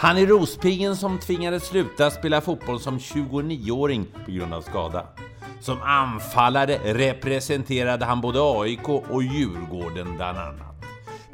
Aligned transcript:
Han 0.00 0.18
är 0.18 0.26
Rospiggen 0.26 0.96
som 0.96 1.18
tvingades 1.18 1.66
sluta 1.66 2.10
spela 2.10 2.40
fotboll 2.40 2.80
som 2.80 2.98
29-åring 2.98 4.06
på 4.24 4.30
grund 4.30 4.54
av 4.54 4.62
skada. 4.62 5.06
Som 5.60 5.82
anfallare 5.82 6.78
representerade 6.84 8.04
han 8.04 8.20
både 8.20 8.38
AIK 8.42 8.88
och 8.88 9.22
Djurgården 9.22 10.16
bland 10.16 10.38
annat. 10.38 10.84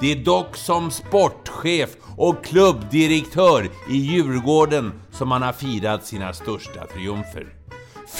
Det 0.00 0.12
är 0.12 0.24
dock 0.24 0.56
som 0.56 0.90
sportchef 0.90 1.90
och 2.16 2.44
klubbdirektör 2.44 3.68
i 3.90 3.96
Djurgården 3.96 4.92
som 5.10 5.30
han 5.30 5.42
har 5.42 5.52
firat 5.52 6.06
sina 6.06 6.32
största 6.32 6.86
triumfer. 6.86 7.46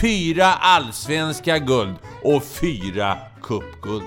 Fyra 0.00 0.46
allsvenska 0.46 1.58
guld 1.58 1.94
och 2.22 2.44
fyra 2.44 3.18
cupguld. 3.43 4.04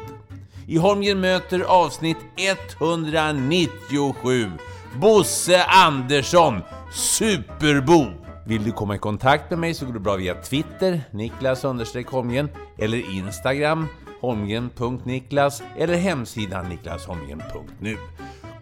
I 0.67 0.77
Holmgren 0.77 1.19
möter 1.19 1.59
avsnitt 1.59 2.17
197 2.35 4.51
Bosse 4.95 5.63
Andersson, 5.63 6.61
Superbo. 6.91 8.05
Vill 8.45 8.63
du 8.63 8.71
komma 8.71 8.95
i 8.95 8.97
kontakt 8.97 9.49
med 9.49 9.59
mig 9.59 9.73
så 9.73 9.85
går 9.85 9.93
det 9.93 9.99
bra 9.99 10.15
via 10.15 10.35
Twitter, 10.35 11.01
Niklas 11.11 11.63
Holmgren, 12.11 12.49
eller 12.77 13.11
Instagram, 13.11 13.87
holmgren.niklas, 14.21 15.63
eller 15.77 15.95
hemsidan 15.95 16.69
niklasholmgren.nu. 16.69 17.97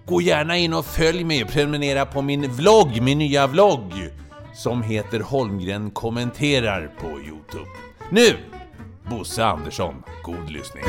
Gå 0.06 0.22
gärna 0.22 0.58
in 0.58 0.74
och 0.74 0.86
följ 0.86 1.24
mig 1.24 1.44
och 1.44 1.50
prenumerera 1.50 2.06
på 2.06 2.22
min 2.22 2.52
vlogg, 2.52 3.02
min 3.02 3.18
nya 3.18 3.48
vlogg, 3.48 3.94
som 4.56 4.82
heter 4.84 5.20
Holmgren 5.20 5.92
kommenterar 5.92 6.92
på 7.02 7.08
Youtube. 7.08 7.70
Nu, 8.10 8.38
Bosse 9.10 9.46
Andersson, 9.46 10.04
god 10.24 10.50
lyssning. 10.50 10.84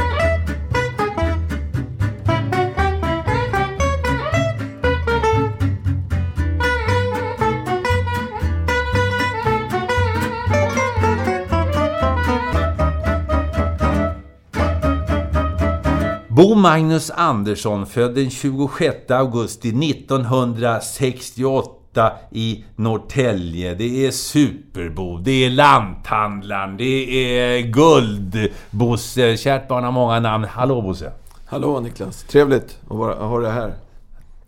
Bo 16.38 16.54
Magnus 16.54 17.10
Andersson, 17.10 17.86
född 17.86 18.14
den 18.14 18.30
26 18.30 19.10
augusti 19.10 19.68
1968 19.68 22.12
i 22.30 22.64
Norrtälje. 22.76 23.74
Det 23.74 24.06
är 24.06 24.10
Superbo, 24.10 25.18
det 25.18 25.44
är 25.44 25.50
Lanthandlaren, 25.50 26.76
det 26.76 27.38
är 27.38 27.62
Guld-Bosse. 27.62 29.36
Kärt 29.36 29.68
barn 29.68 29.84
har 29.84 29.92
många 29.92 30.20
namn. 30.20 30.44
Hallå 30.44 30.82
Bosse! 30.82 31.12
Hallå 31.46 31.80
Niklas! 31.80 32.22
Trevligt 32.22 32.78
att 32.90 32.96
vara, 32.96 33.14
ha 33.14 33.40
dig 33.40 33.52
här. 33.52 33.72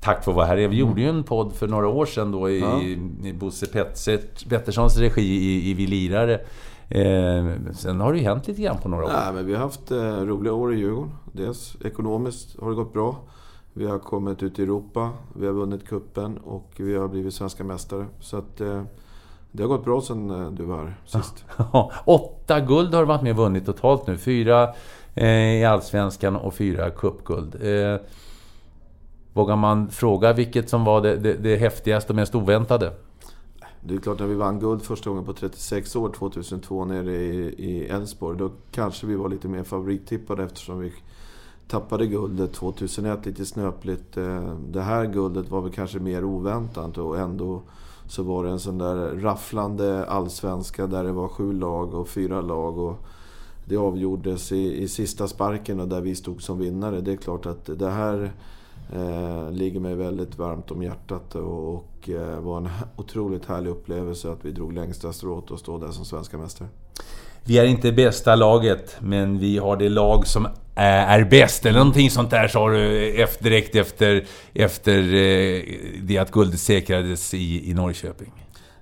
Tack 0.00 0.24
för 0.24 0.32
att 0.32 0.36
vara 0.36 0.46
här. 0.46 0.56
Vi 0.56 0.76
gjorde 0.76 1.00
ju 1.00 1.08
en 1.08 1.24
podd 1.24 1.52
för 1.52 1.68
några 1.68 1.88
år 1.88 2.06
sedan 2.06 2.32
då 2.32 2.50
i, 2.50 2.60
ja. 2.60 2.82
i 3.28 3.32
Bosse 3.32 3.66
Petterssons 4.48 4.96
regi 4.96 5.22
i, 5.22 5.70
i 5.70 5.74
Vi 5.74 5.86
Lirare. 5.86 6.40
Eh, 6.90 7.44
sen 7.74 8.00
har 8.00 8.12
det 8.12 8.18
ju 8.18 8.24
hänt 8.24 8.48
lite 8.48 8.62
grann 8.62 8.78
på 8.78 8.88
några 8.88 9.04
år. 9.04 9.10
Nej, 9.12 9.32
men 9.32 9.46
vi 9.46 9.54
har 9.54 9.60
haft 9.60 9.90
eh, 9.90 9.98
roliga 9.98 10.52
år 10.52 10.74
i 10.74 10.78
Djurgården. 10.78 11.12
Dels 11.32 11.76
ekonomiskt 11.84 12.60
har 12.60 12.70
det 12.70 12.76
gått 12.76 12.92
bra. 12.92 13.16
Vi 13.72 13.86
har 13.86 13.98
kommit 13.98 14.42
ut 14.42 14.58
i 14.58 14.62
Europa, 14.62 15.10
vi 15.36 15.46
har 15.46 15.52
vunnit 15.52 15.88
kuppen 15.88 16.38
och 16.38 16.72
vi 16.76 16.96
har 16.96 17.08
blivit 17.08 17.34
svenska 17.34 17.64
mästare. 17.64 18.06
Så 18.20 18.36
att, 18.36 18.60
eh, 18.60 18.82
det 19.52 19.62
har 19.62 19.68
gått 19.68 19.84
bra 19.84 20.00
sen 20.00 20.30
eh, 20.30 20.50
du 20.50 20.64
var 20.64 20.76
här 20.76 21.00
sist. 21.06 21.44
Åtta 22.04 22.60
guld 22.60 22.94
har 22.94 23.00
du 23.00 23.06
varit 23.06 23.22
med 23.22 23.30
och 23.30 23.36
vunnit 23.36 23.66
totalt 23.66 24.06
nu. 24.06 24.18
Fyra 24.18 24.74
eh, 25.14 25.60
i 25.60 25.64
Allsvenskan 25.64 26.36
och 26.36 26.54
fyra 26.54 26.90
cupguld. 26.90 27.54
Eh, 27.54 28.00
vågar 29.32 29.56
man 29.56 29.90
fråga 29.90 30.32
vilket 30.32 30.68
som 30.68 30.84
var 30.84 31.00
det, 31.00 31.16
det, 31.16 31.34
det 31.34 31.56
häftigaste 31.56 32.12
och 32.12 32.16
mest 32.16 32.34
oväntade? 32.34 32.92
Det 33.80 33.94
är 33.94 33.98
klart, 33.98 34.18
när 34.18 34.26
vi 34.26 34.34
vann 34.34 34.60
guld 34.60 34.82
första 34.82 35.10
gången 35.10 35.24
på 35.24 35.32
36 35.32 35.96
år, 35.96 36.12
2002, 36.12 36.84
nere 36.84 37.12
i 37.12 37.86
Elfsborg, 37.90 38.38
då 38.38 38.50
kanske 38.72 39.06
vi 39.06 39.16
var 39.16 39.28
lite 39.28 39.48
mer 39.48 39.62
favorittippade 39.62 40.44
eftersom 40.44 40.78
vi 40.78 40.92
tappade 41.70 42.06
guldet 42.06 42.52
2001 42.52 43.26
lite 43.26 43.46
snöpligt. 43.46 44.16
Eh, 44.16 44.54
det 44.68 44.80
här 44.80 45.06
guldet 45.06 45.50
var 45.50 45.60
väl 45.60 45.72
kanske 45.72 45.98
mer 45.98 46.24
oväntat 46.24 46.98
och 46.98 47.18
ändå 47.18 47.62
så 48.06 48.22
var 48.22 48.44
det 48.44 48.50
en 48.50 48.60
sån 48.60 48.78
där 48.78 48.96
rafflande 48.96 50.04
allsvenska 50.06 50.86
där 50.86 51.04
det 51.04 51.12
var 51.12 51.28
sju 51.28 51.52
lag 51.52 51.94
och 51.94 52.08
fyra 52.08 52.40
lag. 52.40 52.78
Och 52.78 52.96
det 53.64 53.76
avgjordes 53.76 54.52
i, 54.52 54.82
i 54.82 54.88
sista 54.88 55.28
sparken 55.28 55.80
och 55.80 55.88
där 55.88 56.00
vi 56.00 56.14
stod 56.14 56.42
som 56.42 56.58
vinnare. 56.58 57.00
Det 57.00 57.12
är 57.12 57.16
klart 57.16 57.46
att 57.46 57.78
det 57.78 57.90
här 57.90 58.32
eh, 58.92 59.50
ligger 59.50 59.80
mig 59.80 59.94
väldigt 59.94 60.38
varmt 60.38 60.70
om 60.70 60.82
hjärtat 60.82 61.34
och, 61.34 61.74
och 61.74 62.08
eh, 62.08 62.40
var 62.40 62.56
en 62.56 62.68
otroligt 62.96 63.46
härlig 63.46 63.70
upplevelse 63.70 64.32
att 64.32 64.44
vi 64.44 64.52
drog 64.52 64.72
längsta 64.72 65.12
strået 65.12 65.50
och 65.50 65.58
stod 65.58 65.80
där 65.80 65.90
som 65.90 66.04
svenska 66.04 66.38
mästare. 66.38 66.68
Vi 67.44 67.58
är 67.58 67.64
inte 67.64 67.92
bästa 67.92 68.34
laget, 68.34 68.96
men 69.00 69.38
vi 69.38 69.58
har 69.58 69.76
det 69.76 69.88
lag 69.88 70.26
som 70.26 70.48
är 70.74 71.24
bäst. 71.24 71.66
Eller 71.66 71.78
någonting 71.78 72.10
sånt 72.10 72.30
där 72.30 72.48
sa 72.48 72.70
du 72.70 73.14
efter, 73.22 73.44
direkt 73.44 73.74
efter, 73.74 74.26
efter 74.54 74.98
eh, 74.98 75.62
det 76.02 76.18
att 76.18 76.30
guldet 76.30 76.60
säkrades 76.60 77.34
i, 77.34 77.70
i 77.70 77.74
Norrköping. 77.74 78.32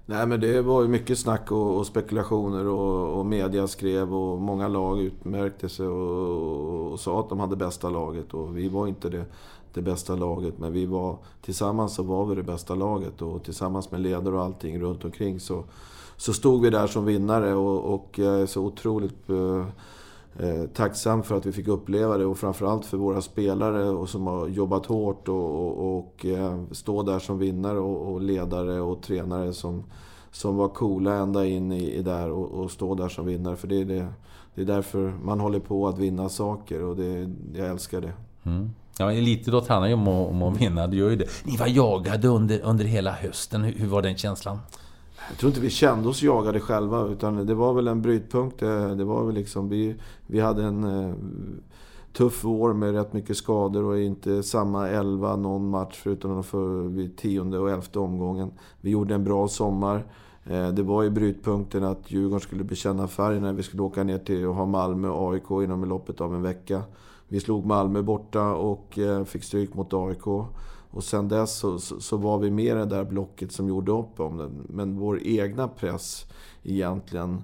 Nej 0.06 0.26
men 0.26 0.40
det 0.40 0.62
var 0.62 0.82
ju 0.82 0.88
mycket 0.88 1.18
snack 1.18 1.52
och, 1.52 1.76
och 1.76 1.86
spekulationer 1.86 2.66
och, 2.66 3.18
och, 3.18 3.26
media 3.26 3.68
skrev 3.68 4.14
och 4.14 4.40
många 4.40 4.68
lag 4.68 5.00
utmärkte 5.00 5.68
sig 5.68 5.86
och, 5.86 6.92
och, 6.92 7.00
sa 7.00 7.20
att 7.20 7.28
de 7.28 7.40
hade 7.40 7.56
bästa 7.56 7.90
laget 7.90 8.34
och 8.34 8.56
vi 8.56 8.68
var 8.68 8.86
inte 8.86 9.08
det 9.08 9.24
det 9.74 9.82
bästa 9.82 10.16
laget. 10.16 10.58
Men 10.58 10.72
vi 10.72 10.86
var, 10.86 11.18
tillsammans 11.42 11.94
så 11.94 12.02
var 12.02 12.26
vi 12.26 12.34
det 12.34 12.42
bästa 12.42 12.74
laget 12.74 13.22
och 13.22 13.44
tillsammans 13.44 13.90
med 13.90 14.00
ledare 14.00 14.34
och 14.34 14.42
allting 14.42 14.80
runt 14.80 15.04
omkring 15.04 15.40
så, 15.40 15.64
så 16.18 16.32
stod 16.32 16.62
vi 16.62 16.70
där 16.70 16.86
som 16.86 17.04
vinnare 17.04 17.54
och, 17.54 17.94
och 17.94 18.18
jag 18.18 18.40
är 18.40 18.46
så 18.46 18.62
otroligt 18.62 19.30
eh, 19.30 19.66
eh, 20.46 20.66
tacksam 20.74 21.22
för 21.22 21.36
att 21.36 21.46
vi 21.46 21.52
fick 21.52 21.68
uppleva 21.68 22.18
det 22.18 22.24
och 22.24 22.38
framförallt 22.38 22.86
för 22.86 22.96
våra 22.96 23.22
spelare 23.22 23.88
och 23.88 24.08
som 24.08 24.26
har 24.26 24.48
jobbat 24.48 24.86
hårt 24.86 25.28
och, 25.28 25.66
och, 25.66 25.98
och 25.98 26.26
eh, 26.26 26.62
stå 26.72 27.02
där 27.02 27.18
som 27.18 27.38
vinnare 27.38 27.78
och, 27.78 28.12
och, 28.12 28.20
ledare 28.20 28.80
och 28.80 29.02
tränare 29.02 29.52
som, 29.52 29.84
som 30.30 30.56
var 30.56 30.68
coola 30.68 31.14
ända 31.14 31.46
in 31.46 31.72
i, 31.72 31.92
i 31.92 32.02
där 32.02 32.30
och, 32.30 32.50
och 32.50 32.70
stå 32.70 32.94
där 32.94 33.08
som 33.08 33.26
vinnare. 33.26 33.56
För 33.56 33.68
det 33.68 33.80
är, 33.80 33.84
det, 33.84 34.06
det 34.54 34.60
är 34.60 34.66
därför 34.66 35.12
man 35.22 35.40
håller 35.40 35.60
på 35.60 35.88
att 35.88 35.98
vinna 35.98 36.28
saker 36.28 36.82
och 36.82 36.96
det, 36.96 37.30
jag 37.54 37.68
älskar 37.68 38.00
det. 38.00 38.12
Mm. 38.42 38.70
Ja, 38.98 39.12
elitidrott 39.12 39.68
handlar 39.68 39.88
ju 39.88 39.94
om 39.94 40.08
att, 40.08 40.28
om 40.28 40.42
att 40.42 40.60
vinna, 40.60 40.86
det 40.86 40.96
gör 40.96 41.10
ju 41.10 41.16
det. 41.16 41.28
Ni 41.44 41.56
var 41.56 41.66
jagade 41.66 42.28
under, 42.28 42.60
under 42.60 42.84
hela 42.84 43.12
hösten. 43.12 43.64
Hur, 43.64 43.72
hur, 43.72 43.86
var 43.86 44.02
den 44.02 44.16
känslan? 44.16 44.58
Jag 45.28 45.38
tror 45.38 45.50
inte 45.50 45.60
vi 45.60 45.70
kände 45.70 46.08
oss 46.08 46.22
jagade 46.22 46.60
själva, 46.60 47.06
utan 47.06 47.46
det 47.46 47.54
var 47.54 47.72
väl 47.72 47.88
en 47.88 48.02
brytpunkt. 48.02 48.62
Eh, 48.62 48.90
det, 48.90 49.04
var 49.04 49.24
väl 49.24 49.34
liksom, 49.34 49.68
vi, 49.68 49.96
vi 50.26 50.40
hade 50.40 50.64
en 50.64 50.84
eh, 50.84 51.14
tuff 52.12 52.44
vår 52.44 52.72
med 52.72 52.92
rätt 52.92 53.12
mycket 53.12 53.36
skador 53.36 53.84
och 53.84 53.98
inte 53.98 54.42
samma 54.42 54.88
elva 54.88 55.36
någon 55.36 55.70
match 55.70 56.00
förutom 56.02 56.44
för 56.44 56.82
vid 56.82 57.16
tionde 57.16 57.58
och 57.58 57.70
elfte 57.70 57.98
omgången. 57.98 58.50
Vi 58.80 58.90
gjorde 58.90 59.14
en 59.14 59.24
bra 59.24 59.48
sommar. 59.48 60.04
Eh, 60.44 60.68
det 60.68 60.82
var 60.82 61.02
ju 61.02 61.10
brytpunkten 61.10 61.84
att 61.84 62.10
Djurgården 62.10 62.40
skulle 62.40 62.64
bekänna 62.64 63.08
färg 63.08 63.40
när 63.40 63.52
vi 63.52 63.62
skulle 63.62 63.82
åka 63.82 64.04
ner 64.04 64.18
till 64.18 64.46
och 64.46 64.54
ha 64.54 64.66
Malmö 64.66 65.08
och 65.08 65.32
AIK 65.32 65.50
inom 65.50 65.84
loppet 65.84 66.20
av 66.20 66.34
en 66.34 66.42
vecka. 66.42 66.82
Vi 67.28 67.40
slog 67.40 67.66
Malmö 67.66 68.02
borta 68.02 68.54
och 68.54 68.98
eh, 68.98 69.24
fick 69.24 69.44
stryk 69.44 69.74
mot 69.74 69.94
AIK. 69.94 70.26
Och 70.90 71.04
sen 71.04 71.28
dess 71.28 71.58
så, 71.58 71.78
så, 71.78 72.00
så, 72.00 72.16
var 72.16 72.38
vi 72.38 72.50
med 72.50 72.64
i 72.64 72.68
det 72.68 72.84
där 72.84 73.04
blocket 73.04 73.52
som 73.52 73.68
gjorde 73.68 73.92
upp 73.92 74.20
om 74.20 74.36
det. 74.36 74.50
Men 74.68 74.98
vår 74.98 75.20
egna 75.22 75.68
press 75.68 76.26
egentligen 76.62 77.42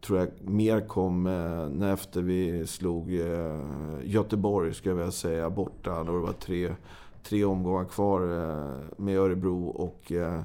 tror 0.00 0.18
jag 0.18 0.28
mer 0.40 0.80
kom 0.88 1.26
eh, 1.26 1.68
när 1.68 1.92
efter 1.92 2.22
vi 2.22 2.66
slog 2.66 3.14
eh, 3.14 3.60
Göteborg, 4.04 4.74
ska 4.74 4.88
jag 4.88 4.96
vilja 4.96 5.12
säga, 5.12 5.50
borta. 5.50 6.04
Då 6.04 6.12
det 6.12 6.18
var 6.18 6.32
tre, 6.32 6.74
tre 7.22 7.44
omgångar 7.44 7.84
kvar 7.84 8.20
eh, 8.20 8.74
med 8.96 9.18
Örebro 9.18 9.68
och 9.68 10.12
eh, 10.12 10.40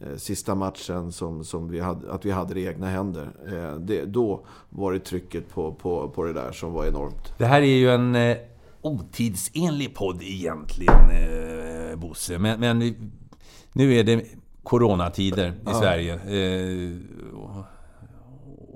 eh, 0.00 0.16
sista 0.16 0.54
matchen 0.54 1.12
som, 1.12 1.44
som 1.44 1.68
vi 1.68 1.80
hade, 1.80 2.12
att 2.12 2.24
vi 2.24 2.30
hade 2.30 2.54
det 2.54 2.60
i 2.60 2.66
egna 2.66 2.86
händer. 2.86 3.30
Eh, 3.46 3.78
det, 3.78 4.04
då 4.04 4.40
var 4.70 4.92
det 4.92 4.98
trycket 4.98 5.48
på, 5.48 5.72
på, 5.72 6.08
på 6.08 6.24
det 6.24 6.32
där 6.32 6.52
som 6.52 6.72
var 6.72 6.86
enormt. 6.86 7.38
Det 7.38 7.46
här 7.46 7.62
är 7.62 7.76
ju 7.76 7.90
en 7.90 8.14
eh, 8.14 8.36
otidsenlig 8.82 9.94
podd 9.94 10.22
egentligen, 10.22 11.10
Bosse. 11.96 12.38
Men, 12.38 12.60
men 12.60 12.94
nu 13.72 13.94
är 13.94 14.04
det 14.04 14.24
coronatider 14.62 15.48
i 15.48 15.54
ja. 15.64 15.74
Sverige. 15.74 16.14
Eh, 16.14 16.92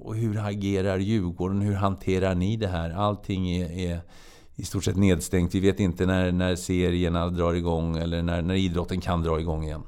och 0.03 0.17
hur 0.17 0.39
agerar 0.39 0.99
Djurgården? 0.99 1.61
Hur 1.61 1.75
hanterar 1.75 2.35
ni 2.35 2.57
det 2.57 2.67
här? 2.67 2.91
Allting 2.91 3.51
är, 3.51 3.71
är 3.71 4.01
i 4.57 4.65
stort 4.65 4.85
sett 4.85 4.97
nedstängt. 4.97 5.55
Vi 5.55 5.61
vet 5.61 5.81
inte 5.81 6.07
när, 6.07 6.33
när 6.33 6.57
serierna 6.57 7.29
drar 7.29 7.55
igång 7.55 7.97
eller 7.97 8.23
när, 8.23 8.43
när 8.43 8.55
idrotten 8.55 9.01
kan 9.01 9.23
dra 9.23 9.41
igång 9.41 9.65
igen. 9.65 9.83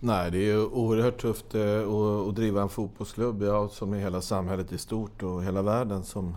Nej, 0.00 0.30
det 0.30 0.38
är 0.38 0.42
ju 0.42 0.64
oerhört 0.64 1.20
tufft 1.20 1.54
eh, 1.54 1.88
att, 2.28 2.34
driva 2.34 2.62
en 2.62 2.68
fotbollsklubb 2.68 3.42
ja, 3.42 3.68
som 3.68 3.92
är 3.92 3.98
hela 3.98 4.20
samhället 4.20 4.72
i 4.72 4.78
stort 4.78 5.22
och 5.22 5.44
hela 5.44 5.62
världen 5.62 6.04
som, 6.04 6.36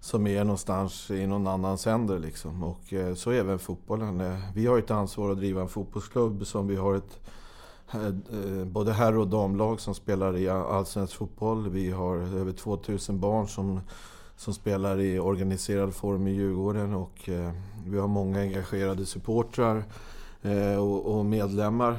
som 0.00 0.26
är 0.26 0.44
någonstans 0.44 1.10
i 1.10 1.26
någon 1.26 1.46
annans 1.46 1.86
händer. 1.86 2.18
Liksom. 2.18 2.62
Och 2.62 2.92
eh, 2.92 3.14
så 3.14 3.30
även 3.30 3.58
fotbollen. 3.58 4.20
Eh, 4.20 4.38
vi 4.54 4.66
har 4.66 4.78
ett 4.78 4.90
ansvar 4.90 5.30
att 5.30 5.36
driva 5.36 5.60
en 5.60 5.68
fotbollsklubb 5.68 6.46
som 6.46 6.66
vi 6.66 6.76
har 6.76 6.94
ett 6.94 7.20
eh, 7.92 8.64
både 8.64 8.92
herr 8.92 9.18
och 9.18 9.28
damlag 9.28 9.80
som 9.80 9.94
spelar 9.94 10.36
i 10.36 10.48
allsvensk 10.48 11.14
fotboll. 11.16 11.68
Vi 11.68 11.90
har 11.90 12.16
över 12.16 12.52
2000 12.52 13.20
barn 13.20 13.48
som, 13.48 13.80
som 14.36 14.54
spelar 14.54 15.00
i 15.00 15.18
organiserad 15.18 15.94
form 15.94 16.26
i 16.26 16.30
Djurgården 16.30 16.94
och 16.94 17.28
vi 17.86 17.98
har 17.98 18.08
många 18.08 18.40
engagerade 18.40 19.06
supportrar 19.06 19.84
och 21.06 21.24
medlemmar. 21.24 21.98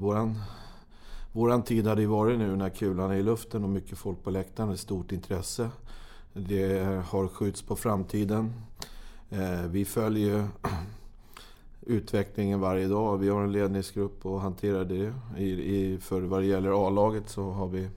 Våran 0.00 0.38
Våran 1.34 1.62
tid 1.62 1.86
hade 1.86 2.00
ju 2.00 2.06
varit 2.06 2.38
nu 2.38 2.56
när 2.56 2.68
kulan 2.68 3.10
är 3.10 3.14
i 3.14 3.22
luften 3.22 3.64
och 3.64 3.70
mycket 3.70 3.98
folk 3.98 4.22
på 4.22 4.30
läktaren, 4.30 4.70
ett 4.70 4.80
stort 4.80 5.12
intresse. 5.12 5.70
Det 6.32 6.84
har 7.08 7.28
skjuts 7.28 7.62
på 7.62 7.76
framtiden. 7.76 8.52
Eh, 9.30 9.66
vi 9.66 9.84
följer 9.84 10.48
utvecklingen 11.80 12.60
varje 12.60 12.88
dag. 12.88 13.18
Vi 13.18 13.28
har 13.28 13.42
en 13.42 13.52
ledningsgrupp 13.52 14.26
och 14.26 14.40
hanterar 14.40 14.84
det. 14.84 15.14
I, 15.38 15.50
i, 15.50 15.98
för 15.98 16.20
vad 16.20 16.42
det 16.42 16.46
gäller 16.46 16.86
A-laget 16.86 17.28
så 17.28 17.50
har 17.50 17.68
vi, 17.68 17.88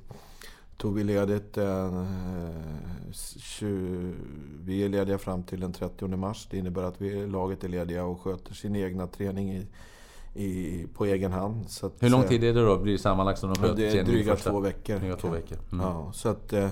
tog 0.78 0.96
vi 0.96 1.04
ledigt 1.04 1.58
eh, 1.58 2.06
20, 3.12 4.14
Vi 4.64 4.84
är 4.84 4.90
lediga 4.90 5.18
fram 5.18 5.44
till 5.44 5.60
den 5.60 5.74
30 5.74 6.08
mars. 6.08 6.48
Det 6.52 6.58
innebär 6.58 6.84
att 6.84 7.02
vi, 7.02 7.28
laget 7.28 7.64
är 7.64 7.70
lediga 7.70 8.06
och 8.06 8.22
sköter 8.22 8.54
sin 8.54 8.76
egna 8.76 9.08
träning 9.08 9.54
i, 9.54 9.68
i, 10.34 10.88
på 10.94 11.06
egen 11.06 11.32
hand. 11.32 11.70
Så 11.70 11.86
att, 11.86 11.94
Hur 12.00 12.10
lång 12.10 12.24
tid 12.24 12.44
är 12.44 12.54
det 12.54 12.66
då? 12.66 12.78
Blir 12.78 12.94
det 12.94 13.00
sammanlagt 13.00 13.40
som 13.40 13.54
de 13.54 13.62
sköt 13.62 13.76
Det 13.76 14.00
är 14.00 14.04
dryga 14.04 14.36
två 14.36 14.60
veckor. 14.60 15.00
Dryga 15.00 15.16
två 15.16 15.30
veckor. 15.30 15.58
Mm. 15.72 15.86
Ja, 15.86 16.12
så 16.14 16.30
att, 16.30 16.54
eh, 16.54 16.70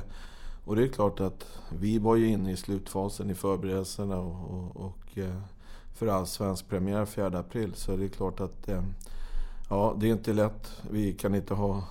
och 0.65 0.75
det 0.75 0.83
är 0.83 0.88
klart 0.88 1.19
att 1.19 1.48
vi 1.69 2.00
var 2.00 2.15
ju 2.15 2.27
inne 2.27 2.51
i 2.51 2.57
slutfasen 2.57 3.30
i 3.30 3.33
förberedelserna 3.33 4.19
och, 4.19 4.51
och, 4.51 4.86
och 4.86 5.18
eh, 5.18 5.42
för 5.94 6.07
allsvensk 6.07 6.69
premiär 6.69 7.06
4 7.06 7.27
april. 7.27 7.74
Så 7.75 7.95
det 7.95 8.06
är 8.06 8.10
klart 8.10 8.39
att 8.39 8.69
eh, 8.69 8.83
ja, 9.69 9.95
det 10.00 10.07
är 10.07 10.12
inte 10.12 10.33
lätt. 10.33 10.81
Vi 10.92 11.13
kan 11.13 11.36
inte 11.36 11.54
ha 11.54 11.83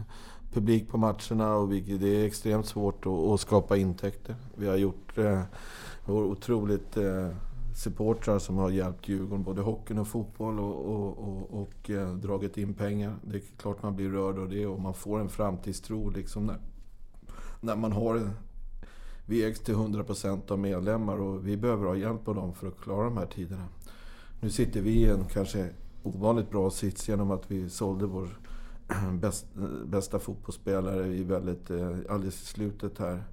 publik 0.52 0.88
på 0.88 0.98
matcherna 0.98 1.54
och 1.54 1.72
vi, 1.72 1.80
det 1.80 2.08
är 2.08 2.26
extremt 2.26 2.66
svårt 2.66 3.06
att, 3.06 3.12
att 3.12 3.40
skapa 3.40 3.76
intäkter. 3.76 4.36
Vi 4.54 4.68
har 4.68 4.76
gjort 4.76 5.18
eh, 5.18 5.42
otroligt 6.06 6.96
eh, 6.96 7.28
supportrar 7.76 8.38
som 8.38 8.56
har 8.56 8.70
hjälpt 8.70 9.08
Djurgården, 9.08 9.42
både 9.42 9.62
hockeyn 9.62 9.98
och 9.98 10.08
fotboll 10.08 10.60
och, 10.60 10.84
och, 10.84 11.18
och, 11.18 11.60
och 11.62 11.90
eh, 11.90 12.14
dragit 12.14 12.58
in 12.58 12.74
pengar. 12.74 13.16
Det 13.22 13.36
är 13.36 13.42
klart 13.56 13.82
man 13.82 13.96
blir 13.96 14.10
rörd 14.10 14.38
av 14.38 14.48
det 14.48 14.66
och 14.66 14.80
man 14.80 14.94
får 14.94 15.20
en 15.20 15.28
framtidstro 15.28 16.10
liksom 16.10 16.46
när, 16.46 16.58
när 17.60 17.76
man 17.76 17.92
har... 17.92 18.30
Vi 19.26 19.44
ägs 19.44 19.60
till 19.60 19.74
100% 19.74 20.52
av 20.52 20.58
medlemmar 20.58 21.20
och 21.20 21.46
vi 21.46 21.56
behöver 21.56 21.86
ha 21.86 21.96
hjälp 21.96 22.28
av 22.28 22.34
dem 22.34 22.54
för 22.54 22.68
att 22.68 22.80
klara 22.80 23.04
de 23.04 23.16
här 23.16 23.26
tiderna. 23.26 23.68
Nu 24.40 24.50
sitter 24.50 24.80
vi 24.80 24.90
i 24.90 25.10
en 25.10 25.24
kanske 25.24 25.68
ovanligt 26.02 26.50
bra 26.50 26.70
sits 26.70 27.08
genom 27.08 27.30
att 27.30 27.50
vi 27.50 27.70
sålde 27.70 28.06
vår 28.06 28.28
bästa 29.86 30.18
fotbollsspelare 30.18 31.06
i 31.06 31.22
väldigt, 31.22 31.70
eh, 31.70 31.96
alldeles 32.08 32.42
i 32.42 32.46
slutet 32.46 32.98
här 32.98 33.24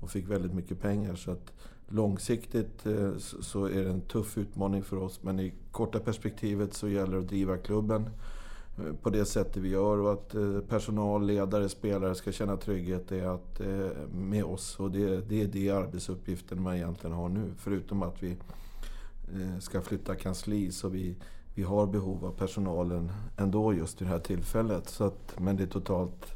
och 0.00 0.10
fick 0.10 0.30
väldigt 0.30 0.54
mycket 0.54 0.80
pengar. 0.80 1.14
Så 1.14 1.30
att 1.30 1.52
långsiktigt 1.88 2.86
eh, 2.86 3.16
så 3.18 3.64
är 3.64 3.84
det 3.84 3.90
en 3.90 4.00
tuff 4.00 4.38
utmaning 4.38 4.82
för 4.82 4.96
oss 4.96 5.22
men 5.22 5.40
i 5.40 5.52
korta 5.70 5.98
perspektivet 5.98 6.74
så 6.74 6.88
gäller 6.88 7.12
det 7.12 7.18
att 7.18 7.28
driva 7.28 7.56
klubben 7.56 8.10
Eh, 8.78 8.94
på 9.02 9.10
det 9.10 9.24
sättet 9.24 9.56
vi 9.56 9.68
gör 9.68 9.98
och 9.98 10.12
att 10.12 10.34
eh, 10.34 10.60
personal, 10.68 11.26
ledare, 11.26 11.68
spelare 11.68 12.14
ska 12.14 12.32
känna 12.32 12.56
trygghet 12.56 13.12
är 13.12 13.26
att, 13.26 13.60
eh, 13.60 14.08
med 14.12 14.44
oss. 14.44 14.80
Och 14.80 14.90
det, 14.90 15.28
det 15.28 15.42
är 15.42 15.46
det 15.46 15.70
arbetsuppgiften 15.70 16.62
man 16.62 16.74
egentligen 16.74 17.16
har 17.16 17.28
nu. 17.28 17.52
Förutom 17.58 18.02
att 18.02 18.22
vi 18.22 18.36
ska 19.60 19.82
flytta 19.82 20.14
kansli 20.14 20.72
så 20.72 20.88
vi, 20.88 21.16
vi 21.54 21.62
har 21.62 21.86
behov 21.86 22.24
av 22.24 22.30
personalen 22.30 23.12
ändå 23.36 23.74
just 23.74 24.00
i 24.02 24.04
det 24.04 24.10
här 24.10 24.18
tillfället. 24.18 24.88
Så 24.88 25.04
att, 25.04 25.34
men 25.38 25.56
det 25.56 25.62
är 25.62 25.66
totalt 25.66 26.34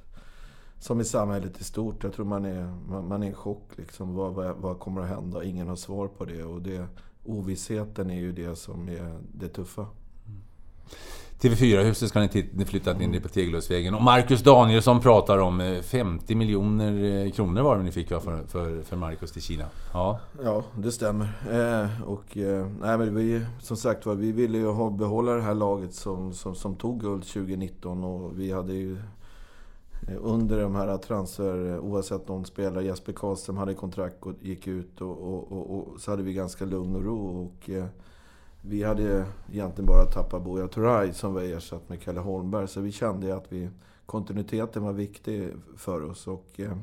som 0.80 1.00
i 1.00 1.04
samhället 1.04 1.60
i 1.60 1.64
stort. 1.64 2.04
Jag 2.04 2.12
tror 2.12 2.26
man 2.26 2.44
är, 2.44 2.74
man, 2.88 3.08
man 3.08 3.22
är 3.22 3.30
i 3.30 3.34
chock. 3.34 3.70
Liksom. 3.76 4.14
Vad, 4.14 4.34
vad, 4.34 4.56
vad, 4.56 4.78
kommer 4.78 5.00
att 5.00 5.08
hända? 5.08 5.44
Ingen 5.44 5.68
har 5.68 5.76
svar 5.76 6.08
på 6.08 6.24
det. 6.24 6.44
Och 6.44 6.62
det, 6.62 6.86
ovissheten 7.24 8.10
är 8.10 8.20
ju 8.20 8.32
det 8.32 8.56
som 8.56 8.88
är 8.88 9.18
det 9.32 9.48
tuffa. 9.48 9.82
Mm. 9.82 10.40
TV4-huset 11.40 12.08
ska 12.08 12.20
ni, 12.20 12.28
flytta 12.28 12.66
flyttat 12.66 13.00
in 13.00 13.22
på 13.22 13.28
Tegeluddsvägen. 13.28 13.94
Och 13.94 14.02
Marcus 14.02 14.42
Danielsson 14.42 15.00
pratar 15.00 15.38
om 15.38 15.60
eh, 15.60 15.82
50 15.82 16.34
miljoner 16.34 17.24
eh, 17.26 17.32
kronor 17.32 17.62
var 17.62 17.76
det 17.76 17.82
ni 17.82 17.92
fick 17.92 18.08
för, 18.08 18.46
för, 18.46 18.82
för 18.82 18.96
Marcus 18.96 19.32
till 19.32 19.42
Kina. 19.42 19.64
Ja, 19.92 20.20
ja 20.42 20.64
det 20.76 20.92
stämmer. 20.92 21.24
Eh, 21.50 22.02
och, 22.02 22.36
eh, 22.36 22.66
nej, 22.80 22.98
men 22.98 23.14
vi, 23.14 23.44
som 23.60 23.76
sagt 23.76 24.06
var, 24.06 24.14
vi 24.14 24.32
ville 24.32 24.58
ju 24.58 24.66
ha, 24.66 24.90
behålla 24.90 25.32
det 25.32 25.42
här 25.42 25.54
laget 25.54 25.94
som, 25.94 26.32
som, 26.32 26.54
som 26.54 26.76
tog 26.76 27.00
guld 27.00 27.22
2019. 27.22 28.04
Och 28.04 28.40
vi 28.40 28.52
hade 28.52 28.72
ju 28.72 28.96
eh, 30.08 30.16
under 30.20 30.60
de 30.60 30.74
här 30.74 30.96
transfer, 30.96 31.78
oavsett 31.78 32.30
om 32.30 32.44
spelare, 32.44 32.84
Jesper 32.84 33.12
Karlström 33.12 33.56
hade 33.56 33.74
kontrakt 33.74 34.22
och 34.22 34.32
gick 34.40 34.66
ut 34.66 35.00
och, 35.00 35.34
och, 35.34 35.52
och, 35.52 35.78
och, 35.78 36.00
så 36.00 36.10
hade 36.10 36.22
vi 36.22 36.32
ganska 36.32 36.64
lugn 36.64 36.96
och 36.96 37.04
ro. 37.04 37.44
Och, 37.44 37.70
eh, 37.70 37.86
vi 38.60 38.82
hade 38.82 39.26
egentligen 39.52 39.86
bara 39.86 40.04
tappat 40.04 40.44
Buya 40.44 40.68
Turay 40.68 41.12
som 41.12 41.34
var 41.34 41.42
ersatt 41.42 41.88
med 41.88 42.02
Kalle 42.02 42.20
Holmberg. 42.20 42.68
Så 42.68 42.80
vi 42.80 42.92
kände 42.92 43.36
att 43.36 43.52
vi, 43.52 43.70
kontinuiteten 44.06 44.82
var 44.82 44.92
viktig 44.92 45.52
för 45.76 46.02
oss. 46.02 46.26
Och, 46.26 46.46
eh, 46.56 46.76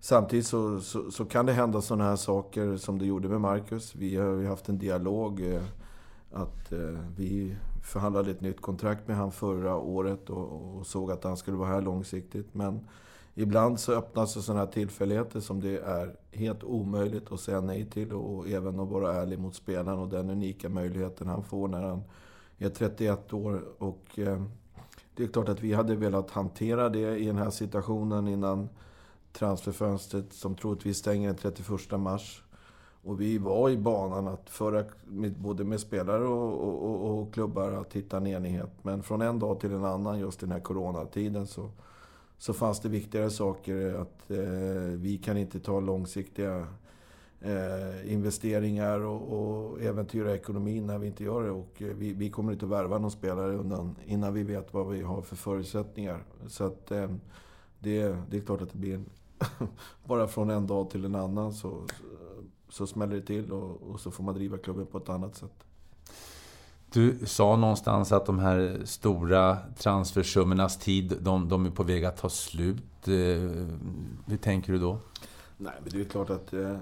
samtidigt 0.00 0.46
så, 0.46 0.80
så, 0.80 1.10
så, 1.10 1.24
kan 1.24 1.46
det 1.46 1.52
hända 1.52 1.80
sådana 1.80 2.04
här 2.04 2.16
saker 2.16 2.76
som 2.76 2.98
det 2.98 3.06
gjorde 3.06 3.28
med 3.28 3.40
Marcus. 3.40 3.94
Vi 3.94 4.16
har 4.16 4.26
ju 4.26 4.46
haft 4.46 4.68
en 4.68 4.78
dialog. 4.78 5.40
Eh, 5.40 5.62
att 6.32 6.72
eh, 6.72 6.98
vi 7.16 7.56
förhandlade 7.82 8.30
ett 8.30 8.40
nytt 8.40 8.60
kontrakt 8.60 9.08
med 9.08 9.16
honom 9.16 9.32
förra 9.32 9.76
året 9.76 10.30
och, 10.30 10.76
och, 10.78 10.86
såg 10.86 11.10
att 11.10 11.24
han 11.24 11.36
skulle 11.36 11.56
vara 11.56 11.68
här 11.68 11.82
långsiktigt. 11.82 12.54
Men 12.54 12.88
ibland 13.34 13.80
så 13.80 13.92
öppnas 13.92 14.34
det 14.34 14.42
sådana 14.42 14.64
här 14.64 14.72
tillfälligheter 14.72 15.40
som 15.40 15.60
det 15.60 15.78
är 15.78 16.16
helt 16.32 16.64
omöjligt 16.64 17.32
att 17.32 17.40
säga 17.40 17.60
nej 17.60 17.86
till 17.90 18.12
och 18.12 18.48
även 18.48 18.80
att 18.80 18.88
vara 18.88 19.14
ärlig 19.14 19.38
mot 19.38 19.54
spelaren 19.54 19.98
och 19.98 20.08
den 20.08 20.30
unika 20.30 20.68
möjligheten 20.68 21.26
han 21.26 21.44
får 21.44 21.68
när 21.68 21.82
han 21.82 22.02
är 22.58 22.70
31 22.70 23.32
år. 23.32 23.62
Och 23.78 24.18
eh, 24.18 24.42
det 25.16 25.22
är 25.22 25.28
klart 25.28 25.48
att 25.48 25.60
vi 25.60 25.72
hade 25.72 25.94
velat 25.94 26.30
hantera 26.30 26.88
det 26.88 27.18
i 27.18 27.26
den 27.26 27.36
här 27.36 27.50
situationen 27.50 28.28
innan 28.28 28.68
transferfönstret 29.32 30.32
som 30.32 30.54
troligtvis 30.54 30.96
stänger 30.96 31.26
den 31.26 31.36
31 31.36 32.00
mars. 32.00 32.42
Och 33.04 33.20
vi 33.20 33.38
var 33.38 33.70
i 33.70 33.76
banan 33.76 34.28
att 34.28 34.50
föra, 34.50 34.84
med, 35.04 35.32
både 35.32 35.64
med 35.64 35.80
spelare 35.80 36.24
och, 36.24 36.84
och, 36.84 37.20
och, 37.20 37.34
klubbar, 37.34 37.72
att 37.72 37.92
hitta 37.92 38.16
en 38.16 38.26
enighet. 38.26 38.70
Men 38.82 39.02
från 39.02 39.22
en 39.22 39.38
dag 39.38 39.60
till 39.60 39.72
en 39.72 39.84
annan, 39.84 40.18
just 40.18 40.42
i 40.42 40.46
den 40.46 40.52
här 40.52 40.60
coronatiden, 40.60 41.46
så, 41.46 41.70
så 42.42 42.52
fanns 42.52 42.80
det 42.80 42.88
viktigare 42.88 43.30
saker. 43.30 43.94
Att 43.94 44.30
eh, 44.30 44.96
vi 44.96 45.18
kan 45.18 45.36
inte 45.36 45.60
ta 45.60 45.80
långsiktiga 45.80 46.66
eh, 47.40 48.12
investeringar 48.12 49.00
och, 49.00 49.22
och 49.32 49.82
äventyra 49.82 50.34
ekonomin 50.34 50.86
när 50.86 50.98
vi 50.98 51.06
inte 51.06 51.24
gör 51.24 51.42
det. 51.42 51.50
Och 51.50 51.82
eh, 51.82 51.88
vi, 51.88 52.12
vi 52.12 52.30
kommer 52.30 52.52
inte 52.52 52.64
att 52.64 52.70
värva 52.70 52.98
någon 52.98 53.10
spelare 53.10 53.56
undan, 53.56 53.96
innan 54.06 54.34
vi 54.34 54.42
vet 54.42 54.74
vad 54.74 54.88
vi 54.88 55.02
har 55.02 55.22
för 55.22 55.36
förutsättningar. 55.36 56.24
Så 56.46 56.64
att 56.64 56.90
eh, 56.90 57.10
det, 57.78 58.16
det 58.30 58.36
är 58.36 58.40
klart 58.40 58.62
att 58.62 58.72
det 58.72 58.78
blir 58.78 58.94
en, 58.94 59.06
bara 60.04 60.28
från 60.28 60.50
en 60.50 60.66
dag 60.66 60.90
till 60.90 61.04
en 61.04 61.14
annan 61.14 61.52
så, 61.52 61.86
så 62.68 62.86
smäller 62.86 63.16
det 63.16 63.26
till 63.26 63.52
och, 63.52 63.82
och, 63.82 64.00
så 64.00 64.10
får 64.10 64.24
man 64.24 64.34
driva 64.34 64.58
klubben 64.58 64.86
på 64.86 64.98
ett 64.98 65.08
annat 65.08 65.36
sätt. 65.36 65.64
Du 66.92 67.26
sa 67.26 67.56
någonstans 67.56 68.12
att 68.12 68.26
de 68.26 68.38
här 68.38 68.80
stora 68.84 69.58
transfersummornas 69.76 70.76
tid, 70.76 71.16
de, 71.20 71.48
de 71.48 71.66
är 71.66 71.70
på 71.70 71.82
väg 71.82 72.04
att 72.04 72.16
ta 72.16 72.28
slut. 72.28 73.08
Eh, 73.08 73.12
hur 74.26 74.36
tänker 74.36 74.72
du 74.72 74.78
då? 74.78 74.98
Nej, 75.56 75.72
men 75.82 75.92
det 75.92 76.00
är 76.00 76.04
klart 76.04 76.30
att 76.30 76.52
eh, 76.52 76.76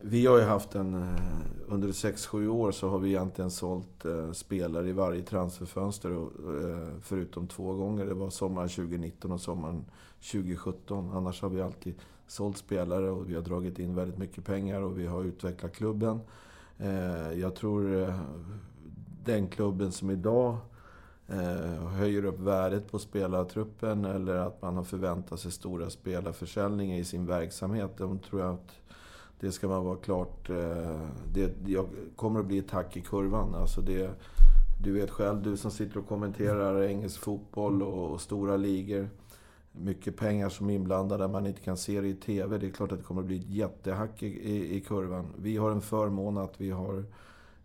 vi 0.00 0.26
har 0.26 0.38
ju 0.38 0.44
haft 0.44 0.74
en... 0.74 0.94
Eh, 0.94 1.20
under 1.68 1.88
6-7 1.88 2.48
år 2.48 2.72
så 2.72 2.88
har 2.88 2.98
vi 2.98 3.08
egentligen 3.08 3.50
sålt 3.50 4.04
eh, 4.04 4.32
spelare 4.32 4.88
i 4.88 4.92
varje 4.92 5.22
transferfönster. 5.22 6.12
Och, 6.12 6.32
eh, 6.64 6.88
förutom 7.02 7.46
två 7.46 7.72
gånger. 7.72 8.06
Det 8.06 8.14
var 8.14 8.30
sommaren 8.30 8.68
2019 8.68 9.32
och 9.32 9.40
sommaren 9.40 9.84
2017. 10.32 11.10
Annars 11.14 11.42
har 11.42 11.48
vi 11.48 11.62
alltid 11.62 11.94
sålt 12.26 12.56
spelare 12.56 13.10
och 13.10 13.30
vi 13.30 13.34
har 13.34 13.42
dragit 13.42 13.78
in 13.78 13.94
väldigt 13.94 14.18
mycket 14.18 14.44
pengar 14.44 14.80
och 14.80 14.98
vi 14.98 15.06
har 15.06 15.24
utvecklat 15.24 15.76
klubben. 15.76 16.20
Eh, 16.78 17.32
jag 17.32 17.54
tror 17.54 18.02
eh, 18.02 18.20
den 19.28 19.48
klubben 19.48 19.92
som 19.92 20.10
idag 20.10 20.56
eh, 21.28 21.88
höjer 21.88 22.24
upp 22.24 22.40
värdet 22.40 22.90
på 22.90 22.98
spelartruppen 22.98 24.04
eller 24.04 24.34
att 24.34 24.62
man 24.62 24.76
har 24.76 24.84
förväntat 24.84 25.40
sig 25.40 25.52
stora 25.52 25.90
spelarförsäljningar 25.90 26.98
i 26.98 27.04
sin 27.04 27.26
verksamhet. 27.26 27.90
De 27.98 28.18
tror 28.18 28.40
jag 28.40 28.54
att 28.54 28.72
det 29.40 29.52
ska 29.52 29.68
man 29.68 29.84
vara 29.84 29.96
klart... 29.96 30.50
Eh, 30.50 31.00
det 31.32 31.52
kommer 32.16 32.40
att 32.40 32.46
bli 32.46 32.58
ett 32.58 32.70
hack 32.70 32.96
i 32.96 33.00
kurvan. 33.00 33.54
Alltså 33.54 33.80
det, 33.80 34.10
du 34.82 34.92
vet 34.92 35.10
själv, 35.10 35.42
du 35.42 35.56
som 35.56 35.70
sitter 35.70 35.98
och 35.98 36.08
kommenterar 36.08 36.82
engelsk 36.82 37.20
fotboll 37.20 37.82
och, 37.82 38.12
och 38.12 38.20
stora 38.20 38.56
ligor 38.56 39.08
mycket 39.72 40.16
pengar 40.16 40.48
som 40.48 40.70
är 40.70 40.74
inblandade, 40.74 41.28
man 41.28 41.46
inte 41.46 41.60
kan 41.60 41.76
se 41.76 42.00
det 42.00 42.08
i 42.08 42.14
TV. 42.14 42.58
Det 42.58 42.66
är 42.66 42.70
klart 42.70 42.92
att 42.92 42.98
det 42.98 43.04
kommer 43.04 43.20
att 43.20 43.26
bli 43.26 43.38
ett 43.38 43.50
jättehack 43.50 44.22
i, 44.22 44.26
i, 44.26 44.76
i 44.76 44.80
kurvan. 44.80 45.26
Vi 45.36 45.56
har 45.56 45.70
en 45.70 45.80
förmån 45.80 46.38
att 46.38 46.60
vi 46.60 46.70
har 46.70 46.94
Eh, 46.98 47.04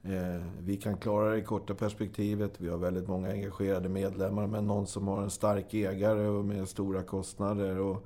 Eh, 0.05 0.41
vi 0.59 0.77
kan 0.77 0.97
klara 0.97 1.29
det 1.29 1.37
i 1.37 1.43
korta 1.43 1.75
perspektivet. 1.75 2.61
Vi 2.61 2.69
har 2.69 2.77
väldigt 2.77 3.07
många 3.07 3.31
engagerade 3.31 3.89
medlemmar. 3.89 4.47
Men 4.47 4.67
någon 4.67 4.87
som 4.87 5.07
har 5.07 5.23
en 5.23 5.29
stark 5.29 5.73
ägare 5.73 6.27
och 6.27 6.45
med 6.45 6.69
stora 6.69 7.03
kostnader 7.03 7.79
och, 7.79 8.05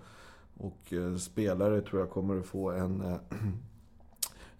och 0.57 0.93
eh, 0.93 1.15
spelare 1.15 1.81
tror 1.81 2.01
jag 2.01 2.09
kommer 2.09 2.39
att 2.39 2.45
få 2.45 2.71
en, 2.71 3.01
eh, 3.01 3.17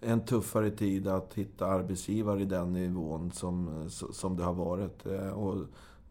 en 0.00 0.24
tuffare 0.24 0.70
tid 0.70 1.08
att 1.08 1.34
hitta 1.34 1.66
arbetsgivare 1.66 2.42
i 2.42 2.44
den 2.44 2.72
nivån 2.72 3.32
som, 3.32 3.84
som 3.90 4.36
det 4.36 4.44
har 4.44 4.54
varit. 4.54 5.06
Och 5.34 5.56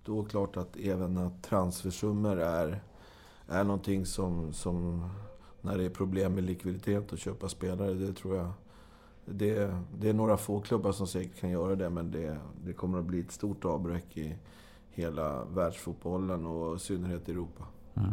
då 0.06 0.20
är 0.20 0.24
det 0.24 0.30
klart 0.30 0.58
att 0.58 0.78
även 0.78 1.18
att 1.18 1.44
transfersummor 1.44 2.40
är, 2.40 2.84
är 3.48 3.64
någonting 3.64 4.06
som, 4.06 4.54
som 4.54 5.10
när 5.62 5.78
det 5.78 5.84
är 5.84 5.90
problem 5.90 6.34
med 6.34 6.44
likviditet 6.44 7.12
och 7.12 7.18
köpa 7.18 7.50
spelare, 7.50 7.94
det 7.94 8.14
tror 8.14 8.36
jag 8.36 8.52
det, 9.32 9.76
det 10.00 10.10
är 10.10 10.14
några 10.14 10.38
få 10.38 10.60
klubbar 10.60 10.92
som 10.92 11.08
säkert 11.08 11.40
kan 11.40 11.50
göra 11.50 11.76
det, 11.76 11.90
men 11.90 12.12
det, 12.12 12.38
det 12.66 12.74
kommer 12.74 13.00
att 13.00 13.06
bli 13.06 13.20
ett 13.20 13.32
stort 13.32 13.66
avbräck 13.66 14.18
i 14.18 14.36
hela 14.90 15.46
världsfotbollen 15.46 16.46
och 16.46 16.76
i 16.76 16.80
synnerhet 16.80 17.30
i 17.30 17.32
Europa. 17.32 17.64
Mm. 17.94 18.10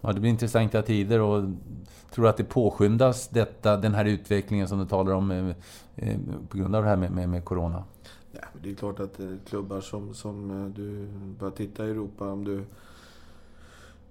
Ja, 0.00 0.12
det 0.12 0.20
blir 0.20 0.30
intressanta 0.30 0.82
tider 0.82 1.20
och 1.20 1.44
tror 2.10 2.26
att 2.26 2.36
det 2.36 2.44
påskyndas, 2.44 3.28
detta, 3.28 3.76
den 3.76 3.94
här 3.94 4.04
utvecklingen 4.04 4.68
som 4.68 4.78
du 4.78 4.86
talar 4.86 5.12
om, 5.12 5.30
eh, 5.30 5.48
eh, 5.96 6.18
på 6.48 6.58
grund 6.58 6.76
av 6.76 6.82
det 6.82 6.88
här 6.88 6.96
med, 6.96 7.10
med, 7.10 7.28
med 7.28 7.44
Corona? 7.44 7.84
Ja, 8.32 8.44
det 8.62 8.70
är 8.70 8.74
klart 8.74 9.00
att 9.00 9.20
eh, 9.20 9.30
klubbar 9.46 9.80
som, 9.80 10.14
som 10.14 10.72
du 10.76 11.08
bara 11.38 11.50
titta 11.50 11.86
i 11.86 11.90
Europa, 11.90 12.32
om 12.32 12.44
du 12.44 12.56
Eh, 12.56 12.64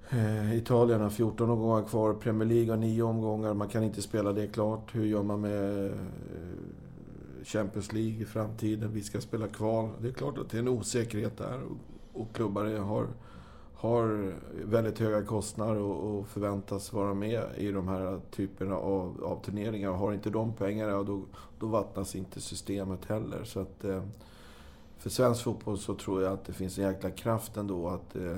Eh, 0.10 0.58
Italien 0.58 1.02
har 1.02 1.10
14 1.10 1.50
omgångar 1.50 1.84
kvar, 1.84 2.14
Premier 2.14 2.50
League 2.50 2.70
har 2.70 2.78
9 2.78 3.04
omgångar. 3.04 3.54
Man 3.54 3.68
kan 3.68 3.84
inte 3.84 4.02
spela 4.02 4.34
det 4.34 4.48
klart. 4.48 4.96
Hur 4.96 5.06
gör 5.06 5.24
man 5.24 5.42
med 5.42 5.86
eh, 5.86 5.92
Champions 7.44 7.94
League 7.94 8.22
i 8.22 8.26
framtiden? 8.26 8.94
Vi 8.94 9.04
ska 9.04 9.22
spela 9.22 9.48
kval. 9.48 9.90
Det 10.02 10.08
är 10.08 10.12
klart 10.12 10.38
att 10.38 10.50
det 10.50 10.58
är 10.58 10.60
en 10.60 10.68
osäkerhet 10.68 11.38
där. 11.38 11.62
Och 12.14 12.36
klubbar 12.36 12.78
har, 12.78 13.08
har 13.74 14.34
väldigt 14.66 15.00
höga 15.00 15.26
kostnader 15.26 15.82
och, 15.82 16.28
förväntas 16.28 16.94
vara 16.94 17.14
med 17.14 17.44
i 17.58 17.72
de 17.72 17.88
här 17.88 18.20
typerna 18.32 18.76
av, 18.76 19.24
av 19.24 19.44
turneringar. 19.44 19.92
Har 19.92 20.14
inte 20.14 20.30
de 20.30 20.54
pengarna, 20.54 21.04
då, 21.04 21.22
då 21.60 21.68
vattnas 21.68 22.16
inte 22.16 22.42
systemet 22.42 23.06
heller. 23.06 23.44
Så 23.44 23.60
att, 23.60 23.84
eh, 23.84 24.04
för 24.98 25.10
svensk 25.10 25.44
fotboll 25.44 25.78
så 25.78 25.96
tror 25.96 26.24
jag 26.24 26.34
att 26.34 26.46
det 26.46 26.54
finns 26.54 26.78
en 26.78 26.84
jäkla 26.84 27.10
kraft 27.10 27.58
ändå 27.58 27.88
att 27.88 28.16
eh, 28.16 28.38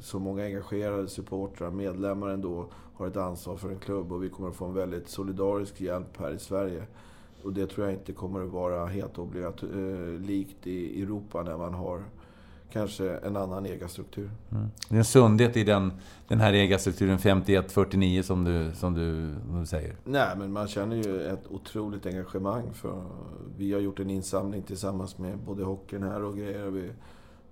så 0.00 0.18
många 0.18 0.44
engagerade 0.44 1.08
supportrar, 1.08 1.70
medlemmar 1.70 2.28
ändå, 2.28 2.66
har 2.94 3.06
ett 3.06 3.16
ansvar 3.16 3.56
för 3.56 3.70
en 3.70 3.78
klubb 3.78 4.12
och 4.12 4.24
vi 4.24 4.28
kommer 4.28 4.48
att 4.48 4.56
få 4.56 4.64
en 4.64 4.74
väldigt 4.74 5.08
solidarisk 5.08 5.80
hjälp 5.80 6.16
här 6.18 6.30
i 6.30 6.38
Sverige. 6.38 6.86
Och 7.42 7.52
det 7.52 7.66
tror 7.66 7.86
jag 7.86 7.94
inte 7.94 8.12
kommer 8.12 8.42
att 8.44 8.50
vara 8.50 8.86
helt 8.86 9.18
obligatoriskt 9.18 10.66
eh, 10.66 10.72
i 10.72 11.02
Europa 11.02 11.42
när 11.42 11.56
man 11.56 11.74
har 11.74 12.04
kanske 12.72 13.16
en 13.16 13.36
annan 13.36 13.66
ägarstruktur. 13.66 14.30
Mm. 14.50 14.66
Det 14.88 14.94
är 14.94 14.98
en 14.98 15.04
sundhet 15.04 15.56
i 15.56 15.64
den, 15.64 15.92
den 16.28 16.40
här 16.40 16.52
ägarstrukturen 16.52 17.18
51-49 17.18 18.22
som 18.22 18.44
du, 18.44 18.72
som, 18.74 18.94
du, 18.94 19.34
du 19.60 19.66
säger? 19.66 19.96
Nej, 20.04 20.36
men 20.38 20.52
man 20.52 20.68
känner 20.68 20.96
ju 20.96 21.22
ett 21.22 21.46
otroligt 21.50 22.06
engagemang. 22.06 22.72
för 22.72 23.04
Vi 23.56 23.72
har 23.72 23.80
gjort 23.80 24.00
en 24.00 24.10
insamling 24.10 24.62
tillsammans 24.62 25.18
med 25.18 25.38
både 25.38 25.64
hockeyn 25.64 26.02
här 26.02 26.22
och 26.22 26.36
grejer. 26.36 26.66
Vi, 26.70 26.90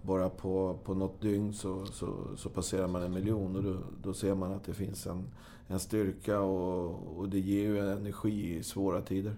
bara 0.03 0.29
på, 0.29 0.79
på 0.85 0.95
något 0.95 1.21
dygn 1.21 1.53
så, 1.53 1.87
så, 1.87 2.37
så 2.37 2.49
passerar 2.49 2.89
man 2.89 3.03
en 3.03 3.13
miljon 3.13 3.57
och 3.57 3.63
då, 3.63 3.77
då 4.03 4.15
ser 4.15 4.35
man 4.35 4.53
att 4.53 4.65
det 4.65 4.75
finns 4.75 5.07
en, 5.07 5.25
en 5.67 5.81
styrka 5.81 6.41
och, 6.41 7.19
och 7.19 7.29
det 7.29 7.39
ger 7.39 7.63
ju 7.63 7.93
energi 7.93 8.57
i 8.57 8.63
svåra 8.63 9.03
tider. 9.03 9.35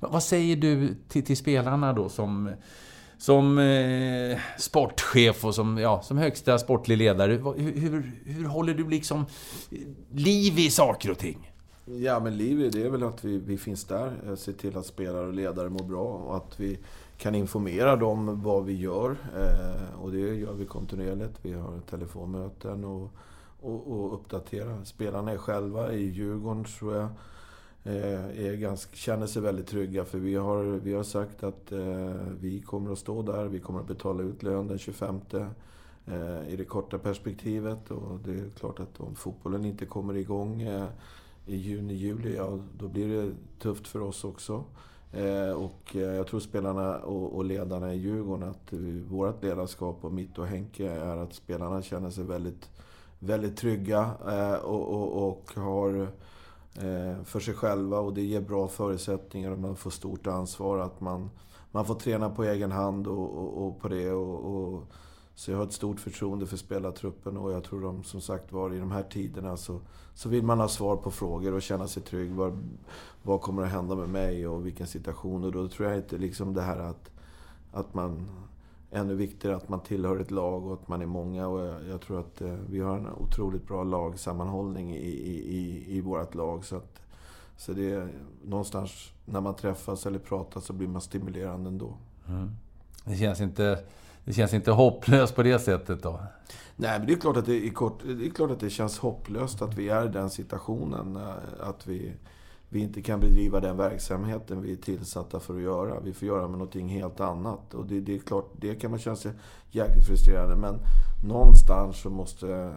Vad 0.00 0.22
säger 0.22 0.56
du 0.56 0.96
till, 1.08 1.24
till 1.24 1.36
spelarna 1.36 1.92
då 1.92 2.08
som 2.08 2.50
som 3.18 3.58
eh, 3.58 4.38
sportchef 4.58 5.44
och 5.44 5.54
som, 5.54 5.78
ja, 5.78 6.02
som 6.02 6.18
högsta 6.18 6.58
sportlig 6.58 6.98
ledare. 6.98 7.32
Hur, 7.32 7.78
hur, 7.78 8.12
hur 8.24 8.44
håller 8.44 8.74
du 8.74 8.88
liksom 8.88 9.26
liv 10.10 10.58
i 10.58 10.70
saker 10.70 11.10
och 11.10 11.18
ting? 11.18 11.50
Ja, 11.84 12.20
men 12.20 12.36
liv 12.36 12.60
i 12.60 12.68
det 12.68 12.82
är 12.82 12.90
väl 12.90 13.02
att 13.02 13.24
vi, 13.24 13.38
vi 13.38 13.58
finns 13.58 13.84
där. 13.84 14.12
Eh, 14.26 14.34
ser 14.34 14.52
till 14.52 14.76
att 14.76 14.86
spelare 14.86 15.26
och 15.26 15.34
ledare 15.34 15.68
mår 15.68 15.84
bra 15.84 16.04
och 16.04 16.36
att 16.36 16.60
vi 16.60 16.78
kan 17.18 17.34
informera 17.34 17.96
dem 17.96 18.42
vad 18.42 18.64
vi 18.64 18.72
gör. 18.72 19.10
Eh, 19.10 20.00
och 20.02 20.12
det 20.12 20.18
gör 20.18 20.52
vi 20.52 20.66
kontinuerligt. 20.66 21.38
Vi 21.42 21.52
har 21.52 21.80
telefonmöten 21.90 22.84
och, 22.84 23.10
och, 23.60 23.86
och 23.86 24.14
uppdaterar. 24.14 24.84
Spelarna 24.84 25.32
är 25.32 25.38
själva 25.38 25.92
i 25.92 26.04
Djurgården, 26.04 26.64
tror 26.64 26.96
jag 26.96 27.08
Eh, 27.86 28.46
är 28.46 28.56
ganska, 28.56 28.96
känner 28.96 29.26
sig 29.26 29.42
väldigt 29.42 29.66
trygga 29.66 30.04
för 30.04 30.18
vi 30.18 30.34
har, 30.34 30.64
vi 30.64 30.94
har 30.94 31.02
sagt 31.02 31.42
att 31.42 31.72
eh, 31.72 32.14
vi 32.40 32.60
kommer 32.60 32.92
att 32.92 32.98
stå 32.98 33.22
där, 33.22 33.44
vi 33.44 33.60
kommer 33.60 33.80
att 33.80 33.86
betala 33.86 34.22
ut 34.22 34.42
lön 34.42 34.66
den 34.66 34.78
25 34.78 35.20
eh, 36.06 36.48
i 36.48 36.56
det 36.56 36.64
korta 36.64 36.98
perspektivet. 36.98 37.90
Och 37.90 38.18
det 38.24 38.32
är 38.32 38.50
klart 38.58 38.80
att 38.80 39.00
om 39.00 39.14
fotbollen 39.14 39.64
inte 39.64 39.86
kommer 39.86 40.16
igång 40.16 40.62
eh, 40.62 40.86
i 41.46 41.56
juni, 41.56 41.94
juli, 41.94 42.36
ja, 42.36 42.58
då 42.78 42.88
blir 42.88 43.08
det 43.08 43.32
tufft 43.58 43.88
för 43.88 44.00
oss 44.00 44.24
också. 44.24 44.64
Eh, 45.12 45.50
och 45.50 45.96
eh, 45.96 46.00
jag 46.00 46.26
tror 46.26 46.40
spelarna 46.40 46.98
och, 46.98 47.36
och 47.36 47.44
ledarna 47.44 47.94
i 47.94 47.98
Djurgården, 47.98 48.48
att 48.48 48.72
vårt 49.08 49.42
ledarskap 49.42 49.98
och 50.00 50.12
mitt 50.12 50.38
och 50.38 50.46
Henke 50.46 50.90
är 50.90 51.16
att 51.16 51.34
spelarna 51.34 51.82
känner 51.82 52.10
sig 52.10 52.24
väldigt, 52.24 52.70
väldigt 53.18 53.56
trygga 53.56 54.10
eh, 54.26 54.54
och, 54.54 54.88
och, 54.88 55.28
och 55.28 55.50
har 55.54 56.08
Eh, 56.76 57.24
för 57.24 57.40
sig 57.40 57.54
själva 57.54 57.98
och 57.98 58.14
det 58.14 58.22
ger 58.22 58.40
bra 58.40 58.68
förutsättningar 58.68 59.50
och 59.50 59.58
man 59.58 59.76
får 59.76 59.90
stort 59.90 60.26
ansvar. 60.26 60.78
Att 60.78 61.00
man, 61.00 61.30
man 61.70 61.84
får 61.84 61.94
träna 61.94 62.30
på 62.30 62.44
egen 62.44 62.72
hand 62.72 63.06
och, 63.06 63.36
och, 63.38 63.66
och 63.66 63.80
på 63.80 63.88
det. 63.88 64.10
Och, 64.10 64.54
och, 64.54 64.82
så 65.34 65.50
jag 65.50 65.58
har 65.58 65.64
ett 65.64 65.72
stort 65.72 66.00
förtroende 66.00 66.46
för 66.46 66.56
spelartruppen 66.56 67.36
och 67.36 67.52
jag 67.52 67.64
tror 67.64 67.80
de 67.80 68.04
som 68.04 68.20
sagt 68.20 68.52
var 68.52 68.74
i 68.74 68.78
de 68.78 68.90
här 68.90 69.02
tiderna 69.02 69.56
så, 69.56 69.80
så 70.14 70.28
vill 70.28 70.42
man 70.42 70.60
ha 70.60 70.68
svar 70.68 70.96
på 70.96 71.10
frågor 71.10 71.54
och 71.54 71.62
känna 71.62 71.88
sig 71.88 72.02
trygg. 72.02 72.32
Vad, 72.32 72.58
vad 73.22 73.40
kommer 73.40 73.62
att 73.62 73.70
hända 73.70 73.94
med 73.94 74.08
mig 74.08 74.46
och 74.46 74.66
vilken 74.66 74.86
situation? 74.86 75.44
Och 75.44 75.52
då 75.52 75.68
tror 75.68 75.88
jag 75.88 75.98
inte 75.98 76.18
liksom 76.18 76.54
det 76.54 76.62
här 76.62 76.78
att, 76.78 77.10
att 77.72 77.94
man 77.94 78.28
ännu 78.94 79.14
viktigare 79.14 79.56
att 79.56 79.68
man 79.68 79.80
tillhör 79.80 80.20
ett 80.20 80.30
lag 80.30 80.66
och 80.66 80.72
att 80.72 80.88
man 80.88 81.02
är 81.02 81.06
många. 81.06 81.48
Och 81.48 81.60
jag, 81.60 81.88
jag 81.90 82.00
tror 82.00 82.20
att 82.20 82.40
eh, 82.40 82.54
vi 82.70 82.80
har 82.80 82.96
en 82.96 83.08
otroligt 83.08 83.66
bra 83.66 83.84
lagsammanhållning 83.84 84.94
i, 84.94 85.06
i, 85.06 85.56
i, 85.56 85.96
i 85.96 86.00
vårt 86.00 86.34
lag. 86.34 86.64
Så, 86.64 86.76
att, 86.76 87.00
så 87.56 87.72
det 87.72 87.90
är 87.90 88.08
någonstans 88.44 89.12
när 89.24 89.40
man 89.40 89.54
träffas 89.54 90.06
eller 90.06 90.18
pratar 90.18 90.60
så 90.60 90.72
blir 90.72 90.88
man 90.88 91.00
stimulerande 91.00 91.68
ändå. 91.68 91.96
Mm. 92.28 92.50
Det 93.04 93.16
känns 93.16 93.40
inte... 93.40 93.84
Det 94.26 94.32
känns 94.32 94.54
inte 94.54 94.70
hopplöst 94.70 95.34
på 95.34 95.42
det 95.42 95.58
sättet 95.58 96.02
då? 96.02 96.20
Nej, 96.76 96.98
men 96.98 97.06
det 97.06 97.12
är 97.12 97.16
klart 97.16 97.36
att 97.36 97.46
det, 97.46 97.66
är 97.66 97.70
kort, 97.70 98.00
det, 98.04 98.26
är 98.26 98.30
klart 98.30 98.50
att 98.50 98.60
det 98.60 98.70
känns 98.70 98.98
hopplöst 98.98 99.62
att 99.62 99.74
vi 99.74 99.88
är 99.88 100.06
i 100.06 100.08
den 100.08 100.30
situationen. 100.30 101.16
Eh, 101.16 101.68
att 101.68 101.86
vi, 101.86 102.12
vi 102.74 102.80
inte 102.80 103.02
kan 103.02 103.20
bedriva 103.20 103.60
den 103.60 103.76
verksamheten 103.76 104.62
vi 104.62 104.72
är 104.72 104.76
tillsatta 104.76 105.40
för 105.40 105.54
att 105.54 105.62
göra. 105.62 106.00
Vi 106.00 106.12
får 106.12 106.28
göra 106.28 106.48
med 106.48 106.58
någonting 106.58 106.88
helt 106.88 107.20
annat. 107.20 107.74
Och 107.74 107.86
det, 107.86 108.00
det 108.00 108.14
är 108.14 108.18
klart, 108.18 108.50
det 108.56 108.74
kan 108.74 108.90
man 108.90 109.00
känna 109.00 109.16
sig 109.16 109.32
jäkligt 109.70 110.06
frustrerande. 110.06 110.56
Men 110.56 110.74
någonstans 111.28 112.02
så 112.02 112.10
måste 112.10 112.74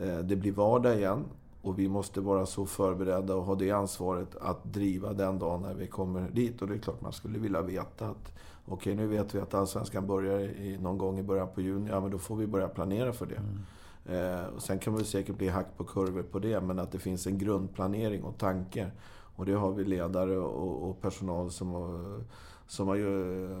eh, 0.00 0.18
det 0.18 0.36
bli 0.36 0.50
vardag 0.50 0.96
igen. 0.96 1.24
Och 1.62 1.78
vi 1.78 1.88
måste 1.88 2.20
vara 2.20 2.46
så 2.46 2.66
förberedda 2.66 3.34
och 3.34 3.44
ha 3.44 3.54
det 3.54 3.70
ansvaret 3.70 4.36
att 4.36 4.64
driva 4.64 5.12
den 5.12 5.38
dagen 5.38 5.62
när 5.62 5.74
vi 5.74 5.86
kommer 5.86 6.30
dit. 6.30 6.62
Och 6.62 6.68
det 6.68 6.74
är 6.74 6.78
klart 6.78 7.00
man 7.00 7.12
skulle 7.12 7.38
vilja 7.38 7.62
veta 7.62 8.06
att 8.06 8.32
okej, 8.66 8.94
nu 8.94 9.06
vet 9.06 9.34
vi 9.34 9.40
att 9.40 9.54
Allsvenskan 9.54 10.06
börjar 10.06 10.40
i, 10.40 10.78
någon 10.80 10.98
gång 10.98 11.18
i 11.18 11.22
början 11.22 11.48
på 11.54 11.60
juni. 11.60 11.90
Ja, 11.90 12.00
men 12.00 12.10
då 12.10 12.18
får 12.18 12.36
vi 12.36 12.46
börja 12.46 12.68
planera 12.68 13.12
för 13.12 13.26
det. 13.26 13.36
Mm. 13.36 13.60
Eh, 14.06 14.44
och 14.46 14.62
sen 14.62 14.78
kan 14.78 14.96
det 14.96 15.04
säkert 15.04 15.36
bli 15.36 15.48
hack 15.48 15.66
på 15.76 15.84
kurvor 15.84 16.22
på 16.22 16.38
det, 16.38 16.60
men 16.60 16.78
att 16.78 16.92
det 16.92 16.98
finns 16.98 17.26
en 17.26 17.38
grundplanering 17.38 18.22
och 18.22 18.38
tanke. 18.38 18.90
Och 19.36 19.46
det 19.46 19.52
har 19.52 19.72
vi 19.72 19.84
ledare 19.84 20.38
och, 20.38 20.90
och 20.90 21.00
personal 21.00 21.50
som 21.50 21.72
har, 21.72 22.20
som 22.66 22.88
har 22.88 22.96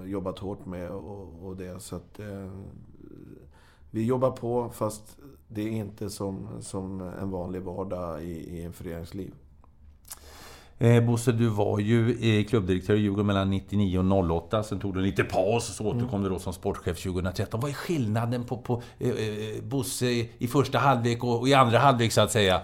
jobbat 0.06 0.38
hårt 0.38 0.66
med 0.66 0.90
och, 0.90 1.46
och 1.46 1.56
det. 1.56 1.82
Så 1.82 1.96
att, 1.96 2.20
eh, 2.20 2.50
vi 3.90 4.04
jobbar 4.04 4.30
på 4.30 4.70
fast 4.70 5.16
det 5.48 5.62
är 5.62 5.70
inte 5.70 6.10
som, 6.10 6.48
som 6.60 7.00
en 7.00 7.30
vanlig 7.30 7.62
vardag 7.62 8.24
i, 8.24 8.56
i 8.56 8.62
en 8.62 8.72
föreningsliv. 8.72 9.34
Eh, 10.78 11.04
Bosse, 11.04 11.32
du 11.32 11.48
var 11.48 11.78
ju 11.78 12.10
eh, 12.10 12.44
klubbdirektör 12.44 12.94
i 12.94 13.00
Djurgården 13.00 13.26
mellan 13.26 13.50
99 13.50 13.98
och 13.98 14.30
08. 14.44 14.62
Sen 14.62 14.80
tog 14.80 14.94
du 14.94 15.00
en 15.00 15.06
liten 15.06 15.26
paus 15.26 15.68
och 15.68 15.74
så 15.74 15.84
återkom 15.84 16.08
mm. 16.08 16.22
du 16.22 16.28
då 16.28 16.38
som 16.38 16.52
sportchef 16.52 17.02
2013. 17.02 17.60
Vad 17.60 17.70
är 17.70 17.74
skillnaden 17.74 18.44
på, 18.44 18.58
på 18.58 18.82
eh, 18.98 19.08
eh 19.10 19.62
Bosse 19.62 20.06
i 20.38 20.48
första 20.48 20.78
halvlek 20.78 21.24
och, 21.24 21.40
och 21.40 21.48
i 21.48 21.54
andra 21.54 21.78
halvlek, 21.78 22.12
så 22.12 22.20
att 22.20 22.32
säga? 22.32 22.60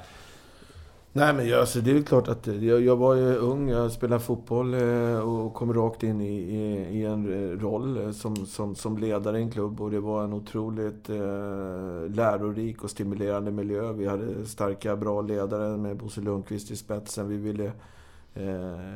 Nej 1.13 1.35
men 1.35 1.49
jag, 1.49 1.61
alltså, 1.61 1.81
det 1.81 1.91
är 1.91 2.03
klart 2.03 2.29
att 2.29 2.49
eh, 2.49 2.65
jag, 2.65 2.81
jag 2.81 2.97
var 2.97 3.15
ju 3.15 3.37
ung, 3.37 3.69
jag 3.69 3.93
spelade 3.93 4.21
fotboll 4.21 4.75
eh, 4.75 5.19
och 5.19 5.55
kom 5.55 5.75
rakt 5.75 6.03
in 6.03 6.21
i, 6.21 6.35
i, 6.35 6.99
i 6.99 7.05
en 7.05 7.33
eh, 7.33 7.59
roll 7.59 8.15
som, 8.15 8.37
som, 8.37 8.75
som 8.75 8.99
ledare 8.99 9.39
i 9.39 9.43
en 9.43 9.51
klubb. 9.51 9.81
Och 9.81 9.91
det 9.91 10.01
var 10.01 10.25
en 10.25 10.33
otroligt 10.33 11.11
eh, 11.11 12.11
lärorik 12.15 12.85
och 12.85 12.91
stimulerande 12.91 13.51
miljö. 13.51 13.93
Vi 13.93 14.07
hade 14.07 14.47
starka, 14.47 14.97
bra 14.97 15.21
ledare 15.21 15.77
med 15.77 15.97
Bosse 15.97 16.21
Lundqvist 16.21 16.71
i 16.71 16.77
spetsen. 16.77 17.29
Vi 17.29 17.37
ville 17.37 17.73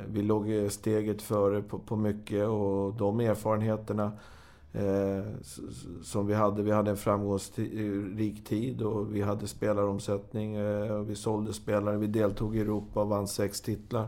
vi 0.06 0.22
låg 0.22 0.66
steget 0.70 1.22
före 1.22 1.62
på, 1.62 1.78
på 1.78 1.96
mycket 1.96 2.48
och 2.48 2.94
de 2.94 3.20
erfarenheterna 3.20 4.12
eh, 4.72 5.24
som 6.02 6.26
vi 6.26 6.34
hade. 6.34 6.62
Vi 6.62 6.70
hade 6.70 6.90
en 6.90 6.96
framgångsrik 6.96 8.44
tid 8.44 8.82
och 8.82 9.14
vi 9.14 9.22
hade 9.22 9.46
spelaromsättning. 9.46 10.54
Eh, 10.54 10.98
vi 10.98 11.14
sålde 11.14 11.52
spelare, 11.52 11.96
vi 11.96 12.06
deltog 12.06 12.56
i 12.56 12.60
Europa 12.60 13.02
och 13.02 13.08
vann 13.08 13.28
sex 13.28 13.60
titlar. 13.60 14.06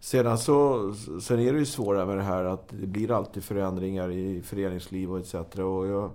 Sedan 0.00 0.38
så 0.38 0.92
sen 1.20 1.40
är 1.40 1.52
det 1.52 1.58
ju 1.58 1.66
svårare 1.66 2.06
med 2.06 2.16
det 2.16 2.22
här 2.22 2.44
att 2.44 2.68
det 2.68 2.86
blir 2.86 3.10
alltid 3.10 3.44
förändringar 3.44 4.10
i 4.10 4.42
föreningsliv 4.42 5.12
och 5.12 5.18
etc. 5.18 5.34
Och 5.34 5.86
jag, 5.86 6.10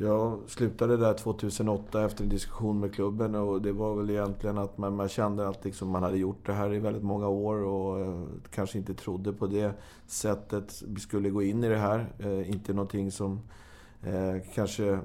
jag 0.00 0.38
slutade 0.46 0.96
där 0.96 1.14
2008 1.14 2.04
efter 2.04 2.22
en 2.24 2.28
diskussion 2.28 2.80
med 2.80 2.94
klubben 2.94 3.34
och 3.34 3.62
det 3.62 3.72
var 3.72 3.94
väl 3.94 4.10
egentligen 4.10 4.58
att 4.58 4.78
man, 4.78 4.96
man 4.96 5.08
kände 5.08 5.48
att 5.48 5.64
liksom 5.64 5.88
man 5.88 6.02
hade 6.02 6.18
gjort 6.18 6.46
det 6.46 6.52
här 6.52 6.74
i 6.74 6.78
väldigt 6.78 7.02
många 7.02 7.28
år 7.28 7.56
och 7.64 8.00
eh, 8.00 8.22
kanske 8.50 8.78
inte 8.78 8.94
trodde 8.94 9.32
på 9.32 9.46
det 9.46 9.72
sättet 10.06 10.82
vi 10.86 11.00
skulle 11.00 11.30
gå 11.30 11.42
in 11.42 11.64
i 11.64 11.68
det 11.68 11.76
här. 11.76 12.12
Eh, 12.18 12.50
inte 12.50 12.72
någonting 12.72 13.10
som 13.10 13.40
eh, 14.02 14.36
kanske 14.54 14.98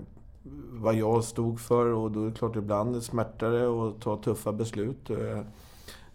vad 0.72 0.96
jag 0.96 1.24
stod 1.24 1.60
för 1.60 1.86
och 1.86 2.12
då 2.12 2.22
är 2.22 2.26
det 2.26 2.36
klart 2.36 2.56
ibland 2.56 3.04
smärtar 3.04 3.52
det 3.52 3.66
att 3.66 4.02
ta 4.02 4.18
tuffa 4.18 4.52
beslut. 4.52 5.10
Eh, 5.10 5.40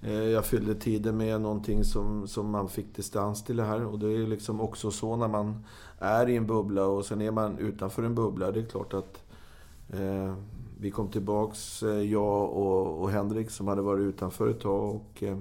Eh, 0.03 0.13
jag 0.13 0.45
fyllde 0.45 0.75
tiden 0.75 1.17
med 1.17 1.41
någonting 1.41 1.85
som, 1.85 2.29
som 2.29 2.51
man 2.51 2.69
fick 2.69 2.97
distans 2.97 3.45
till 3.45 3.57
det 3.57 3.65
här. 3.65 3.85
Och 3.85 3.99
det 3.99 4.13
är 4.13 4.27
liksom 4.27 4.61
också 4.61 4.91
så 4.91 5.17
när 5.17 5.29
man 5.29 5.65
är 5.99 6.29
i 6.29 6.37
en 6.37 6.47
bubbla 6.47 6.87
och 6.87 7.07
sen 7.07 7.21
är 7.21 7.31
man 7.31 7.59
utanför 7.59 8.03
en 8.03 8.15
bubbla. 8.15 8.51
Det 8.51 8.61
är 8.61 8.65
klart 8.65 8.95
att 8.95 9.23
eh, 9.89 10.35
vi 10.81 10.91
kom 10.91 11.09
tillbaks, 11.09 11.83
eh, 11.83 12.03
jag 12.03 12.51
och, 12.51 13.03
och, 13.03 13.11
Henrik 13.11 13.51
som 13.51 13.69
hade 13.69 13.83
varit 13.83 14.03
utanför 14.03 14.49
ett 14.49 14.61
tag. 14.61 14.95
Och, 14.95 15.23
eh, 15.23 15.39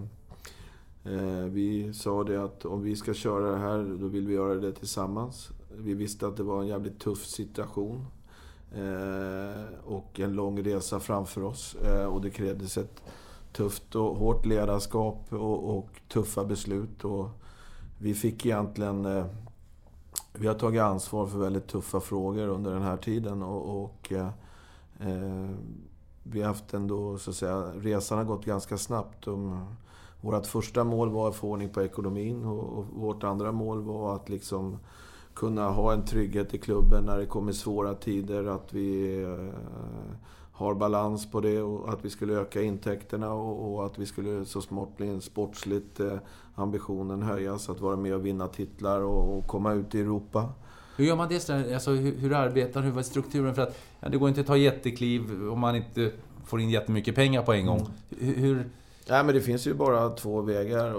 eh, 1.04 1.46
vi 1.46 1.94
sa 1.94 2.24
det 2.24 2.44
att 2.44 2.66
om 2.66 2.82
vi 2.82 2.96
ska 2.96 3.14
köra 3.14 3.52
det 3.52 3.58
här, 3.58 3.98
då 4.00 4.08
vill 4.08 4.28
vi 4.28 4.34
göra 4.34 4.56
det 4.56 4.72
tillsammans. 4.72 5.50
Vi 5.78 5.94
visste 5.94 6.28
att 6.28 6.38
det 6.38 6.44
var 6.44 6.62
en 6.62 6.68
jävligt 6.68 7.00
tuff 7.00 7.26
situation. 7.26 8.06
Eh, 8.76 9.64
och 9.86 10.20
en 10.20 10.34
lång 10.34 10.64
resa 10.64 11.00
framför 11.00 11.44
oss. 11.44 11.76
Eh, 11.76 12.06
och 12.06 12.22
det 12.22 12.30
krävdes 12.30 12.78
ett 12.78 13.02
tufft 13.54 13.96
och 13.96 14.18
hårt 14.18 14.46
ledarskap 14.46 15.25
och, 15.30 15.77
och 15.77 15.89
tuffa 16.08 16.46
beslut. 16.46 17.06
Och 17.06 17.30
vi 17.98 18.13
fick 18.13 18.46
egentligen... 18.46 19.06
Eh, 19.06 19.25
vi 20.34 20.48
har 20.48 20.54
tagit 20.54 20.82
ansvar 20.82 21.27
för 21.27 21.38
väldigt 21.38 21.68
tuffa 21.68 22.00
frågor 22.00 22.48
under 22.48 22.72
den 22.72 22.82
här 22.82 22.98
tiden 22.98 23.44
och, 23.44 23.84
och 23.84 24.12
eh, 24.12 24.27
eh 25.00 25.50
vi 26.32 26.42
har 26.42 26.48
haft 26.48 26.74
ändå, 26.74 27.18
så 27.18 27.30
att 27.30 27.36
säga, 27.36 27.72
resan 27.75 28.18
har 28.18 28.25
gått 28.25 28.46
ganska 28.46 28.77
snabbt. 28.77 29.27
Vårt 30.22 30.46
första 30.46 30.84
mål 30.84 31.10
var 31.10 31.30
att 31.30 31.36
få 31.36 31.51
ordning 31.51 31.70
på 31.70 31.82
ekonomin 31.82 32.46
och, 32.46 32.77
och 32.77 32.86
vårt 32.96 33.24
andra 33.24 33.51
mål 33.51 33.82
var 33.82 34.16
att 34.16 34.30
liksom 34.30 34.80
kunna 35.34 35.70
ha 35.70 35.94
en 35.94 36.06
trygghet 36.06 36.54
i 36.54 36.58
klubben 36.58 37.04
när 37.04 37.18
det 37.18 37.25
kommer 37.25 37.51
svåra 37.51 37.94
tider. 37.94 38.46
Att 38.46 38.74
vi 38.74 39.22
eh, 39.24 39.54
har 40.58 40.74
balans 40.74 41.32
på 41.32 41.40
det 41.40 41.62
och 41.62 41.90
att 41.94 42.06
vi 42.06 42.10
skulle 42.10 42.34
öka 42.34 42.62
intäkterna 42.62 43.34
och, 43.34 43.74
och 43.74 43.86
att 43.86 44.00
vi 44.00 44.06
skulle 44.06 44.46
så 44.46 44.62
smått 44.62 44.98
bli 44.98 45.08
en 45.08 45.22
sportsligt 45.22 46.00
eh, 46.00 46.18
ambitionen 46.56 47.22
höjas 47.22 47.70
att 47.70 47.82
vara 47.82 47.96
med 47.96 48.16
och 48.16 48.26
vinna 48.26 48.48
titlar 48.48 49.02
och, 49.02 49.38
och 49.38 49.48
komma 49.48 49.74
ut 49.74 49.96
i 49.96 50.02
Europa. 50.02 50.50
Hur 50.96 51.06
gör 51.06 51.16
man 51.16 51.30
det? 51.30 51.50
Alltså, 51.74 51.92
hur, 51.92 52.18
hur 52.18 52.34
arbetar 52.34 52.82
Hur 52.82 52.92
var 52.92 53.02
strukturen? 53.02 53.56
För 53.56 53.62
att 53.62 53.78
ja, 54.00 54.10
det 54.10 54.18
går 54.18 54.30
inte 54.30 54.42
att 54.42 54.48
ta 54.48 54.58
jättekliv 54.58 55.50
om 55.50 55.60
man 55.60 55.76
inte 55.76 56.12
får 56.46 56.62
in 56.62 56.70
jättemycket 56.70 57.16
pengar 57.16 57.42
på 57.42 57.54
en 57.54 57.66
gång. 57.66 57.90
Mm. 58.22 58.34
Hur... 58.34 58.70
Nej, 59.10 59.24
men 59.24 59.36
det 59.36 59.42
finns 59.42 59.68
ju 59.68 59.74
bara 59.74 60.10
två 60.10 60.42
vägar 60.42 60.90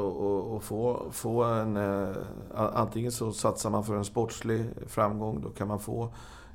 att 0.56 0.64
få, 0.64 1.02
få 1.12 1.44
en... 1.44 1.76
Eh, 1.76 2.16
antingen 2.54 3.12
så 3.12 3.32
satsar 3.32 3.70
man 3.70 3.84
för 3.84 3.96
en 3.96 4.04
sportslig 4.04 4.64
framgång. 4.86 5.40
Då 5.42 5.48
kan 5.48 5.68
man 5.68 5.80
få 5.80 6.08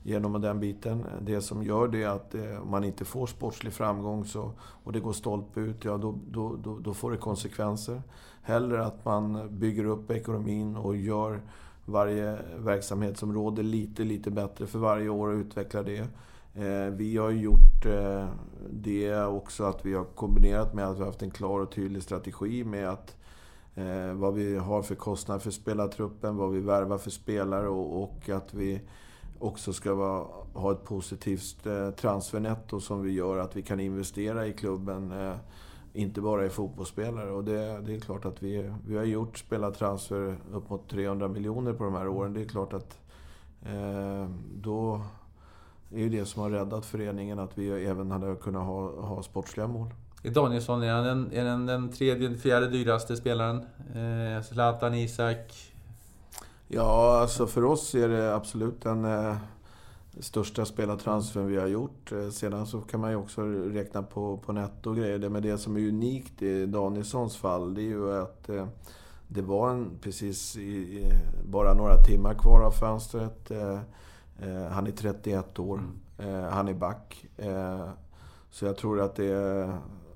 genom 0.04 0.42
den 0.42 0.60
biten. 0.60 1.06
Det 1.22 1.42
som 1.42 1.64
gör 1.64 1.88
det 1.88 2.04
är 2.04 2.08
att 2.08 2.36
eh, 2.36 2.62
om 2.62 2.72
man 2.72 2.84
inte 2.84 3.06
får 3.06 3.28
sportslig 3.28 3.74
framgång 3.74 4.26
så, 4.26 4.52
och 4.60 4.94
det 4.94 5.00
går 5.00 5.14
stolpe 5.14 5.60
ut, 5.60 5.86
ja 5.86 5.98
då, 5.98 6.20
då, 6.32 6.56
då, 6.56 6.80
då, 6.80 6.94
får 6.94 7.12
det 7.12 7.18
konsekvenser. 7.18 8.02
Hellre 8.42 8.86
att 8.86 9.06
man 9.06 9.50
bygger 9.60 9.86
upp 9.86 10.12
ekonomin 10.12 10.76
och 10.76 10.96
gör 10.96 11.42
varje 11.86 12.38
verksamhetsområde 12.58 13.64
lite, 13.64 14.04
lite 14.04 14.32
bättre 14.32 14.68
för 14.68 14.80
varje 14.80 15.10
år 15.10 15.28
och 15.28 15.38
utvecklar 15.38 15.84
det. 15.84 16.08
Eh, 16.56 16.94
vi 16.94 17.18
har 17.18 17.32
gjort 17.32 17.86
eh, 17.86 18.28
det 18.70 19.24
också 19.24 19.64
att 19.64 19.86
vi 19.86 19.94
har 19.94 20.06
kombinerat 20.06 20.74
med 20.74 20.88
att 20.88 20.96
vi 20.96 21.00
har 21.00 21.06
haft 21.06 21.22
en 21.22 21.32
klar 21.32 21.60
och 21.60 21.72
tydlig 21.72 22.04
strategi 22.04 22.64
med 22.64 22.90
att 22.90 23.16
vad 24.16 24.34
vi 24.34 24.58
har 24.58 24.82
för 24.82 24.96
kostnader 24.96 25.40
för 25.40 25.52
spelartruppen, 25.52 26.38
vad 26.38 26.52
vi 26.52 26.60
värvar 26.60 26.98
för 26.98 27.10
spelare 27.10 27.68
och, 27.68 28.04
och 28.04 28.30
att 28.30 28.54
vi 28.54 28.82
också 29.44 29.74
ska 29.74 29.94
vara, 29.94 30.28
ha 30.54 30.72
ett 30.72 30.84
positivt 30.84 31.66
eh, 31.66 31.90
transfernetto 31.92 32.80
som 32.80 33.02
vi 33.02 33.12
gör 33.12 33.38
att 33.38 33.56
vi 33.56 33.62
kan 33.62 33.80
investera 33.80 34.48
i 34.48 34.54
klubben. 34.54 35.12
Eh, 35.12 35.36
inte 35.94 36.22
bara 36.22 36.46
i 36.46 36.50
fotbollsspelare. 36.50 37.32
Och 37.32 37.44
det, 37.44 37.82
det 37.82 37.96
är 37.96 38.00
klart 38.00 38.26
att 38.26 38.44
vi, 38.44 38.72
vi 38.88 38.98
har 38.98 39.04
gjort 39.04 39.38
spelartransfer 39.38 40.38
upp 40.54 40.70
mot 40.70 40.90
300 40.90 41.28
miljoner 41.28 41.74
på 41.74 41.84
de 41.84 41.94
här 41.94 42.08
åren. 42.08 42.34
Det 42.34 42.42
är 42.42 42.46
klart 42.46 42.74
att 42.74 42.98
eh, 43.66 44.30
då 44.56 45.02
är 45.92 46.00
ju 46.00 46.10
det 46.10 46.26
som 46.26 46.42
har 46.42 46.50
räddat 46.50 46.86
föreningen 46.86 47.40
att 47.40 47.58
vi 47.58 47.86
även 47.86 48.12
hade 48.12 48.36
kunnat 48.36 48.66
ha, 48.66 49.02
ha 49.02 49.24
sportsliga 49.24 49.68
mål. 49.68 49.88
Danielsson, 50.24 50.84
är 50.84 50.94
han 50.94 51.04
den, 51.04 51.32
är 51.34 51.44
den, 51.44 51.66
den 51.66 51.92
tredje, 51.92 52.38
fjärde 52.38 52.68
dyraste 52.68 53.18
spelaren? 53.18 53.58
Eh, 53.96 54.44
Zlatan, 54.44 54.94
Isak, 54.94 55.73
Ja, 56.76 57.20
alltså 57.22 57.48
för 57.48 57.64
oss 57.64 57.96
är 57.96 58.10
det 58.10 58.36
absolut 58.36 58.82
den 58.82 59.06
eh, 59.06 59.36
största 60.20 60.66
spelartransfern 60.66 61.48
vi 61.48 61.58
har 61.58 61.68
gjort. 61.68 62.12
Eh, 62.12 62.30
sedan 62.30 62.68
så 62.68 62.82
kan 62.82 63.00
man 63.00 63.12
ju 63.12 63.16
också 63.16 63.42
räkna 63.42 64.04
på, 64.04 64.38
på 64.38 64.52
netto 64.52 64.90
och 64.90 64.96
grejer. 64.96 65.30
Men 65.30 65.42
det 65.42 65.58
som 65.58 65.78
är 65.78 65.88
unikt 65.88 66.42
i 66.42 66.66
Danielssons 66.66 67.38
fall, 67.38 67.74
det 67.74 67.82
är 67.82 67.84
ju 67.84 68.22
att 68.22 68.50
eh, 68.50 68.68
det 69.28 69.42
var 69.42 69.70
en, 69.70 69.92
precis 70.02 70.58
i, 70.58 71.04
bara 71.46 71.74
några 71.74 71.98
timmar 71.98 72.34
kvar 72.34 72.62
av 72.62 72.72
fönstret. 72.72 73.52
Eh, 73.52 73.80
eh, 74.40 74.68
han 74.72 74.88
är 74.88 74.92
31 74.92 75.60
år. 75.60 75.78
Mm. 76.18 76.44
Han 76.54 76.68
är 76.68 76.74
back. 76.74 77.26
så 78.52 78.66
jag 78.66 78.78
tror 78.78 79.02
att 79.02 79.16
det 79.16 79.70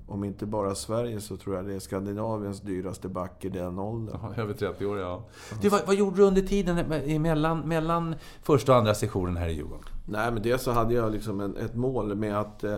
om 0.08 0.24
inte 0.24 0.46
bara 0.46 0.74
Sverige 0.74 1.20
så 1.20 1.36
tror 1.36 1.56
jag 1.56 1.66
det 1.66 1.74
är 1.74 1.78
Skandinaviens 1.78 2.60
dyraste 2.60 3.08
back 3.08 3.44
i 3.44 3.48
den 3.48 3.78
åldern. 3.78 4.18
Ja, 4.22 4.42
över 4.42 4.54
30 4.54 4.86
år, 4.86 4.98
ja. 4.98 5.24
Du, 5.62 5.68
vad, 5.68 5.86
vad, 5.86 5.94
gjorde 5.94 6.16
du 6.16 6.22
under 6.22 6.42
tiden 6.42 6.88
mellan, 7.22 7.60
mellan 7.60 8.14
första 8.42 8.72
och 8.72 8.78
andra 8.78 8.94
sessionen 8.94 9.36
här 9.36 9.48
i 9.48 9.52
Djurgården? 9.52 9.84
Nej, 10.06 10.32
men 10.32 10.42
dels 10.42 10.62
så 10.62 10.70
hade 10.70 10.94
jag 10.94 11.12
liksom 11.12 11.40
en, 11.40 11.56
ett 11.56 11.74
mål 11.74 12.14
med 12.14 12.40
att 12.40 12.64
eh, 12.64 12.74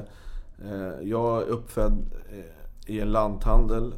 eh, 0.64 1.00
jag 1.02 1.42
är 1.42 1.46
uppfödd 1.46 1.92
eh, 2.30 2.94
i 2.94 3.00
en 3.00 3.12
lanthandel 3.12 3.94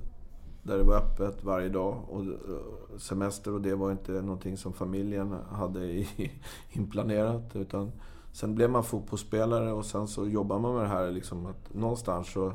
där 0.62 0.78
det 0.78 0.84
var 0.84 0.96
öppet 0.96 1.44
varje 1.44 1.68
dag 1.68 1.96
och 2.08 2.20
eh, 2.20 2.98
semester 2.98 3.52
och 3.52 3.60
det 3.60 3.74
var 3.74 3.92
inte 3.92 4.12
någonting 4.12 4.56
som 4.56 4.72
familjen 4.72 5.36
hade 5.50 5.84
i, 5.84 6.08
inplanerat. 6.70 7.56
Utan 7.56 7.92
sen 8.32 8.54
blev 8.54 8.70
man 8.70 8.84
fotbollsspelare 8.84 9.72
och 9.72 9.84
sen 9.84 10.08
så 10.08 10.28
jobbar 10.28 10.58
man 10.58 10.74
med 10.74 10.84
det 10.84 10.88
här 10.88 11.10
liksom 11.10 11.46
att 11.46 11.74
någonstans 11.74 12.32
så 12.32 12.52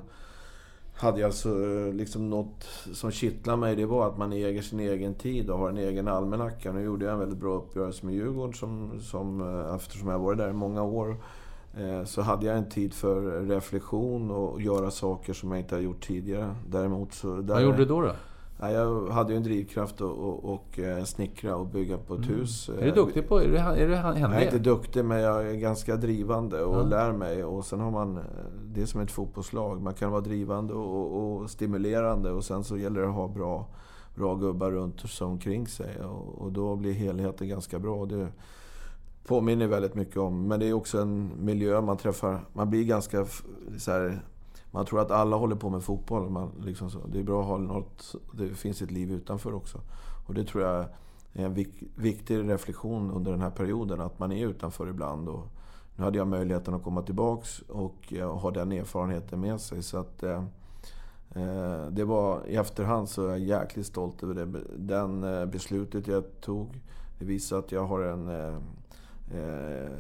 hade 0.98 1.22
jag 1.22 1.34
så, 1.34 1.50
liksom 1.92 2.30
något 2.30 2.64
som 2.94 3.12
kittlade 3.12 3.58
mig. 3.58 3.76
Det 3.76 3.86
var 3.86 4.08
att 4.08 4.18
man 4.18 4.34
äger 4.34 4.62
sin 4.62 4.80
egen 4.80 5.14
tid 5.16 5.50
och 5.50 5.60
har 5.60 5.70
en 5.70 5.78
egen 5.78 6.08
almanacka. 6.08 6.72
Nu 6.72 6.82
gjorde 6.82 7.06
jag 7.06 7.14
en 7.14 7.20
väldigt 7.20 7.40
bra 7.40 7.56
uppgörelse 7.56 8.06
med 8.06 8.16
Djurgården 8.16 8.54
som, 8.54 9.00
som, 9.02 9.42
eh, 9.42 9.76
eftersom 9.76 10.10
jag 10.10 10.20
varit 10.20 10.38
där 10.38 10.50
i 10.50 10.54
många 10.54 10.84
år. 10.84 11.18
Eh, 11.78 12.04
så 12.04 12.22
hade 12.22 12.46
jag 12.46 12.58
en 12.58 12.70
tid 12.70 12.94
för 12.94 13.46
reflektion 13.48 14.32
och 14.32 14.62
göra 14.62 14.92
saker 14.92 15.34
som 15.34 15.52
jag 15.52 15.60
inte 15.60 15.76
har 15.76 15.82
gjort 15.82 16.08
tidigare. 16.08 16.56
Däremot 16.68 17.14
så... 17.14 17.36
Där, 17.36 17.54
Vad 17.54 17.64
gjorde 17.64 17.78
du 17.78 17.86
då? 17.86 18.02
då? 18.02 18.12
Jag 18.60 19.10
hade 19.10 19.32
ju 19.34 19.38
en 19.38 19.44
drivkraft 19.44 19.96
att 19.96 20.02
och, 20.02 20.54
och, 20.54 20.80
eh, 20.80 21.04
snickra 21.04 21.56
och 21.56 21.68
bygga 21.68 21.98
på 21.98 22.14
ett 22.14 22.26
mm. 22.26 22.40
hus. 22.40 22.70
Är 22.70 22.86
du 22.86 22.92
duktig 22.92 23.28
på 23.28 23.42
är 23.42 23.48
du, 23.48 23.58
är 23.58 23.88
du 23.88 23.96
händig? 23.96 24.22
Jag 24.22 24.36
är 24.36 24.46
inte 24.46 24.60
duktig, 24.60 25.06
men 25.06 25.20
jag 25.20 25.50
är 25.50 25.54
ganska 25.54 25.96
drivande 25.96 26.64
och 26.64 26.76
ja. 26.76 26.84
lär 26.84 27.12
mig. 27.12 27.44
Och 27.44 27.66
sen 27.66 27.80
har 27.80 27.92
man... 27.92 28.20
Det 28.74 28.82
är 28.82 28.86
som 28.86 29.02
ett 29.02 29.12
fotbollslag. 29.12 29.82
Man 29.82 29.94
kan 29.94 30.12
vara 30.12 30.22
drivande 30.22 30.74
och, 30.74 31.42
och 31.42 31.50
stimulerande 31.50 32.32
och 32.32 32.44
sen 32.44 32.64
så 32.64 32.78
gäller 32.78 33.02
det 33.02 33.08
att 33.08 33.14
ha 33.14 33.28
bra, 33.28 33.68
bra 34.16 34.36
gubbar 34.36 34.72
runt 34.72 35.10
sig 35.10 35.28
omkring 35.28 35.68
sig. 35.68 36.00
Och, 36.00 36.42
och 36.42 36.52
då 36.52 36.76
blir 36.76 36.94
helheten 36.94 37.48
ganska 37.48 37.80
bra. 37.80 38.06
Det 38.06 38.28
påminner 39.28 39.68
väldigt 39.68 39.96
mycket 39.96 40.18
om. 40.18 40.48
Men 40.48 40.60
det 40.60 40.66
är 40.66 40.74
också 40.74 41.02
en 41.02 41.32
miljö 41.40 41.82
man 41.82 41.98
träffar. 41.98 42.40
Man 42.54 42.70
blir 42.70 42.84
ganska 42.84 43.26
så 43.78 43.92
här, 43.92 44.22
man 44.78 44.86
tror 44.86 45.02
att 45.02 45.12
alla 45.12 45.36
håller 45.36 45.56
på 45.56 45.70
med 45.70 45.84
fotboll. 45.84 46.30
Man, 46.30 46.52
liksom 46.62 46.90
så. 46.90 47.00
Det 47.08 47.20
är 47.20 47.24
bra 47.24 47.42
att 47.42 47.48
ha 47.48 47.58
något, 47.58 48.16
det 48.32 48.48
finns 48.50 48.82
ett 48.82 48.92
liv 48.92 49.12
utanför 49.12 49.54
också. 49.54 49.82
Och 50.28 50.34
det 50.34 50.44
tror 50.44 50.64
jag 50.64 50.86
är 51.34 51.46
en 51.46 51.54
vik, 51.54 51.84
viktig 51.96 52.50
reflektion 52.50 53.12
under 53.12 53.32
den 53.32 53.42
här 53.42 53.50
perioden, 53.50 54.02
att 54.02 54.20
man 54.20 54.32
är 54.32 54.48
utanför 54.48 54.90
ibland. 54.90 55.30
Och 55.30 55.48
nu 55.96 56.04
hade 56.04 56.18
jag 56.18 56.28
möjligheten 56.28 56.74
att 56.74 56.84
komma 56.84 57.02
tillbaks 57.02 57.60
och 57.60 58.14
ha 58.20 58.52
den 58.52 58.72
erfarenheten 58.72 59.40
med 59.40 59.62
sig. 59.62 59.84
Så 59.84 59.98
att, 59.98 60.24
eh, 60.24 60.44
eh, 61.36 61.88
det 61.92 62.04
var, 62.04 62.48
I 62.48 62.56
efterhand 62.56 63.10
så 63.10 63.26
är 63.26 63.30
jag 63.30 63.40
jäkligt 63.40 63.88
stolt 63.88 64.24
över 64.24 64.34
det 64.34 64.62
den 64.78 65.24
eh, 65.24 65.46
beslutet 65.46 66.08
jag 66.08 66.24
tog. 66.42 66.82
Det 67.20 67.26
visar 67.26 67.60
att 67.60 67.72
jag 67.72 67.86
har 67.86 68.02
en, 68.02 68.28
eh, 68.28 68.58
Eh, 69.34 69.92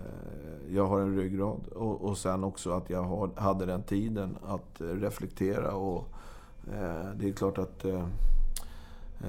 jag 0.69 0.87
har 0.87 0.99
en 0.99 1.15
ryggrad. 1.15 1.67
Och, 1.67 2.01
och 2.01 2.17
sen 2.17 2.43
också 2.43 2.71
att 2.71 2.89
jag 2.89 3.03
har, 3.03 3.29
hade 3.35 3.65
den 3.65 3.83
tiden 3.83 4.37
att 4.45 4.75
reflektera. 4.79 5.71
Och, 5.71 6.07
eh, 6.73 7.11
det 7.19 7.29
är 7.29 7.33
klart 7.33 7.57
att 7.57 7.85
eh, 7.85 8.07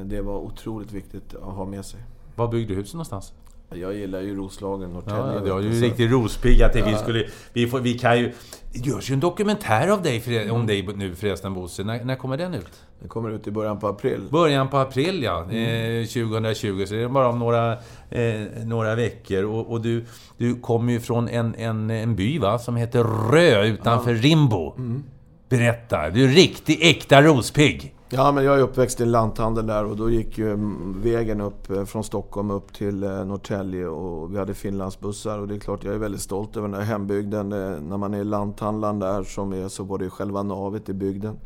det 0.05 0.21
var 0.21 0.39
otroligt 0.39 0.93
viktigt 0.93 1.35
att 1.35 1.55
ha 1.55 1.65
med 1.65 1.85
sig. 1.85 2.01
Var 2.37 2.49
byggde 2.49 2.75
du 2.75 2.81
huset 2.81 2.95
någonstans? 2.95 3.33
Jag 3.75 3.95
gillar 3.95 4.21
ju 4.21 4.37
Roslagen, 4.37 4.91
Norrtälje. 4.91 5.35
Ja, 5.35 5.41
du 5.45 5.53
har 5.53 5.61
ju 5.61 5.69
en 5.69 5.81
riktig 5.81 6.13
rospigg. 6.13 6.63
Att 6.63 6.75
ja. 6.75 6.85
vi, 6.87 6.95
skulle, 6.95 7.25
vi, 7.53 7.67
får, 7.67 7.81
vi 7.81 7.99
kan 7.99 8.19
ju... 8.19 8.33
Det 8.73 8.79
görs 8.79 9.11
ju 9.11 9.15
en 9.15 9.21
dokumentär 9.21 9.89
av 9.89 10.03
dig, 10.03 10.51
om 10.51 10.67
dig 10.67 10.89
nu 10.97 11.15
förresten, 11.15 11.55
Bosse. 11.55 11.85
När, 11.85 12.05
när 12.05 12.17
kommer 12.17 12.37
den 12.37 12.55
ut? 12.55 12.83
Den 13.01 13.09
kommer 13.09 13.31
ut 13.31 13.47
i 13.47 13.51
början 13.51 13.79
på 13.79 13.89
april. 13.89 14.21
Början 14.31 14.69
på 14.69 14.77
april, 14.77 15.23
ja. 15.23 15.45
Mm. 15.51 16.01
Eh, 16.01 16.07
2020. 16.07 16.85
Så 16.87 16.95
det 16.95 17.03
är 17.03 17.09
bara 17.09 17.29
om 17.29 17.39
några, 17.39 17.73
eh, 18.11 18.41
några 18.65 18.95
veckor. 18.95 19.45
Och, 19.45 19.71
och, 19.71 19.81
du, 19.81 20.05
du 20.37 20.61
kommer 20.61 20.93
ju 20.93 21.01
från 21.01 21.29
en, 21.29 21.55
en, 21.55 21.91
en 21.91 22.17
by, 22.17 22.39
va? 22.39 22.59
Som 22.59 22.77
heter 22.77 23.05
Rö, 23.33 23.65
utanför 23.65 24.15
ja. 24.15 24.21
Rimbo. 24.21 24.75
Mm. 24.77 25.05
Berätta. 25.49 26.11
Du 26.11 26.25
är 26.25 26.29
riktig, 26.29 26.79
äkta 26.83 27.23
rospigg. 27.23 27.95
Ja, 28.11 28.33
men 28.33 28.45
jag 28.45 28.59
är 28.59 28.63
uppväxt 28.63 29.01
i 29.01 29.03
en 29.03 29.13
lanthandel 29.13 29.67
där 29.67 29.85
och 29.85 29.97
då 29.97 30.11
gick 30.11 30.39
ju 30.39 30.53
mm, 30.53 31.03
vägen 31.03 31.41
upp 31.41 31.71
eh, 31.71 31.85
från 31.85 32.05
Stockholm 32.05 32.51
upp 32.51 32.73
till 32.73 33.05
eh, 33.05 33.25
Norrtälje 33.25 33.87
och 33.87 34.35
vi 34.35 34.39
hade 34.39 34.55
Finlandsbussar 34.55 35.39
och 35.39 35.49
det 35.49 35.55
är 35.55 35.59
klart 35.59 35.85
jag 35.85 35.95
är 35.95 35.99
väldigt 35.99 36.21
stolt 36.21 36.57
över 36.57 36.69
den 36.69 36.81
här 36.81 36.87
hembygden. 36.87 37.53
Eh, 37.53 37.81
när 37.81 37.97
man 37.97 38.15
är 38.15 38.25
lanthandlaren 38.25 38.99
där 38.99 39.23
som 39.23 39.53
är 39.53 39.69
så 39.69 39.85
var 39.85 39.99
det 39.99 40.11
själva 40.11 40.43
navet 40.43 40.89
i 40.89 40.93
bygden. 40.93 41.39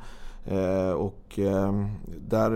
Och 0.96 1.38
ehm, 1.38 1.86
där, 2.28 2.50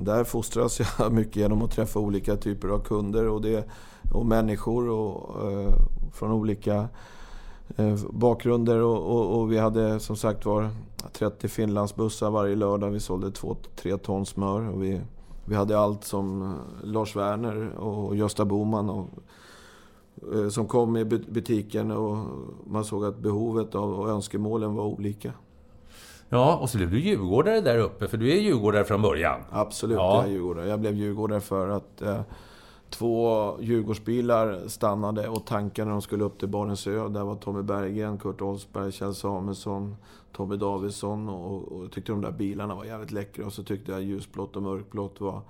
där 0.00 0.24
fostras 0.24 0.80
jag 0.98 1.12
mycket 1.12 1.36
genom 1.36 1.62
att 1.62 1.70
träffa 1.70 2.00
olika 2.00 2.36
typer 2.36 2.68
av 2.68 2.78
kunder 2.78 3.28
och, 3.28 3.42
det, 3.42 3.68
och 4.12 4.26
människor 4.26 4.88
och, 4.88 5.36
från 6.12 6.32
olika 6.32 6.88
bakgrunder 8.10 8.82
och, 8.82 9.16
och, 9.16 9.40
och, 9.40 9.52
vi 9.52 9.58
hade 9.58 10.00
som 10.00 10.16
sagt 10.16 10.46
var 10.46 10.68
30 11.12 11.48
Finlandsbussar 11.48 12.30
varje 12.30 12.56
lördag. 12.56 12.90
Vi 12.90 13.00
sålde 13.00 13.28
2-3 13.28 13.98
ton 13.98 14.26
smör. 14.26 14.68
Och 14.68 14.82
vi, 14.82 15.00
vi 15.44 15.54
hade 15.54 15.78
allt 15.78 16.04
som 16.04 16.42
eh, 16.42 16.88
Lars 16.88 17.16
Werner 17.16 17.70
och 17.78 18.16
Gösta 18.16 18.44
Boman 18.44 18.90
och, 18.90 19.08
eh, 20.34 20.48
som 20.48 20.66
kom 20.66 20.96
i 20.96 21.04
butiken 21.04 21.90
och 21.90 22.16
man 22.64 22.84
såg 22.84 23.04
att 23.04 23.18
behovet 23.18 23.74
av 23.74 23.92
och 23.92 24.08
önskemålen 24.08 24.74
var 24.74 24.84
olika. 24.84 25.32
Ja, 26.28 26.56
och 26.56 26.70
så 26.70 26.76
blev 26.78 26.90
du 26.90 27.00
djurgårdare 27.00 27.60
där 27.60 27.78
uppe, 27.78 28.08
för 28.08 28.16
du 28.16 28.32
är 28.32 28.36
djurgårdare 28.36 28.84
från 28.84 29.02
början. 29.02 29.40
Absolut, 29.50 29.96
ja. 29.96 30.16
jag 30.16 30.24
är 30.24 30.32
djurgårdare. 30.32 30.68
Jag 30.68 30.80
blev 30.80 30.94
djurgårdare 30.94 31.40
för 31.40 31.68
att 31.68 32.02
eh, 32.02 32.20
Två 32.92 33.56
Djurgårdsbilar 33.60 34.68
stannade 34.68 35.28
och 35.28 35.46
tankade 35.46 35.84
när 35.84 35.92
de 35.92 36.02
skulle 36.02 36.24
upp 36.24 36.38
till 36.38 36.48
Barensö. 36.48 37.08
Där 37.08 37.24
var 37.24 37.34
Tommy 37.34 37.62
Berggren, 37.62 38.18
Kurt 38.18 38.40
Olsberg, 38.40 38.92
Kjell 38.92 39.14
Samuelsson, 39.14 39.96
Tommy 40.32 40.56
Davidsson. 40.56 41.28
Och, 41.28 41.72
och 41.72 41.92
tyckte 41.92 42.12
de 42.12 42.20
där 42.20 42.32
bilarna 42.32 42.74
var 42.74 42.84
jävligt 42.84 43.12
läckra. 43.12 43.46
Och 43.46 43.52
så 43.52 43.62
tyckte 43.62 43.92
jag 43.92 44.02
ljusblått 44.02 44.56
och 44.56 44.62
mörkblått 44.62 45.20
var... 45.20 45.40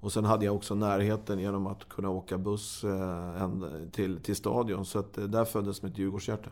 Och 0.00 0.12
sen 0.12 0.24
hade 0.24 0.44
jag 0.44 0.54
också 0.54 0.74
närheten 0.74 1.38
genom 1.38 1.66
att 1.66 1.88
kunna 1.88 2.10
åka 2.10 2.38
buss 2.38 2.84
eh, 2.84 3.50
till, 3.92 4.20
till 4.20 4.36
stadion. 4.36 4.84
Så 4.84 4.98
att, 4.98 5.18
eh, 5.18 5.24
där 5.24 5.44
föddes 5.44 5.82
mitt 5.82 5.98
Djurgårdshjärta. 5.98 6.50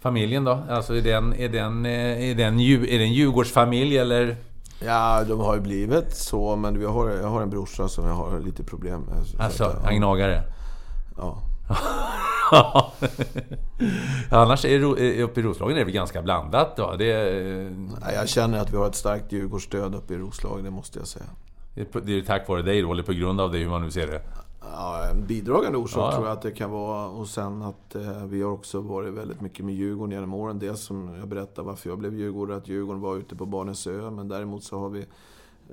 Familjen 0.00 0.44
då? 0.44 0.62
Alltså 0.68 0.94
är 0.94 1.02
den, 1.02 1.32
är 1.32 1.48
den, 1.48 1.86
eh, 1.86 2.30
är 2.30 2.34
den, 2.34 2.60
är 2.60 2.98
den 2.98 3.12
Djurgårdsfamilj 3.12 3.98
eller? 3.98 4.36
Ja, 4.84 5.24
de 5.24 5.40
har 5.40 5.54
ju 5.54 5.60
blivit 5.60 6.16
så, 6.16 6.56
men 6.56 6.78
vi 6.78 6.84
har, 6.84 7.10
jag 7.10 7.28
har 7.28 7.42
en 7.42 7.50
brorsa 7.50 7.88
som 7.88 8.06
jag 8.06 8.14
har 8.14 8.40
lite 8.40 8.64
problem 8.64 9.00
med. 9.00 9.44
Alltså, 9.44 9.76
han 9.84 9.96
gnagare? 9.96 10.42
Ja. 11.16 11.42
Annars 14.30 14.64
är 14.64 14.78
det, 14.78 15.22
uppe 15.22 15.40
i 15.40 15.42
Roslagen 15.42 15.76
är 15.76 15.84
det 15.84 15.92
ganska 15.92 16.22
blandat 16.22 16.76
då? 16.76 16.94
Det 16.98 17.12
är... 17.12 17.72
Jag 18.14 18.28
känner 18.28 18.58
att 18.58 18.72
vi 18.72 18.76
har 18.76 18.86
ett 18.86 18.94
starkt 18.94 19.32
Djurgårdsstöd 19.32 19.94
uppe 19.94 20.14
i 20.14 20.18
Roslagen, 20.18 20.64
det 20.64 20.70
måste 20.70 20.98
jag 20.98 21.08
säga. 21.08 21.26
Det 22.02 22.18
är 22.18 22.22
tack 22.22 22.48
vare 22.48 22.62
dig 22.62 22.82
då, 22.82 22.92
eller 22.92 23.02
på 23.02 23.12
grund 23.12 23.40
av 23.40 23.52
det, 23.52 23.58
hur 23.58 23.68
man 23.68 23.82
nu 23.82 23.90
ser 23.90 24.06
det? 24.06 24.22
Ja, 24.60 25.08
en 25.10 25.26
bidragande 25.26 25.78
orsak 25.78 26.02
ja. 26.02 26.12
tror 26.12 26.26
jag 26.26 26.32
att 26.32 26.42
det 26.42 26.50
kan 26.50 26.70
vara. 26.70 27.08
Och 27.08 27.28
sen 27.28 27.62
att 27.62 27.94
eh, 27.94 28.24
vi 28.24 28.42
har 28.42 28.52
också 28.52 28.80
varit 28.80 29.14
väldigt 29.14 29.40
mycket 29.40 29.64
med 29.64 29.74
Djurgården 29.74 30.12
genom 30.12 30.34
åren. 30.34 30.58
Det 30.58 30.76
som 30.76 31.14
jag 31.18 31.28
berättade 31.28 31.66
varför 31.66 31.90
jag 31.90 31.98
blev 31.98 32.14
Djurgårdare, 32.14 32.56
att 32.56 32.68
Djurgården 32.68 33.00
var 33.00 33.16
ute 33.16 33.36
på 33.36 33.46
Barnensö. 33.46 34.10
Men 34.10 34.28
däremot 34.28 34.64
så 34.64 34.78
har 34.78 34.88
vi 34.88 35.00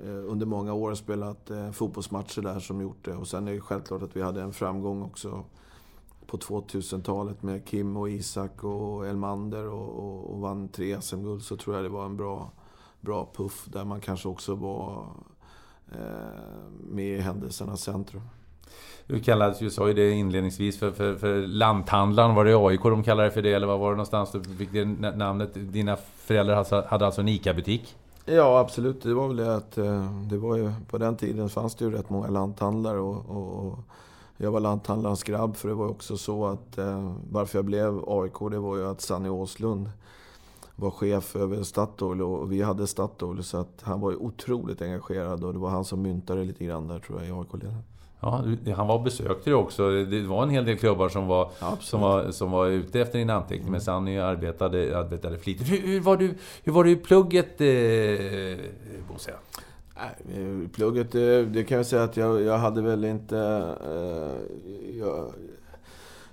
eh, 0.04 0.30
under 0.30 0.46
många 0.46 0.72
år 0.72 0.94
spelat 0.94 1.50
eh, 1.50 1.70
fotbollsmatcher 1.70 2.42
där 2.42 2.60
som 2.60 2.80
gjort 2.80 3.04
det. 3.04 3.14
Och 3.14 3.28
sen 3.28 3.48
är 3.48 3.52
det 3.52 3.60
självklart 3.60 4.02
att 4.02 4.16
vi 4.16 4.22
hade 4.22 4.42
en 4.42 4.52
framgång 4.52 5.02
också 5.02 5.44
på 6.26 6.36
2000-talet 6.36 7.42
med 7.42 7.66
Kim 7.66 7.96
och 7.96 8.10
Isak 8.10 8.64
och 8.64 9.06
Elmander 9.06 9.68
och, 9.68 9.88
och, 9.88 10.30
och 10.30 10.40
vann 10.40 10.68
tre 10.68 11.00
SM-guld. 11.00 11.42
Så 11.42 11.56
tror 11.56 11.76
jag 11.76 11.84
det 11.84 11.88
var 11.88 12.06
en 12.06 12.16
bra, 12.16 12.50
bra 13.00 13.28
puff 13.36 13.66
där 13.72 13.84
man 13.84 14.00
kanske 14.00 14.28
också 14.28 14.54
var 14.54 15.06
eh, 15.92 16.70
med 16.80 17.18
i 17.18 17.20
händelsernas 17.20 17.80
centrum. 17.80 18.22
Du 19.06 19.20
kallades 19.20 19.60
ju, 19.60 19.70
sa 19.70 19.88
ju 19.88 19.94
det 19.94 20.10
inledningsvis, 20.10 20.78
för, 20.78 20.90
för, 20.90 21.14
för 21.14 21.46
lanthandlaren. 21.46 22.34
Var 22.34 22.44
det 22.44 22.54
AIK 22.54 22.82
de 22.82 23.02
kallade 23.02 23.28
det 23.28 23.32
för 23.32 23.42
det, 23.42 23.52
eller 23.52 23.66
vad 23.66 23.78
var 23.78 23.90
det 23.90 23.96
någonstans 23.96 24.32
du 24.32 24.54
fick 24.54 24.72
det 24.72 24.84
namnet? 24.84 25.50
Dina 25.54 25.96
föräldrar 26.16 26.88
hade 26.88 27.06
alltså 27.06 27.20
en 27.20 27.28
ICA-butik? 27.28 27.96
Ja, 28.24 28.58
absolut. 28.58 29.02
Det 29.02 29.14
var 29.14 29.28
väl 29.28 29.36
det 29.36 29.56
att 29.56 29.78
eh, 29.78 30.12
det 30.30 30.36
var 30.36 30.56
ju, 30.56 30.72
på 30.90 30.98
den 30.98 31.16
tiden 31.16 31.48
fanns 31.48 31.74
det 31.74 31.84
ju 31.84 31.90
rätt 31.90 32.10
många 32.10 32.28
lanthandlare 32.28 32.98
och, 32.98 33.30
och, 33.30 33.66
och 33.66 33.78
jag 34.36 34.50
var 34.50 34.60
lanthandlarens 34.60 35.22
grabb 35.22 35.56
för 35.56 35.68
det 35.68 35.74
var 35.74 35.88
också 35.88 36.16
så 36.16 36.46
att 36.46 36.78
eh, 36.78 37.12
varför 37.30 37.58
jag 37.58 37.64
blev 37.64 38.04
AIK 38.06 38.50
det 38.50 38.58
var 38.58 38.76
ju 38.76 38.86
att 38.86 39.00
Sanny 39.00 39.28
Åslund 39.28 39.90
var 40.76 40.90
chef 40.90 41.36
över 41.36 41.62
Statoil 41.62 42.22
och 42.22 42.52
vi 42.52 42.62
hade 42.62 42.86
Statoil 42.86 43.44
så 43.44 43.56
att 43.58 43.82
han 43.82 44.00
var 44.00 44.10
ju 44.10 44.16
otroligt 44.16 44.82
engagerad 44.82 45.44
och 45.44 45.52
det 45.52 45.58
var 45.58 45.70
han 45.70 45.84
som 45.84 46.02
myntade 46.02 46.44
lite 46.44 46.64
grann 46.64 46.88
där 46.88 46.98
tror 46.98 47.18
jag 47.18 47.28
i 47.28 47.32
AIK-leden. 47.32 47.82
Ja, 48.20 48.44
han 48.76 48.86
var 48.86 48.94
och 48.94 49.02
besökte 49.02 49.50
dig 49.50 49.54
också. 49.54 49.90
Det 50.04 50.22
var 50.22 50.42
en 50.42 50.50
hel 50.50 50.64
del 50.64 50.78
klubbar 50.78 51.08
som 51.08 51.26
var, 51.26 51.50
som 51.80 52.00
var, 52.00 52.30
som 52.30 52.50
var 52.50 52.66
ute 52.66 53.00
efter 53.00 53.18
din 53.18 53.30
anteckning. 53.30 53.60
Mm. 53.60 53.72
Men 53.72 53.80
Sanny 53.80 54.18
arbetade, 54.18 54.98
arbetade 54.98 55.38
flitigt. 55.38 55.70
Hur, 55.70 55.78
hur, 55.86 56.00
var 56.00 56.16
du, 56.16 56.34
hur 56.64 56.72
var 56.72 56.84
du 56.84 56.90
i 56.90 56.96
plugget, 56.96 57.60
eh, 57.60 58.64
Bosse? 59.12 59.32
I 60.34 60.68
plugget, 60.74 61.14
eh, 61.14 61.20
det 61.40 61.64
kan 61.68 61.76
jag 61.76 61.86
säga 61.86 62.02
att 62.02 62.16
jag, 62.16 62.42
jag 62.42 62.58
hade 62.58 62.82
väl 62.82 63.04
inte... 63.04 63.38
Eh, 63.84 64.98
jag, 64.98 65.32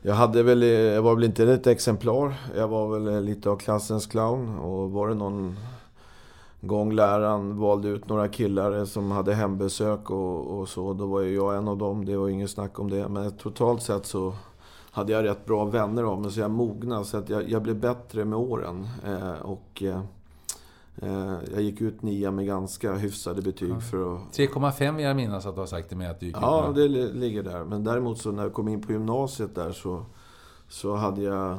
jag, 0.02 0.14
hade 0.14 0.44
väl, 0.44 0.62
jag 0.64 1.02
var 1.02 1.16
väl 1.16 1.24
inte 1.24 1.44
ett 1.44 1.68
exemplar. 1.68 2.34
Jag 2.56 2.68
var 2.68 3.00
väl 3.00 3.24
lite 3.24 3.50
av 3.50 3.58
klassens 3.58 4.08
clown. 4.08 4.60
Och 4.60 4.92
var 4.92 5.08
det 5.08 5.16
någon 5.16 5.56
gång 6.68 6.92
läraren 6.92 7.58
valde 7.58 7.88
ut 7.88 8.10
några 8.10 8.28
killar 8.28 8.86
som 8.86 9.12
hade 9.12 9.34
hembesök 9.34 10.10
och, 10.10 10.60
och, 10.60 10.70
så. 10.70 10.94
Då 10.94 11.06
var 11.06 11.22
ju 11.22 11.36
jag 11.36 11.58
en 11.58 11.68
av 11.68 11.78
dem, 11.78 12.06
det 12.06 12.18
var 12.18 12.30
inget 12.30 12.50
snack 12.50 12.80
om 12.80 12.90
det. 12.90 13.08
Men 13.08 13.32
totalt 13.32 13.84
sett 13.84 14.06
så 14.06 14.34
hade 14.92 15.12
jag 15.12 15.26
rätt 15.26 15.46
bra 15.46 15.66
vänner 15.66 16.04
av 16.04 16.22
mig, 16.22 16.32
så 16.32 16.40
jag 16.40 16.52
mognade. 16.52 17.06
Så 17.06 17.18
att 17.18 17.30
jag, 17.30 17.50
jag 17.50 17.62
blev 17.62 17.80
bättre 17.80 18.26
med 18.26 18.40
åren. 18.40 18.88
Eh, 19.06 19.42
och 19.42 19.84
eh, 19.84 20.02
eh 20.96 21.36
jag 21.54 21.62
gick 21.62 21.82
ut 21.82 22.02
nia 22.02 22.32
med 22.32 22.46
ganska 22.46 22.94
hyfsade 22.94 23.42
betyg 23.42 23.70
ja. 23.70 23.80
för 23.80 24.16
att... 24.16 24.38
3,5 24.38 24.96
vill 24.96 25.06
jag 25.06 25.16
minnas 25.16 25.46
att 25.46 25.56
du 25.56 25.62
har 25.62 25.68
sagt 25.68 25.88
till 25.88 25.98
mig 25.98 26.08
att 26.08 26.20
du 26.20 26.26
gick 26.26 26.36
Ja, 26.42 26.72
det 26.76 26.88
ligger 26.88 27.44
där. 27.44 27.64
Men 27.64 27.84
däremot 27.84 28.18
så 28.18 28.32
när 28.32 28.44
jag 28.44 28.54
kom 28.54 28.68
in 28.68 28.82
på 28.82 28.92
gymnasiet 28.92 29.56
där 29.56 29.72
så, 29.72 30.06
så 30.68 30.96
hade 30.96 31.22
jag 31.22 31.58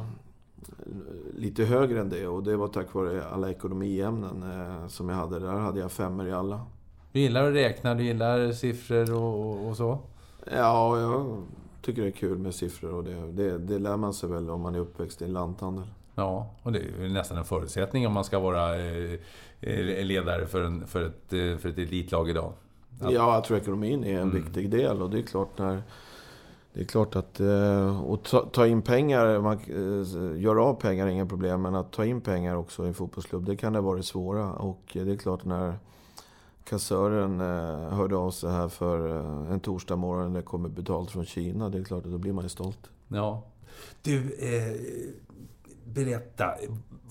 lite 1.37 1.65
högre 1.65 2.01
än 2.01 2.09
det 2.09 2.27
och 2.27 2.43
det 2.43 2.57
var 2.57 2.69
tack 2.69 2.95
vare 2.95 3.25
alla 3.25 3.51
ekonomiämnen 3.51 4.43
eh, 4.43 4.89
som 4.89 5.09
jag 5.09 5.17
hade. 5.17 5.39
Där 5.39 5.49
hade 5.49 5.81
jag 5.81 5.93
femmer 5.93 6.27
i 6.27 6.33
alla. 6.33 6.61
Du 7.13 7.21
gillar 7.21 7.49
att 7.49 7.55
räkna, 7.55 7.95
du 7.95 8.05
gillar 8.05 8.53
siffror 8.53 9.15
och, 9.15 9.69
och 9.69 9.77
så? 9.77 9.99
Ja, 10.53 11.01
jag 11.01 11.43
tycker 11.83 12.03
det 12.03 12.09
är 12.09 12.13
kul 12.13 12.39
med 12.39 12.55
siffror 12.55 12.95
och 12.95 13.05
det, 13.05 13.33
det, 13.33 13.59
det 13.59 13.79
lär 13.79 13.97
man 13.97 14.15
sig 14.15 14.29
väl 14.29 14.51
om 14.51 14.61
man 14.61 14.75
är 14.75 14.79
uppväxt 14.79 15.23
i 15.23 15.25
en 15.25 15.33
lanthandel. 15.33 15.85
Ja, 16.15 16.55
och 16.63 16.73
det 16.73 16.79
är 16.79 17.09
nästan 17.09 17.39
en 17.39 17.45
förutsättning 17.45 18.07
om 18.07 18.13
man 18.13 18.25
ska 18.25 18.39
vara 18.39 18.77
eh, 18.77 20.05
ledare 20.05 20.47
för, 20.47 20.63
en, 20.63 20.87
för, 20.87 21.07
ett, 21.07 21.33
eh, 21.33 21.57
för 21.57 21.69
ett 21.69 21.79
elitlag 21.79 22.31
idag. 22.31 22.53
Att... 23.01 23.13
Ja, 23.13 23.35
jag 23.35 23.45
tror 23.45 23.59
ekonomin 23.59 24.05
är 24.05 24.15
en 24.15 24.31
mm. 24.31 24.45
viktig 24.45 24.71
del 24.71 25.03
och 25.03 25.11
det 25.11 25.19
är 25.19 25.23
klart 25.23 25.59
när 25.59 25.83
det 26.77 26.83
är 26.83 26.87
klart 26.87 27.17
att 27.17 27.41
och 28.05 28.23
ta, 28.23 28.41
ta 28.41 28.67
in 28.67 28.83
pengar, 28.83 29.41
man, 29.41 29.59
göra 30.41 30.65
av 30.65 30.75
pengar 30.75 31.07
är 31.07 31.11
inga 31.11 31.27
problem, 31.27 31.63
men 31.63 31.75
att 31.75 31.93
ta 31.93 32.05
in 32.05 32.21
pengar 32.21 32.57
också 32.57 32.85
i 32.85 32.89
en 32.89 32.95
fotbollsklubb, 32.95 33.45
det 33.45 33.57
kan 33.57 33.73
det 33.73 33.81
vara 33.81 33.97
det 33.97 34.03
svåra. 34.03 34.53
Och 34.53 34.83
det 34.93 35.13
är 35.13 35.17
klart 35.17 35.45
när 35.45 35.75
kassören 36.65 37.41
hörde 37.91 38.17
av 38.17 38.31
sig 38.31 38.51
här 38.51 38.69
för 38.69 39.09
en 39.53 39.61
torsdag 39.61 39.97
morgon 39.97 40.33
när 40.33 40.41
det 40.41 40.47
kommer 40.47 40.69
betalt 40.69 41.11
från 41.11 41.25
Kina, 41.25 41.69
det 41.69 41.79
är 41.79 41.85
klart 41.85 42.05
att 42.05 42.13
då 42.13 42.19
blir 42.19 42.33
man 42.33 42.45
ju 42.45 42.49
stolt. 42.49 42.91
Ja. 43.09 43.43
Du, 44.03 44.35
eh, 44.39 44.77
berätta, 45.85 46.55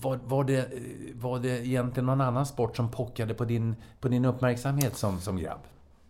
var, 0.00 0.20
var, 0.24 0.44
det, 0.44 0.68
var 1.14 1.38
det 1.38 1.66
egentligen 1.66 2.06
någon 2.06 2.20
annan 2.20 2.46
sport 2.46 2.76
som 2.76 2.90
pockade 2.90 3.34
på 3.34 3.44
din, 3.44 3.76
på 4.00 4.08
din 4.08 4.24
uppmärksamhet 4.24 4.96
som, 4.96 5.20
som 5.20 5.36
grabb? 5.36 5.60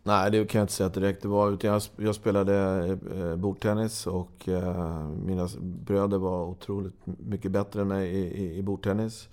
Nej, 0.07 0.31
det 0.31 0.45
kan 0.45 0.59
jag 0.59 0.65
inte 0.65 0.73
säga 0.73 0.87
att 0.87 0.95
det 0.95 1.01
direkt 1.01 1.25
var. 1.25 1.51
Utan 1.51 1.71
jag, 1.71 1.83
jag 1.97 2.15
spelade 2.15 2.87
eh, 3.17 3.37
bordtennis 3.37 4.07
och 4.07 4.49
eh, 4.49 5.09
mina 5.09 5.49
bröder 5.61 6.19
var 6.19 6.45
otroligt 6.45 6.95
mycket 7.05 7.51
bättre 7.53 7.81
än 7.81 7.89
mig 7.89 8.09
i, 8.09 8.45
i, 8.45 8.59
i 8.59 8.63
bordtennis. 8.63 9.29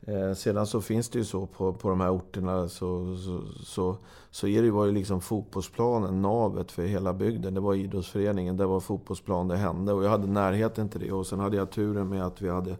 Eh, 0.00 0.34
sedan 0.34 0.66
så 0.66 0.80
finns 0.80 1.08
det 1.08 1.18
ju 1.18 1.24
så 1.24 1.46
på, 1.46 1.72
på 1.72 1.88
de 1.88 2.00
här 2.00 2.16
orterna 2.16 2.68
så, 2.68 3.16
så, 3.16 3.42
så, 3.64 3.96
så 4.30 4.46
är 4.46 4.60
det 4.60 4.66
ju, 4.66 4.70
var 4.70 4.86
ju 4.86 4.92
liksom 4.92 5.20
fotbollsplanen 5.20 6.22
navet 6.22 6.72
för 6.72 6.82
hela 6.82 7.12
bygden. 7.12 7.54
Det 7.54 7.60
var 7.60 7.74
idrottsföreningen, 7.74 8.56
det 8.56 8.66
var 8.66 8.80
fotbollsplan 8.80 9.48
det 9.48 9.56
hände. 9.56 9.92
Och 9.92 10.04
jag 10.04 10.10
hade 10.10 10.26
närheten 10.26 10.88
till 10.88 11.00
det. 11.00 11.12
Och 11.12 11.26
sen 11.26 11.40
hade 11.40 11.56
jag 11.56 11.70
turen 11.70 12.08
med 12.08 12.26
att 12.26 12.42
vi 12.42 12.48
hade 12.48 12.76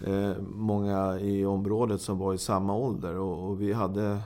eh, 0.00 0.32
många 0.40 1.20
i 1.20 1.46
området 1.46 2.00
som 2.00 2.18
var 2.18 2.34
i 2.34 2.38
samma 2.38 2.74
ålder. 2.74 3.18
Och, 3.18 3.48
och 3.48 3.60
vi 3.60 3.72
hade... 3.72 4.18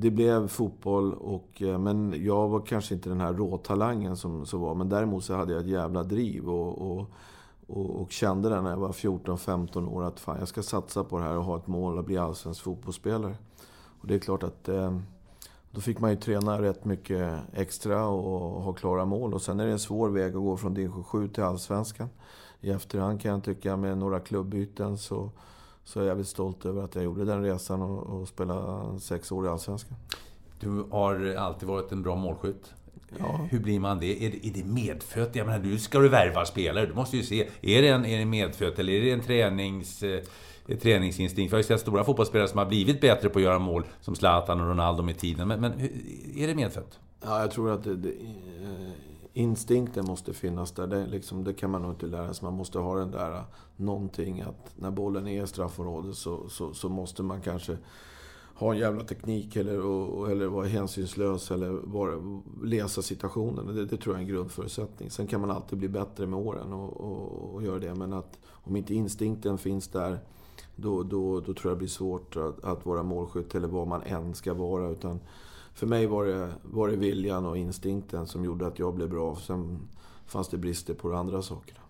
Det 0.00 0.10
blev 0.10 0.48
fotboll, 0.48 1.14
och, 1.14 1.62
eh, 1.62 1.78
men 1.78 2.24
jag 2.24 2.48
var 2.48 2.60
kanske 2.60 2.94
inte 2.94 3.08
den 3.08 3.20
här 3.20 3.32
råtalangen 3.32 4.16
som, 4.16 4.46
som 4.46 4.60
var. 4.60 4.74
Men 4.74 4.88
däremot 4.88 5.24
så 5.24 5.34
hade 5.34 5.52
jag 5.52 5.60
ett 5.60 5.68
jävla 5.68 6.02
driv. 6.02 6.48
och, 6.48 6.98
och 6.98 7.10
och, 7.68 8.00
och, 8.00 8.12
kände 8.12 8.48
det 8.48 8.60
när 8.60 8.70
jag 8.70 8.76
var 8.76 8.92
14-15 8.92 9.88
år 9.88 10.04
att 10.04 10.20
fan, 10.20 10.38
jag 10.38 10.48
ska 10.48 10.62
satsa 10.62 11.04
på 11.04 11.18
det 11.18 11.24
här 11.24 11.36
och 11.36 11.44
ha 11.44 11.56
ett 11.56 11.66
mål 11.66 11.98
att 11.98 12.06
bli 12.06 12.18
allsvensk 12.18 12.62
fotbollsspelare. 12.62 13.36
Och 14.00 14.08
det 14.08 14.14
är 14.14 14.18
klart 14.18 14.42
att 14.42 14.68
eh, 14.68 14.98
då 15.70 15.80
fick 15.80 16.00
man 16.00 16.10
ju 16.10 16.16
träna 16.16 16.62
rätt 16.62 16.84
mycket 16.84 17.40
extra 17.52 18.06
och 18.06 18.62
ha 18.62 18.72
klara 18.72 19.04
mål. 19.04 19.34
Och 19.34 19.42
sen 19.42 19.60
är 19.60 19.66
det 19.66 19.72
en 19.72 19.78
svår 19.78 20.08
väg 20.08 20.36
att 20.36 20.42
gå 20.42 20.56
från 20.56 20.74
division 20.74 21.04
7 21.04 21.28
till 21.28 21.42
allsvenskan. 21.42 22.08
I 22.60 22.70
efterhand 22.70 23.20
kan 23.20 23.30
jag 23.30 23.44
tycka 23.44 23.76
med 23.76 23.98
några 23.98 24.20
klubbyten 24.20 24.98
så, 24.98 25.30
så 25.86 26.00
är 26.00 26.04
jag 26.04 26.14
väldigt 26.14 26.28
stolt 26.28 26.66
över 26.66 26.82
att 26.82 26.94
jag 26.94 27.04
gjorde 27.04 27.24
den 27.24 27.42
resan 27.42 27.82
och, 27.82 28.20
och 28.20 28.28
spelade 28.28 29.00
sex 29.00 29.32
år 29.32 29.46
i 29.46 29.48
allsvenskan. 29.48 29.96
Du 30.60 30.84
har 30.90 31.34
alltid 31.34 31.68
varit 31.68 31.92
en 31.92 32.02
bra 32.02 32.16
målskytt. 32.16 32.74
Ja. 33.18 33.48
Hur 33.50 33.60
blir 33.60 33.80
man 33.80 34.00
det? 34.00 34.26
Är, 34.26 34.30
det? 34.30 34.46
är 34.46 34.52
det 34.52 34.64
medfött? 34.64 35.36
Jag 35.36 35.46
menar, 35.46 35.58
du 35.58 35.78
ska 35.78 35.98
du 35.98 36.08
värva 36.08 36.44
spelare. 36.44 36.86
Du 36.86 36.94
måste 36.94 37.16
ju 37.16 37.22
se. 37.22 37.48
Är 37.60 37.82
det, 37.82 37.88
en, 37.88 38.06
är 38.06 38.18
det 38.18 38.24
medfött 38.24 38.78
eller 38.78 38.92
är 38.92 39.00
det 39.00 39.10
en 39.10 39.20
tränings, 39.20 40.02
eh, 40.02 40.22
träningsinstinkt? 40.82 41.52
Vi 41.52 41.54
har 41.54 41.58
ju 41.58 41.64
sett 41.64 41.80
stora 41.80 42.04
fotbollsspelare 42.04 42.48
som 42.48 42.58
har 42.58 42.66
blivit 42.66 43.00
bättre 43.00 43.28
på 43.28 43.38
att 43.38 43.44
göra 43.44 43.58
mål. 43.58 43.84
Som 44.00 44.14
Zlatan 44.14 44.60
och 44.60 44.68
Ronaldo 44.68 45.02
med 45.02 45.18
tiden. 45.18 45.48
Men, 45.48 45.60
men 45.60 45.72
är 46.36 46.46
det 46.46 46.54
medfött? 46.54 46.98
Ja, 47.24 47.40
jag 47.40 47.50
tror 47.50 47.70
att 47.70 47.84
det, 47.84 47.96
det, 47.96 48.08
eh, 48.08 48.90
instinkten 49.36 50.04
måste 50.06 50.32
finnas 50.32 50.72
där. 50.72 50.86
Det, 50.86 51.06
liksom, 51.06 51.44
det, 51.44 51.52
kan 51.52 51.70
man 51.70 51.82
nog 51.82 51.92
inte 51.92 52.06
lära 52.06 52.34
sig. 52.34 52.44
Man 52.44 52.54
måste 52.54 52.78
ha 52.78 52.98
den 52.98 53.10
där 53.10 53.44
någonting 53.76 54.40
att 54.40 54.72
när 54.76 54.90
bollen 54.90 55.26
är 55.26 55.44
i 55.44 55.46
straffområdet 55.46 56.16
så, 56.16 56.48
så, 56.48 56.74
så 56.74 56.88
måste 56.88 57.22
man 57.22 57.40
kanske 57.40 57.76
ha 58.54 58.72
en 58.72 58.78
jävla 58.78 59.04
teknik 59.04 59.56
eller, 59.56 59.74
eller 60.30 60.46
vara 60.46 60.66
hänsynslös 60.66 61.50
eller 61.50 61.86
bara 61.86 62.42
läsa 62.64 63.02
situationen. 63.02 63.74
Det, 63.74 63.84
det, 63.84 63.96
tror 63.96 64.14
jag 64.14 64.22
är 64.22 64.26
en 64.26 64.32
grundförutsättning. 64.32 65.10
Sen 65.10 65.26
kan 65.26 65.40
man 65.40 65.50
alltid 65.50 65.78
bli 65.78 65.88
bättre 65.88 66.26
med 66.26 66.38
åren 66.38 66.72
och, 66.72 67.00
och, 67.00 67.54
och 67.54 67.62
göra 67.62 67.78
det. 67.78 67.94
Men 67.94 68.12
att 68.12 68.38
om 68.48 68.76
inte 68.76 68.94
instinkten 68.94 69.58
finns 69.58 69.88
där, 69.88 70.18
då, 70.76 71.02
då, 71.02 71.40
då 71.40 71.54
tror 71.54 71.70
jag 71.70 71.72
det 71.72 71.78
blir 71.78 71.88
svårt 71.88 72.36
att, 72.36 72.64
att 72.64 72.86
vara 72.86 73.02
målskytt 73.02 73.54
eller 73.54 73.68
vad 73.68 73.86
man 73.86 74.02
än 74.02 74.34
ska 74.34 74.54
vara. 74.54 74.88
Utan 74.88 75.20
för 75.76 75.86
mig 75.86 76.06
var 76.06 76.24
det, 76.24 76.52
var 76.62 76.88
det 76.88 76.96
viljan 76.96 77.46
och 77.46 77.56
instinkten 77.56 78.26
som 78.26 78.44
gjorde 78.44 78.66
att 78.66 78.78
jag 78.78 78.94
blev 78.94 79.10
bra. 79.10 79.36
Sen 79.36 79.88
fanns 80.26 80.48
det 80.48 80.56
brister 80.56 80.94
på 80.94 81.08
de 81.08 81.18
andra 81.18 81.42
sakerna. 81.42 81.80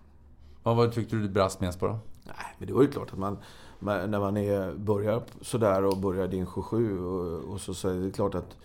Vad 0.63 0.91
tyckte 0.91 1.15
du 1.15 1.21
det 1.21 1.29
brast 1.29 1.61
mest 1.61 1.79
på 1.79 1.87
då? 1.87 1.99
Nej, 2.23 2.55
men 2.57 2.67
det 2.67 2.73
var 2.73 2.81
ju 2.81 2.87
klart 2.87 3.13
att 3.13 3.19
man 3.19 3.37
när 3.79 4.19
man 4.19 4.37
är, 4.37 4.73
börjar 4.73 5.23
sådär 5.41 5.83
och 5.83 5.97
börjar 5.97 6.27
din 6.27 6.47
27 6.55 7.05
och, 7.05 7.53
och 7.53 7.61
så, 7.61 7.73
så 7.73 7.89
är 7.89 7.93
det 7.93 8.11
klart 8.11 8.35
att 8.35 8.57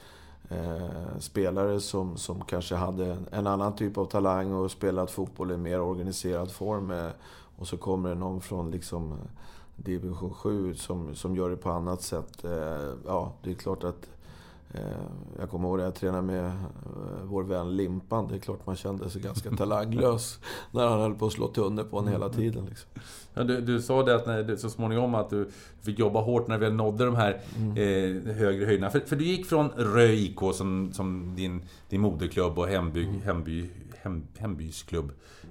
eh, 0.49 1.19
spelare 1.19 1.81
som, 1.81 2.17
som 2.17 2.45
kanske 2.45 2.75
hade 2.75 3.19
en 3.31 3.47
annan 3.47 3.77
typ 3.77 3.99
av 3.99 4.05
talang 4.05 4.53
och 4.53 4.71
spelat 4.71 5.11
fotboll 5.11 5.51
i 5.51 5.57
mer 5.57 5.81
organiserad 5.81 6.53
form 6.53 6.91
eh, 6.91 7.11
och 7.57 7.69
så 7.69 7.77
kommer 7.77 8.09
det 8.09 8.15
någon 8.15 8.41
från 8.41 8.71
liksom 8.71 9.19
division 9.77 10.35
7 10.35 10.75
som, 10.75 11.15
som 11.15 11.37
gör 11.37 11.51
det 11.51 11.57
på 11.57 11.71
annat 11.71 12.03
sätt. 12.03 12.45
Eh, 12.45 12.93
ja, 13.07 13.33
det 13.43 13.51
är 13.51 13.55
klart 13.55 13.85
att 13.85 14.09
Eh, 14.22 14.22
jag 15.39 15.51
kommer 15.51 15.69
ihåg 15.69 15.81
att 15.81 15.85
jag 15.85 15.95
tränade 15.95 16.23
med 16.23 16.47
eh, 16.47 16.53
vår 17.25 17.43
vän 17.43 17.77
Limpan. 17.77 18.29
Det 18.29 18.35
är 18.35 18.39
klart 18.39 18.67
man 18.67 18.77
kände 18.77 19.11
sig 19.11 19.23
ganska 19.23 19.51
talanglös 19.51 20.39
när 20.71 20.87
han 20.87 21.01
höll 21.01 21.15
på 21.15 21.27
att 21.27 21.33
slå 21.33 21.49
tunnor 21.49 21.85
på 21.85 21.99
en 21.99 22.09
hela 22.09 22.27
mm. 22.27 22.37
tiden. 22.37 22.65
Liksom. 22.65 22.91
Ja, 23.35 23.45
du, 23.45 23.61
du, 23.61 23.83
sa 23.83 24.03
det 24.03 24.15
att 24.15 24.27
när, 24.27 24.57
så 24.57 24.71
småningom 24.71 25.15
att 25.15 25.31
du 25.31 25.49
fick 25.81 25.99
jobba 25.99 26.21
hårt 26.21 26.49
när 26.49 26.59
vi 26.59 26.71
nådde 26.71 27.05
de 27.05 27.17
här 27.17 27.41
mm. 27.57 27.71
eh, 27.71 28.35
högre 28.35 28.65
höjderna. 28.65 28.91
För, 28.91 29.01
för, 29.01 29.17
du 29.17 29.25
gick 29.25 29.47
från 29.47 29.69
Rö 29.69 30.07
IK 30.07 30.39
som, 30.55 30.93
som 30.93 31.35
din, 31.37 31.63
din 31.89 32.01
moderklubb 32.01 32.59
och 32.59 32.69
hemby, 32.69 33.05
mm. 33.05 33.23
hemby, 33.23 33.71
hem, 34.03 34.27
hembys 34.39 34.85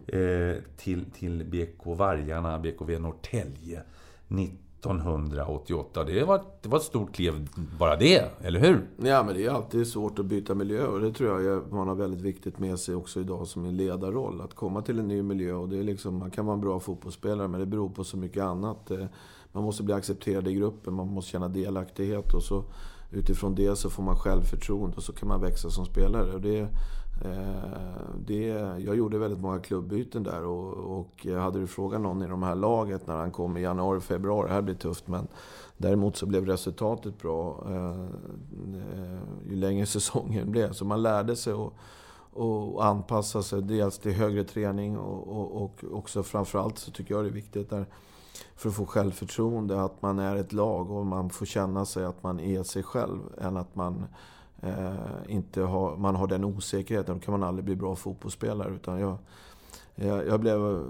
eh, 0.07 0.55
till, 0.77 1.05
till 1.05 1.45
BK 1.45 1.85
Vargarna, 1.85 2.59
BKV 2.59 2.99
Norrtälje. 2.99 3.83
90 4.27 4.70
1988. 4.89 6.03
Det 6.03 6.23
var, 6.23 6.43
det 6.61 6.69
var 6.69 6.77
ett 6.77 6.83
stort 6.83 7.15
kliv 7.15 7.49
bara 7.79 7.95
det, 7.95 8.31
eller 8.41 8.59
hur? 8.59 8.87
Ja, 8.97 9.23
men 9.23 9.35
det 9.35 9.45
är 9.45 9.49
alltid 9.49 9.87
svårt 9.87 10.19
att 10.19 10.25
byta 10.25 10.55
miljö 10.55 10.85
och 10.85 10.99
det 10.99 11.13
tror 11.13 11.41
jag 11.41 11.71
man 11.71 11.87
har 11.87 11.95
väldigt 11.95 12.21
viktigt 12.21 12.59
med 12.59 12.79
sig 12.79 12.95
också 12.95 13.19
idag 13.19 13.47
som 13.47 13.65
en 13.65 13.77
ledarroll. 13.77 14.41
Att 14.41 14.53
komma 14.53 14.81
till 14.81 14.99
en 14.99 15.07
ny 15.07 15.21
miljö 15.21 15.53
och 15.53 15.69
det 15.69 15.77
är 15.77 15.83
liksom, 15.83 16.17
man 16.17 16.31
kan 16.31 16.45
vara 16.45 16.53
en 16.53 16.61
bra 16.61 16.79
fotbollsspelare 16.79 17.47
men 17.47 17.59
det 17.59 17.65
beror 17.65 17.89
på 17.89 18.03
så 18.03 18.17
mycket 18.17 18.43
annat. 18.43 18.91
Eh, 18.91 19.05
man 19.51 19.63
måste 19.63 19.83
bli 19.83 19.93
accepterad 19.93 20.47
i 20.47 20.53
gruppen, 20.53 20.93
man 20.93 21.07
måste 21.07 21.31
känna 21.31 21.47
delaktighet 21.47 22.33
och 22.33 22.43
så 22.43 22.63
utifrån 23.11 23.55
det 23.55 23.75
så 23.75 23.89
får 23.89 24.03
man 24.03 24.15
självförtroende 24.15 24.97
och 24.97 25.03
så 25.03 25.13
kan 25.13 25.27
man 25.27 25.41
växa 25.41 25.69
som 25.69 25.85
spelare. 25.85 26.33
Och 26.33 26.41
det, 26.41 26.67
Eh, 27.25 28.15
det, 28.27 28.47
jag 28.77 28.95
gjorde 28.95 29.17
väldigt 29.17 29.39
många 29.39 29.59
klubbyten 29.59 30.23
där 30.23 30.45
och, 30.45 30.99
och 30.99 31.25
hade 31.25 31.59
du 31.59 31.67
frågat 31.67 32.01
någon 32.01 32.23
i 32.23 32.27
de 32.27 32.43
här 32.43 32.55
laget 32.55 33.07
när 33.07 33.15
han 33.15 33.31
kom 33.31 33.57
i 33.57 33.61
januari, 33.61 33.99
februari, 33.99 34.47
det 34.47 34.53
här 34.53 34.61
blir 34.61 34.75
tufft 34.75 35.07
men 35.07 35.27
däremot 35.77 36.17
så 36.17 36.25
blev 36.25 36.45
resultatet 36.45 37.21
bra 37.21 37.63
eh, 37.67 38.01
eh, 38.75 39.19
ju 39.49 39.55
längre 39.55 39.85
säsongen 39.97 40.51
blev. 40.51 40.71
Så 40.71 40.85
man 40.85 41.01
lärde 41.01 41.35
sig 41.35 41.53
att 41.53 41.73
och 42.33 42.85
anpassa 42.85 43.43
sig 43.43 43.61
dels 43.61 43.99
till 43.99 44.11
högre 44.11 44.43
träning 44.43 44.97
och, 44.97 45.27
och, 45.27 45.63
och 45.63 45.83
också 45.91 46.23
framförallt 46.23 46.77
så 46.77 46.91
tycker 46.91 47.15
jag 47.15 47.23
det 47.23 47.29
är 47.29 47.33
viktigt 47.33 47.69
där, 47.69 47.85
för 48.55 48.69
att 48.69 48.75
få 48.75 48.85
självförtroende 48.85 49.83
att 49.83 50.01
man 50.01 50.19
är 50.19 50.35
ett 50.35 50.53
lag 50.53 50.91
och 50.91 51.05
man 51.05 51.29
får 51.29 51.45
känna 51.45 51.85
sig 51.85 52.05
att 52.05 52.23
man 52.23 52.39
är 52.39 52.63
sig 52.63 52.83
själv 52.83 53.19
än 53.37 53.57
att 53.57 53.75
man 53.75 54.05
inte 55.27 55.61
har, 55.61 55.97
man 55.97 56.15
har 56.15 56.27
den 56.27 56.43
osäkerheten. 56.43 57.15
Då 57.15 57.25
kan 57.25 57.31
man 57.31 57.43
aldrig 57.43 57.65
bli 57.65 57.75
bra 57.75 57.95
fotbollsspelare. 57.95 58.73
Utan 58.73 58.99
jag, 58.99 59.17
jag, 59.95 60.27
jag 60.27 60.39
blev 60.39 60.83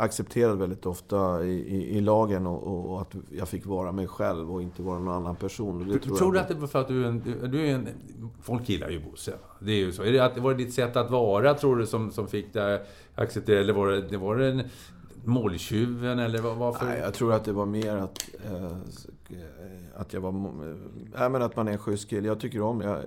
accepterad 0.00 0.58
väldigt 0.58 0.86
ofta 0.86 1.44
i, 1.44 1.50
i, 1.50 1.96
i 1.96 2.00
lagen 2.00 2.46
och, 2.46 2.90
och, 2.92 3.00
att 3.00 3.14
jag 3.30 3.48
fick 3.48 3.66
vara 3.66 3.92
mig 3.92 4.06
själv 4.06 4.54
och 4.54 4.62
inte 4.62 4.82
vara 4.82 4.98
någon 4.98 5.14
annan 5.14 5.36
person. 5.36 5.88
det 5.88 5.98
tror, 5.98 6.16
tror 6.16 6.32
du 6.32 6.38
att 6.38 6.48
det 6.48 6.54
var 6.54 6.66
för 6.66 6.80
att 6.80 6.88
du 6.88 7.04
är 7.04 7.08
en... 7.08 7.50
Du 7.50 7.66
är 7.66 7.74
en 7.74 7.88
folk 8.42 8.68
gillar 8.68 8.90
ju 8.90 9.00
Bosse. 9.00 9.32
Det 9.60 9.72
är 9.72 9.76
ju 9.76 9.92
så. 9.92 10.02
Är 10.02 10.12
det, 10.12 10.20
att, 10.20 10.38
var 10.38 10.50
det 10.50 10.64
ditt 10.64 10.74
sätt 10.74 10.96
att 10.96 11.10
vara, 11.10 11.54
tror 11.54 11.76
du, 11.76 11.86
som, 11.86 12.10
som 12.10 12.28
fick 12.28 12.52
dig 12.52 12.82
accepterad? 13.14 13.60
Eller 13.60 13.72
var 13.72 13.88
det, 13.88 14.00
det 14.00 14.16
var 14.16 14.38
en 14.38 14.62
måltjuven 15.24 16.18
eller 16.18 16.40
varför? 16.40 16.86
Nej, 16.86 17.00
jag 17.00 17.14
tror 17.14 17.32
att 17.32 17.44
det 17.44 17.52
var 17.52 17.66
mer 17.66 17.96
att... 17.96 18.30
Eh, 18.44 18.76
att 20.00 20.12
jag 20.12 20.20
var... 20.20 20.30
Eh, 20.30 21.22
äh, 21.22 21.30
men 21.30 21.42
att 21.42 21.56
man 21.56 21.68
är 21.68 21.72
en 21.72 21.78
schysst 21.78 22.10
kille. 22.10 22.28
Jag 22.28 22.40
tycker 22.40 22.62
om... 22.62 22.80
Jag, 22.80 22.98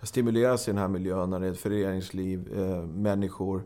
jag 0.00 0.08
stimuleras 0.08 0.68
i 0.68 0.70
den 0.70 0.78
här 0.78 0.88
miljön 0.88 1.30
när 1.30 1.40
det 1.40 1.46
är 1.46 1.52
ett 1.52 1.60
föreningsliv, 1.60 2.58
eh, 2.58 2.82
människor, 2.86 3.62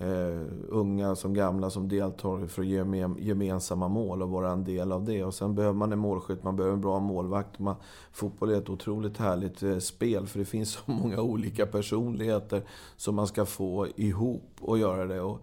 Uh, 0.00 0.42
unga 0.68 1.14
som 1.14 1.34
gamla 1.34 1.70
som 1.70 1.88
deltar 1.88 2.46
för 2.46 2.62
att 2.62 2.68
ge 2.68 2.84
gemensamma 3.18 3.88
mål 3.88 4.22
och 4.22 4.30
vara 4.30 4.50
en 4.50 4.64
del 4.64 4.92
av 4.92 5.04
det. 5.04 5.24
Och 5.24 5.34
sen 5.34 5.54
behöver 5.54 5.74
man 5.74 5.92
en 5.92 5.98
målskytt, 5.98 6.42
man 6.42 6.56
behöver 6.56 6.74
en 6.74 6.80
bra 6.80 7.00
målvakt. 7.00 7.58
Man, 7.58 7.76
fotboll 8.12 8.50
är 8.50 8.58
ett 8.58 8.68
otroligt 8.68 9.18
härligt 9.18 9.62
uh, 9.62 9.78
spel 9.78 10.26
för 10.26 10.38
det 10.38 10.44
finns 10.44 10.70
så 10.70 10.90
många 10.92 11.20
olika 11.20 11.66
personligheter 11.66 12.62
som 12.96 13.14
man 13.14 13.26
ska 13.26 13.44
få 13.44 13.86
ihop 13.96 14.50
och 14.60 14.78
göra 14.78 15.06
det. 15.06 15.20
Och 15.20 15.40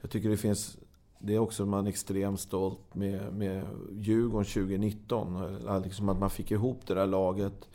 jag 0.00 0.10
tycker 0.10 0.28
det 0.28 0.36
finns 0.36 0.78
det 1.18 1.34
är 1.34 1.38
också 1.38 1.66
man 1.66 1.86
extremt 1.86 2.40
stolt 2.40 2.94
med, 2.94 3.32
med 3.32 3.64
Djurgården 3.92 4.44
2019. 4.44 5.36
Eh, 5.66 5.82
liksom 5.82 6.08
att 6.08 6.18
man 6.18 6.30
fick 6.30 6.50
ihop 6.50 6.86
det 6.86 6.94
där 6.94 7.06
laget 7.06 7.68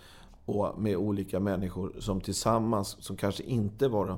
och 0.45 0.79
med 0.81 0.97
olika 0.97 1.39
människor 1.39 1.95
som 1.99 2.21
tillsammans, 2.21 2.97
som 2.99 3.17
kanske 3.17 3.43
inte 3.43 3.87
var 3.87 4.07
de 4.07 4.17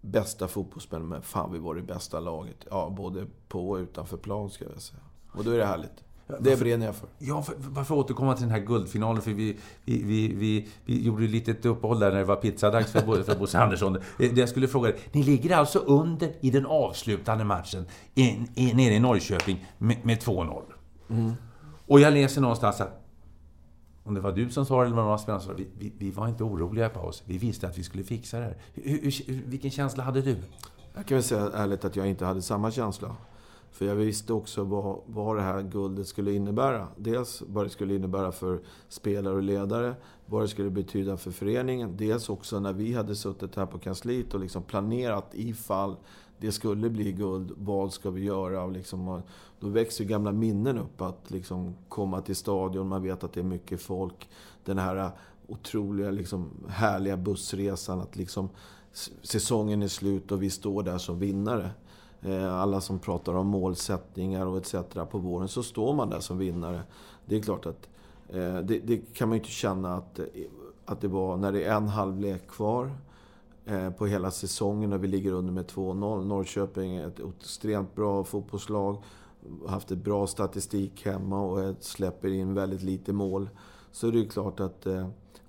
bästa 0.00 0.48
fotbollsspelarna, 0.48 1.08
men 1.08 1.22
fan 1.22 1.52
vi 1.52 1.58
var 1.58 1.74
det 1.74 1.82
bästa 1.82 2.20
laget. 2.20 2.66
Ja, 2.70 2.94
både 2.96 3.26
på 3.48 3.70
och 3.70 3.76
utanför 3.76 4.16
plan 4.16 4.50
ska 4.50 4.64
jag 4.64 4.82
säga. 4.82 5.02
Och 5.32 5.44
då 5.44 5.50
är 5.50 5.58
det 5.58 5.66
härligt. 5.66 6.03
Det 6.40 6.58
brinner 6.58 6.86
jag 6.86 6.94
för. 6.94 7.08
Ja, 7.18 7.42
för, 7.42 7.54
varför 7.58 7.94
återkomma 7.94 8.34
till 8.34 8.42
den 8.42 8.50
här 8.50 8.60
guldfinalen? 8.60 9.22
För 9.22 9.30
vi, 9.30 9.56
vi, 9.84 10.02
vi, 10.02 10.34
vi, 10.34 10.68
vi 10.84 11.02
gjorde 11.02 11.24
ett 11.24 11.30
litet 11.30 11.66
uppehåll 11.66 11.98
där 11.98 12.10
när 12.10 12.18
det 12.18 12.24
var 12.24 12.36
pizzadags 12.36 12.92
för, 12.92 13.22
för 13.22 13.36
Bosse 13.38 13.58
Andersson. 13.58 13.98
Det 14.18 14.36
jag 14.36 14.48
skulle 14.48 14.68
fråga 14.68 14.90
dig, 14.90 15.00
ni 15.12 15.22
ligger 15.22 15.56
alltså 15.56 15.78
under 15.78 16.32
i 16.40 16.50
den 16.50 16.66
avslutande 16.66 17.44
matchen 17.44 17.86
in, 18.14 18.48
in, 18.54 18.76
nere 18.76 18.94
i 18.94 19.00
Norrköping 19.00 19.66
med, 19.78 19.96
med 20.06 20.18
2-0. 20.18 20.62
Mm. 21.10 21.32
Och 21.86 22.00
jag 22.00 22.12
läser 22.12 22.40
någonstans 22.40 22.80
att 22.80 23.00
om 24.04 24.14
det 24.14 24.20
var 24.20 24.32
du 24.32 24.50
som 24.50 24.64
eller 24.64 24.96
vad 24.96 25.04
det 25.04 25.08
var 25.08 25.18
spelarna 25.18 25.44
som 25.44 25.56
vi, 25.56 25.66
vi, 25.78 25.92
vi, 25.98 26.10
var 26.10 26.28
inte 26.28 26.44
oroliga 26.44 26.86
i 26.86 26.88
paus. 26.88 27.22
Vi 27.26 27.38
visste 27.38 27.68
att 27.68 27.78
vi 27.78 27.82
skulle 27.82 28.04
fixa 28.04 28.38
det 28.38 28.44
här. 28.44 28.56
Hur, 28.74 29.00
hur, 29.26 29.42
vilken 29.46 29.70
känsla 29.70 30.04
hade 30.04 30.22
du? 30.22 30.36
Jag 30.94 31.06
kan 31.06 31.14
väl 31.14 31.22
säga 31.22 31.50
ärligt 31.54 31.84
att 31.84 31.96
jag 31.96 32.06
inte 32.06 32.24
hade 32.24 32.42
samma 32.42 32.70
känsla. 32.70 33.16
För 33.74 33.86
jag 33.86 33.94
visste 33.94 34.32
också 34.32 34.64
vad, 34.64 35.00
vad 35.06 35.36
det 35.36 35.42
här 35.42 35.62
guldet 35.62 36.06
skulle 36.06 36.32
innebära. 36.32 36.88
Dels 36.96 37.42
vad 37.46 37.66
det 37.66 37.70
skulle 37.70 37.94
innebära 37.94 38.32
för 38.32 38.60
spelare 38.88 39.34
och 39.34 39.42
ledare, 39.42 39.94
vad 40.26 40.42
det 40.42 40.48
skulle 40.48 40.70
betyda 40.70 41.16
för 41.16 41.30
föreningen. 41.30 41.96
Dels 41.96 42.28
också 42.28 42.60
när 42.60 42.72
vi 42.72 42.92
hade 42.92 43.16
suttit 43.16 43.56
här 43.56 43.66
på 43.66 43.78
kansliet 43.78 44.34
och 44.34 44.40
liksom 44.40 44.62
planerat 44.62 45.30
ifall 45.32 45.96
det 46.38 46.52
skulle 46.52 46.90
bli 46.90 47.12
guld, 47.12 47.52
vad 47.56 47.92
ska 47.92 48.10
vi 48.10 48.24
göra? 48.24 48.66
liksom, 48.66 49.22
då 49.60 49.68
växer 49.68 50.04
gamla 50.04 50.32
minnen 50.32 50.78
upp 50.78 51.00
att 51.00 51.30
liksom 51.30 51.74
komma 51.88 52.20
till 52.20 52.36
stadion, 52.36 52.88
man 52.88 53.02
vet 53.02 53.24
att 53.24 53.32
det 53.32 53.40
är 53.40 53.44
mycket 53.44 53.80
folk. 53.80 54.28
Den 54.64 54.78
här 54.78 55.10
otroliga, 55.46 56.10
liksom, 56.10 56.50
härliga 56.68 57.16
bussresan, 57.16 58.00
att 58.00 58.16
liksom 58.16 58.48
säsongen 59.22 59.82
är 59.82 59.88
slut 59.88 60.32
och 60.32 60.42
vi 60.42 60.50
står 60.50 60.82
där 60.82 60.98
som 60.98 61.18
vinnare. 61.18 61.70
Eh, 62.24 62.54
alla 62.54 62.80
som 62.80 62.98
pratar 62.98 63.34
om 63.34 63.46
målsättningar 63.46 64.46
och 64.46 64.56
etc. 64.56 64.74
på 65.10 65.18
våren, 65.18 65.48
så 65.48 65.62
står 65.62 65.94
man 65.94 66.10
där 66.10 66.20
som 66.20 66.38
vinnare. 66.38 66.82
Det 67.26 67.36
är 67.36 67.40
klart 67.40 67.66
att 67.66 67.88
eh, 68.28 68.56
det, 68.56 68.78
det, 68.78 69.14
kan 69.14 69.28
man 69.28 69.36
ju 69.36 69.40
inte 69.40 69.52
känna 69.52 69.94
att, 69.96 70.18
eh, 70.18 70.24
att 70.84 71.00
det 71.00 71.08
var 71.08 71.36
när 71.36 71.52
det 71.52 71.64
är 71.64 71.76
en 71.76 71.88
halvlek 71.88 72.48
kvar 72.48 72.90
på 73.98 74.06
hela 74.06 74.30
säsongen 74.30 74.92
och 74.92 75.04
vi 75.04 75.08
ligger 75.08 75.32
under 75.32 75.52
med 75.52 75.66
2-0. 75.66 76.24
Norrköping 76.24 76.96
är 76.96 77.06
ett 77.06 77.20
extremt 77.40 77.94
bra 77.94 78.24
fotbollslag. 78.24 79.02
Haft 79.68 79.90
ett 79.90 79.98
bra 79.98 80.26
statistik 80.26 81.06
hemma 81.06 81.40
och 81.40 81.74
släpper 81.80 82.28
in 82.28 82.54
väldigt 82.54 82.82
lite 82.82 83.12
mål. 83.12 83.48
Så 83.92 84.10
det 84.10 84.20
är 84.20 84.24
klart 84.24 84.60
att 84.60 84.86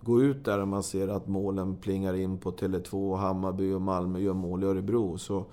gå 0.01 0.21
ut 0.21 0.45
där 0.45 0.61
och 0.61 0.67
man 0.67 0.83
ser 0.83 1.07
att 1.07 1.27
målen 1.27 1.75
plingar 1.75 2.13
in 2.13 2.37
på 2.37 2.51
Tele2, 2.51 3.15
Hammarby 3.15 3.73
och 3.73 3.81
Malmö 3.81 4.19
gör 4.19 4.33
mål 4.33 4.63
i 4.63 4.67
Örebro. 4.67 5.17
Så 5.17 5.45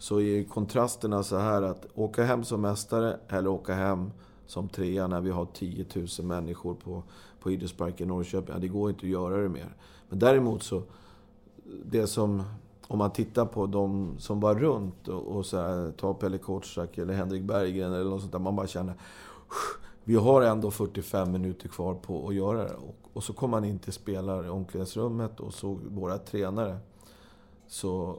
så 0.00 0.20
är 0.20 0.44
kontrasterna 0.44 1.22
så 1.22 1.36
här 1.36 1.62
att 1.62 1.86
åka 1.94 2.24
hem 2.24 2.44
som 2.44 2.60
mästare 2.60 3.16
eller 3.28 3.50
åka 3.50 3.74
hem 3.74 4.10
som 4.46 4.68
trea 4.68 5.06
när 5.06 5.20
vi 5.20 5.30
har 5.30 5.46
10 5.54 5.86
000 5.94 6.26
människor 6.26 6.74
på, 6.74 7.02
på 7.40 7.50
idrottsparken 7.50 8.06
i 8.06 8.08
Norrköping. 8.08 8.54
Ja, 8.54 8.60
det 8.60 8.68
går 8.68 8.90
inte 8.90 9.06
att 9.06 9.10
göra 9.10 9.36
det 9.36 9.48
mer. 9.48 9.76
Men 10.08 10.18
däremot 10.18 10.62
så, 10.62 10.82
det 11.84 12.06
som, 12.06 12.42
om 12.86 12.98
man 12.98 13.10
tittar 13.10 13.46
på 13.46 13.66
de 13.66 14.14
som 14.18 14.40
var 14.40 14.54
runt 14.54 15.08
och, 15.08 15.36
och 15.36 15.46
så 15.46 15.56
här, 15.56 15.92
ta 15.92 16.14
Pelle 16.14 16.38
Kotschack 16.38 16.98
eller 16.98 17.14
Henrik 17.14 17.42
Berggren 17.42 17.92
eller 17.92 18.10
något 18.10 18.20
sånt 18.20 18.32
där. 18.32 18.38
Man 18.38 18.56
bara 18.56 18.66
känner, 18.66 18.94
vi 20.04 20.14
har 20.14 20.42
ändå 20.42 20.70
45 20.70 21.32
minuter 21.32 21.68
kvar 21.68 21.94
på 21.94 22.28
att 22.28 22.34
göra 22.34 22.64
det. 22.64 22.74
Och, 22.74 22.96
och 23.12 23.24
så 23.24 23.32
kom 23.32 23.50
man 23.50 23.64
in 23.64 23.78
till 23.78 23.92
spelare 23.92 24.46
i 24.46 24.50
omklädningsrummet 24.50 25.40
och 25.40 25.54
såg 25.54 25.78
våra 25.80 26.18
tränare. 26.18 26.78
Så 27.66 28.18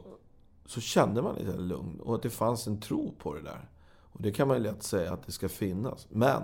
så 0.72 0.80
kände 0.80 1.22
man 1.22 1.34
lite 1.34 1.56
lugn 1.56 2.00
och 2.00 2.14
att 2.14 2.22
det 2.22 2.30
fanns 2.30 2.66
en 2.66 2.80
tro 2.80 3.14
på 3.18 3.34
det 3.34 3.42
där. 3.42 3.68
Och 4.12 4.22
det 4.22 4.32
kan 4.32 4.48
man 4.48 4.56
ju 4.56 4.62
lätt 4.62 4.82
säga 4.82 5.12
att 5.12 5.26
det 5.26 5.32
ska 5.32 5.48
finnas. 5.48 6.06
Men 6.10 6.42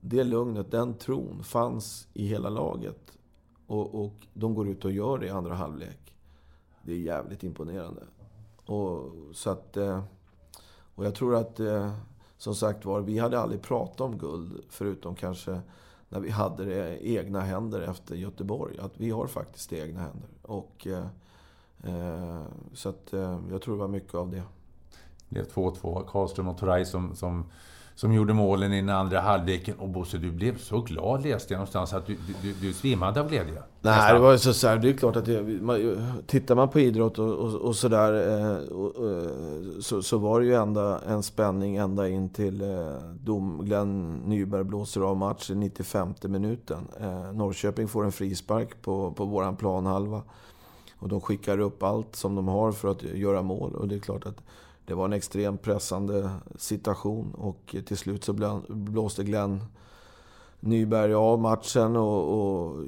det 0.00 0.24
lugnet, 0.24 0.70
den 0.70 0.94
tron, 0.94 1.42
fanns 1.44 2.08
i 2.12 2.26
hela 2.26 2.48
laget. 2.48 3.18
Och, 3.66 4.04
och 4.04 4.14
de 4.34 4.54
går 4.54 4.68
ut 4.68 4.84
och 4.84 4.92
gör 4.92 5.18
det 5.18 5.26
i 5.26 5.30
andra 5.30 5.54
halvlek. 5.54 6.14
Det 6.82 6.92
är 6.92 6.96
jävligt 6.96 7.42
imponerande. 7.42 8.02
Och, 8.66 9.12
så 9.32 9.50
att, 9.50 9.76
eh, 9.76 10.02
och 10.94 11.06
jag 11.06 11.14
tror 11.14 11.36
att, 11.36 11.60
eh, 11.60 11.92
som 12.38 12.54
sagt 12.54 12.84
var, 12.84 13.00
vi 13.00 13.18
hade 13.18 13.40
aldrig 13.40 13.62
pratat 13.62 14.00
om 14.00 14.18
guld. 14.18 14.64
Förutom 14.68 15.14
kanske 15.14 15.60
när 16.08 16.20
vi 16.20 16.30
hade 16.30 16.64
det 16.64 16.98
i 16.98 17.16
egna 17.16 17.40
händer 17.40 17.80
efter 17.80 18.14
Göteborg. 18.14 18.78
Att 18.78 19.00
vi 19.00 19.10
har 19.10 19.26
faktiskt 19.26 19.70
det 19.70 19.76
i 19.76 19.80
egna 19.80 20.00
händer. 20.00 20.28
Och 20.42 20.86
eh, 20.86 21.06
så 22.72 22.88
att 22.88 23.12
eh, 23.12 23.38
jag 23.50 23.62
tror 23.62 23.74
det 23.74 23.80
var 23.80 23.88
mycket 23.88 24.14
av 24.14 24.30
det. 24.30 24.42
Det 25.28 25.34
blev 25.34 25.46
2-2. 25.46 26.04
Karlström 26.06 26.48
och 26.48 26.58
Toray 26.58 26.84
som, 26.84 27.14
som, 27.14 27.44
som 27.94 28.12
gjorde 28.12 28.34
målen 28.34 28.72
i 28.72 28.80
den 28.80 28.88
andra 28.88 29.20
halvleken. 29.20 29.74
Och 29.78 29.88
Bosse, 29.88 30.18
du 30.18 30.30
blev 30.30 30.58
så 30.58 30.80
glad 30.80 31.22
läste 31.22 31.54
jag 31.54 31.58
någonstans 31.58 31.92
att 31.92 32.06
du, 32.06 32.16
du, 32.42 32.52
du 32.52 32.72
svimmade 32.72 33.20
av 33.20 33.28
glädje. 33.28 33.62
Nej, 33.80 34.14
det 34.14 34.18
var 34.18 34.32
ju 34.32 34.38
så, 34.38 34.68
här, 34.68 34.78
det 34.78 34.88
är 34.88 34.92
klart 34.92 35.16
att 35.16 35.24
det, 35.24 35.42
man, 35.42 36.22
tittar 36.26 36.54
man 36.54 36.68
på 36.68 36.80
idrott 36.80 37.18
och, 37.18 37.34
och, 37.34 37.54
och 37.54 37.76
sådär 37.76 38.12
eh, 38.12 38.58
så, 39.80 40.02
så 40.02 40.18
var 40.18 40.40
det 40.40 40.46
ju 40.46 40.54
ända 40.54 41.00
en 41.00 41.22
spänning 41.22 41.76
ända 41.76 42.08
in 42.08 42.28
till 42.28 42.62
dom. 43.20 43.60
Glenn 43.64 44.16
Nyberg 44.16 44.64
blåser 44.64 45.00
av 45.00 45.16
matchen 45.16 45.62
i 45.62 45.66
95 45.66 46.14
minuten. 46.22 46.88
Norrköping 47.32 47.88
får 47.88 48.04
en 48.04 48.12
frispark 48.12 48.82
på, 48.82 49.12
på 49.12 49.24
våran 49.24 49.56
planhalva. 49.56 50.22
Och 50.98 51.08
de 51.08 51.20
skickar 51.20 51.58
upp 51.58 51.82
allt 51.82 52.16
som 52.16 52.34
de 52.34 52.48
har 52.48 52.72
för 52.72 52.88
att 52.88 53.02
göra 53.02 53.42
mål. 53.42 53.74
Och 53.74 53.88
det 53.88 53.94
är 53.94 53.98
klart 53.98 54.26
att 54.26 54.42
det 54.84 54.94
var 54.94 55.04
en 55.04 55.12
extremt 55.12 55.62
pressande 55.62 56.30
situation. 56.56 57.34
Och 57.34 57.76
till 57.86 57.96
slut 57.96 58.24
så 58.24 58.60
blåste 58.68 59.24
Glenn 59.24 59.60
Nyberg 60.60 61.14
av 61.14 61.38
matchen 61.40 61.96
och, 61.96 62.38
och 62.38 62.84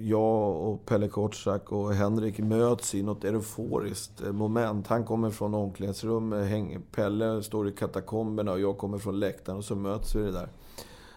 jag 0.00 0.56
och 0.56 0.86
Pelle 0.86 1.08
Kortsak 1.08 1.72
och 1.72 1.94
Henrik 1.94 2.38
möts 2.38 2.94
i 2.94 3.02
något 3.02 3.24
euforiskt 3.24 4.22
moment. 4.32 4.86
Han 4.86 5.04
kommer 5.04 5.30
från 5.30 5.54
omklädningsrummet, 5.54 6.92
Pelle 6.92 7.42
står 7.42 7.68
i 7.68 7.72
katakomberna 7.72 8.52
och 8.52 8.60
jag 8.60 8.78
kommer 8.78 8.98
från 8.98 9.20
läktaren 9.20 9.58
och 9.58 9.64
så 9.64 9.76
möts 9.76 10.14
vi 10.14 10.22
det 10.22 10.32
där. 10.32 10.48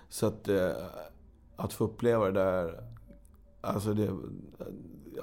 Så 0.09 0.25
att, 0.25 0.47
eh, 0.47 0.71
att 1.55 1.73
få 1.73 1.83
uppleva 1.83 2.25
det 2.25 2.31
där, 2.31 2.83
alltså 3.61 3.93
det, 3.93 4.09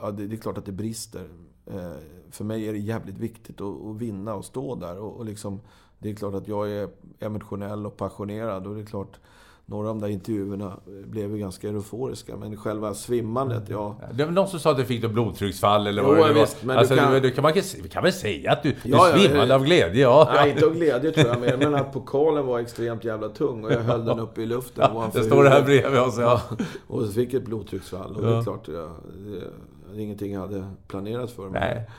ja, 0.01 0.11
det, 0.11 0.27
det, 0.27 0.37
är 0.37 0.41
klart 0.41 0.59
att 0.59 0.67
det 0.67 0.73
brister. 0.73 1.29
Eh, 1.67 1.93
för 2.31 2.45
mig 2.45 2.69
är 2.69 2.73
det 2.73 2.79
jävligt 2.79 3.19
viktigt 3.19 3.61
att, 3.61 3.87
att 3.87 3.97
vinna 3.97 4.35
och 4.35 4.45
stå 4.45 4.75
där. 4.75 4.99
Och, 4.99 5.17
och 5.17 5.25
liksom, 5.25 5.61
det 5.99 6.11
är 6.11 6.15
klart 6.15 6.35
att 6.35 6.49
jag 6.49 6.71
är 6.71 6.89
emotionell 7.21 7.87
och 7.87 7.97
passionerad. 7.97 8.67
Och 8.67 8.75
det 8.75 8.81
är 8.81 8.87
klart, 8.87 9.19
några 9.67 9.89
av 9.89 9.95
de 9.95 10.01
där 10.01 10.09
intervjuerna 10.09 10.77
blev 11.07 11.31
ju 11.31 11.39
ganska 11.39 11.69
euforiska, 11.69 12.37
men 12.37 12.57
själva 12.57 12.95
svimmandet, 12.95 13.63
ja... 13.69 13.97
Det 14.13 14.25
var 14.25 14.33
någon 14.33 14.49
som 14.49 14.61
sa 14.61 14.71
att 14.71 14.77
du 14.77 14.85
fick 14.85 15.05
ett 15.05 15.11
blodtrycksfall 15.11 15.87
eller 15.87 16.03
vad 16.03 16.19
jo, 16.19 16.25
det 16.25 16.33
var. 16.33 16.41
Visst, 16.41 16.65
men 16.65 16.79
alltså, 16.79 16.95
du 16.95 17.01
kan... 17.01 17.23
Du, 17.23 17.31
kan, 17.31 17.43
man, 17.43 17.53
vi 17.83 17.89
kan 17.89 18.03
väl 18.03 18.13
säga 18.13 18.53
att 18.53 18.63
du, 18.63 18.75
ja, 18.83 19.13
du 19.13 19.21
svimmade 19.21 19.47
ja, 19.47 19.55
av 19.55 19.65
glädje? 19.65 20.03
Ja. 20.03 20.31
Nej, 20.35 20.51
inte 20.51 20.67
av 20.67 20.75
glädje 20.75 21.11
tror 21.11 21.27
jag 21.27 21.41
mer, 21.41 21.57
men 21.57 21.75
att 21.75 21.93
pokalen 21.93 22.47
var 22.47 22.61
extremt 22.61 23.05
jävla 23.05 23.29
tung 23.29 23.65
och 23.65 23.73
jag 23.73 23.81
höll 23.81 24.05
den 24.05 24.19
uppe 24.19 24.43
i 24.43 24.47
luften. 24.47 24.91
Ja, 24.95 25.11
det 25.13 25.25
står 25.25 25.45
det 25.45 25.51
här 25.51 25.63
bredvid 25.63 26.01
oss, 26.01 26.19
ja. 26.19 26.41
och 26.87 27.03
så 27.03 27.13
fick 27.13 27.33
jag 27.33 27.43
ett 27.43 27.49
blodtrycksfall. 27.49 28.17
Och 28.17 28.23
det 28.23 28.37
är 28.37 28.43
klart, 28.43 28.69
ja, 28.69 28.89
det, 29.25 29.31
det 29.31 29.37
är 29.37 29.51
ingenting 29.99 30.33
jag 30.33 30.41
hade 30.41 30.71
planerat 30.87 31.31
för. 31.31 31.51
Nej. 31.51 31.91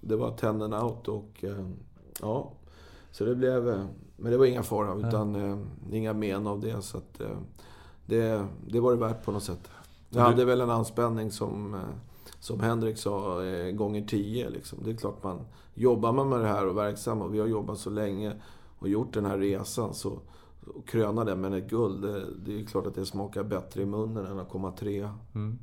Det 0.00 0.16
var 0.16 0.30
tänden 0.30 0.74
out 0.74 1.08
och... 1.08 1.44
Eh, 1.44 1.68
ja. 2.20 2.52
Så 3.10 3.24
det 3.24 3.34
blev... 3.34 3.68
Eh, 3.68 3.84
men 4.16 4.32
det 4.32 4.38
var 4.38 4.46
inga 4.46 4.62
fara, 4.62 5.08
utan 5.08 5.34
ja. 5.34 5.46
Eh, 5.46 5.58
inga 5.96 6.12
men 6.12 6.46
av 6.46 6.60
det. 6.60 6.82
Så 6.82 6.98
att, 6.98 7.20
det, 8.06 8.46
det 8.66 8.80
var 8.80 8.90
det 8.90 8.98
värt 8.98 9.24
på 9.24 9.32
något 9.32 9.42
sätt. 9.42 9.70
Jag 10.08 10.22
hade 10.22 10.44
väl 10.44 10.60
en 10.60 10.70
anspänning 10.70 11.30
som, 11.30 11.80
som 12.38 12.60
Henrik 12.60 12.98
sa, 12.98 13.40
gånger 13.72 14.06
tio. 14.06 14.50
Liksom. 14.50 14.78
Det 14.84 14.90
är 14.90 14.96
klart 14.96 15.22
man... 15.22 15.40
Jobbar 15.74 16.12
man 16.12 16.28
med 16.28 16.40
det 16.40 16.46
här 16.46 16.66
och 16.66 16.76
verksam, 16.76 17.22
och 17.22 17.34
vi 17.34 17.40
har 17.40 17.46
jobbat 17.46 17.78
så 17.78 17.90
länge 17.90 18.32
och 18.78 18.88
gjort 18.88 19.14
den 19.14 19.24
här 19.24 19.38
resan, 19.38 19.94
så 19.94 20.18
och 20.66 20.88
kröna 20.88 21.24
det 21.24 21.36
med 21.36 21.54
ett 21.54 21.70
guld, 21.70 22.02
det, 22.02 22.26
det, 22.44 22.60
är 22.60 22.64
klart 22.64 22.86
att 22.86 22.94
det 22.94 23.06
smakar 23.06 23.42
bättre 23.42 23.82
i 23.82 23.86
munnen 23.86 24.26
än 24.26 24.38
att 24.38 24.48
komma 24.48 24.72
trea. 24.72 25.14
Mm. 25.34 25.58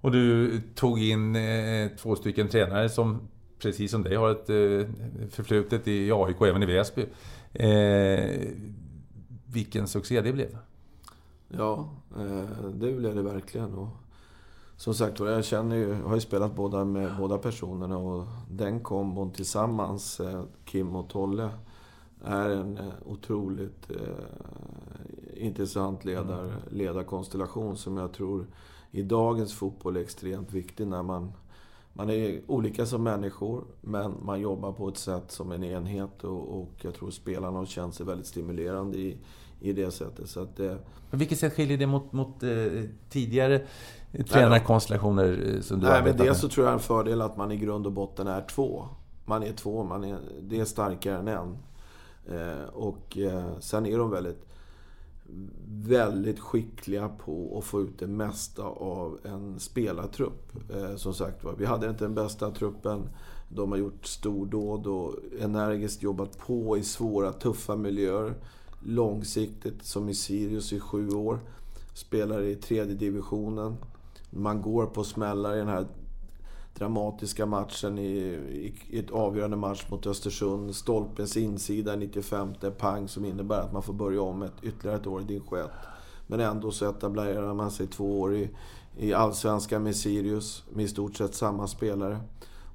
Och 0.00 0.12
du 0.12 0.60
tog 0.74 1.02
in 1.02 1.36
eh, 1.36 1.88
två 1.88 2.16
stycken 2.16 2.48
tränare 2.48 2.88
som 2.88 3.28
precis 3.58 3.90
som 3.90 4.02
dig 4.02 4.16
har 4.16 4.30
ett 4.30 4.50
eh, 4.50 4.92
förflutet 5.30 5.88
i 5.88 6.12
AIK 6.12 6.40
och 6.40 6.46
även 6.48 6.62
i 6.62 6.66
Väsby. 6.66 7.06
Eh, 7.52 8.48
vilken 9.46 9.86
succé 9.86 10.20
det 10.20 10.32
blev. 10.32 10.58
Ja, 11.48 11.88
eh, 12.18 12.68
det 12.74 12.92
blev 12.92 13.14
det 13.14 13.22
verkligen. 13.22 13.74
Och 13.74 13.88
som 14.76 14.94
sagt 14.94 15.20
jag 15.20 15.44
känner 15.44 15.76
ju, 15.76 15.88
jag 15.88 16.08
har 16.08 16.14
ju 16.14 16.20
spelat 16.20 16.56
båda 16.56 16.84
med 16.84 17.16
båda 17.18 17.38
personerna 17.38 17.98
och 17.98 18.26
den 18.50 18.80
kombon 18.80 19.30
tillsammans, 19.30 20.20
eh, 20.20 20.42
Kim 20.64 20.96
och 20.96 21.08
Tolle, 21.08 21.50
är 22.24 22.50
en 22.50 22.78
eh, 22.78 22.92
otroligt 23.04 23.90
intressant 25.34 26.04
ledar, 26.04 26.52
ledarkonstellation 26.70 27.76
som 27.76 27.96
jag 27.96 28.12
tror 28.12 28.46
i 28.90 29.02
dagens 29.02 29.54
fotboll 29.54 29.96
är 29.96 30.00
extremt 30.00 30.52
viktig 30.52 30.86
när 30.86 31.02
man, 31.02 31.32
man 31.92 32.10
är 32.10 32.40
olika 32.46 32.86
som 32.86 33.02
människor, 33.02 33.64
men 33.80 34.14
man 34.22 34.40
jobbar 34.40 34.72
på 34.72 34.88
ett 34.88 34.98
sätt 34.98 35.30
som 35.30 35.52
en 35.52 35.64
enhet 35.64 36.24
och, 36.24 36.60
och 36.60 36.70
jag 36.80 36.94
tror 36.94 37.10
spelarna 37.10 37.58
har 37.58 37.66
känt 37.66 37.94
sig 37.94 38.06
väldigt 38.06 38.26
stimulerande 38.26 38.98
i, 38.98 39.16
i 39.60 39.72
det 39.72 39.90
sättet. 39.90 40.28
Så 40.28 40.40
att, 40.42 40.60
eh, 40.60 40.76
På 41.10 41.16
vilket 41.16 41.38
sätt 41.38 41.52
skiljer 41.52 41.78
det 41.78 41.86
mot, 41.86 42.12
mot 42.12 42.42
eh, 42.42 42.50
tidigare 43.08 43.66
tränarkonstellationer 44.28 45.54
eh, 45.54 45.60
som 45.60 45.80
du 45.80 45.86
Nej, 45.86 46.02
men 46.02 46.16
med? 46.16 46.26
dels 46.26 46.40
så 46.40 46.48
tror 46.48 46.66
jag 46.66 46.74
en 46.74 46.80
fördel 46.80 47.22
att 47.22 47.36
man 47.36 47.52
i 47.52 47.56
grund 47.56 47.86
och 47.86 47.92
botten 47.92 48.26
är 48.26 48.40
två. 48.40 48.88
Man 49.24 49.42
är 49.42 49.52
två, 49.52 49.84
man 49.84 50.04
är, 50.04 50.18
det 50.40 50.60
är 50.60 50.64
starkare 50.64 51.18
än 51.18 51.28
en. 51.28 51.56
Eh, 52.28 52.68
och 52.72 53.18
eh, 53.18 53.58
sen 53.60 53.86
är 53.86 53.98
de 53.98 54.10
väldigt, 54.10 54.46
väldigt 55.68 56.40
skickliga 56.40 57.08
på 57.08 57.58
att 57.58 57.64
få 57.64 57.82
ut 57.82 57.98
det 57.98 58.06
mesta 58.06 58.62
av 58.64 59.18
en 59.24 59.60
spelartrupp. 59.60 60.52
Eh, 60.74 60.96
som 60.96 61.14
sagt 61.14 61.44
var, 61.44 61.54
vi 61.58 61.64
hade 61.64 61.90
inte 61.90 62.04
den 62.04 62.14
bästa 62.14 62.50
truppen. 62.50 63.08
De 63.48 63.72
har 63.72 63.78
gjort 63.78 64.06
stordåd 64.06 64.86
och 64.86 65.14
energiskt 65.40 66.02
jobbat 66.02 66.38
på 66.38 66.78
i 66.78 66.82
svåra, 66.82 67.32
tuffa 67.32 67.76
miljöer. 67.76 68.34
Långsiktigt, 68.82 69.84
som 69.84 70.08
i 70.08 70.14
Sirius 70.14 70.72
i 70.72 70.80
sju 70.80 71.10
år. 71.10 71.40
Spelar 71.94 72.42
i 72.42 72.54
tredje 72.54 72.94
divisionen. 72.94 73.76
Man 74.30 74.62
går 74.62 74.86
på 74.86 75.04
smällar 75.04 75.54
i 75.54 75.58
den 75.58 75.68
här 75.68 75.86
dramatiska 76.78 77.46
matchen 77.46 77.98
i, 77.98 78.08
i, 78.08 78.74
i 78.90 78.98
ett 78.98 79.10
avgörande 79.10 79.56
match 79.56 79.86
mot 79.90 80.06
Östersund. 80.06 80.74
Stolpens 80.74 81.36
insida 81.36 81.94
i 81.94 81.96
95 81.96 82.54
pang 82.78 83.08
som 83.08 83.24
innebär 83.24 83.60
att 83.60 83.72
man 83.72 83.82
får 83.82 83.92
börja 83.92 84.22
om 84.22 84.42
ett, 84.42 84.52
ytterligare 84.62 84.96
ett 84.98 85.06
år 85.06 85.20
i 85.20 85.24
division 85.24 85.58
1. 85.58 85.70
Men 86.26 86.40
ändå 86.40 86.70
så 86.70 86.90
etablerar 86.90 87.54
man 87.54 87.70
sig 87.70 87.86
två 87.86 88.20
år 88.20 88.34
i, 88.34 88.50
i 88.98 89.12
Allsvenskan 89.12 89.82
med 89.82 89.96
Sirius, 89.96 90.64
med 90.72 90.84
i 90.84 90.88
stort 90.88 91.16
sett 91.16 91.34
samma 91.34 91.66
spelare. 91.66 92.20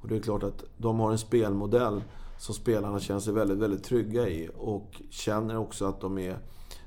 Och 0.02 0.08
det 0.08 0.16
är 0.16 0.20
klart 0.20 0.44
att 0.44 0.64
de 0.78 1.00
har 1.00 1.12
en 1.12 1.18
spelmodell 1.18 2.04
som 2.38 2.56
spelarna 2.56 3.00
känner 3.00 3.20
sig 3.20 3.34
väldigt, 3.34 3.58
väldigt 3.58 3.84
trygga 3.84 4.30
i. 4.30 4.50
Och 4.58 5.02
känner 5.10 5.58
också 5.58 5.86
att 5.86 6.02
de 6.02 6.18
är... 6.18 6.38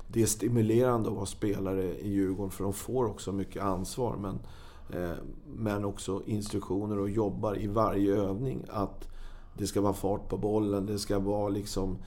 Det 0.07 0.21
är 0.21 0.25
stimulerande 0.25 1.09
att 1.09 1.15
vara 1.15 1.25
spelare 1.25 1.83
i 1.83 2.09
Djurgården 2.09 2.51
för 2.51 2.63
de 2.63 2.73
får 2.73 3.05
också 3.05 3.31
mycket 3.31 3.63
ansvar. 3.63 4.17
Men, 4.17 4.39
Eh, 4.89 5.11
men 5.55 5.85
också 5.85 6.21
instruktioner 6.25 6.99
och 6.99 7.09
jobbar 7.09 7.59
i 7.59 7.67
varje 7.67 8.15
övning 8.15 8.65
att 8.69 9.07
det 9.57 9.67
ska 9.67 9.81
vara 9.81 9.93
fart 9.93 10.29
på 10.29 10.37
bollen, 10.37 10.85
det 10.85 10.99
ska 10.99 11.19
vara 11.19 11.49
liksom 11.49 11.97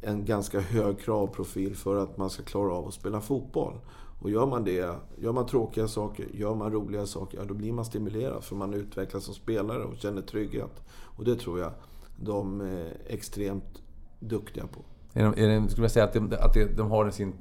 en 0.00 0.24
ganska 0.24 0.60
hög 0.60 0.98
kravprofil 0.98 1.76
för 1.76 1.96
att 1.96 2.16
man 2.16 2.30
ska 2.30 2.42
klara 2.42 2.74
av 2.74 2.88
att 2.88 2.94
spela 2.94 3.20
fotboll. 3.20 3.74
Och 4.22 4.30
gör 4.30 4.46
man 4.46 4.64
det, 4.64 4.96
gör 5.18 5.32
man 5.32 5.46
tråkiga 5.46 5.88
saker, 5.88 6.26
gör 6.32 6.54
man 6.54 6.72
roliga 6.72 7.06
saker, 7.06 7.38
ja, 7.38 7.44
då 7.44 7.54
blir 7.54 7.72
man 7.72 7.84
stimulerad 7.84 8.44
för 8.44 8.56
man 8.56 8.74
utvecklas 8.74 9.24
som 9.24 9.34
spelare 9.34 9.84
och 9.84 9.96
känner 9.96 10.22
trygghet. 10.22 10.82
Och 10.90 11.24
det 11.24 11.36
tror 11.36 11.60
jag 11.60 11.72
de 12.16 12.60
är 12.60 12.96
extremt 13.06 13.82
duktiga 14.20 14.66
på. 14.66 14.80
Är 15.12 15.24
de, 15.24 15.42
är 15.42 15.48
de, 15.48 15.68
skulle 15.68 15.84
jag 15.84 15.90
säga 15.90 16.04
att, 16.04 16.12
de, 16.12 16.32
att 16.40 16.76
de, 16.76 16.90
har 16.90 17.10
sin 17.10 17.32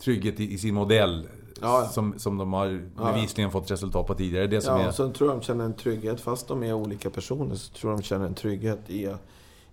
trygghet 0.00 0.40
i, 0.40 0.52
i 0.52 0.58
sin 0.58 0.74
modell 0.74 1.28
Ja, 1.62 1.80
ja. 1.82 1.88
Som, 1.88 2.18
som 2.18 2.38
de 2.38 2.52
har 2.52 2.82
bevisligen 2.96 3.50
fått 3.50 3.70
resultat 3.70 4.06
på 4.06 4.14
tidigare? 4.14 4.46
Det 4.46 4.60
som 4.60 4.80
Ja, 4.80 4.86
är... 4.86 4.90
sen 4.90 5.12
tror 5.12 5.30
jag 5.30 5.38
de 5.38 5.42
känner 5.44 5.64
en 5.64 5.74
trygghet, 5.74 6.20
fast 6.20 6.48
de 6.48 6.62
är 6.62 6.72
olika 6.72 7.10
personer, 7.10 7.54
så 7.54 7.72
tror 7.72 7.92
jag 7.92 7.98
de 8.00 8.02
känner 8.02 8.26
en 8.26 8.34
trygghet 8.34 8.90
i, 8.90 9.14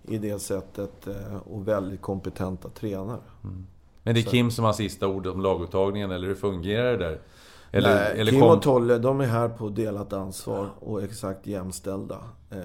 i 0.02 0.18
det 0.18 0.38
sättet 0.38 1.06
eh, 1.06 1.36
och 1.52 1.68
väldigt 1.68 2.02
kompetenta 2.02 2.68
tränare. 2.68 3.20
Men 4.02 4.14
det 4.14 4.20
är 4.20 4.22
så- 4.24 4.30
Kim 4.30 4.50
som 4.50 4.64
har 4.64 4.72
sista 4.72 5.06
ordet 5.08 5.32
om 5.34 5.40
laguttagningen, 5.40 6.10
eller 6.10 6.26
hur 6.28 6.34
fungerar 6.34 6.92
det 6.92 6.96
där? 7.04 7.20
Eller, 7.70 7.94
Nej, 7.94 8.20
eller 8.20 8.32
Kim 8.32 8.40
kom- 8.40 8.50
och 8.50 8.62
Tolle, 8.62 8.98
de 8.98 9.20
är 9.20 9.26
här 9.26 9.48
på 9.48 9.68
delat 9.68 10.12
ansvar 10.12 10.68
och 10.80 11.02
exakt 11.02 11.46
jämställda. 11.46 12.18
Eh, 12.50 12.58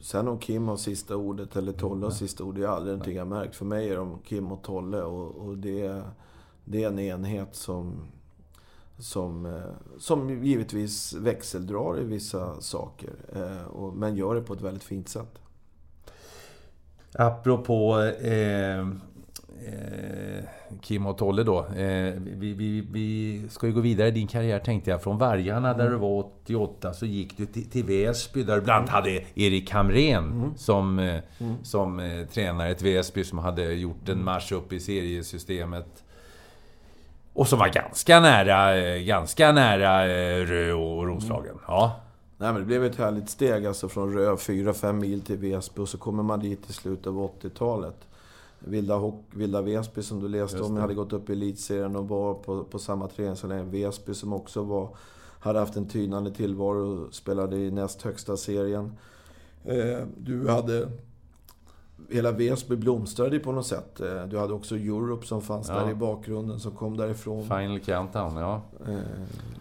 sen 0.00 0.28
om 0.28 0.38
Kim 0.38 0.68
har 0.68 0.76
sista 0.76 1.16
ordet 1.16 1.56
eller 1.56 1.72
Tolle 1.72 2.06
har 2.06 2.10
sista 2.10 2.44
ordet, 2.44 2.60
det 2.62 2.66
är 2.66 2.70
aldrig 2.70 2.92
någonting 2.92 3.16
jag 3.16 3.26
märkt. 3.26 3.56
För 3.56 3.64
mig 3.64 3.88
är 3.88 3.96
de 3.96 4.18
Kim 4.24 4.52
och 4.52 4.62
Tolle 4.62 5.02
och, 5.02 5.48
och 5.48 5.58
det, 5.58 6.02
det 6.70 6.84
är 6.84 6.88
en 6.88 6.98
enhet 6.98 7.54
som, 7.54 8.06
som, 8.98 9.46
eh, 9.46 9.98
som 9.98 10.44
givetvis 10.44 11.12
växeldrar 11.12 12.00
i 12.00 12.04
vissa 12.04 12.60
saker. 12.60 13.10
Eh, 13.32 13.92
men 13.94 14.16
gör 14.16 14.34
det 14.34 14.42
på 14.42 14.54
ett 14.54 14.60
väldigt 14.60 14.84
fint 14.84 15.08
sätt. 15.08 15.38
Apropå 17.12 18.00
eh, 18.20 18.80
eh, 19.66 20.44
Kim 20.82 21.06
och 21.06 21.18
Tolle 21.18 21.42
då. 21.42 21.58
Eh, 21.58 22.14
vi, 22.20 22.54
vi, 22.54 22.86
vi 22.92 23.42
ska 23.48 23.66
ju 23.66 23.72
gå 23.72 23.80
vidare 23.80 24.08
i 24.08 24.10
din 24.10 24.26
karriär 24.26 24.58
tänkte 24.58 24.90
jag. 24.90 25.02
Från 25.02 25.18
Vargarna 25.18 25.74
där 25.74 25.90
du 25.90 25.96
var 25.96 26.18
88 26.18 26.92
så 26.92 27.06
gick 27.06 27.36
du 27.36 27.46
till, 27.46 27.70
till 27.70 27.84
Väsby 27.84 28.42
där 28.42 28.56
du 28.56 28.62
bland 28.62 28.78
annat 28.78 28.90
hade 28.90 29.22
Erik 29.34 29.70
Hamrén 29.70 30.52
som, 30.56 30.98
eh, 30.98 31.20
som 31.62 32.00
eh, 32.00 32.26
tränare. 32.26 32.70
Ett 32.70 32.82
Väsby 32.82 33.24
som 33.24 33.38
hade 33.38 33.72
gjort 33.72 34.08
en 34.08 34.24
marsch 34.24 34.52
upp 34.52 34.72
i 34.72 34.80
seriesystemet. 34.80 36.04
Och 37.38 37.48
som 37.48 37.58
var 37.58 37.68
ganska 37.68 38.20
nära, 38.20 38.76
eh, 38.76 39.02
ganska 39.02 39.52
nära 39.52 40.06
eh, 40.06 40.46
Rö 40.46 40.72
och 40.72 41.06
Roslagen. 41.06 41.58
Ja. 41.66 42.00
Nej, 42.38 42.52
men 42.52 42.60
det 42.60 42.66
blev 42.66 42.84
ett 42.84 42.96
härligt 42.96 43.30
steg 43.30 43.66
alltså 43.66 43.88
från 43.88 44.12
Rö, 44.12 44.34
4-5 44.34 44.92
mil 44.92 45.20
till 45.20 45.36
Väsby 45.36 45.82
och 45.82 45.88
så 45.88 45.98
kommer 45.98 46.22
man 46.22 46.40
dit 46.40 46.70
i 46.70 46.72
slutet 46.72 47.06
av 47.06 47.30
80-talet. 47.40 47.94
Vilda, 48.58 49.12
Vilda 49.30 49.62
Väsby 49.62 50.02
som 50.02 50.20
du 50.20 50.28
läste 50.28 50.60
om, 50.60 50.76
hade 50.76 50.94
gått 50.94 51.12
upp 51.12 51.30
i 51.30 51.32
elitserien 51.32 51.96
och 51.96 52.08
var 52.08 52.34
på, 52.34 52.64
på 52.64 52.78
samma 52.78 53.08
träningsanläggning. 53.08 53.82
Väsby 53.82 54.14
som 54.14 54.32
också 54.32 54.62
var, 54.62 54.96
hade 55.40 55.58
haft 55.58 55.76
en 55.76 55.88
tynande 55.88 56.30
tillvaro 56.30 57.06
och 57.06 57.14
spelade 57.14 57.56
i 57.56 57.70
näst 57.70 58.02
högsta 58.02 58.36
serien. 58.36 58.92
Eh, 59.64 60.06
du 60.16 60.48
hade... 60.48 60.88
Hela 62.10 62.32
Väsby 62.32 62.76
blomstrade 62.76 63.36
ju 63.36 63.40
på 63.40 63.52
något 63.52 63.66
sätt. 63.66 64.00
Eh, 64.00 64.24
Du 64.26 64.38
hade 64.38 64.52
också 64.54 64.76
Europe 64.76 65.26
som 65.26 65.42
fanns 65.42 65.68
Ja. 65.68 65.74
där 65.74 65.90
i 65.90 65.94
bakgrunden, 65.94 66.60
som 66.60 66.72
kom 66.72 66.96
därifrån. 66.96 67.42
Final 67.42 67.80
Countdown, 67.80 68.36
ja. 68.36 68.62
Eh, 68.88 68.98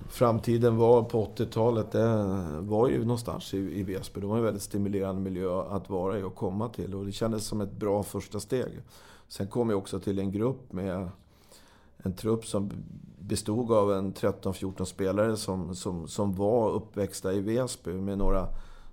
framtiden 0.10 0.78
var 0.78 1.04
på 1.04 1.24
80-talet, 1.26 1.92
det 1.92 2.36
var 2.60 2.90
ju 2.90 3.00
någonstans 3.00 3.54
i, 3.54 3.58
i 3.58 3.84
Väsby. 3.84 4.22
Det 4.22 4.28
var 4.28 4.38
en 4.38 4.44
väldigt 4.44 4.64
stimulerande 4.64 5.22
miljö 5.22 5.62
att 5.70 5.90
vara 5.90 6.20
i 6.20 6.24
och 6.24 6.36
komma 6.36 6.70
till. 6.70 6.96
Och 6.96 7.06
det 7.06 7.12
kändes 7.12 7.44
som 7.46 7.62
ett 7.62 7.72
bra 7.72 8.04
första 8.04 8.40
steg. 8.40 8.82
Sen 9.28 9.48
kom 9.48 9.70
jag 9.70 9.80
också 9.80 10.00
till 10.00 10.20
en 10.20 10.32
grupp 10.32 10.74
med 10.74 11.10
en 11.98 12.14
trupp 12.14 12.46
som 12.46 12.72
bestod 13.20 13.72
av 13.72 13.94
en 13.94 14.14
13-14 14.14 14.86
spelare 14.86 15.38
som, 15.38 15.76
som, 15.76 16.08
som 16.08 16.36
var 16.36 16.72
uppväxta 16.72 17.34
i 17.34 17.40
Väsby 17.42 17.94
med 17.94 18.18
några 18.18 18.48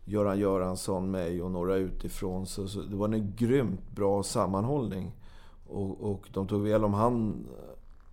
Göran 0.05 0.39
Göransson, 0.39 1.11
mig 1.11 1.43
och 1.43 1.51
några 1.51 1.77
utifrån. 1.77 2.47
Så, 2.47 2.69
så 2.69 2.81
det 2.81 2.97
var 2.97 3.09
en 3.09 3.33
grymt 3.37 3.91
bra 3.95 4.23
sammanhållning. 4.23 5.13
Och, 5.69 6.11
och 6.11 6.29
de 6.33 6.47
tog 6.47 6.63
väl 6.63 6.85
om 6.85 6.95
hand 6.95 7.47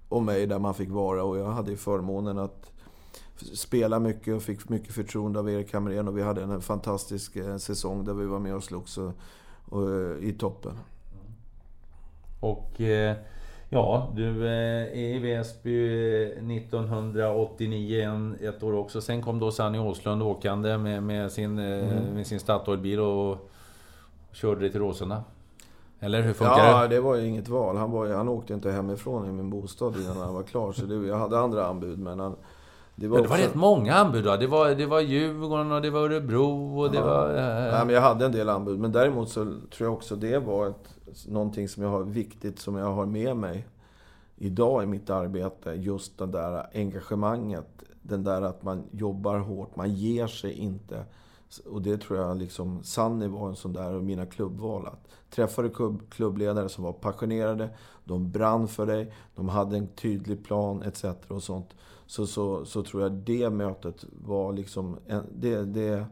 om 0.10 0.26
mig 0.26 0.48
där 0.48 0.60
man 0.60 0.74
fick 0.74 0.90
vara 0.90 1.24
och 1.24 1.38
jag 1.38 1.52
hade 1.52 1.72
ju 1.72 1.78
förmånen 1.78 2.40
att 2.40 2.72
spela 3.54 4.00
mycket 4.00 4.36
och 4.36 4.42
fick 4.42 4.70
mycket 4.70 4.94
förtroende 4.94 5.40
av 5.40 5.50
Erik 5.50 5.74
Hamrén 5.74 6.08
och 6.08 6.18
vi 6.18 6.22
hade 6.22 6.44
en 6.44 6.62
fantastisk 6.62 7.36
eh, 7.36 7.58
säsong 7.58 8.06
där 8.06 8.14
vi 8.14 8.26
var 8.26 8.40
med 8.40 8.56
och 8.56 8.64
slogs 8.64 8.98
och, 8.98 9.12
och, 9.70 9.92
eh, 9.92 10.24
i 10.24 10.34
toppen. 10.40 10.80
Och 12.40 12.82
eh, 12.82 13.18
ja, 13.74 14.12
du 14.16 14.46
eh, 14.48 14.82
är 14.82 15.16
i 15.16 15.20
Väsby 15.20 15.86
eh, 16.24 16.56
1989, 16.56 18.02
en, 18.02 18.38
ett 18.42 18.64
år 18.64 18.74
också. 18.74 19.02
Sen 19.02 19.22
kom 19.22 19.40
då 19.40 19.52
Sanny 19.52 19.80
Åslund 19.80 20.24
åkande 20.24 20.78
med, 20.78 21.04
med 21.04 21.32
sin, 21.32 21.60
eh, 21.60 21.86
med 22.14 22.28
sin 22.28 22.40
Statoilbil 22.40 23.00
och 23.00 23.50
körde 24.32 24.62
dig 24.62 24.72
till 24.72 24.80
Råsunda. 24.80 25.24
Eller 26.00 26.22
hur 26.22 26.34
funkar 26.34 26.58
Ja, 26.58 26.82
det? 26.82 26.88
det 26.96 27.02
var 27.02 27.16
ju 27.16 27.28
inget 27.28 27.48
val. 27.50 27.78
Han, 27.78 27.92
var, 27.92 28.08
han 28.08 28.30
åkte 28.30 28.54
inte 28.54 28.72
hemifrån 28.72 29.30
i 29.30 29.32
min 29.32 29.50
bostad 29.50 29.96
innan 30.02 30.18
han 30.18 30.34
var 30.34 30.44
klar. 30.44 30.72
Så 30.72 30.86
det, 30.86 31.08
jag 31.08 31.18
hade 31.18 31.40
andra 31.40 31.66
anbud, 31.66 32.00
men 32.00 32.20
han... 32.20 32.36
Det 33.02 33.08
var, 33.08 33.18
Ja, 33.18 33.22
det 33.24 33.28
var 33.30 33.36
också- 33.38 33.48
rätt 33.48 33.56
många 33.56 33.94
anbud 33.96 34.24
då. 34.24 34.36
Det 34.38 34.48
var, 34.48 34.70
det 34.70 34.86
var 34.86 35.00
Djurgården 35.00 35.72
och 35.72 35.82
det 35.82 35.90
var 35.90 36.00
Örebro 36.00 36.80
och 36.80 36.92
det 36.92 36.98
Ja. 36.98 37.06
var... 37.06 37.34
Nej, 37.34 37.68
Eh, 37.80 37.86
men 37.86 37.90
jag 37.96 38.02
hade 38.02 38.26
en 38.26 38.32
del 38.32 38.50
anbud. 38.50 38.80
Men 38.80 38.92
däremot 38.92 39.30
så 39.30 39.44
tror 39.46 39.88
jag 39.88 39.94
också 39.94 40.16
det 40.16 40.38
var 40.38 40.68
ett, 40.68 40.96
någonting 41.28 41.68
som 41.70 41.84
jag 41.84 41.90
har 41.90 42.04
viktigt, 42.04 42.60
som 42.60 42.76
jag 42.76 42.94
har 42.94 43.06
med 43.06 43.38
mig 43.38 43.68
idag 44.38 44.84
i 44.84 44.86
mitt 44.86 45.10
arbete. 45.10 45.70
Just 45.72 46.18
det 46.18 46.26
där 46.26 46.68
engagemanget. 46.74 47.68
Den 48.02 48.24
där 48.24 48.42
att 48.42 48.64
man 48.64 48.84
jobbar 48.92 49.38
hårt, 49.40 49.76
man 49.76 49.94
ger 49.94 50.28
sig 50.28 50.54
inte. 50.54 51.04
Och 51.70 51.82
det 51.82 51.98
tror 51.98 52.20
jag 52.20 52.38
liksom, 52.38 52.84
Sanni 52.84 53.28
var 53.28 53.48
en 53.50 53.56
sån 53.56 53.74
där, 53.74 53.94
och 53.94 54.04
mina 54.04 54.26
klubbval. 54.26 54.86
Att 54.88 55.08
träffade 55.36 55.70
klubb, 55.70 56.02
klubbledare 56.10 56.70
som 56.70 56.84
var 56.84 56.94
passionerade, 56.94 57.70
de 58.06 58.32
brann 58.32 58.68
för 58.68 58.86
dig, 58.86 59.14
de 59.36 59.50
hade 59.50 59.78
en 59.78 59.88
tydlig 59.88 60.46
plan 60.46 60.82
etc. 60.84 61.06
och 61.28 61.44
sånt. 61.44 61.68
Så, 62.12 62.28
så, 62.28 62.66
så 62.66 62.84
tror 62.84 63.04
jag 63.04 63.12
det 63.12 63.50
mötet 63.50 64.06
var 64.26 64.54
liksom, 64.54 64.98
en, 65.08 65.24
det, 65.36 65.66
det, 65.66 66.06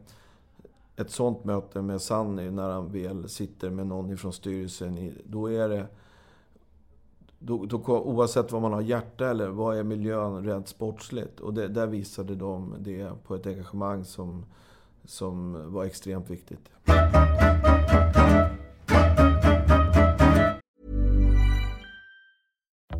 ett 0.96 1.10
sånt 1.10 1.44
möte 1.44 1.82
med 1.82 2.02
Sanny 2.02 2.50
när 2.50 2.70
han 2.70 2.92
väl 2.92 3.28
sitter 3.28 3.70
med 3.70 3.86
någon 3.86 4.10
ifrån 4.10 4.32
styrelsen, 4.32 4.98
i, 4.98 5.12
då 5.24 5.50
är 5.50 5.68
det... 5.68 5.86
då, 7.38 7.66
då, 7.66 7.78
oavsett 7.86 8.52
vad 8.52 8.62
man 8.62 8.72
har 8.72 8.80
hjärta 8.80 9.30
eller 9.30 9.48
vad 9.48 9.76
är 9.76 9.82
miljön 9.82 10.44
rent 10.44 10.68
sportsligt. 10.68 11.40
Och 11.40 11.54
det, 11.54 11.68
där 11.68 11.86
visade 11.86 12.34
de 12.34 12.74
det 12.78 13.12
på 13.26 13.34
ett 13.34 13.46
engagemang 13.46 14.04
som, 14.04 14.44
som 15.04 15.56
var 15.72 15.84
extremt 15.84 16.30
viktigt. 16.30 16.70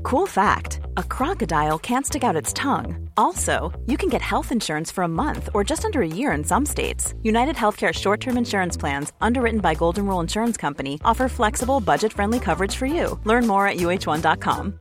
Cool 0.03 0.27
fact 0.27 0.80
a 0.97 1.03
crocodile 1.03 1.79
can't 1.79 2.07
stick 2.07 2.25
out 2.25 2.37
its 2.37 2.53
tongue. 2.53 3.09
Also, 3.17 3.73
you 3.87 3.97
can 3.97 4.09
get 4.09 4.23
health 4.23 4.53
insurance 4.53 4.91
for 4.91 5.05
a 5.05 5.09
month 5.09 5.49
or 5.55 5.63
just 5.65 5.85
under 5.85 6.03
a 6.03 6.09
year 6.09 6.33
in 6.33 6.45
some 6.45 6.67
states. 6.67 7.15
United 7.23 7.57
Healthcare 7.57 7.93
short 7.93 8.21
term 8.21 8.37
insurance 8.37 8.77
plans, 8.77 9.13
underwritten 9.21 9.61
by 9.61 9.75
Golden 9.75 10.07
Rule 10.07 10.21
Insurance 10.21 10.57
Company, 10.57 10.99
offer 11.05 11.29
flexible, 11.29 11.81
budget 11.81 12.13
friendly 12.13 12.41
coverage 12.41 12.77
for 12.77 12.87
you. 12.87 13.19
Learn 13.25 13.47
more 13.47 13.67
at 13.67 13.77
uh1.com. 13.77 14.81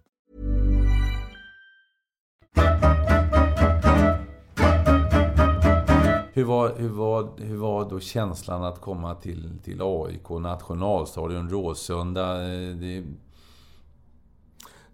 Hur 6.40 6.46
var, 6.46 6.74
hur, 6.78 6.90
var, 6.90 7.30
hur 7.38 7.58
var 7.58 7.90
då 7.90 8.00
känslan 8.00 8.64
att 8.64 8.82
komma 8.82 9.16
till, 9.16 9.50
till 9.64 9.82
AIK, 9.82 10.30
nationalstadion, 10.30 11.50
Råsunda? 11.50 12.44
Eh, 12.44 12.76
det 12.76 13.04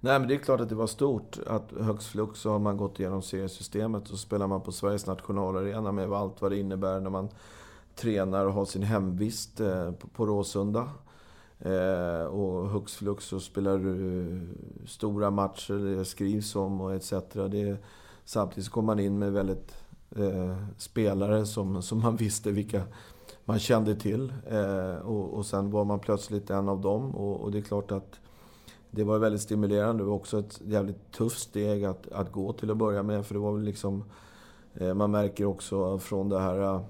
Nej, 0.05 0.19
men 0.19 0.27
det 0.27 0.35
är 0.35 0.39
klart 0.39 0.61
att 0.61 0.69
det 0.69 0.75
var 0.75 0.87
stort. 0.87 1.39
Att 1.47 1.71
högst 1.79 2.07
flux 2.07 2.39
så 2.39 2.51
har 2.51 2.59
man 2.59 2.77
gått 2.77 2.99
igenom 2.99 3.21
seriesystemet 3.21 4.03
och 4.03 4.09
så 4.09 4.17
spelar 4.17 4.47
man 4.47 4.61
på 4.61 4.71
Sveriges 4.71 5.05
nationalarena 5.05 5.91
med 5.91 6.13
allt 6.13 6.41
vad 6.41 6.51
det 6.51 6.57
innebär 6.57 6.99
när 6.99 7.09
man 7.09 7.29
tränar 7.95 8.45
och 8.45 8.53
har 8.53 8.65
sin 8.65 8.83
hemvist 8.83 9.59
eh, 9.59 9.91
på 9.91 10.25
Råsunda. 10.25 10.89
Eh, 11.59 12.25
och 12.25 12.69
hux 12.69 12.95
flux 12.95 13.25
så 13.25 13.39
spelar 13.39 13.77
du 13.77 14.41
stora 14.85 15.31
matcher, 15.31 15.97
det 15.97 16.05
skrivs 16.05 16.55
om 16.55 16.81
och 16.81 16.93
etc. 16.93 17.13
Det, 17.33 17.77
samtidigt 18.25 18.65
så 18.65 18.71
kom 18.71 18.85
man 18.85 18.99
in 18.99 19.19
med 19.19 19.33
väldigt 19.33 19.75
eh, 20.15 20.57
spelare 20.77 21.45
som, 21.45 21.81
som 21.81 21.99
man 21.99 22.15
visste 22.15 22.51
vilka 22.51 22.83
man 23.45 23.59
kände 23.59 23.95
till. 23.95 24.33
Eh, 24.47 24.95
och, 24.95 25.33
och 25.33 25.45
sen 25.45 25.71
var 25.71 25.85
man 25.85 25.99
plötsligt 25.99 26.49
en 26.49 26.69
av 26.69 26.81
dem. 26.81 27.15
Och, 27.15 27.41
och 27.41 27.51
det 27.51 27.57
är 27.57 27.61
klart 27.61 27.91
att 27.91 28.19
det 28.95 29.03
var 29.03 29.19
väldigt 29.19 29.41
stimulerande. 29.41 30.03
Det 30.03 30.07
var 30.07 30.15
också 30.15 30.39
ett 30.39 30.61
jävligt 30.65 31.11
tufft 31.11 31.39
steg 31.39 31.85
att, 31.85 32.11
att 32.11 32.31
gå 32.31 32.53
till 32.53 32.71
att 32.71 32.77
börja 32.77 33.03
med. 33.03 33.25
För 33.25 33.33
det 33.33 33.39
var 33.39 33.53
väl 33.53 33.63
liksom... 33.63 34.03
Eh, 34.73 34.93
man 34.93 35.11
märker 35.11 35.45
också 35.45 35.99
från 35.99 36.29
det 36.29 36.39
här 36.39 36.59
eh, 36.59 36.81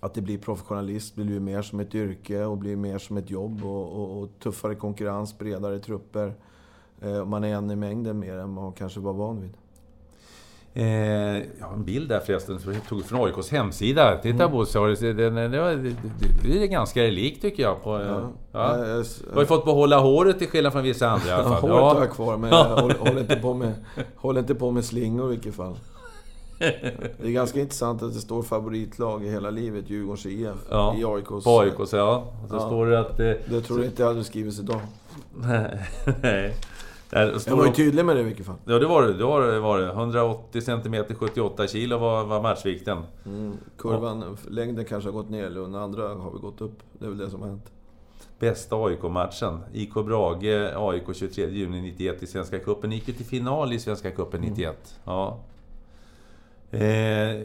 att 0.00 0.14
det 0.14 0.20
blir 0.20 0.38
professionalist, 0.38 1.14
blir 1.14 1.40
mer 1.40 1.62
som 1.62 1.80
ett 1.80 1.94
yrke 1.94 2.44
och 2.44 2.58
blir 2.58 2.76
mer 2.76 2.98
som 2.98 3.16
ett 3.16 3.30
jobb. 3.30 3.64
Och, 3.64 3.92
och, 3.92 4.22
och 4.22 4.28
tuffare 4.38 4.74
konkurrens, 4.74 5.38
bredare 5.38 5.78
trupper. 5.78 6.34
Eh, 7.00 7.24
man 7.24 7.44
är 7.44 7.54
en 7.54 7.70
i 7.70 7.76
mängden 7.76 8.18
mer 8.18 8.36
än 8.36 8.50
man 8.50 8.72
kanske 8.72 9.00
var 9.00 9.12
van 9.12 9.40
vid. 9.40 9.56
Eh, 10.76 10.86
jag 11.58 11.66
har 11.66 11.74
en 11.74 11.84
bild 11.84 12.08
där 12.08 12.20
förresten, 12.20 12.58
som 12.58 12.72
jag 12.72 12.88
tog 12.88 13.04
från 13.04 13.24
AIKs 13.24 13.50
hemsida. 13.50 14.16
Titta 14.16 14.44
mm. 14.44 14.52
Bosse, 14.52 14.78
det, 14.78 15.12
det, 15.12 15.30
det, 15.30 15.94
det 16.42 16.62
är 16.62 16.66
ganska 16.66 17.02
likt 17.02 17.42
tycker 17.42 17.62
jag. 17.62 17.82
På, 17.82 18.00
ja. 18.00 18.30
Ja. 18.52 18.76
Du 18.76 19.34
har 19.34 19.40
ju 19.40 19.46
fått 19.46 19.64
behålla 19.64 19.98
håret 19.98 20.38
till 20.38 20.48
skillnad 20.48 20.72
från 20.72 20.82
vissa 20.82 21.08
andra 21.08 21.28
i 21.28 21.32
alla 21.32 21.42
fall. 21.60 21.70
Ja, 21.70 21.80
håret 21.80 21.96
har 21.96 22.04
jag 22.04 22.14
kvar, 22.14 22.36
men 22.36 22.50
jag 22.50 22.64
håller, 22.80 22.94
håller, 22.94 23.20
inte 23.20 23.36
på 23.36 23.54
med, 23.54 23.74
håller 24.16 24.40
inte 24.40 24.54
på 24.54 24.70
med 24.70 24.84
slingor 24.84 25.26
i 25.26 25.30
vilket 25.30 25.54
fall. 25.54 25.76
Det 26.58 27.26
är 27.26 27.30
ganska 27.30 27.60
intressant 27.60 28.02
att 28.02 28.14
det 28.14 28.20
står 28.20 28.42
favoritlag 28.42 29.24
i 29.24 29.30
hela 29.30 29.50
livet, 29.50 29.90
Djurgårdens 29.90 30.26
IF, 30.26 30.48
ja, 30.70 30.96
i 30.98 31.04
AIKs... 31.04 31.44
På 31.44 31.60
AIKs, 31.60 31.92
ja. 31.92 32.32
Så 32.48 32.56
ja. 32.56 32.60
står 32.60 32.86
det 32.86 33.00
att... 33.00 33.16
Det, 33.16 33.38
det 33.48 33.60
tror 33.60 33.78
jag 33.78 33.88
inte 33.88 34.04
hade 34.04 34.24
skrivits 34.24 34.58
idag. 34.58 34.80
Nej. 36.22 36.54
Jag 37.14 37.56
var 37.56 37.66
ju 37.66 37.72
tydlig 37.72 38.04
med 38.04 38.16
det 38.16 38.20
i 38.20 38.24
vilket 38.24 38.46
fall. 38.46 38.56
Ja, 38.64 38.78
det 38.78 38.86
var. 38.86 39.02
Det 39.02 39.24
var, 39.24 39.46
det 39.46 39.60
var 39.60 39.78
det. 39.78 39.90
180 39.90 40.60
cm, 40.60 41.04
78 41.18 41.66
kg 41.66 41.88
var, 41.88 42.24
var 42.24 42.42
matchvikten. 42.42 42.98
Mm, 43.26 43.56
kurvan, 43.78 44.20
ja. 44.20 44.50
längden 44.50 44.84
kanske 44.84 45.08
har 45.08 45.12
gått 45.14 45.30
ner, 45.30 45.58
och 45.58 45.70
den 45.70 45.74
andra 45.74 46.08
har 46.08 46.30
vi 46.30 46.38
gått 46.38 46.60
upp. 46.60 46.78
Det 46.98 47.04
är 47.04 47.08
väl 47.08 47.18
det 47.18 47.30
som 47.30 47.40
har 47.40 47.48
hänt. 47.48 47.72
Bästa 48.38 48.76
AIK-matchen. 48.76 49.60
IK 49.72 49.94
Brage, 49.94 50.72
AIK 50.76 51.16
23 51.16 51.50
juni 51.50 51.82
91 51.82 52.22
i 52.22 52.26
Svenska 52.26 52.58
Cupen. 52.58 52.90
Ni 52.90 52.96
gick 52.96 53.08
ju 53.08 53.14
till 53.14 53.26
final 53.26 53.72
i 53.72 53.78
Svenska 53.78 54.10
Cupen 54.10 54.40
91. 54.40 54.60
Mm. 54.66 54.76
Ja. 55.04 55.38
Eh, 56.70 57.42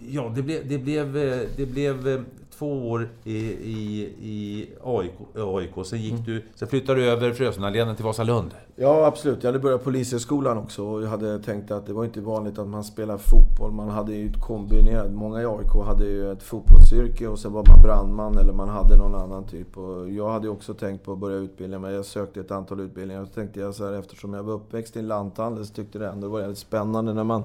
ja, 0.00 0.32
det 0.34 0.42
blev, 0.42 0.68
det 0.68 0.78
blev, 0.78 1.12
det 1.56 1.66
blev 1.66 2.24
två 2.58 2.90
år 2.90 3.08
i, 3.24 3.36
i, 3.48 4.02
i 4.20 4.68
AIK, 4.84 5.12
AIK. 5.36 5.86
Sen, 5.86 6.00
gick 6.00 6.12
mm. 6.12 6.24
du, 6.24 6.42
sen 6.54 6.68
flyttade 6.68 7.00
du 7.00 7.10
över 7.10 7.32
Frösundaleden 7.32 7.96
till 7.96 8.04
Vasalund. 8.04 8.50
Ja, 8.76 9.06
absolut. 9.06 9.42
Jag 9.42 9.48
hade 9.48 9.58
börjat 9.58 9.84
Polishögskolan 9.84 10.58
också 10.58 10.84
och 10.84 11.02
jag 11.02 11.08
hade 11.08 11.38
tänkt 11.38 11.70
att 11.70 11.86
det 11.86 11.92
var 11.92 12.04
inte 12.04 12.20
vanligt 12.20 12.58
att 12.58 12.68
man 12.68 12.84
spelar 12.84 13.18
fotboll. 13.18 13.72
Man 13.72 13.88
hade 13.88 14.14
ju 14.14 14.32
kombinerat. 14.32 15.12
Många 15.12 15.42
i 15.42 15.46
AIK 15.46 15.86
hade 15.86 16.04
ju 16.04 16.32
ett 16.32 16.42
fotbollsyrke 16.42 17.28
och 17.28 17.38
sen 17.38 17.52
var 17.52 17.64
man 17.68 17.82
brandman 17.82 18.38
eller 18.38 18.52
man 18.52 18.68
hade 18.68 18.96
någon 18.96 19.14
annan 19.14 19.46
typ. 19.46 19.78
Och 19.78 20.10
jag 20.10 20.30
hade 20.30 20.48
också 20.48 20.74
tänkt 20.74 21.04
på 21.04 21.12
att 21.12 21.18
börja 21.18 21.36
utbilda 21.36 21.78
mig. 21.78 21.94
Jag 21.94 22.04
sökte 22.04 22.40
ett 22.40 22.50
antal 22.50 22.80
utbildningar. 22.80 23.24
Så 23.24 23.30
tänkte 23.30 23.60
jag 23.60 23.74
så 23.74 23.86
här, 23.86 23.92
eftersom 23.92 24.34
jag 24.34 24.42
var 24.42 24.54
uppväxt 24.54 24.96
i 24.96 24.98
en 24.98 25.08
lanthandel 25.08 25.66
så 25.66 25.74
tyckte 25.74 25.98
jag 25.98 26.08
det 26.08 26.12
ändå 26.12 26.28
var 26.28 26.40
väldigt 26.40 26.58
spännande 26.58 27.14
när 27.14 27.24
man 27.24 27.44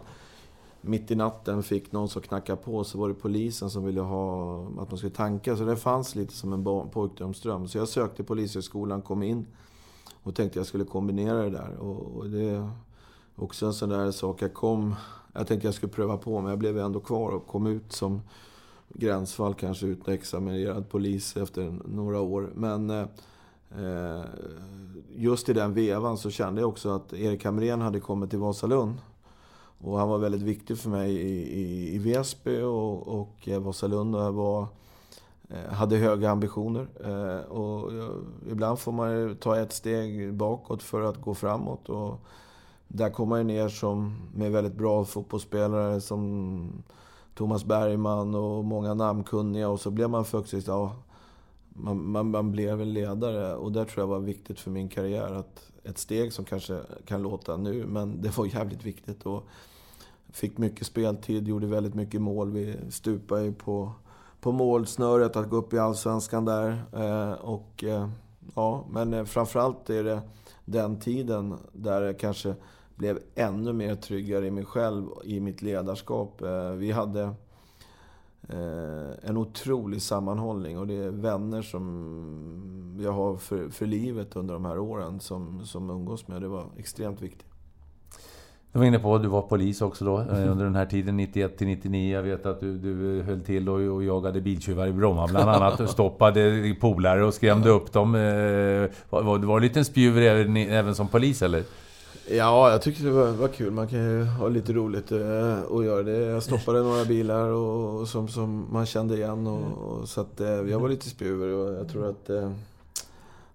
mitt 0.82 1.12
i 1.12 1.16
natten 1.16 1.64
fick 1.64 1.92
någon 1.92 2.10
som 2.10 2.22
knackade 2.22 2.62
på 2.62 2.84
så 2.84 2.98
var 2.98 3.08
det 3.08 3.14
polisen 3.14 3.70
som 3.70 3.86
ville 3.86 4.02
ha 4.02 4.62
att 4.80 4.90
man 4.90 4.98
skulle 4.98 5.14
tanka. 5.14 5.58
Så 5.58 5.66
det 5.66 5.78
fanns 5.78 6.16
lite 6.16 6.34
som 6.34 6.54
en 6.54 6.90
pojkdrömsdröm. 6.90 7.68
Så 7.68 7.78
jag 7.78 7.88
sökte 7.88 8.24
Polishögskolan, 8.24 9.02
kom 9.02 9.24
in 9.24 9.46
och 10.24 10.36
tänkte 10.36 10.60
jag 10.60 10.66
skulle 10.66 10.84
kombinera 10.84 11.42
det 11.44 11.50
där. 11.50 11.78
Och, 11.78 12.30
det 12.30 12.44
är 12.44 12.72
också 13.36 13.66
en 13.66 13.74
sån 13.74 13.90
där 13.90 14.12
sak. 14.12 14.42
Jag 14.42 14.54
kom... 14.54 14.96
Jag 15.34 15.48
tänkte 15.48 15.68
jag 15.68 15.76
skulle 15.76 15.92
pröva 15.92 16.18
på, 16.18 16.42
men 16.42 16.50
jag 16.50 16.60
blev 16.60 16.78
ändå 16.78 17.00
kvar 17.00 17.32
och 17.32 17.48
kom 17.48 17.68
ut 17.68 17.92
som 17.92 18.22
gränsfall, 18.90 19.54
kanske 19.54 19.86
utexaminerad 19.86 20.90
polis 20.90 21.38
efter 21.38 21.80
några 21.86 22.20
år. 22.20 22.50
Men 22.56 22.90
eh, 22.90 23.06
eh 23.78 24.22
just 25.16 25.50
i 25.50 25.54
den 25.54 25.74
vevan 25.74 26.18
så 26.18 26.30
kände 26.30 26.62
jag 26.62 26.70
också 26.70 26.90
att 26.90 27.14
Erik 27.14 27.46
Hamrén 27.46 27.82
hade 27.82 28.00
kommit 28.00 28.30
till 28.30 28.40
Vasalund. 28.40 28.98
Och 29.82 30.00
han 30.00 30.10
var 30.10 30.18
väldigt 30.18 30.42
viktig 30.42 30.78
för 30.78 30.90
mig 30.90 31.12
i, 31.12 31.60
i, 31.60 31.96
i 31.96 31.98
Väsby 31.98 32.62
och, 32.62 33.08
och 33.08 33.48
eh, 33.48 33.60
Vasalund. 33.60 34.16
Och 34.16 34.22
jag 34.22 34.32
var, 34.32 34.68
eh, 35.50 35.74
hade 35.74 35.98
höga 35.98 36.30
ambitioner. 36.30 36.88
Eh, 37.04 37.52
och 37.52 37.92
ibland 38.52 38.80
får 38.80 38.92
man 38.92 39.36
ta 39.36 39.58
ett 39.58 39.74
steg 39.74 40.34
bakåt 40.34 40.84
för 40.84 41.02
att 41.02 41.22
gå 41.22 41.34
framåt. 41.34 41.90
Och 41.90 42.20
där 42.88 43.10
kom 43.10 43.30
man 43.30 43.48
ner 43.48 43.70
som, 43.70 44.16
med 44.36 44.52
väldigt 44.52 44.76
bra 44.76 45.06
fotbollsspelare 45.06 46.02
som 46.02 46.70
Thomas 47.36 47.66
Bergman 47.66 48.36
och 48.36 48.64
många 48.66 48.94
namnkunniga. 48.94 49.70
Och 49.70 49.80
så 49.80 49.92
blev 49.92 50.10
man 50.10 50.26
faktiskt... 50.26 50.68
Ja, 50.68 50.96
man, 51.70 52.12
man, 52.12 52.32
man 52.32 52.52
blev 52.52 52.82
en 52.82 52.94
ledare. 52.94 53.56
Och 53.56 53.72
det 53.72 53.86
tror 53.86 54.02
jag 54.02 54.08
var 54.08 54.20
viktigt 54.20 54.60
för 54.60 54.72
min 54.72 54.90
karriär. 54.90 55.32
Att 55.34 55.72
ett 55.90 55.98
steg 55.98 56.34
som 56.34 56.46
kanske 56.46 56.80
kan 57.06 57.22
låta 57.22 57.58
nu, 57.58 57.86
men 57.86 58.22
det 58.22 58.38
var 58.38 58.46
jävligt 58.46 58.86
viktigt. 58.86 59.26
Och 59.26 59.44
fick 60.30 60.58
mycket 60.58 60.88
speltid, 60.88 61.48
gjorde 61.48 61.68
väldigt 61.68 61.96
mycket 61.96 62.22
mål. 62.22 62.52
Vi 62.52 62.76
stupade 62.90 63.44
ju 63.44 63.54
på, 63.54 63.92
på 64.42 64.52
målsnöret 64.52 65.36
att 65.36 65.50
gå 65.50 65.56
upp 65.56 65.74
i 65.74 65.80
Allsvenskan 65.80 66.46
där. 66.46 66.84
Eh, 66.94 67.32
och, 67.32 67.84
eh, 67.84 68.10
ja, 68.56 68.86
men 68.90 69.14
eh, 69.14 69.26
framförallt 69.26 69.90
är 69.90 70.04
det 70.04 70.22
den 70.66 71.00
tiden 71.00 71.56
där 71.74 72.02
jag 72.02 72.20
kanske 72.20 72.56
blev 72.96 73.20
ännu 73.36 73.74
mer 73.74 73.96
tryggare 73.96 74.48
i 74.48 74.52
mig 74.52 74.66
själv, 74.66 75.06
i 75.24 75.40
mitt 75.40 75.62
ledarskap. 75.62 76.42
Eh, 76.42 76.72
vi 76.72 76.92
hade 76.92 77.34
Eh, 78.50 79.30
en 79.30 79.38
otrolig 79.38 80.02
sammanhållning 80.02 80.78
och 80.80 80.88
det 80.88 80.94
är 80.94 81.10
vänner 81.10 81.62
som 81.62 82.98
jag 83.00 83.12
har 83.12 83.38
för, 83.38 83.70
för 83.70 83.86
livet 83.86 84.36
under 84.36 84.54
de 84.54 84.66
här 84.66 84.80
åren 84.80 85.20
som, 85.20 85.66
som 85.66 85.90
umgås 85.90 86.28
med. 86.28 86.42
Det 86.42 86.48
var 86.48 86.66
extremt 86.78 87.22
viktigt. 87.22 87.48
Du 88.72 88.80
var 88.80 88.86
inne 88.86 89.00
på 89.00 89.16
att 89.16 89.22
du 89.22 89.28
var 89.28 89.42
polis 89.42 89.82
också 89.82 90.06
då 90.06 90.20
eh, 90.20 90.52
under 90.52 90.66
den 90.66 90.76
här 90.76 90.86
tiden, 90.86 91.18
91 91.18 91.58
till 91.58 91.68
99. 91.68 92.14
Jag 92.14 92.24
vet 92.24 92.46
att 92.46 92.60
du, 92.60 92.78
du 92.78 93.22
höll 93.24 93.42
till 93.42 93.70
och, 93.70 93.96
och 93.96 94.04
jagade 94.04 94.42
biltjuvar 94.42 94.88
i 94.88 94.94
Bromma 94.94 95.28
bland 95.28 95.50
annat. 95.50 95.80
Och 95.80 95.90
stoppade 95.90 96.76
polare 96.82 97.26
och 97.26 97.34
skrämde 97.34 97.70
upp 97.70 97.94
dem. 97.94 98.16
Eh, 98.16 98.22
var, 98.22 99.24
var, 99.24 99.38
var 99.38 99.38
du 99.38 99.54
en 99.56 99.62
liten 99.62 99.86
spjuver 99.86 100.22
även, 100.22 100.58
även 100.58 100.96
som 100.96 101.08
polis 101.08 101.42
eller? 101.42 101.64
Ja, 102.30 102.72
jag 102.72 102.82
tyckte 102.82 103.04
det 103.04 103.12
var, 103.12 103.32
var, 103.32 103.48
kul. 103.48 103.72
Man 103.72 103.88
kan 103.88 104.00
ju 104.00 104.24
ha 104.24 104.48
lite 104.48 104.74
roligt 104.74 105.12
eh, 105.12 105.62
och 105.62 105.86
göra 105.86 106.04
det. 106.04 106.18
Jag 106.18 106.44
stoppade 106.44 106.84
några 106.84 107.06
bilar 107.06 107.50
och, 107.50 108.00
och 108.00 108.08
som, 108.08 108.28
som 108.28 108.68
man 108.72 108.86
kände 108.86 109.16
igen. 109.16 109.48
Och, 109.48 109.78
och 109.78 110.10
så 110.10 110.22
att, 110.22 110.42
eh, 110.42 110.48
jag 110.50 110.80
var 110.80 110.90
lite 110.90 111.10
spjuver 111.10 111.48
och 111.48 111.74
jag 111.74 111.90
tror 111.90 112.10
att 112.10 112.30
eh, 112.30 112.52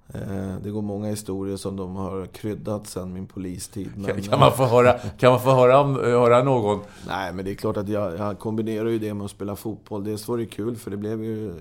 eh, 0.09 0.57
det 0.63 0.71
går 0.71 0.83
många 0.83 1.09
historier 1.09 1.57
som 1.57 1.77
de 1.77 1.97
har 1.97 2.27
kryddat 2.27 2.87
sen 2.87 3.13
min 3.13 3.27
polistid. 3.27 3.91
Men, 3.97 4.23
kan, 4.23 4.41
man 4.41 4.53
få 4.53 4.65
höra, 4.65 4.99
kan 4.99 5.31
man 5.31 5.41
få 5.41 5.51
höra, 5.51 5.85
höra 6.11 6.43
någon? 6.43 6.81
Nej, 7.07 7.33
men 7.33 7.45
det 7.45 7.51
är 7.51 7.55
klart 7.55 7.77
att 7.77 7.89
jag, 7.89 8.19
jag 8.19 8.39
kombinerar 8.39 8.89
ju 8.89 8.99
det 8.99 9.15
med 9.15 9.25
att 9.25 9.31
spela 9.31 9.57
fotboll. 9.57 10.05
Dels 10.05 10.29
var 10.29 10.39
det 10.39 10.47
kul 10.47 10.77
för 10.77 10.91
det 10.91 10.97
blev 10.97 11.25
ju 11.25 11.55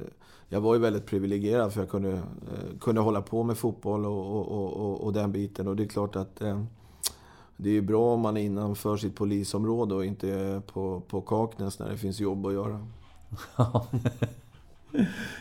jag 0.54 0.62
var 0.62 0.74
ju 0.76 0.82
väldigt 0.82 1.06
privilegierad 1.06 1.74
för 1.74 1.82
jag 1.82 1.90
kunde, 1.90 2.12
eh, 2.12 2.80
kunde 2.80 3.02
hålla 3.02 3.22
på 3.22 3.44
med 3.44 3.58
fotboll 3.58 4.06
och, 4.06 4.52
och, 4.52 4.72
och, 4.72 5.02
och 5.02 5.14
den 5.14 5.32
biten. 5.32 5.68
Och 5.68 5.76
det 5.76 5.84
är 5.84 5.88
klart 5.88 6.16
att 6.16 6.42
eh, 6.42 6.64
det 7.64 7.78
är 7.78 7.82
bra 7.82 8.14
om 8.14 8.20
man 8.20 8.38
är 8.38 8.42
innanför 8.42 8.98
sitt 8.98 9.16
polisområde 9.16 9.96
och 9.96 10.06
inte 10.06 10.30
är 10.30 10.60
på, 10.60 11.02
på 11.08 11.22
Kaknäs 11.22 11.80
när 11.80 11.90
det 11.90 11.98
finns 11.98 12.20
jobb 12.20 12.46
att 12.46 12.54
göra. 12.54 12.88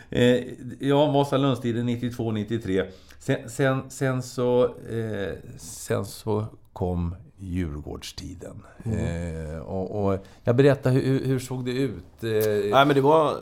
eh, 0.09 0.43
ja, 0.79 1.11
Vasalundstiden 1.11 1.89
92-93. 1.89 2.87
Sen, 3.19 3.49
sen, 3.49 3.89
sen, 3.89 4.23
så, 4.23 4.63
eh, 4.65 5.33
sen 5.57 6.05
så 6.05 6.45
kom 6.73 7.15
Djurgårdstiden. 7.37 8.63
Mm. 8.83 9.55
Eh, 9.55 9.59
och, 9.59 10.05
och, 10.05 10.25
jag 10.43 10.55
berättar, 10.55 10.91
hur, 10.91 11.25
hur 11.25 11.39
såg 11.39 11.65
det 11.65 11.71
ut? 11.71 12.23
Eh, 12.23 12.71
Nej, 12.71 12.85
men 12.85 12.95
det 12.95 13.01
var... 13.01 13.37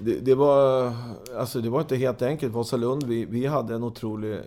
Det, 0.00 0.20
det, 0.20 0.34
var, 0.34 0.92
alltså 1.38 1.60
det 1.60 1.70
var 1.70 1.80
inte 1.80 1.96
helt 1.96 2.22
enkelt. 2.22 2.54
Vasalund, 2.54 3.02
vi, 3.02 3.24
vi 3.24 3.46
hade 3.46 3.74
en 3.74 3.84
otrolig... 3.84 4.40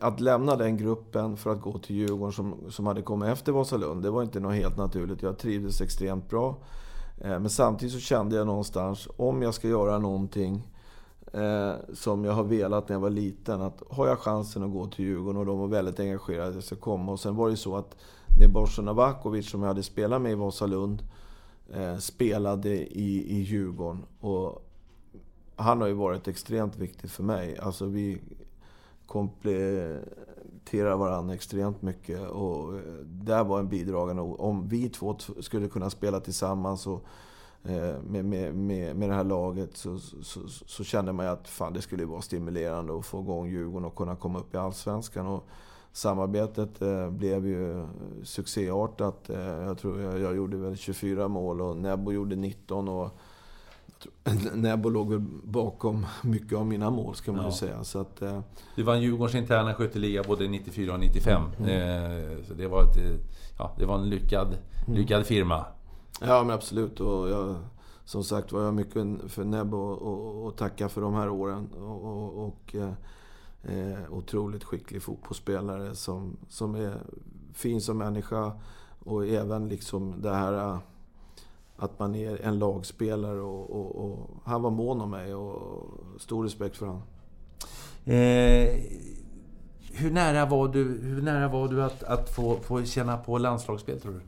Att 0.00 0.20
lämna 0.20 0.56
den 0.56 0.76
gruppen 0.76 1.36
för 1.36 1.52
att 1.52 1.60
gå 1.60 1.78
till 1.78 1.96
Djurgården 1.96 2.32
som, 2.32 2.54
som 2.70 2.86
hade 2.86 3.02
kommit 3.02 3.28
efter 3.28 3.52
Vasalund, 3.52 4.02
det 4.02 4.10
var 4.10 4.22
inte 4.22 4.40
något 4.40 4.54
helt 4.54 4.76
naturligt. 4.76 5.22
Jag 5.22 5.38
trivdes 5.38 5.80
extremt 5.80 6.30
bra. 6.30 6.56
Eh, 7.20 7.38
men 7.38 7.50
samtidigt 7.50 7.94
så 7.94 8.00
kände 8.00 8.36
jag 8.36 8.46
någonstans, 8.46 9.08
om 9.16 9.42
jag 9.42 9.54
ska 9.54 9.68
göra 9.68 9.98
någonting 9.98 10.68
eh, 11.32 11.72
som 11.94 12.24
jag 12.24 12.32
har 12.32 12.44
velat 12.44 12.88
när 12.88 12.96
jag 12.96 13.00
var 13.00 13.10
liten, 13.10 13.62
att 13.62 13.82
har 13.90 14.08
jag 14.08 14.18
chansen 14.18 14.62
att 14.62 14.72
gå 14.72 14.86
till 14.86 15.04
Djurgården 15.04 15.40
och 15.40 15.46
de 15.46 15.58
var 15.58 15.68
väldigt 15.68 16.00
engagerade 16.00 16.48
att 16.48 16.54
jag 16.54 16.64
ska 16.64 16.76
komma. 16.76 17.12
Och 17.12 17.20
sen 17.20 17.36
var 17.36 17.46
det 17.46 17.50
ju 17.50 17.56
så 17.56 17.76
att 17.76 17.96
Nebojsa 18.40 18.82
Novakovic, 18.82 19.50
som 19.50 19.60
jag 19.60 19.68
hade 19.68 19.82
spelat 19.82 20.22
med 20.22 20.32
i 20.32 20.34
Vasalund, 20.34 21.02
eh, 21.74 21.96
spelade 21.96 22.68
i, 22.98 23.38
i 23.38 23.42
Djurgården. 23.42 24.02
Och 24.20 24.68
han 25.56 25.80
har 25.80 25.88
ju 25.88 25.94
varit 25.94 26.28
extremt 26.28 26.76
viktig 26.76 27.10
för 27.10 27.22
mig. 27.22 27.58
Alltså 27.58 27.86
vi 27.86 28.20
kompletterar 29.06 30.96
varandra 30.96 31.34
extremt 31.34 31.82
mycket. 31.82 32.28
Och 32.28 32.74
eh, 32.74 32.82
det 33.04 33.42
var 33.42 33.58
en 33.58 33.68
bidragande 33.68 34.22
Om 34.22 34.68
vi 34.68 34.88
två 34.88 35.16
skulle 35.40 35.68
kunna 35.68 35.90
spela 35.90 36.20
tillsammans 36.20 36.86
och 36.86 37.04
eh, 37.64 37.94
med, 38.02 38.24
med, 38.24 38.54
med, 38.54 38.96
med 38.96 39.08
det 39.08 39.14
här 39.14 39.24
laget 39.24 39.76
så, 39.76 39.98
så, 39.98 40.40
så 40.48 40.84
kände 40.84 41.12
man 41.12 41.26
ju 41.26 41.32
att 41.32 41.48
fan, 41.48 41.72
det 41.72 41.82
skulle 41.82 42.04
vara 42.04 42.22
stimulerande 42.22 42.98
att 42.98 43.06
få 43.06 43.20
igång 43.20 43.48
Djurgården 43.48 43.84
och 43.84 43.96
kunna 43.96 44.16
komma 44.16 44.38
upp 44.38 44.54
i 44.54 44.58
Allsvenskan. 44.58 45.26
Och 45.26 45.44
samarbetet 45.92 46.82
eh, 46.82 47.10
blev 47.10 47.46
ju 47.46 47.86
succéartat. 48.24 49.30
Eh, 49.30 49.40
jag 49.40 49.78
tror 49.78 50.00
jag, 50.00 50.20
jag 50.20 50.36
gjorde 50.36 50.56
väl 50.56 50.76
24 50.76 51.28
mål 51.28 51.60
och 51.60 51.76
Nebbo 51.76 52.12
gjorde 52.12 52.36
19. 52.36 52.88
Och 52.88 53.18
Nebo 54.54 54.88
låg 54.90 55.10
väl 55.10 55.20
bakom 55.44 56.06
mycket 56.22 56.58
av 56.58 56.66
mina 56.66 56.90
mål, 56.90 57.14
ska 57.14 57.32
man 57.32 57.40
ja. 57.40 57.46
ju 57.46 57.52
säga. 57.56 57.84
Så 57.84 57.98
att, 58.00 58.22
eh... 58.22 58.40
Du 58.76 58.82
vann 58.82 59.02
Djurgårdens 59.02 59.34
interna 59.34 59.74
skytteliga 59.74 60.22
både 60.22 60.48
94 60.48 60.94
och 60.94 61.00
95. 61.00 61.42
Mm. 61.58 61.70
Eh, 61.70 62.44
så 62.48 62.54
det 62.54 62.66
var, 62.66 62.82
ett, 62.82 62.96
ja, 63.58 63.74
det 63.78 63.86
var 63.86 63.98
en 63.98 64.08
lyckad, 64.08 64.46
mm. 64.86 64.98
lyckad 64.98 65.26
firma. 65.26 65.64
Ja, 66.20 66.44
men 66.44 66.54
absolut. 66.54 67.00
Och 67.00 67.30
jag, 67.30 67.56
som 68.04 68.24
sagt 68.24 68.52
var 68.52 68.62
jag 68.62 68.74
mycket 68.74 69.06
för 69.28 69.74
och, 69.74 70.46
och 70.46 70.56
tacka 70.56 70.88
för 70.88 71.00
de 71.00 71.14
här 71.14 71.28
åren. 71.28 71.68
Och, 71.72 72.46
och, 72.46 72.74
eh, 72.74 73.98
otroligt 74.10 74.64
skicklig 74.64 75.02
fotbollsspelare 75.02 75.94
som, 75.94 76.36
som 76.48 76.74
är 76.74 76.94
fin 77.54 77.80
som 77.80 77.98
människa. 77.98 78.52
Och 78.98 79.26
även 79.26 79.68
liksom 79.68 80.14
det 80.22 80.34
här 80.34 80.78
att 81.82 81.98
man 81.98 82.14
är 82.14 82.42
en 82.42 82.58
lagspelare 82.58 83.40
och, 83.40 83.70
och, 83.70 84.04
och, 84.04 84.30
han 84.44 84.62
var 84.62 84.70
mån 84.70 85.00
om 85.00 85.10
mig 85.10 85.34
och 85.34 86.20
stor 86.20 86.44
respekt 86.44 86.76
för 86.76 86.86
honom. 86.86 87.02
Eh, 88.04 88.80
hur, 89.92 90.10
nära 90.10 90.46
var 90.46 90.68
du, 90.68 90.84
hur 90.84 91.22
nära 91.22 91.48
var 91.48 91.68
du 91.68 91.82
att, 91.82 92.02
att 92.02 92.34
få, 92.34 92.56
få 92.56 92.84
känna 92.84 93.16
på 93.16 93.38
landslagsspel, 93.38 94.00
tror 94.00 94.12
du? 94.12 94.20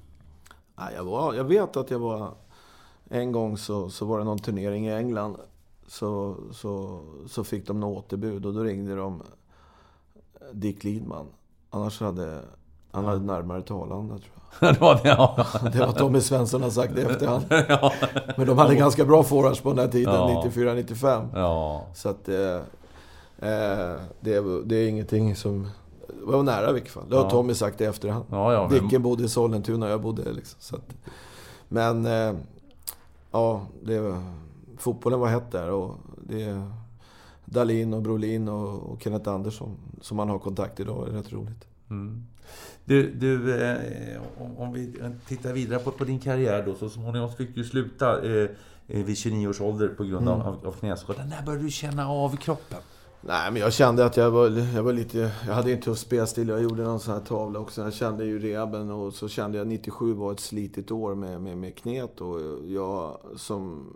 Ja, 0.76 0.92
jag, 0.92 1.04
var, 1.04 1.34
jag 1.34 1.44
vet 1.44 1.76
att 1.76 1.90
jag 1.90 1.98
var... 1.98 2.34
En 3.08 3.32
gång 3.32 3.58
så, 3.58 3.90
så 3.90 4.06
var 4.06 4.18
det 4.18 4.24
någon 4.24 4.38
turnering 4.38 4.86
i 4.86 4.92
England. 4.92 5.36
Så, 5.86 6.36
så, 6.52 7.00
så 7.26 7.44
fick 7.44 7.66
de 7.66 7.80
något 7.80 8.04
återbud 8.04 8.46
och 8.46 8.54
då 8.54 8.62
ringde 8.62 8.96
de 8.96 9.22
Dick 10.52 10.84
Lidman. 10.84 11.26
Annars 11.70 12.00
hade 12.00 12.42
han 12.94 13.04
hade 13.04 13.20
närmare 13.20 13.62
talande, 13.62 14.18
tror 14.18 14.30
jag. 14.60 14.74
det 14.74 14.80
var 14.80 14.94
det, 15.02 15.08
ja. 15.08 15.46
Det 15.72 15.78
var 15.78 15.92
Tommy 15.92 16.20
Svensson 16.20 16.62
har 16.62 16.70
sagt 16.70 16.98
i 16.98 17.00
efterhand. 17.00 17.44
ja. 17.68 17.92
Men 18.36 18.46
de 18.46 18.58
hade 18.58 18.74
ganska 18.74 19.04
bra 19.04 19.22
forwards 19.22 19.60
på 19.60 19.68
den 19.68 19.78
här 19.78 19.88
tiden, 19.88 20.14
ja. 20.14 20.44
94-95. 20.46 21.28
Ja. 21.34 21.86
Så 21.94 22.08
att... 22.08 22.28
Eh, 22.28 22.54
eh, 23.38 23.96
det, 24.20 24.64
det 24.64 24.76
är 24.76 24.88
ingenting 24.88 25.36
som... 25.36 25.68
Det 26.06 26.32
var 26.32 26.42
nära 26.42 26.70
i 26.70 26.72
vilket 26.72 26.92
fall. 26.92 27.08
Det 27.08 27.16
har 27.16 27.24
ja. 27.24 27.30
Tommy 27.30 27.54
sagt 27.54 27.80
i 27.80 27.84
efterhand. 27.84 28.24
Ja, 28.30 28.52
ja, 28.52 28.68
men... 28.70 28.82
Dicken 28.82 29.02
bodde 29.02 29.24
i 29.24 29.28
Sollentuna 29.28 29.86
och 29.86 29.92
jag 29.92 30.00
bodde 30.00 30.32
liksom. 30.32 30.56
Så 30.60 30.76
att, 30.76 30.94
men... 31.68 32.06
Eh, 32.06 32.34
ja, 33.30 33.60
det, 33.82 34.20
fotbollen 34.78 35.20
var 35.20 35.28
hett 35.28 35.52
där 35.52 35.70
och 35.70 35.94
det... 36.16 36.70
Dalin 37.44 37.94
och 37.94 38.02
Brolin 38.02 38.48
och, 38.48 38.92
och 38.92 39.02
Kenneth 39.02 39.30
Andersson 39.30 39.76
som 40.00 40.16
man 40.16 40.28
har 40.28 40.38
kontakt 40.38 40.80
idag 40.80 41.08
är 41.08 41.12
rätt 41.12 41.32
roligt. 41.32 41.64
Mm. 41.90 42.26
Du, 42.84 43.10
du 43.10 43.62
eh, 43.64 44.20
om 44.56 44.72
vi 44.72 44.94
tittar 45.28 45.52
vidare 45.52 45.78
på, 45.78 45.90
på 45.90 46.04
din 46.04 46.20
karriär 46.20 46.62
då, 46.66 46.74
så 46.74 46.88
småningom 46.88 47.32
fick 47.32 47.54
du 47.54 47.64
sluta 47.64 48.22
eh, 48.22 48.48
eh 48.88 49.04
vid 49.04 49.18
29 49.18 49.48
års 49.48 49.60
ålder 49.60 49.88
på 49.88 50.04
grund 50.04 50.28
av, 50.28 50.40
mm. 50.40 50.66
av 50.66 50.72
knäskada. 50.72 51.24
När 51.24 51.42
började 51.42 51.64
du 51.64 51.70
känna 51.70 52.08
av 52.08 52.36
kroppen? 52.36 52.78
Nej, 53.26 53.50
men 53.50 53.62
jag 53.62 53.72
kände 53.72 54.04
att 54.04 54.16
jag 54.16 54.30
var, 54.30 54.48
jag 54.48 54.82
var 54.82 54.92
lite... 54.92 55.30
Jag 55.46 55.54
hade 55.54 55.72
en 55.72 55.80
tuff 55.80 55.98
spelstil. 55.98 56.48
Jag 56.48 56.62
gjorde 56.62 56.82
någon 56.82 57.00
sån 57.00 57.14
här 57.14 57.20
tavla 57.20 57.58
också. 57.58 57.82
Jag 57.82 57.94
kände 57.94 58.24
ju 58.24 58.38
rehaben 58.38 58.90
och 58.90 59.14
så 59.14 59.28
kände 59.28 59.58
jag 59.58 59.64
att 59.64 59.68
97 59.68 60.14
var 60.14 60.32
ett 60.32 60.40
slitigt 60.40 60.90
år 60.90 61.14
med, 61.14 61.42
med, 61.42 61.58
med 61.58 61.76
knät. 61.76 62.20
Och 62.20 62.40
jag 62.66 63.18
som 63.36 63.86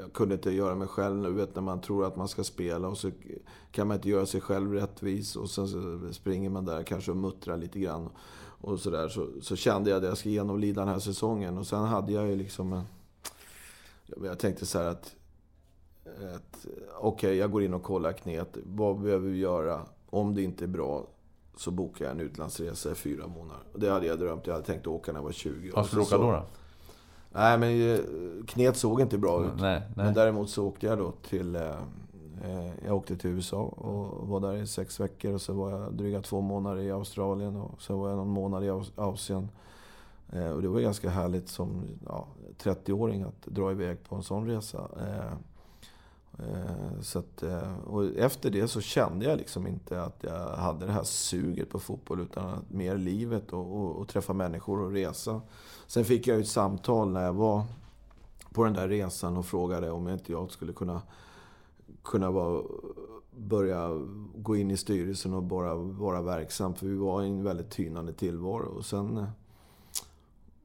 jag 0.00 0.12
kunde 0.12 0.34
inte 0.34 0.50
göra 0.50 0.74
mig 0.74 0.88
själv 0.88 1.16
nu, 1.16 1.30
vet 1.30 1.54
när 1.54 1.62
man 1.62 1.80
tror 1.80 2.06
att 2.06 2.16
man 2.16 2.28
ska 2.28 2.44
spela 2.44 2.88
och 2.88 2.98
så 2.98 3.10
kan 3.70 3.88
man 3.88 3.94
inte 3.94 4.08
göra 4.08 4.26
sig 4.26 4.40
själv 4.40 4.72
rättvis 4.72 5.36
och 5.36 5.50
sen 5.50 5.68
så 5.68 6.00
springer 6.12 6.50
man 6.50 6.64
där 6.64 6.82
kanske 6.82 7.10
och 7.10 7.16
muttrar 7.16 7.56
lite 7.56 7.78
grann. 7.78 8.08
Och 8.60 8.80
så, 8.80 8.90
där. 8.90 9.08
Så, 9.08 9.28
så 9.42 9.56
kände 9.56 9.90
jag 9.90 9.96
att 9.96 10.04
jag 10.04 10.18
ska 10.18 10.28
genomlida 10.28 10.80
den 10.80 10.88
här 10.88 10.98
säsongen. 10.98 11.58
Och 11.58 11.66
sen 11.66 11.84
hade 11.84 12.12
jag 12.12 12.28
ju 12.28 12.36
liksom 12.36 12.72
en... 12.72 12.84
Jag 14.22 14.38
tänkte 14.38 14.66
så 14.66 14.78
att... 14.78 15.16
att 16.34 16.66
Okej, 16.98 17.28
okay, 17.28 17.34
jag 17.34 17.50
går 17.50 17.62
in 17.62 17.74
och 17.74 17.82
kollar 17.82 18.12
knät. 18.12 18.56
Vad 18.64 19.00
behöver 19.00 19.28
vi 19.28 19.38
göra? 19.38 19.80
Om 20.10 20.34
det 20.34 20.42
inte 20.42 20.64
är 20.64 20.68
bra 20.68 21.06
så 21.56 21.70
bokar 21.70 22.04
jag 22.04 22.12
en 22.12 22.20
utlandsresa 22.20 22.92
i 22.92 22.94
fyra 22.94 23.26
månader. 23.26 23.62
Och 23.72 23.80
det 23.80 23.90
hade 23.90 24.06
jag 24.06 24.18
drömt. 24.18 24.46
Jag 24.46 24.54
hade 24.54 24.66
tänkt 24.66 24.86
åka 24.86 25.12
när 25.12 25.18
jag 25.18 25.24
var 25.24 25.32
20. 25.32 25.70
Vad 25.74 25.86
skulle 25.86 26.02
du 26.02 26.06
åka 26.06 26.18
då? 26.18 26.30
då? 26.32 26.44
Nej, 27.32 27.58
men 27.58 27.94
eh, 27.94 28.00
knät 28.46 28.76
såg 28.76 29.00
inte 29.00 29.18
bra 29.18 29.44
ut. 29.44 29.60
Nej, 29.60 29.82
nej. 29.94 30.04
Men 30.04 30.14
däremot 30.14 30.50
så 30.50 30.66
åkte 30.66 30.86
jag 30.86 30.98
då 30.98 31.12
till... 31.28 31.56
Eh, 31.56 31.62
eh, 32.44 32.72
jag 32.86 32.96
åkte 32.96 33.16
till 33.16 33.30
USA 33.30 33.62
och 33.62 34.28
var 34.28 34.40
där 34.40 34.56
i 34.56 34.66
sex 34.66 35.00
veckor. 35.00 35.34
Och 35.34 35.40
så 35.40 35.52
var 35.52 35.70
jag 35.70 35.94
dryga 35.94 36.22
två 36.22 36.40
månader 36.40 36.82
i 36.82 36.90
Australien 36.90 37.56
och 37.56 37.82
sen 37.82 37.98
var 37.98 38.08
jag 38.08 38.16
någon 38.16 38.28
månad 38.28 38.64
i 38.64 38.70
Asien. 38.96 39.48
och 40.54 40.62
det 40.62 40.68
var 40.68 40.80
ganska 40.80 41.10
härligt 41.10 41.48
som 41.48 41.82
ja, 42.06 42.26
30-åring 42.62 43.22
att 43.22 43.42
dra 43.46 43.70
iväg 43.70 44.04
på 44.08 44.16
en 44.16 44.22
sån 44.22 44.46
resa. 44.46 44.88
Eh, 46.48 47.00
så 47.00 47.18
att, 47.18 47.42
eh, 47.42 47.78
och 47.78 48.04
efter 48.04 48.50
det 48.50 48.68
så 48.68 48.80
kände 48.80 49.24
jag 49.24 49.38
liksom 49.38 49.66
inte 49.66 50.02
att 50.02 50.16
jag 50.20 50.56
hade 50.56 50.86
det 50.86 50.92
här 50.92 51.02
suget 51.02 51.68
på 51.68 51.78
fotboll 51.78 52.20
utan 52.20 52.64
mer 52.68 52.96
livet 52.96 53.52
och, 53.52 53.76
och, 53.76 53.96
och 53.96 54.08
träffa 54.08 54.32
människor 54.32 54.80
och 54.80 54.92
resa. 54.92 55.40
Sen 55.86 56.04
fick 56.04 56.26
jag 56.26 56.40
ett 56.40 56.48
samtal 56.48 57.10
när 57.10 57.24
jag 57.24 57.32
var 57.32 57.64
på 58.52 58.64
den 58.64 58.74
där 58.74 58.88
resan 58.88 59.36
och 59.36 59.46
frågade 59.46 59.90
om 59.90 60.08
inte 60.08 60.32
jag 60.32 60.50
skulle 60.50 60.72
kunna, 60.72 61.02
kunna 62.02 62.30
vara, 62.30 62.62
börja 63.36 63.88
gå 64.36 64.56
in 64.56 64.70
i 64.70 64.76
styrelsen 64.76 65.34
och 65.34 65.42
bara 65.42 65.74
vara 65.74 66.22
verksam. 66.22 66.74
För 66.74 66.86
vi 66.86 66.96
var 66.96 67.22
i 67.22 67.28
en 67.28 67.44
väldigt 67.44 67.70
tynande 67.70 68.12
tillvaro. 68.12 68.68
Och 68.78 68.84
sen 68.84 69.16
eh, 69.16 69.24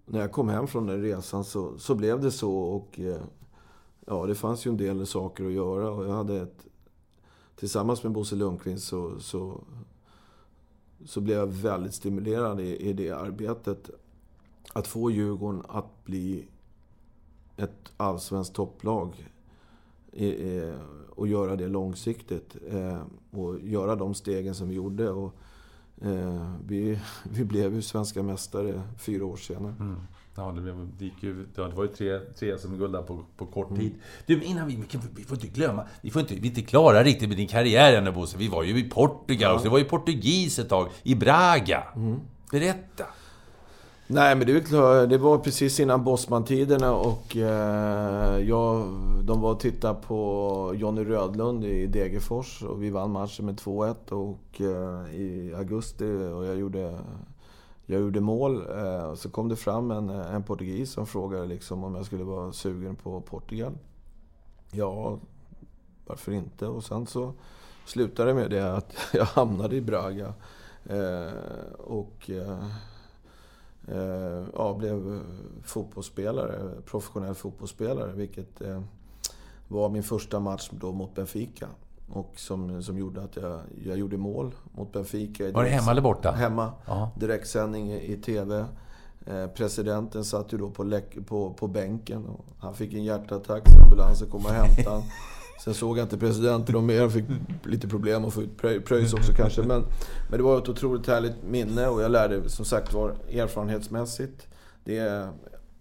när 0.06 0.20
jag 0.20 0.32
kom 0.32 0.50
hem 0.50 0.68
från 0.68 0.86
den 0.86 1.02
resan 1.02 1.44
så, 1.44 1.78
så 1.78 1.96
blev 1.96 2.22
det 2.22 2.32
så. 2.32 2.58
Och 2.58 3.00
ja, 4.06 4.26
det 4.26 4.36
fanns 4.36 4.68
ju 4.68 4.70
en 4.70 4.78
del 4.78 5.08
saker 5.08 5.46
att 5.46 5.54
göra. 5.54 5.92
Och 5.92 6.06
jag 6.06 6.14
hade 6.14 6.42
ett... 6.42 6.66
Tillsammans 7.56 8.04
med 8.04 8.12
Bosse 8.12 8.36
Lundqvist 8.36 8.88
så, 8.88 9.20
så, 9.20 9.64
så 11.06 11.22
blev 11.22 11.38
jag 11.38 11.48
väldigt 11.48 11.94
stimulerad 11.94 12.62
i, 12.62 12.78
i 12.78 12.94
det 12.94 13.12
arbetet 13.12 13.90
att 14.74 14.88
få 14.88 15.12
Djurgården 15.12 15.64
att 15.68 16.06
bli 16.06 16.48
ett 17.58 17.94
allsvenskt 17.98 18.56
topplag 18.56 19.30
och 21.10 21.28
göra 21.28 21.56
det 21.56 21.68
långsiktigt. 21.68 22.56
Eh, 22.70 23.02
och 23.32 23.60
göra 23.60 23.96
de 23.96 24.14
stegen 24.14 24.56
som 24.56 24.68
vi 24.70 24.76
gjorde. 24.76 25.10
Och, 25.10 25.34
eh, 26.02 26.54
vi, 26.68 27.00
vi 27.24 27.46
blev 27.46 27.74
ju 27.74 27.82
svenska 27.82 28.24
mästare 28.24 28.82
fyra 28.98 29.26
år 29.26 29.38
senare. 29.38 29.76
Mm. 29.80 29.96
Ja, 30.38 30.52
det, 30.56 30.62
blev, 30.62 30.88
det, 30.98 31.06
gick 31.06 31.24
ju, 31.24 31.46
det 31.56 31.62
var 31.62 31.84
ju 31.84 31.88
tre, 31.88 32.20
tre 32.20 32.58
SM-guld 32.58 32.94
där 32.94 33.02
på, 33.02 33.26
på 33.38 33.46
kort 33.46 33.70
mm. 33.70 33.82
tid. 33.82 33.94
Du, 34.26 34.44
innan 34.44 34.68
vi, 34.68 34.80
vi 35.16 35.24
får 35.24 35.38
inte 35.38 35.48
glömma, 35.48 35.86
vi 36.02 36.12
får 36.12 36.22
inte, 36.22 36.34
vi 36.34 36.42
är 36.42 36.46
inte 36.46 36.62
klara 36.62 37.04
riktigt 37.04 37.30
med 37.30 37.38
din 37.38 37.48
karriär 37.48 37.94
ännu 37.94 38.12
Bosse. 38.12 38.38
Vi 38.38 38.48
var 38.48 38.64
ju 38.64 38.80
i 38.80 38.90
Portugal, 38.90 39.52
ja. 39.54 39.58
så 39.58 39.64
det 39.64 39.70
var 39.70 39.78
ju 39.78 39.86
portugis 39.86 40.60
ett 40.60 40.70
tag, 40.70 40.90
i 41.04 41.16
Braga. 41.16 41.84
Mm. 41.96 42.20
Berätta! 42.52 43.06
Nej, 44.08 44.36
men 44.36 44.48
det 44.48 44.54
är 44.54 44.60
klart, 44.60 45.10
det 45.10 45.18
var 45.18 45.38
precis 45.38 45.80
innan 45.80 46.04
Bosman-tiderna 46.04 46.94
och 46.94 47.38
eh, 47.38 48.40
jag, 48.40 48.88
de 49.24 49.42
var 49.42 49.52
och 49.52 49.60
tittade 49.60 50.02
på 50.08 50.72
Jonny 50.76 51.04
Rödlund 51.04 51.66
i 51.66 51.88
Degerfors 51.88 52.64
och 52.64 52.84
vi 52.84 52.90
vann 52.90 53.12
matchen 53.12 53.46
med 53.46 53.56
2-1 53.56 54.12
och 54.12 54.62
eh, 54.62 55.16
i 55.16 55.54
augusti 55.58 56.06
och 56.06 56.46
jag 56.46 56.58
gjorde, 56.58 57.00
jag 57.86 58.02
gjorde 58.02 58.22
mål. 58.22 58.68
Eh, 58.78 59.04
och 59.04 59.18
så 59.18 59.30
kom 59.30 59.50
det 59.50 59.56
fram 59.56 59.92
en, 59.92 60.10
en 60.10 60.44
portugis 60.44 60.92
som 60.92 61.08
frågade 61.08 61.46
liksom 61.46 61.84
om 61.84 61.96
jag 61.96 62.06
skulle 62.06 62.24
vara 62.24 62.54
sugen 62.54 62.96
på 62.96 63.22
Portugal. 63.22 63.78
Ja, 64.72 65.20
varför 66.06 66.32
inte? 66.32 66.68
Och 66.68 66.84
sen 66.84 67.08
så 67.08 67.34
slutade 67.86 68.30
det 68.30 68.36
med 68.36 68.50
det 68.50 68.76
att 68.76 68.96
jag 69.14 69.26
hamnade 69.26 69.76
i 69.76 69.82
Braga. 69.82 70.34
Eh, 70.86 71.34
och 71.78 72.30
eh, 72.30 72.66
Eh, 73.88 74.44
ja, 74.54 74.74
blev 74.74 75.22
fotbollsspelare, 75.64 76.82
professionell 76.86 77.36
fotbollsspelare. 77.36 78.12
Vilket 78.12 78.62
eh, 78.62 78.82
var 79.68 79.90
min 79.90 80.04
första 80.04 80.40
match 80.40 80.70
då 80.72 80.92
mot 80.92 81.16
Benfica. 81.16 81.68
Och 82.08 82.34
som, 82.36 82.84
som 82.84 82.98
gjorde 82.98 83.22
att 83.22 83.36
jag, 83.36 83.60
jag 83.86 83.98
gjorde 83.98 84.18
mål 84.18 84.56
mot 84.72 84.94
Benfica. 84.94 85.52
Var 85.52 85.64
det 85.64 85.70
hemma 85.70 85.92
eller 85.92 86.02
borta? 86.02 86.32
Hemma. 86.32 86.72
Aha. 86.86 87.12
Direktsändning 87.20 87.92
i, 87.92 88.14
i 88.14 88.18
TV. 88.18 88.66
Eh, 89.26 89.48
presidenten 89.48 90.26
satt 90.26 90.54
ju 90.54 90.58
då 90.58 90.70
på, 90.70 91.02
på, 91.26 91.54
på 91.54 91.68
bänken. 91.68 92.26
Och 92.26 92.46
han 92.60 92.76
fick 92.76 92.94
en 92.94 93.04
hjärtattack, 93.04 93.70
så 93.70 93.84
ambulansen 93.84 94.30
kom 94.30 94.46
och 94.46 94.52
hämtade 94.52 94.90
honom. 94.90 95.04
Sen 95.64 95.74
såg 95.74 95.98
jag 95.98 96.06
inte 96.06 96.18
presidenten 96.18 96.76
och 96.76 96.84
mer. 96.84 96.96
Jag 96.96 97.14
fick 97.14 97.26
lite 97.64 97.88
problem 97.88 98.26
att 98.26 98.34
få 98.34 98.42
ut 98.42 98.58
pröjs 98.86 99.14
också 99.14 99.34
kanske. 99.34 99.62
Men, 99.62 99.86
men 100.30 100.38
det 100.38 100.44
var 100.44 100.58
ett 100.58 100.70
otroligt 100.70 101.08
härligt 101.08 101.44
minne 101.44 101.88
och 101.88 102.02
jag 102.02 102.12
lärde 102.12 102.50
som 102.50 102.66
sagt 102.66 102.94
var 102.94 103.16
erfarenhetsmässigt. 103.32 104.48
Det 104.84 104.98
är 104.98 105.30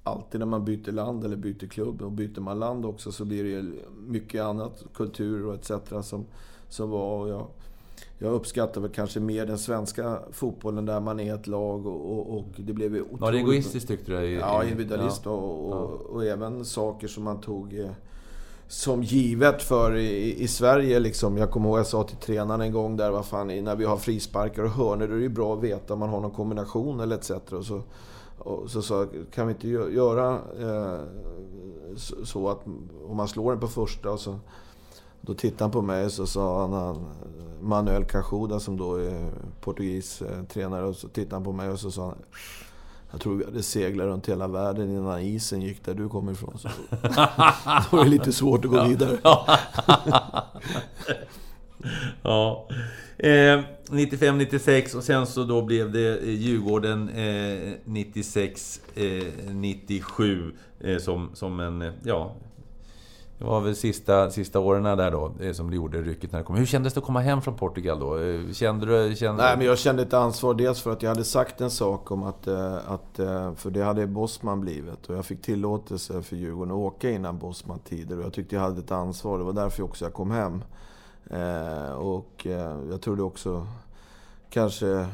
alltid 0.05 0.39
när 0.39 0.47
man 0.47 0.65
byter 0.65 0.93
land 0.93 1.25
eller 1.25 1.37
byter 1.37 1.67
klubb. 1.67 2.03
Och 2.03 2.13
byter 2.13 2.41
man 2.41 2.59
land 2.59 2.87
också 2.87 3.13
så 3.13 3.25
blir 3.25 3.45
det 3.45 3.73
mycket 4.07 4.43
annat, 4.43 4.85
kultur 4.95 5.47
och 5.47 5.55
etc. 5.55 5.71
som, 6.03 6.25
som 6.69 6.91
var. 6.91 7.19
Och 7.19 7.29
jag, 7.29 7.47
jag 8.19 8.33
uppskattar 8.33 8.81
väl 8.81 8.91
kanske 8.91 9.21
mer 9.21 9.47
den 9.47 9.59
svenska 9.59 10.19
fotbollen 10.33 10.87
där 10.87 11.01
man 11.01 11.21
är 11.21 11.35
ett 11.35 11.47
lag 11.47 11.87
och, 11.87 12.13
och, 12.13 12.39
och 12.39 12.47
det 12.57 12.73
blev 12.73 12.95
otroligt... 12.95 13.21
Var 13.21 13.33
det 13.33 13.39
egoistiskt 13.39 13.89
tyckte 13.89 14.21
du? 14.21 14.31
Ja, 14.31 14.65
individualist 14.65 15.23
ja. 15.25 15.31
Och, 15.31 15.73
och, 15.73 16.01
och, 16.01 16.25
även 16.25 16.65
saker 16.65 17.09
som 17.09 17.25
man 17.25 17.41
tog 17.41 17.79
eh, 17.79 17.91
som 18.69 19.03
givet 19.03 19.63
för 19.63 19.97
i, 19.97 20.43
i, 20.43 20.49
Sverige. 20.49 21.01
Liksom. 21.01 21.37
Jag 21.37 21.51
kommer 21.51 21.69
ihåg 21.69 21.79
jag 21.79 21.87
sa 21.87 22.05
till 22.05 22.17
tränaren 22.17 22.61
en 22.61 22.73
gång 22.73 22.97
där, 22.97 23.11
vad 23.11 23.27
fan, 23.27 23.65
när 23.65 23.77
vi 23.77 23.85
har 23.85 23.97
frisparkar 23.97 24.63
och 24.63 24.71
hörnor, 24.71 25.07
då 25.07 25.13
är 25.13 25.17
det 25.17 25.23
ju 25.23 25.29
bra 25.29 25.55
att 25.55 25.63
veta 25.63 25.95
om 25.95 26.01
man 26.01 26.09
har 26.09 26.21
någon 26.21 26.31
kombination 26.31 27.01
eller 27.01 27.17
etc. 27.17 27.31
Och 27.31 27.65
så, 27.65 27.83
och 28.39 28.71
så 28.71 28.83
sa 28.83 29.07
kan 29.35 29.47
vi 29.47 29.53
inte 29.53 29.69
göra 29.69 30.41
eh, 30.61 31.01
så 32.25 32.49
att 32.49 32.67
om 33.09 33.17
man 33.17 33.29
slår 33.29 33.51
den 33.51 33.61
på 33.61 33.69
första 33.69 34.11
och 34.11 34.21
så... 34.21 34.39
Då 35.21 35.35
tittade 35.35 35.65
han 35.65 35.71
på 35.71 35.83
mig 35.83 36.05
och 36.05 36.13
så 36.13 36.27
sa 36.27 36.61
han, 36.61 36.73
han 36.73 37.05
Manuel 37.61 38.05
Cajuda 38.05 38.61
som 38.61 38.77
då 38.77 38.95
är 38.97 39.31
portugis 39.61 40.23
eh, 40.23 40.45
tränare 40.45 40.87
och 40.87 40.97
så 40.97 41.09
tittade 41.09 41.37
han 41.37 41.45
på 41.45 41.53
mig 41.53 41.71
och 41.71 41.81
så 41.81 41.91
sa 41.91 42.05
han 42.07 42.19
jag 43.15 43.21
tror 43.21 43.37
vi 43.37 43.45
hade 43.45 43.63
seglat 43.63 44.07
runt 44.07 44.29
hela 44.29 44.49
världen 44.49 44.91
innan 44.91 45.21
isen 45.21 45.63
gick 45.63 45.85
där 45.85 45.95
du 45.95 46.09
kommer 46.09 46.33
ifrån. 46.33 46.59
Så 46.59 46.69
då 47.91 47.97
var 47.97 48.05
det 48.05 48.11
lite 48.11 48.33
svårt 48.33 48.65
att 48.65 48.71
gå 48.71 48.85
vidare. 48.85 49.19
ja. 52.23 52.69
Eh, 53.19 53.61
95-96 53.91 54.97
och 54.97 55.05
sen 55.05 55.27
så 55.27 55.45
då 55.45 55.63
blev 55.63 55.93
det 55.93 56.19
eh, 56.19 56.29
Djurgården 56.29 57.09
eh, 57.09 57.75
96-97 57.85 60.53
eh, 60.81 60.91
eh, 60.91 60.99
som, 60.99 61.31
som 61.35 61.61
en, 61.61 61.83
eh, 61.83 61.93
ja, 62.03 62.33
det 63.39 63.45
var 63.45 63.61
väl 63.61 63.77
sista, 63.77 64.31
sista 64.31 64.61
åren 64.61 64.83
där 64.83 65.11
då 65.11 65.33
som 65.53 65.71
du 65.71 65.77
gjorde 65.77 66.03
rycket 66.03 66.33
när 66.33 66.39
det 66.39 66.45
kom. 66.45 66.57
Hur 66.57 66.67
kändes 66.67 66.95
det 66.95 66.99
att 66.99 67.07
komma 67.07 67.21
hem 67.21 67.43
från 67.43 67.57
Portugal 67.57 68.01
då? 68.01 68.19
Kände 68.53 68.87
du... 68.87 69.15
Kände... 69.17 69.43
Nej, 69.43 69.57
men 69.57 69.67
jag 69.67 69.79
kände 69.79 70.03
ett 70.03 70.13
ansvar. 70.13 70.55
Dels 70.55 70.83
för 70.83 70.93
att 70.93 71.03
jag 71.03 71.11
hade 71.11 71.25
sagt 71.25 71.61
en 71.61 71.71
sak 71.71 72.11
om 72.11 72.23
att... 72.23 72.49
Att 72.87 73.17
för 73.57 73.71
det 73.71 73.85
hade 73.85 74.07
Bosman 74.07 74.61
blivit. 74.61 75.07
Och 75.07 75.17
jag 75.17 75.25
fick 75.25 75.43
tillåtelse 75.43 76.23
för 76.23 76.37
Djurgården 76.37 76.71
att 76.71 76.79
åka 76.79 77.11
innan 77.11 77.39
Bosman-tider. 77.39 78.19
Och 78.19 78.25
jag 78.25 78.33
tyckte 78.33 78.55
jag 78.55 78.63
hade 78.63 78.81
ett 78.81 78.93
ansvar. 78.93 79.39
Det 79.39 79.45
var 79.45 79.53
därför 79.53 79.83
också 79.83 80.05
jag 80.05 80.13
kom 80.13 80.31
hem. 80.31 80.63
Eh, 81.31 81.93
och 81.93 82.47
eh, 82.47 82.79
jag 82.91 83.01
trodde 83.01 83.23
också 83.23 83.67
kanske 84.51 85.09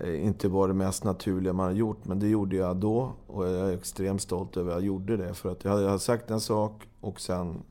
eh, 0.00 0.24
inte 0.26 0.48
var 0.48 0.68
det 0.68 0.74
mest 0.74 1.04
naturliga 1.04 1.52
man 1.52 1.66
har 1.66 1.72
gjort, 1.72 2.04
men 2.04 2.18
det 2.18 2.28
gjorde 2.28 2.56
jag 2.56 2.76
då. 2.76 3.12
Och 3.26 3.46
jag 3.46 3.70
är 3.70 3.74
extremt 3.74 4.22
stolt 4.22 4.56
över 4.56 4.70
att 4.70 4.76
jag 4.76 4.86
gjorde 4.86 5.16
det. 5.16 5.34
För 5.34 5.52
att 5.52 5.64
jag 5.64 5.72
hade 5.72 5.98
sagt 5.98 6.30
en 6.30 6.40
sak 6.40 6.88
och 7.00 7.20
sen... 7.20 7.62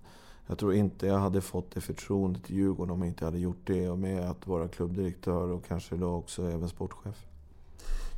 Jag 0.47 0.57
tror 0.57 0.73
inte 0.73 1.07
jag 1.07 1.19
hade 1.19 1.41
fått 1.41 1.71
det 1.71 1.81
förtroendet 1.81 2.51
i 2.51 2.55
Djurgården 2.55 2.93
om 2.93 2.99
jag 2.99 3.07
inte 3.07 3.25
hade 3.25 3.39
gjort 3.39 3.61
det. 3.63 3.89
Och 3.89 3.99
med 3.99 4.29
att 4.29 4.47
vara 4.47 4.67
klubbdirektör 4.67 5.51
och 5.51 5.65
kanske 5.67 5.95
då 5.95 6.13
också 6.13 6.43
även 6.43 6.69
sportchef. 6.69 7.32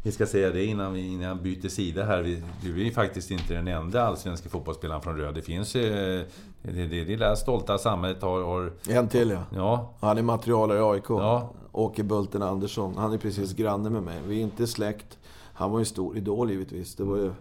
Vi 0.06 0.12
ska 0.12 0.26
säga 0.26 0.50
det 0.50 0.66
innan 0.66 0.94
vi 0.94 1.08
innan 1.08 1.28
jag 1.28 1.38
byter 1.38 1.70
sida 1.70 2.06
här. 2.06 2.22
Vi, 2.22 2.44
du 2.64 2.88
är 2.88 2.92
faktiskt 2.92 3.32
inte 3.32 3.54
den 3.54 3.68
enda 3.68 4.04
allsvenska 4.04 4.50
fotbollsspelaren 4.50 5.02
från 5.02 5.18
Röd. 5.18 5.36
Det 5.36 5.42
finns... 5.42 5.76
Eh, 5.76 6.24
det, 6.62 6.72
det, 6.72 6.88
det 6.88 7.06
lilla 7.06 7.36
stolta 7.36 7.78
samhället 7.78 8.22
har, 8.22 8.44
har... 8.44 8.74
En 8.90 9.08
till 9.08 9.30
ja. 9.30 9.44
ja. 9.56 9.94
Han 10.00 10.18
är 10.18 10.22
materialare 10.22 10.78
i 10.78 10.82
AIK. 10.82 11.10
Ja. 11.10 11.54
Åke 11.72 12.04
Bulten 12.04 12.42
Andersson. 12.42 12.98
Han 12.98 13.14
är 13.14 13.18
precis 13.18 13.54
granne 13.54 13.90
med 13.90 14.04
mig. 14.04 14.20
Vi 14.28 14.38
är 14.38 14.44
inte 14.44 14.68
släkt. 14.68 15.18
Han 15.54 15.72
var 15.72 15.80
ju 15.80 15.86
stor 15.86 16.18
idol 16.18 16.52
givetvis. 16.52 16.96
Det 16.96 17.04
var 17.04 17.18
ju 17.18 17.32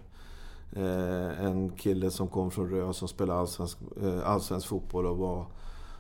eh, 0.77 1.45
en 1.45 1.71
kille 1.71 2.11
som 2.11 2.29
kom 2.29 2.51
från 2.51 2.71
Rö 2.71 2.93
som 2.93 3.09
spelade 3.09 3.41
allsvensk, 3.41 3.79
eh, 4.03 4.31
allsvensk 4.31 4.69
fotboll 4.69 5.07
och 5.07 5.19
var... 5.19 5.47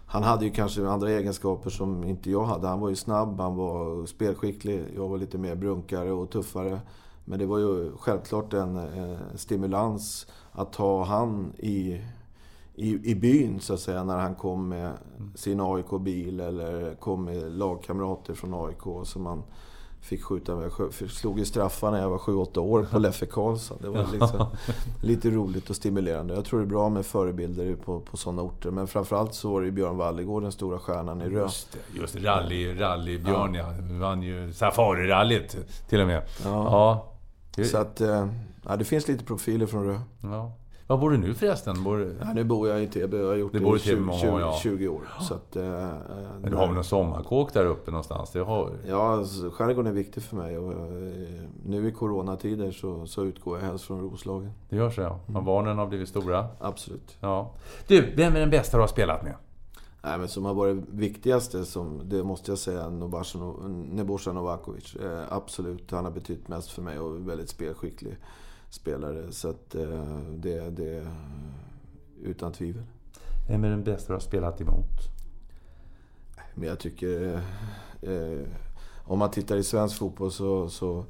Han 0.07 0.23
hade 0.23 0.45
ju 0.45 0.51
kanske 0.51 0.89
andra 0.89 1.11
egenskaper 1.11 1.71
som 1.71 2.05
inte 2.05 2.31
jag 2.31 2.45
hade. 2.45 2.69
Han 2.69 2.81
var 2.81 2.89
ju 2.89 2.97
snabb, 2.97 3.41
han 3.41 3.57
var 3.57 4.07
spelskicklig. 4.07 4.85
Jag 4.97 5.09
var 5.09 5.19
lite 5.19 5.39
mer 5.39 5.55
brunkare 5.55 6.13
och 6.13 6.31
tuffare. 6.31 6.81
Men 7.25 7.39
det 7.39 7.47
var 7.47 7.59
ju 7.59 7.93
självklart 7.97 8.53
en 8.53 8.77
eh, 8.77 9.19
stimulans 9.35 10.27
att 10.53 10.75
ha 10.75 11.05
han 11.05 11.53
i 11.59 12.01
i, 12.75 13.11
i 13.11 13.15
byn 13.15 13.61
så 13.61 13.75
att 13.75 13.81
säga 13.81 14.05
när 14.05 14.19
han 14.19 14.35
kom 14.35 14.69
med 14.69 14.93
sin 15.35 15.61
AIK-bil 15.61 16.41
eller 16.41 16.95
kom 16.95 17.25
med 17.25 17.53
lagkamrater 17.53 18.35
från 18.35 18.55
AIK 18.55 19.07
Så 19.07 19.19
man 19.19 19.43
fick 20.05 20.23
skjuta 20.23 20.57
med. 20.57 20.71
Jag 20.79 21.11
slog 21.11 21.39
ju 21.39 21.45
straffar 21.45 21.91
när 21.91 22.01
jag 22.01 22.11
var 22.11 22.19
7-8 22.19 22.59
år 22.59 22.87
på 22.93 22.99
Leffe 22.99 23.27
Karlsson. 23.27 23.79
Det 23.81 23.89
var 23.89 24.07
liksom 24.13 24.47
lite 25.03 25.31
roligt 25.31 25.71
och 25.71 25.77
stimulerande. 25.77 26.35
Jag 26.35 26.45
tror 26.45 26.61
det 26.61 26.65
är 26.65 26.69
bra 26.69 26.89
med 26.89 27.07
förebilder 27.07 27.77
på, 27.77 28.01
på 28.01 28.17
sådana 28.17 28.43
orter. 28.43 28.71
Men 28.71 28.87
framförallt 28.87 29.35
så 29.35 29.53
var 29.53 29.63
det 29.63 29.71
Björn 29.71 29.97
Wallegård, 29.97 30.43
den 30.43 30.53
stora 30.53 30.79
stjärnan 30.79 31.23
i 31.23 31.29
Rö. 31.29 31.43
Just 31.43 31.73
det, 31.73 31.99
just 32.01 32.17
rally, 32.17 32.75
rally 32.75 33.19
Björn 33.19 33.55
ja. 33.55 33.73
ja. 33.73 33.99
vann 34.01 34.23
ju 34.23 34.53
Safari-rallyt 34.53 35.57
till 35.89 36.01
och 36.01 36.07
med. 36.07 36.23
Ja. 36.45 37.09
ja. 37.57 37.65
Så 37.65 37.79
att, 37.79 38.01
eh, 38.01 38.29
ja, 38.67 38.77
det 38.77 38.85
finns 38.85 39.09
lite 39.09 39.25
profiler 39.25 39.67
från 39.67 39.87
Rö. 39.87 39.99
Ja. 40.23 40.53
Var 40.87 40.99
bor 40.99 41.11
du 41.11 41.16
nu 41.16 41.35
förresten? 41.35 41.85
Bor... 41.85 42.14
Ja, 42.20 42.32
nu 42.35 42.45
bor 42.45 42.68
jag 42.68 42.82
i 42.82 42.87
Täby. 42.87 43.16
Jag 43.16 43.28
har 43.28 43.35
gjort 43.35 43.53
det, 43.53 43.59
det 43.59 43.76
i 43.76 43.78
20, 43.78 44.12
20, 44.20 44.41
ja. 44.41 44.59
20, 44.62 44.89
år. 44.89 45.03
Så 45.20 45.35
att, 45.35 45.57
eh, 45.57 45.64
Men 46.41 46.51
du 46.51 46.57
har 46.57 46.66
väl 46.66 46.74
någon 46.74 46.85
sommarkåk 46.85 47.53
där 47.53 47.66
uppe 47.66 47.91
någonstans? 47.91 48.30
Det 48.30 48.41
har... 48.41 48.70
Ja, 48.89 49.12
alltså, 49.12 49.51
skärgården 49.51 49.91
är 49.93 49.95
viktig 49.95 50.22
för 50.22 50.37
mig. 50.37 50.59
Och, 50.59 50.72
eh, 50.72 51.49
nu 51.66 51.89
i 51.89 51.93
coronatider 51.93 52.72
så, 52.72 53.07
så 53.07 53.24
utgår 53.24 53.59
jag 53.59 53.66
helst 53.66 53.85
från 53.85 54.01
Roslagen. 54.01 54.53
Det 54.68 54.76
gör 54.76 54.91
så 54.91 55.01
ja. 55.01 55.20
Mm. 55.28 55.45
Barnen 55.45 55.78
har 55.78 55.87
blivit 55.87 56.09
stora? 56.09 56.47
Absolut. 56.61 57.16
Ja. 57.20 57.51
Du, 57.87 58.14
vem 58.16 58.37
är 58.37 58.41
den 58.41 58.51
bästa 58.51 58.76
du 58.76 58.80
har 58.80 58.89
spelat 58.89 59.22
med? 59.22 59.35
Nej, 60.03 60.18
men 60.18 60.28
som 60.28 60.45
har 60.45 60.55
varit 60.55 60.76
viktigaste, 60.89 61.64
som, 61.64 62.01
det 62.05 62.22
måste 62.22 62.51
jag 62.51 62.59
säga, 62.59 62.89
Nebojsa 62.89 64.32
Novakovic. 64.32 64.95
Eh, 64.95 65.22
absolut, 65.30 65.91
han 65.91 66.05
har 66.05 66.12
betytt 66.12 66.49
mest 66.49 66.70
för 66.70 66.82
mig 66.82 66.99
och 66.99 67.16
är 67.16 67.20
väldigt 67.20 67.49
spelskicklig 67.49 68.16
spelare. 68.75 69.33
Så 69.33 69.49
att 69.51 69.75
eh, 69.75 70.18
det, 70.37 70.70
det 70.70 71.07
utan 72.22 72.53
tvivel. 72.53 72.83
Vem 73.49 73.64
är 73.64 73.70
den 73.70 73.85
bästa 73.85 74.07
du 74.07 74.12
har 74.12 74.20
spelat 74.20 74.61
emot? 74.61 74.99
Men 76.55 76.68
jag 76.68 76.79
tycker... 76.79 77.41
Eh, 78.03 78.49
om 79.07 79.18
man 79.18 79.31
tittar 79.31 79.57
i 79.57 79.62
svensk 79.62 79.99
fotboll 79.99 80.33
så, 80.33 80.68
så, 80.68 81.05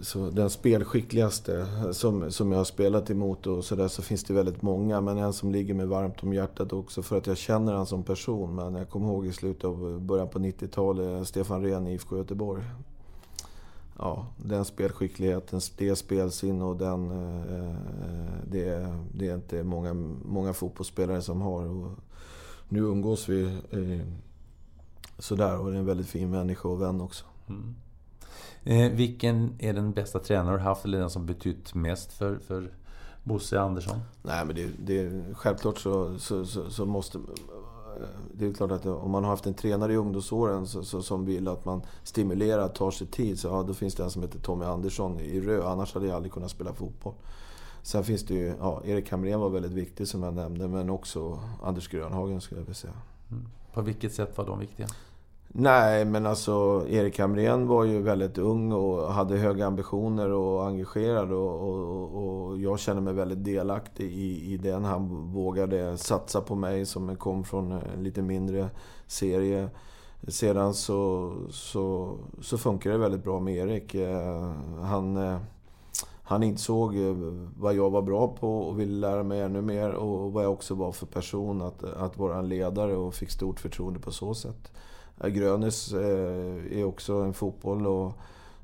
så 0.00 0.30
den 0.30 0.50
spelskickligaste 0.50 1.66
som, 1.92 2.30
som 2.30 2.52
jag 2.52 2.58
har 2.58 2.64
spelat 2.64 3.10
emot 3.10 3.46
och 3.46 3.64
så 3.64 3.76
där 3.76 3.88
så 3.88 4.02
finns 4.02 4.24
det 4.24 4.34
väldigt 4.34 4.62
många. 4.62 5.00
Men 5.00 5.18
en 5.18 5.32
som 5.32 5.52
ligger 5.52 5.74
mig 5.74 5.86
varmt 5.86 6.22
om 6.22 6.32
hjärtat 6.32 6.72
också 6.72 7.02
för 7.02 7.18
att 7.18 7.26
jag 7.26 7.36
känner 7.36 7.72
honom 7.72 7.86
som 7.86 8.02
person. 8.02 8.54
Men 8.54 8.74
jag 8.74 8.90
kommer 8.90 9.08
ihåg 9.08 9.26
i 9.26 9.32
slutet 9.32 9.64
av 9.64 10.00
början 10.00 10.28
på 10.28 10.38
90-talet, 10.38 11.28
Stefan 11.28 11.62
Rehn 11.62 11.86
i 11.86 11.92
IFK 11.92 12.16
Göteborg. 12.16 12.62
Ja, 13.98 14.26
den 14.36 14.64
spelskickligheten, 14.64 15.60
det 15.76 15.96
spelsinne 15.96 16.64
och 16.64 16.76
den... 16.76 17.10
Eh, 17.10 17.74
det, 18.50 18.94
det 19.14 19.28
är 19.28 19.34
inte 19.34 19.64
många, 19.64 19.94
många 20.24 20.52
fotbollsspelare 20.52 21.22
som 21.22 21.40
har. 21.40 21.66
Och 21.66 21.90
nu 22.68 22.80
umgås 22.80 23.28
vi 23.28 23.44
eh, 23.70 24.06
sådär 25.18 25.58
och 25.58 25.70
det 25.70 25.76
är 25.76 25.80
en 25.80 25.86
väldigt 25.86 26.08
fin 26.08 26.30
människa 26.30 26.68
och 26.68 26.82
vän 26.82 27.00
också. 27.00 27.24
Mm. 27.48 27.74
Eh, 28.64 28.96
vilken 28.96 29.54
är 29.58 29.72
den 29.72 29.92
bästa 29.92 30.18
tränare 30.18 30.56
du 30.56 30.62
haft 30.62 30.84
eller 30.84 30.98
den 30.98 31.10
som 31.10 31.26
betytt 31.26 31.74
mest 31.74 32.12
för, 32.12 32.38
för 32.38 32.70
Bosse 33.24 33.60
Andersson? 33.60 33.98
Nej, 34.22 34.44
men 34.44 34.56
det, 34.56 34.70
det, 34.78 35.24
självklart 35.34 35.78
så, 35.78 36.18
så, 36.18 36.46
så, 36.46 36.70
så 36.70 36.86
måste 36.86 37.18
det 38.32 38.46
är 38.46 38.52
klart 38.52 38.70
att 38.70 38.86
om 38.86 39.10
man 39.10 39.24
har 39.24 39.30
haft 39.30 39.46
en 39.46 39.54
tränare 39.54 39.92
i 39.92 39.96
ungdomsåren 39.96 40.66
så, 40.66 40.82
så, 40.82 41.02
som 41.02 41.24
vill 41.24 41.48
att 41.48 41.64
man 41.64 41.82
stimulerar, 42.02 42.68
tar 42.68 42.90
sig 42.90 43.06
tid, 43.06 43.38
så 43.38 43.48
ja, 43.48 43.62
då 43.62 43.74
finns 43.74 43.94
det 43.94 44.02
en 44.02 44.10
som 44.10 44.22
heter 44.22 44.38
Tommy 44.38 44.64
Andersson 44.64 45.20
i 45.20 45.40
Rö. 45.40 45.66
Annars 45.66 45.94
hade 45.94 46.06
jag 46.06 46.16
aldrig 46.16 46.32
kunnat 46.32 46.50
spela 46.50 46.74
fotboll. 46.74 47.14
Sen 47.82 48.04
finns 48.04 48.22
det 48.26 48.34
ju, 48.34 48.54
ja, 48.60 48.82
Erik 48.84 49.10
Hamrén 49.10 49.40
var 49.40 49.48
väldigt 49.48 49.72
viktig 49.72 50.08
som 50.08 50.22
jag 50.22 50.34
nämnde, 50.34 50.68
men 50.68 50.90
också 50.90 51.38
Anders 51.62 51.88
Grönhagen 51.88 52.40
skulle 52.40 52.60
jag 52.60 52.64
vilja 52.64 52.74
säga. 52.74 52.92
Mm. 53.30 53.48
På 53.72 53.82
vilket 53.82 54.14
sätt 54.14 54.38
var 54.38 54.46
de 54.46 54.58
viktiga? 54.58 54.86
Nej, 55.50 56.04
men 56.04 56.26
alltså 56.26 56.84
Erik 56.88 57.18
Hamrén 57.18 57.66
var 57.66 57.84
ju 57.84 58.02
väldigt 58.02 58.38
ung 58.38 58.72
och 58.72 59.12
hade 59.12 59.36
höga 59.36 59.66
ambitioner 59.66 60.30
och 60.30 60.66
engagerad. 60.66 61.32
Och, 61.32 61.68
och, 61.68 62.48
och 62.48 62.58
jag 62.58 62.78
känner 62.78 63.00
mig 63.00 63.14
väldigt 63.14 63.44
delaktig 63.44 64.12
i, 64.12 64.52
i 64.52 64.56
den. 64.56 64.84
Han 64.84 65.32
vågade 65.32 65.98
satsa 65.98 66.40
på 66.40 66.54
mig 66.54 66.86
som 66.86 67.16
kom 67.16 67.44
från 67.44 67.72
en 67.72 68.02
lite 68.02 68.22
mindre 68.22 68.68
serie. 69.06 69.68
Sedan 70.28 70.74
så, 70.74 71.32
så, 71.50 72.14
så 72.40 72.58
funkar 72.58 72.90
det 72.90 72.98
väldigt 72.98 73.24
bra 73.24 73.40
med 73.40 73.54
Erik. 73.54 73.94
Eh, 73.94 74.52
han, 74.82 75.16
eh, 75.16 75.38
han 76.22 76.42
insåg 76.42 76.96
eh, 76.96 77.14
vad 77.58 77.74
jag 77.74 77.90
var 77.90 78.02
bra 78.02 78.28
på 78.28 78.58
och 78.58 78.80
ville 78.80 79.08
lära 79.08 79.22
mig 79.22 79.40
ännu 79.40 79.62
mer. 79.62 79.90
Och 79.90 80.32
vad 80.32 80.44
jag 80.44 80.52
också 80.52 80.74
var 80.74 80.92
för 80.92 81.06
person, 81.06 81.62
att, 81.62 81.84
att 81.84 82.18
vara 82.18 82.38
en 82.38 82.48
ledare 82.48 82.96
och 82.96 83.14
fick 83.14 83.30
stort 83.30 83.60
förtroende 83.60 84.00
på 84.00 84.10
så 84.10 84.34
sätt. 84.34 84.72
Grönes 85.24 85.92
eh, 85.92 86.78
är 86.78 86.84
också 86.84 87.14
en 87.14 87.34
fotboll 87.34 87.86
och, 87.86 88.12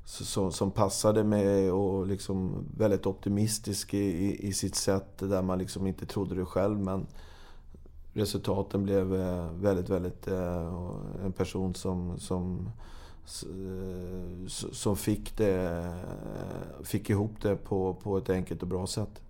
som, 0.05 0.51
som 0.51 0.71
passade 0.71 1.23
mig 1.23 1.71
och 1.71 2.07
liksom 2.07 2.65
väldigt 2.77 3.05
optimistisk 3.05 3.93
i, 3.93 4.47
i, 4.47 4.53
sitt 4.53 4.75
sätt 4.75 5.17
där 5.17 5.41
man 5.41 5.59
liksom 5.59 5.87
inte 5.87 6.05
trodde 6.05 6.35
det 6.35 6.45
själv. 6.45 6.79
Men 6.79 7.07
resultaten 8.13 8.83
blev 8.83 9.15
eh, 9.15 9.51
väldigt, 9.51 9.89
väldigt... 9.89 10.27
Eh, 10.27 10.73
en 11.25 11.31
person 11.31 11.75
som, 11.75 12.19
som, 12.19 12.69
som 14.71 14.97
fick, 14.97 15.37
det, 15.37 15.93
fick 16.83 17.09
ihop 17.09 17.41
det 17.41 17.55
på, 17.55 17.93
på 17.93 18.17
ett 18.17 18.29
enkelt 18.29 18.61
och 18.61 18.67
bra 18.67 18.87
sätt. 18.87 19.21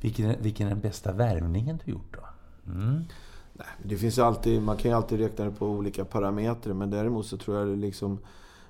Vilken, 0.00 0.42
vilken 0.42 0.66
är 0.66 0.70
den 0.70 0.80
bästa 0.80 1.12
värvningen 1.12 1.80
du 1.84 1.92
gjort 1.92 2.16
då? 2.16 2.26
Mm. 2.72 3.04
Nej, 3.58 3.66
det 3.82 3.96
finns 3.96 4.18
alltid, 4.18 4.62
man 4.62 4.76
kan 4.76 4.90
ju 4.90 4.96
alltid 4.96 5.20
räkna 5.20 5.44
det 5.44 5.50
på 5.50 5.66
olika 5.66 6.04
parametrar, 6.04 6.74
men 6.74 6.90
däremot 6.90 7.26
så 7.26 7.36
tror 7.36 7.56
jag 7.56 7.78
liksom... 7.78 8.18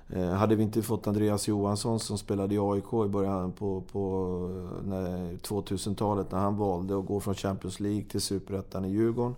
Eh, 0.09 0.29
hade 0.29 0.55
vi 0.55 0.63
inte 0.63 0.81
fått 0.81 1.07
Andreas 1.07 1.47
Johansson 1.47 1.99
som 1.99 2.17
spelade 2.17 2.55
i 2.55 2.59
AIK 2.59 2.93
i 3.05 3.07
början 3.07 3.51
på, 3.51 3.81
på 3.91 3.99
2000-talet 5.41 6.31
när 6.31 6.39
han 6.39 6.57
valde 6.57 6.99
att 6.99 7.05
gå 7.05 7.19
från 7.19 7.35
Champions 7.35 7.79
League 7.79 8.03
till 8.03 8.21
Superettan 8.21 8.85
i 8.85 8.89
Djurgården. 8.89 9.35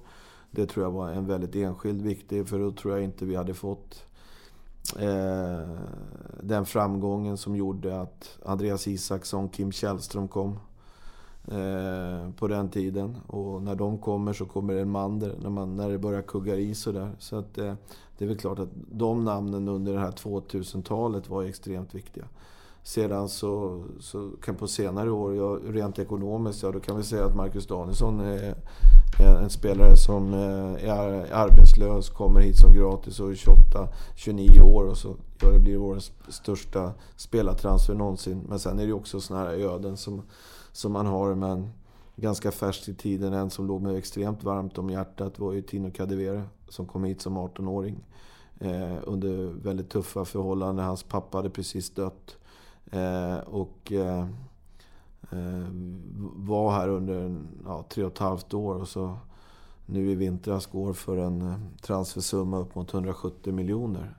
Det 0.52 0.66
tror 0.66 0.86
jag 0.86 0.92
var 0.92 1.10
en 1.10 1.28
väldigt 1.28 1.56
enskild 1.56 2.02
viktig, 2.02 2.48
för 2.48 2.60
då 2.60 2.72
tror 2.72 2.94
jag 2.94 3.04
inte 3.04 3.26
vi 3.26 3.36
hade 3.36 3.54
fått 3.54 4.04
eh, 5.00 5.70
den 6.42 6.66
framgången 6.66 7.38
som 7.38 7.56
gjorde 7.56 8.02
att 8.02 8.38
Andreas 8.46 8.88
Isaksson, 8.88 9.50
Kim 9.50 9.72
Källström 9.72 10.28
kom. 10.28 10.60
Eh, 11.52 12.32
på 12.32 12.48
den 12.48 12.70
tiden. 12.70 13.18
Och 13.28 13.62
när 13.62 13.76
de 13.76 13.98
kommer 13.98 14.34
så 14.34 14.46
kommer 14.46 14.76
en 14.76 14.90
Mander, 14.90 15.36
när, 15.42 15.50
man, 15.50 15.76
när 15.76 15.90
det 15.90 15.98
börjar 15.98 16.22
kugga 16.22 16.56
i 16.56 16.76
sådär. 16.76 17.12
Så 17.20 17.36
att 17.36 17.58
eh, 17.58 17.74
det 18.18 18.26
är 18.26 18.28
väl 18.28 18.38
klart 18.38 18.60
att 18.60 18.70
de 18.92 19.26
namnen 19.26 19.68
under 19.68 19.94
det 19.94 20.00
här 20.00 20.12
2000-talet 20.12 21.30
var 21.30 21.44
extremt 21.44 21.96
viktiga. 21.96 22.26
Sedan 22.84 23.30
så, 23.30 23.84
så 24.00 24.32
kan 24.44 24.56
på 24.56 24.68
senare 24.68 25.12
år, 25.12 25.36
ja, 25.36 25.60
rent 25.74 26.00
ekonomiskt, 26.00 26.64
ja 26.64 26.72
då 26.72 26.80
kan 26.80 26.98
vi 26.98 27.04
säga 27.04 27.26
att 27.26 27.36
Marcus 27.36 27.68
Danielsson 27.68 28.20
är, 28.20 28.56
är 29.20 29.42
en 29.44 29.50
spelare 29.50 29.98
som 29.98 30.34
eh, 30.34 30.90
är 30.90 31.34
arbetslös, 31.34 32.10
kommer 32.10 32.42
hit 32.42 32.58
som 32.58 32.74
gratis 32.74 33.20
och 33.20 33.30
är 33.32 33.36
28, 33.36 33.88
29 34.16 34.62
år 34.62 34.84
och 34.84 34.98
så 34.98 35.16
ja, 35.42 35.50
det 35.50 35.60
blir 35.60 35.78
vår 35.78 36.00
största 36.32 36.92
spelartransfer 37.16 37.94
någonsin. 37.94 38.42
Men 38.50 38.60
sen 38.60 38.80
är 38.80 38.84
det 38.84 38.88
ju 38.88 38.94
också 38.94 39.22
sådana 39.22 39.46
här 39.46 39.54
öden 39.54 39.98
som 39.98 40.22
som 40.72 40.92
man 40.92 41.06
har. 41.06 41.36
Men 41.36 41.70
ganska 42.16 42.52
färsk 42.52 42.90
i 42.90 42.94
tiden, 42.94 43.34
en 43.34 43.50
som 43.50 43.68
låg 43.68 43.82
mig 43.82 43.98
extremt 43.98 44.44
varmt 44.44 44.78
om 44.78 44.90
hjärtat 44.90 45.40
var 45.40 45.54
ju 45.54 45.62
Tino 45.62 45.92
Kadewere 45.92 46.44
som 46.70 46.86
kom 46.86 47.04
hit 47.04 47.22
som 47.22 47.38
18-åring. 47.38 48.04
Eh, 48.60 48.98
under 49.04 49.64
väldigt 49.64 49.90
tuffa 49.90 50.26
förhållanden. 50.26 50.86
Hans 50.86 51.04
pappa 51.04 51.38
hade 51.38 51.50
precis 51.50 51.90
dött. 51.90 52.38
Eh, 52.92 53.38
och 53.38 53.92
eh, 53.92 54.28
eh 55.32 55.68
var 56.36 56.72
här 56.72 56.90
under 56.90 57.38
ja, 57.66 57.86
tre 57.90 58.04
och 58.04 58.12
ett 58.12 58.18
halvt 58.18 58.54
år. 58.54 58.76
Och 58.76 58.88
så 58.88 59.18
nu 59.86 60.12
i 60.12 60.16
vintras 60.16 60.66
går 60.66 60.94
för 60.94 61.18
en 61.18 61.42
eh, 61.42 61.60
transfersumma 61.82 62.58
upp 62.58 62.76
mot 62.76 62.94
170 62.94 63.54
miljoner. 63.54 64.16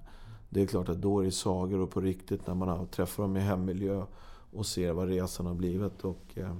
Det 0.49 0.63
är 0.63 0.67
klart 0.67 0.89
att 0.89 1.01
då 1.01 1.21
är 1.21 1.25
det 1.25 1.33
sagor 1.33 1.81
och 1.81 1.91
på 1.91 2.01
riktigt 2.01 2.47
när 2.47 2.55
man 2.55 2.87
träffar 2.87 3.23
dem 3.23 3.37
i 3.37 3.41
hemmiljö 3.41 4.05
och 4.53 4.67
ser 4.67 4.93
vad 4.93 5.09
resan 5.09 5.47
har 5.47 5.55
blivit. 5.55 6.05
Och, 6.05 6.25
eh, 6.35 6.55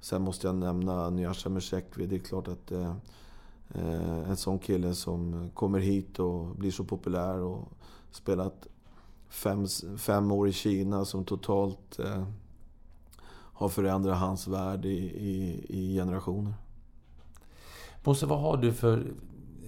sen 0.00 0.22
måste 0.22 0.46
jag 0.46 0.56
nämna 0.56 1.10
Nyasha 1.10 1.50
Meshekvi. 1.50 2.06
Det 2.06 2.16
är 2.16 2.20
klart 2.20 2.48
att 2.48 2.72
eh, 2.72 2.94
eh, 3.74 4.30
en 4.30 4.36
sån 4.36 4.58
kille 4.58 4.94
som 4.94 5.50
kommer 5.54 5.78
hit 5.78 6.18
och 6.18 6.46
blir 6.46 6.70
så 6.70 6.84
populär 6.84 7.38
och 7.38 7.68
spelat 8.10 8.66
fem, 9.28 9.66
fem 9.98 10.32
år 10.32 10.48
i 10.48 10.52
Kina 10.52 11.04
som 11.04 11.24
totalt 11.24 11.98
eh, 11.98 12.24
har 13.54 13.68
förändrat 13.68 14.18
hans 14.18 14.48
värld 14.48 14.84
i, 14.84 14.98
i, 14.98 15.64
i 15.68 15.94
generationer. 15.94 16.54
Bosse, 18.04 18.26
vad 18.26 18.40
har 18.40 18.56
du 18.56 18.72
för... 18.72 19.12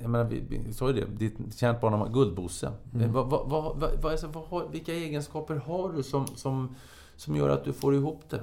Jag 0.00 0.10
menar, 0.10 0.24
vi, 0.24 0.40
vi 0.40 0.72
sa 0.72 0.90
ju 0.90 0.92
det, 0.92 1.06
ditt 1.06 1.56
kärt 1.56 1.80
barn 1.80 2.12
Guldbosse. 2.12 2.72
Mm. 2.94 3.12
Vad, 3.12 3.30
vad, 3.30 3.48
vad, 3.48 3.76
vad, 4.02 4.12
alltså, 4.12 4.68
vilka 4.72 4.92
egenskaper 4.92 5.56
har 5.56 5.92
du 5.92 6.02
som, 6.02 6.26
som 6.26 6.74
som 7.16 7.36
gör 7.36 7.48
att 7.48 7.64
du 7.64 7.72
får 7.72 7.94
ihop 7.94 8.20
det? 8.30 8.40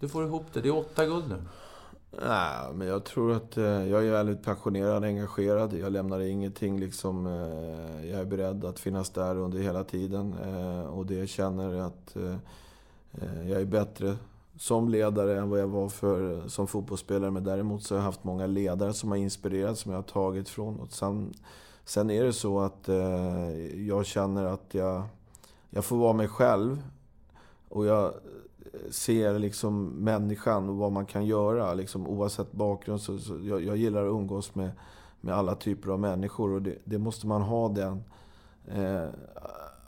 Du 0.00 0.08
får 0.08 0.24
ihop 0.24 0.46
det. 0.52 0.60
Det 0.60 0.68
är 0.68 0.76
åtta 0.76 1.06
guld 1.06 1.28
nu. 1.28 1.36
Nej, 2.22 2.74
men 2.74 2.88
jag 2.88 3.04
tror 3.04 3.32
att 3.32 3.56
eh, 3.56 3.64
jag 3.64 4.06
är 4.06 4.10
väldigt 4.10 4.42
passionerad 4.42 5.02
och 5.02 5.08
engagerad. 5.08 5.72
Jag 5.72 5.92
lämnar 5.92 6.20
ingenting 6.20 6.80
liksom. 6.80 7.26
Eh, 7.26 8.10
jag 8.10 8.20
är 8.20 8.24
beredd 8.24 8.64
att 8.64 8.78
finnas 8.78 9.10
där 9.10 9.36
under 9.36 9.58
hela 9.58 9.84
tiden. 9.84 10.34
Eh, 10.44 10.86
och 10.86 11.06
det 11.06 11.26
känner 11.26 11.74
att 11.74 12.16
eh, 12.16 12.36
eh, 13.12 13.50
jag 13.50 13.60
är 13.60 13.64
bättre 13.64 14.16
som 14.58 14.88
ledare 14.88 15.38
än 15.38 15.50
vad 15.50 15.60
jag 15.60 15.66
var 15.66 15.88
för, 15.88 16.38
eh, 16.38 16.46
som 16.46 16.66
fotbollsspelare. 16.66 17.30
Men 17.30 17.44
däremot 17.44 17.82
så 17.82 17.94
har 17.94 17.98
jag 17.98 18.04
haft 18.04 18.24
många 18.24 18.46
ledare 18.46 18.92
som 18.92 19.10
har 19.10 19.18
inspirerat, 19.18 19.78
som 19.78 19.92
jag 19.92 19.98
har 19.98 20.02
tagit 20.02 20.48
från. 20.48 20.80
Och 20.80 20.92
sen, 20.92 21.34
sen 21.84 22.10
är 22.10 22.24
det 22.24 22.32
så 22.32 22.60
att 22.60 22.88
jag 23.74 24.06
känner 24.06 24.44
att 24.44 24.74
jag, 24.74 25.02
jag 25.70 25.84
får 25.84 25.96
vara 25.96 26.12
mig 26.12 26.28
själv. 26.28 26.82
Och 27.74 27.86
jag 27.86 28.04
eh, 28.04 28.90
ser 28.90 29.38
liksom 29.38 29.86
människan 29.86 30.68
och 30.68 30.76
vad 30.76 30.92
man 30.92 31.06
kan 31.06 31.26
göra. 31.26 31.74
Liksom, 31.74 32.06
oavsett 32.06 32.52
bakgrund. 32.52 33.00
Så, 33.00 33.18
så 33.18 33.38
jag, 33.42 33.64
jag, 33.64 33.76
gillar 33.76 34.06
att 34.06 34.10
umgås 34.10 34.54
med, 34.54 34.70
med 35.20 35.34
alla 35.34 35.54
typer 35.54 35.90
av 35.90 36.00
människor. 36.00 36.50
Och 36.52 36.62
det, 36.62 36.78
det 36.84 36.98
måste 36.98 37.26
man 37.26 37.42
ha 37.42 37.68
den... 37.68 38.04
Eh, 38.68 39.08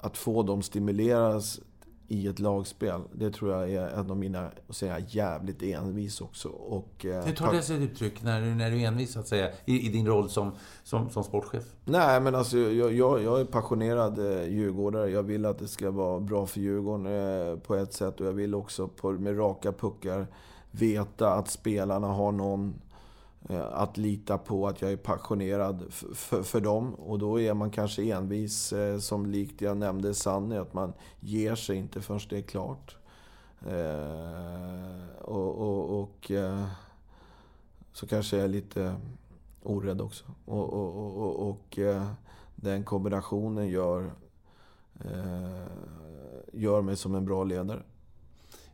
att 0.01 0.17
få 0.17 0.43
dem 0.43 0.63
stimuleras 0.63 1.61
i 2.09 2.27
ett 2.27 2.39
lagspel. 2.39 3.01
Det 3.13 3.31
tror 3.31 3.53
jag 3.53 3.71
är 3.71 3.89
en 3.89 4.11
av 4.11 4.17
mina, 4.17 4.51
att 4.69 4.77
säga, 4.77 4.99
jävligt 5.09 5.63
envis 5.63 6.21
också. 6.21 6.49
Och, 6.49 7.07
eh, 7.07 7.25
Hur 7.25 7.33
tar 7.33 7.53
det 7.53 7.63
sig 7.63 7.83
uttryck 7.83 8.23
när 8.23 8.41
du, 8.41 8.55
när 8.55 8.71
du 8.71 8.81
är 8.83 8.87
envis, 8.87 9.17
att 9.17 9.29
säga, 9.29 9.51
i, 9.65 9.87
i, 9.87 9.89
din 9.89 10.07
roll 10.07 10.29
som, 10.29 10.53
som, 10.83 11.11
som 11.11 11.25
sportchef? 11.25 11.65
Nej, 11.85 12.21
men 12.21 12.35
alltså 12.35 12.59
jag, 12.59 12.93
jag, 12.93 13.23
jag 13.23 13.41
är 13.41 13.45
passionerad 13.45 14.19
eh, 14.19 14.49
djurgårdare. 14.49 15.11
Jag 15.11 15.23
vill 15.23 15.47
att 15.47 15.59
det 15.59 15.69
ska 15.69 15.91
vara 15.91 16.21
bra 16.21 16.47
för 16.47 16.61
Djurgården 16.61 17.07
eh, 17.07 17.59
på 17.59 17.75
ett 17.75 17.93
sätt. 17.93 18.21
Och 18.21 18.27
jag 18.27 18.33
vill 18.33 18.55
också 18.55 18.89
på, 18.89 19.11
med 19.13 19.39
raka 19.39 19.73
puckar 19.73 20.27
veta 20.71 21.33
att 21.33 21.51
spelarna 21.51 22.07
har 22.07 22.33
någon 22.33 22.75
Eh, 23.49 23.67
att 23.73 23.97
lita 23.97 24.39
på 24.39 24.69
att 24.69 24.83
jag 24.83 24.93
är 24.93 24.97
passionerad 24.97 25.85
för, 26.45 26.61
dem. 26.61 26.95
Och 26.95 27.19
då 27.19 27.41
är 27.41 27.55
man 27.55 27.71
kanske 27.71 28.03
envis, 28.03 28.73
eh, 28.73 28.99
som 28.99 29.27
likt 29.27 29.61
jag 29.61 29.77
nämnde 29.77 30.15
Sanny, 30.15 30.57
att 30.57 30.75
man 30.75 30.93
ger 31.21 31.55
sig 31.55 31.77
inte 31.77 32.01
förrän 32.01 32.21
det 32.31 32.39
är 32.39 32.43
klart. 32.43 32.97
Eh, 33.67 35.21
och, 35.23 35.55
och, 35.59 36.01
och 36.01 36.31
eh, 36.31 36.67
så 37.93 38.07
kanske 38.07 38.37
jag 38.37 38.45
är 38.45 38.49
lite 38.49 38.95
orädd 39.63 40.01
också. 40.01 40.25
Och, 40.45 40.73
och, 40.73 41.17
och, 41.17 41.49
och 41.51 41.79
den 42.55 42.85
kombinationen 42.85 43.69
gör 43.69 44.11
gör 46.53 46.83
mig 46.83 46.97
som 46.97 47.15
en 47.15 47.25
bra 47.25 47.45
ledare. 47.45 47.83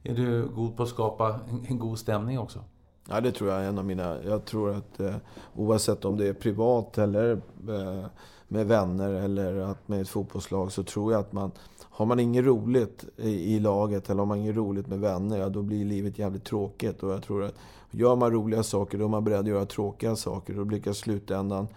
Är 0.02 0.14
du 0.14 0.48
god 0.48 0.76
på 0.76 0.82
att 0.82 0.88
skapa 0.88 1.40
en, 1.48 1.66
en 1.68 1.78
god 1.78 1.98
stämning 1.98 2.38
också? 2.38 2.64
Ja, 3.08 3.20
det 3.20 3.32
tror 3.32 3.50
jag 3.50 3.62
är 3.62 3.68
en 3.68 3.78
av 3.78 3.84
mina... 3.84 4.22
Jag 4.24 4.44
tror 4.44 4.70
att 4.70 5.00
eh, 5.00 5.14
oavsett 5.54 6.04
om 6.04 6.16
det 6.16 6.28
är 6.28 6.32
privat 6.32 6.98
eller 6.98 7.32
eh, 7.68 8.06
med 8.48 8.66
vänner 8.66 9.12
eller 9.12 9.56
att 9.56 9.88
med 9.88 10.00
ett 10.00 10.08
fotbollslag 10.08 10.72
så 10.72 10.82
tror 10.82 11.12
jag 11.12 11.20
att 11.20 11.32
man... 11.32 11.50
Har 11.80 12.06
man 12.06 12.20
inget 12.20 12.44
roligt 12.44 13.04
i, 13.16 13.54
i 13.54 13.60
laget 13.60 14.10
eller 14.10 14.18
har 14.18 14.26
man 14.26 14.38
inget 14.38 14.56
roligt 14.56 14.86
med 14.86 15.00
vänner, 15.00 15.38
ja, 15.38 15.48
då 15.48 15.62
blir 15.62 15.84
livet 15.84 16.18
jävligt 16.18 16.44
tråkigt. 16.44 17.02
Och 17.02 17.10
jag 17.10 17.22
tror 17.22 17.44
att 17.44 17.54
gör 17.90 18.16
man 18.16 18.30
roliga 18.30 18.62
saker, 18.62 18.98
då 18.98 19.04
är 19.04 19.08
man 19.08 19.24
beredd 19.24 19.40
att 19.40 19.46
göra 19.46 19.66
tråkiga 19.66 20.16
saker. 20.16 20.54
Då 20.54 20.64
brukar 20.64 20.92
slutändan 20.92 21.68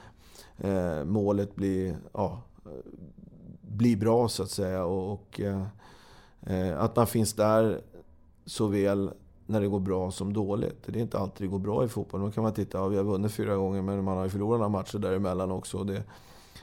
eh, 0.57 1.03
målet 1.03 1.55
bli, 1.55 1.95
ja, 2.13 2.41
bli 3.61 3.95
bra, 3.95 4.27
så 4.27 4.43
att 4.43 4.49
säga. 4.49 4.85
Och, 4.85 5.13
och 5.13 5.41
eh, 6.47 6.79
att 6.79 6.95
man 6.95 7.07
finns 7.07 7.33
där 7.33 7.81
såväl 8.45 9.11
när 9.45 9.61
det 9.61 9.67
går 9.67 9.79
bra 9.79 10.11
som 10.11 10.33
dåligt. 10.33 10.83
Det 10.85 10.99
är 10.99 11.01
inte 11.01 11.19
alltid 11.19 11.47
det 11.47 11.51
går 11.51 11.59
bra 11.59 11.85
i 11.85 11.87
fotboll. 11.87 12.21
Då 12.21 12.31
kan 12.31 12.43
man 12.43 12.53
titta, 12.53 12.77
ja, 12.77 12.87
vi 12.87 12.97
har 12.97 13.03
vunnit 13.03 13.31
fyra 13.31 13.55
gånger 13.55 13.81
men 13.81 14.03
man 14.03 14.17
har 14.17 14.23
ju 14.23 14.29
förlorat 14.29 14.59
några 14.59 14.69
matcher 14.69 14.97
däremellan 14.97 15.51
också. 15.51 15.83
Det, 15.83 16.03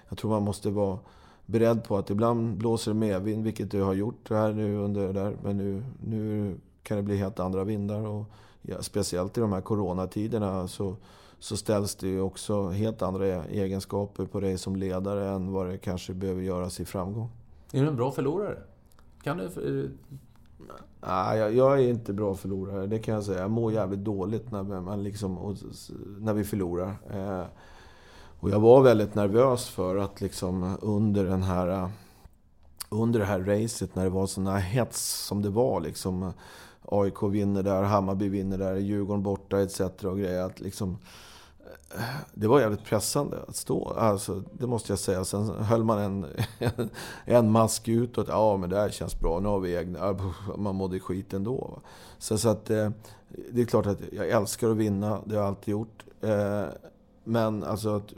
jag 0.09 0.19
tror 0.19 0.31
man 0.31 0.43
måste 0.43 0.71
vara 0.71 0.99
beredd 1.47 1.85
på 1.85 1.97
att 1.97 2.11
ibland 2.11 2.57
blåser 2.57 2.91
det 2.91 2.99
medvind, 2.99 3.45
vilket 3.45 3.71
det 3.71 3.79
har 3.79 3.95
gjort 3.95 4.31
här 4.31 4.53
nu 4.53 4.77
under 4.77 5.13
där. 5.13 5.37
Men 5.43 5.57
nu, 5.57 5.85
nu 6.05 6.55
kan 6.83 6.97
det 6.97 7.03
bli 7.03 7.17
helt 7.17 7.41
andra 7.41 7.65
vindar. 7.65 8.07
Och, 8.07 8.25
ja, 8.63 8.83
speciellt 8.83 9.39
i 9.39 9.41
de 9.41 9.53
här 9.53 9.61
coronatiderna 9.61 10.69
så, 10.69 10.97
så 11.39 11.57
ställs 11.57 11.95
det 11.95 12.09
ju 12.09 12.21
också 12.21 12.69
helt 12.69 13.03
andra 13.03 13.45
egenskaper 13.45 14.25
på 14.25 14.41
dig 14.41 14.59
som 14.59 14.77
ledare 14.77 15.29
än 15.29 15.53
vad 15.53 15.69
det 15.69 15.79
kanske 15.79 16.15
behöver 16.15 16.43
göras 16.43 16.81
i 16.81 16.85
framgång. 16.85 17.29
Är 17.73 17.83
du 17.83 17.89
en 17.89 17.97
bra 17.97 18.11
förlorare? 18.11 18.59
Kan 19.23 19.37
du 19.37 19.91
Nej, 21.07 21.39
jag, 21.39 21.55
jag, 21.55 21.79
är 21.79 21.89
inte 21.89 22.13
bra 22.13 22.35
förlorare, 22.35 22.87
det 22.87 22.99
kan 22.99 23.15
jag 23.15 23.25
säga. 23.25 23.41
Jag 23.41 23.51
mår 23.51 23.73
jävligt 23.73 24.05
dåligt 24.05 24.51
när, 24.51 24.63
man 24.63 25.03
liksom, 25.03 25.57
när 26.19 26.35
vi 26.35 26.45
förlorar. 26.45 26.97
Eh, 27.11 27.45
och 28.41 28.51
jag 28.51 28.61
var 28.61 28.83
väldigt 28.83 29.15
nervös 29.15 29.69
för 29.69 29.97
att 29.97 30.21
liksom 30.21 30.77
under 30.83 31.25
den 31.25 31.43
här... 31.43 31.69
Eh, 31.69 31.89
under 32.89 33.21
det 33.21 33.27
här 33.27 33.41
racet, 33.41 33.95
när 33.95 34.05
det 34.05 34.11
var 34.11 34.27
sån 34.27 34.47
här 34.47 34.61
hets 34.61 35.27
som 35.27 35.43
det 35.43 35.51
var. 35.51 35.81
Liksom, 35.81 36.23
eh, 36.23 36.33
AIK 36.85 37.23
vinner 37.23 37.63
där, 37.63 37.83
Hammarby 37.83 38.29
vinner 38.29 38.59
där, 38.59 38.77
Djurgården 38.77 39.23
borta 39.23 39.61
etc. 39.61 39.81
och 39.81 40.19
grejer. 40.19 40.43
Att 40.43 40.61
liksom, 40.61 40.99
det 42.35 42.49
var 42.49 42.61
jävligt 42.61 42.85
pressande 42.85 43.43
att 43.49 43.57
stå. 43.57 43.89
Alltså, 43.89 44.43
det 44.53 44.67
måste 44.67 44.93
jag 44.93 44.99
säga. 44.99 45.25
Sen 45.25 45.49
höll 45.49 45.85
man 45.85 45.99
en, 45.99 46.27
en 47.25 47.51
mask 47.51 47.89
utåt. 47.89 48.29
Ja, 48.29 48.57
men 48.57 48.71
det 48.71 48.77
här 48.77 48.91
känns 48.91 49.21
bra. 49.21 49.41
Nu 49.41 49.49
har 49.49 49.61
vi 49.61 49.77
egna... 49.77 50.17
Man 50.57 50.75
mådde 50.75 51.01
skit 51.01 51.33
ändå. 51.33 51.79
Så, 52.19 52.39
så 52.39 52.49
att, 52.49 52.71
eh, 52.71 52.91
det 53.51 53.61
är 53.61 53.67
klart 53.67 53.87
att 53.87 53.99
jag 54.13 54.29
älskar 54.29 54.71
att 54.71 54.77
vinna. 54.77 55.21
Det 55.25 55.35
har 55.35 55.43
jag 55.43 55.49
alltid 55.49 55.73
gjort. 55.73 56.05
Eh, 56.21 56.65
men 57.25 57.65
alltså 57.65 57.97
att, 57.97 58.13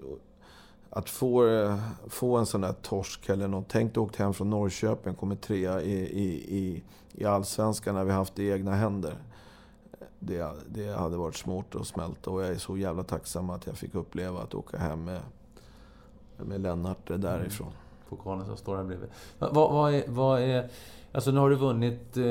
att 0.91 1.11
få, 1.11 1.47
eh, 1.47 1.79
få 2.09 2.37
en 2.37 2.47
sån 2.47 2.61
där 2.61 2.75
torsk 2.83 3.29
eller 3.29 3.49
något. 3.49 3.69
Tänk 3.69 3.95
dig 3.95 4.01
åkt 4.01 4.17
hem 4.17 4.35
från 4.35 4.51
Norrköping, 4.51 5.15
kommit 5.15 5.43
trea 5.43 5.83
i, 5.83 5.93
i, 5.93 6.59
i, 6.59 6.83
i 7.13 7.25
Allsvenskan 7.25 7.95
när 7.95 8.05
vi 8.05 8.13
haft 8.13 8.35
det 8.35 8.43
i 8.43 8.53
egna 8.53 8.75
händer 8.75 9.15
det, 10.19 10.51
det 10.67 10.93
hade 10.93 11.17
varit 11.17 11.37
svårt 11.37 11.75
att 11.75 11.87
smälta 11.87 12.31
och 12.31 12.43
jag 12.43 12.49
är 12.49 12.59
så 12.59 12.77
jävla 12.77 13.03
tacksam 13.03 13.51
att 13.51 13.67
jag 13.67 13.77
fick 13.77 13.95
uppleva 13.95 14.41
att 14.41 14.55
åka 14.55 14.79
hem 14.79 15.05
med, 15.05 15.21
med 16.37 16.61
Lennart 16.61 17.07
därifrån. 17.07 17.67
Mm. 17.67 17.79
Pokalen 18.09 18.47
som 18.47 18.57
står 18.57 18.77
här 18.77 18.85
bredvid. 18.85 19.09
Vad, 19.39 19.55
vad, 19.55 19.95
är, 19.95 20.05
vad 20.07 20.41
är... 20.41 20.69
Alltså 21.13 21.31
nu 21.31 21.41
har 21.41 21.51
du 21.51 21.57
vunnit 21.57 22.17
eh, 22.17 22.23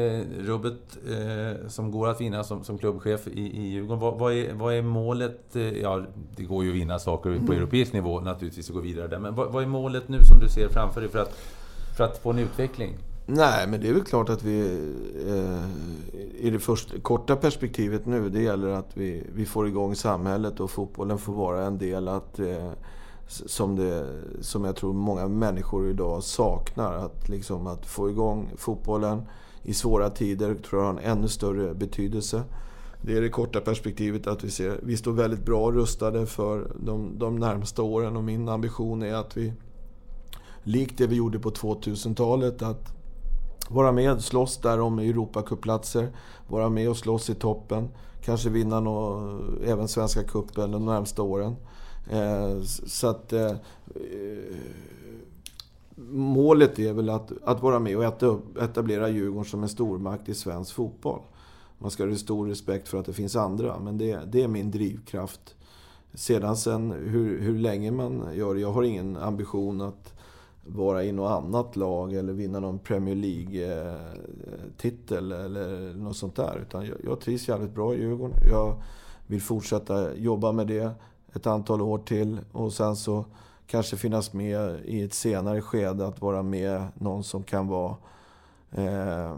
rubbet 0.45 0.97
eh, 1.09 1.67
som 1.67 1.91
går 1.91 2.07
att 2.07 2.21
vinna 2.21 2.43
som, 2.43 2.63
som 2.63 2.77
klubbchef 2.77 3.27
i, 3.27 3.41
i 3.41 3.67
Djurgården. 3.67 3.99
Vad, 3.99 4.19
vad, 4.19 4.33
är, 4.33 4.53
vad 4.53 4.73
är 4.73 4.81
målet? 4.81 5.55
Eh, 5.55 5.61
ja, 5.61 6.01
det 6.35 6.43
går 6.43 6.63
ju 6.63 6.69
att 6.69 6.75
vinna 6.75 6.99
saker 6.99 7.29
på 7.29 7.35
mm. 7.35 7.51
europeisk 7.51 7.93
nivå 7.93 8.19
naturligtvis 8.19 8.69
och 8.69 8.75
gå 8.75 8.81
vidare 8.81 9.07
där. 9.07 9.19
Men 9.19 9.35
vad, 9.35 9.51
vad 9.51 9.63
är 9.63 9.67
målet 9.67 10.09
nu 10.09 10.23
som 10.23 10.39
du 10.39 10.49
ser 10.49 10.67
framför 10.67 11.01
dig 11.01 11.09
för 11.09 11.19
att, 11.19 11.37
för 11.97 12.03
att 12.03 12.17
få 12.17 12.29
en 12.29 12.39
utveckling? 12.39 12.97
Nej, 13.25 13.67
men 13.67 13.81
det 13.81 13.89
är 13.89 13.93
väl 13.93 14.03
klart 14.03 14.29
att 14.29 14.43
vi... 14.43 14.59
Eh, 15.27 16.45
I 16.45 16.49
det 16.49 16.59
första, 16.59 16.99
korta 16.99 17.35
perspektivet 17.35 18.05
nu, 18.05 18.29
det 18.29 18.41
gäller 18.41 18.67
att 18.67 18.97
vi, 18.97 19.23
vi 19.35 19.45
får 19.45 19.67
igång 19.67 19.95
samhället 19.95 20.59
och 20.59 20.71
fotbollen 20.71 21.17
får 21.17 21.33
vara 21.33 21.65
en 21.65 21.77
del 21.77 22.07
att... 22.07 22.39
Eh, 22.39 22.71
som, 23.27 23.75
det, 23.75 24.07
som 24.41 24.65
jag 24.65 24.75
tror 24.75 24.93
många 24.93 25.27
människor 25.27 25.89
idag 25.89 26.23
saknar. 26.23 26.93
Att, 26.93 27.29
liksom, 27.29 27.67
att 27.67 27.85
få 27.85 28.09
igång 28.09 28.49
fotbollen 28.57 29.21
i 29.63 29.73
svåra 29.73 30.09
tider 30.09 30.55
tror 30.55 30.81
jag 30.81 30.93
har 30.93 30.99
en 30.99 31.17
ännu 31.17 31.27
större 31.27 31.73
betydelse. 31.73 32.43
Det 33.01 33.17
är 33.17 33.21
det 33.21 33.29
korta 33.29 33.59
perspektivet 33.59 34.27
att 34.27 34.43
vi 34.43 34.49
ser... 34.49 34.79
Vi 34.83 34.97
står 34.97 35.11
väldigt 35.11 35.45
bra 35.45 35.71
rustade 35.71 36.25
för 36.25 36.71
de, 36.85 37.19
de 37.19 37.35
närmsta 37.35 37.81
åren 37.81 38.17
och 38.17 38.23
min 38.23 38.49
ambition 38.49 39.03
är 39.03 39.13
att 39.13 39.37
vi 39.37 39.53
likt 40.63 40.97
det 40.97 41.07
vi 41.07 41.15
gjorde 41.15 41.39
på 41.39 41.49
2000-talet, 41.49 42.61
att 42.61 43.02
vara 43.69 43.91
med 43.91 44.11
och 44.11 44.21
slåss 44.21 44.57
där 44.57 44.79
om 44.79 44.99
europacupplatser, 44.99 46.11
Vara 46.47 46.69
med 46.69 46.89
och 46.89 46.97
slåss 46.97 47.29
i 47.29 47.35
toppen. 47.35 47.89
Kanske 48.21 48.49
vinna 48.49 48.79
nå, 48.79 49.21
även 49.65 49.87
Svenska 49.87 50.23
cupen 50.23 50.71
de 50.71 50.85
närmsta 50.85 51.21
åren. 51.21 51.55
Eh, 52.09 52.61
så 52.63 53.07
att... 53.07 53.33
Eh, 53.33 53.51
målet 56.11 56.79
är 56.79 56.93
väl 56.93 57.09
att, 57.09 57.31
att 57.43 57.61
vara 57.61 57.79
med 57.79 57.97
och 57.97 58.03
etablera 58.61 59.09
Djurgården 59.09 59.45
som 59.45 59.63
en 59.63 59.69
stormakt 59.69 60.29
i 60.29 60.33
svensk 60.33 60.73
fotboll. 60.73 61.19
Man 61.77 61.91
ska 61.91 62.05
ha 62.05 62.15
stor 62.15 62.47
respekt 62.47 62.87
för 62.87 62.97
att 62.97 63.05
det 63.05 63.13
finns 63.13 63.35
andra, 63.35 63.79
men 63.79 63.97
det, 63.97 64.19
det 64.31 64.41
är 64.41 64.47
min 64.47 64.71
drivkraft. 64.71 65.55
Sedan 66.13 66.57
sen 66.57 66.91
hur, 66.91 67.41
hur 67.41 67.59
länge 67.59 67.91
man 67.91 68.27
gör 68.33 68.55
det, 68.55 68.61
jag 68.61 68.71
har 68.71 68.83
ingen 68.83 69.17
ambition 69.17 69.81
att 69.81 70.12
vara 70.65 71.03
i 71.03 71.11
något 71.11 71.31
annat 71.31 71.75
lag 71.75 72.13
eller 72.13 72.33
vinna 72.33 72.59
någon 72.59 72.79
Premier 72.79 73.15
League-titel 73.15 75.31
eller 75.31 75.93
något 75.93 76.17
sånt 76.17 76.35
där. 76.35 76.59
Utan 76.61 76.85
jag, 76.85 76.97
jag 77.03 77.19
trivs 77.19 77.47
jävligt 77.47 77.75
bra 77.75 77.93
i 77.93 77.97
Djurgården. 77.97 78.37
Jag 78.49 78.81
vill 79.27 79.41
fortsätta 79.41 80.15
jobba 80.15 80.51
med 80.51 80.67
det 80.67 80.91
ett 81.33 81.47
antal 81.47 81.81
år 81.81 81.97
till 81.97 82.39
och 82.51 82.73
sen 82.73 82.95
så 82.95 83.25
kanske 83.67 83.97
finnas 83.97 84.33
med 84.33 84.79
i 84.85 85.03
ett 85.03 85.13
senare 85.13 85.61
skede 85.61 86.07
att 86.07 86.21
vara 86.21 86.43
med 86.43 86.87
någon 86.95 87.23
som 87.23 87.43
kan 87.43 87.67
vara 87.67 87.95
eh, 88.71 89.37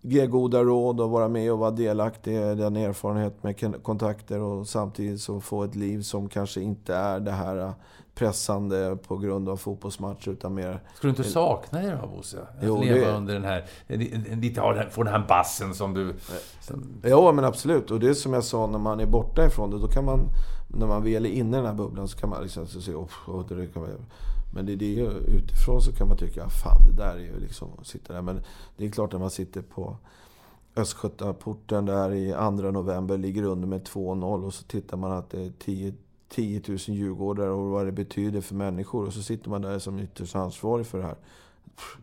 ge 0.00 0.26
goda 0.26 0.62
råd 0.62 1.00
och 1.00 1.10
vara 1.10 1.28
med 1.28 1.52
och 1.52 1.58
vara 1.58 1.70
delaktig 1.70 2.34
i 2.34 2.54
den 2.54 2.76
erfarenhet 2.76 3.42
med 3.42 3.82
kontakter 3.82 4.40
och 4.40 4.68
samtidigt 4.68 5.20
så 5.20 5.40
få 5.40 5.64
ett 5.64 5.74
liv 5.74 6.02
som 6.02 6.28
kanske 6.28 6.60
inte 6.60 6.94
är 6.94 7.20
det 7.20 7.30
här 7.30 7.72
pressande 8.20 8.98
på 9.08 9.16
grund 9.16 9.48
av 9.48 9.56
fotbollsmatcher 9.56 10.30
utan 10.30 10.54
mer... 10.54 10.80
Skulle 10.94 11.12
du 11.12 11.16
inte 11.18 11.30
sakna 11.30 11.80
det 11.80 11.98
då, 12.02 12.06
Bosse? 12.06 12.40
Att 12.40 12.48
jo, 12.62 12.82
leva 12.82 13.06
det... 13.06 13.16
under 13.16 13.34
den 13.34 13.44
här... 13.44 13.64
Lite 14.36 14.88
få 14.90 15.02
den 15.02 15.12
här 15.12 15.26
bassen 15.28 15.74
som 15.74 15.94
du... 15.94 16.14
Som... 16.60 16.84
Ja, 17.02 17.32
men 17.32 17.44
absolut. 17.44 17.90
Och 17.90 18.00
det 18.00 18.08
är 18.08 18.14
som 18.14 18.32
jag 18.32 18.44
sa, 18.44 18.66
när 18.66 18.78
man 18.78 19.00
är 19.00 19.06
borta 19.06 19.46
ifrån 19.46 19.70
det, 19.70 19.78
då 19.78 19.88
kan 19.88 20.04
man... 20.04 20.20
När 20.68 20.86
man 20.86 21.02
väl 21.02 21.26
är 21.26 21.30
inne 21.30 21.56
i 21.56 21.60
den 21.60 21.66
här 21.66 21.74
bubblan 21.74 22.08
så 22.08 22.18
kan 22.18 22.30
man 22.30 22.42
liksom 22.42 22.66
se... 22.66 22.94
Oh, 22.94 23.08
oh, 23.26 23.46
det 23.48 23.66
kan 23.66 23.82
man, 23.82 23.90
men 24.54 24.66
det, 24.66 24.76
det 24.76 25.00
är 25.00 25.10
utifrån 25.10 25.82
så 25.82 25.92
kan 25.92 26.08
man 26.08 26.16
tycka, 26.16 26.48
fan 26.48 26.84
det 26.90 27.02
där 27.02 27.14
är 27.14 27.20
ju 27.20 27.40
liksom 27.40 27.68
att 27.80 27.86
sitta 27.86 28.12
där. 28.12 28.22
Men 28.22 28.42
det 28.76 28.86
är 28.86 28.90
klart 28.90 29.12
när 29.12 29.18
man 29.18 29.30
sitter 29.30 29.62
på 29.62 29.96
Östgötaporten 30.76 31.86
där 31.86 32.12
i 32.12 32.32
2 32.32 32.50
november, 32.50 33.18
ligger 33.18 33.42
under 33.42 33.68
med 33.68 33.88
2-0 33.88 34.44
och 34.44 34.54
så 34.54 34.64
tittar 34.64 34.96
man 34.96 35.12
att 35.12 35.30
det 35.30 35.44
är 35.44 35.52
10 35.58 35.94
10 36.30 36.62
000 36.68 36.78
djurgårdare 36.78 37.50
och 37.50 37.70
vad 37.70 37.86
det 37.86 37.92
betyder 37.92 38.40
för 38.40 38.54
människor. 38.54 39.06
Och 39.06 39.12
så 39.12 39.22
sitter 39.22 39.50
man 39.50 39.62
där 39.62 39.78
som 39.78 39.98
ytterst 39.98 40.36
ansvarig 40.36 40.86
för 40.86 40.98
det 40.98 41.04
här. 41.04 41.16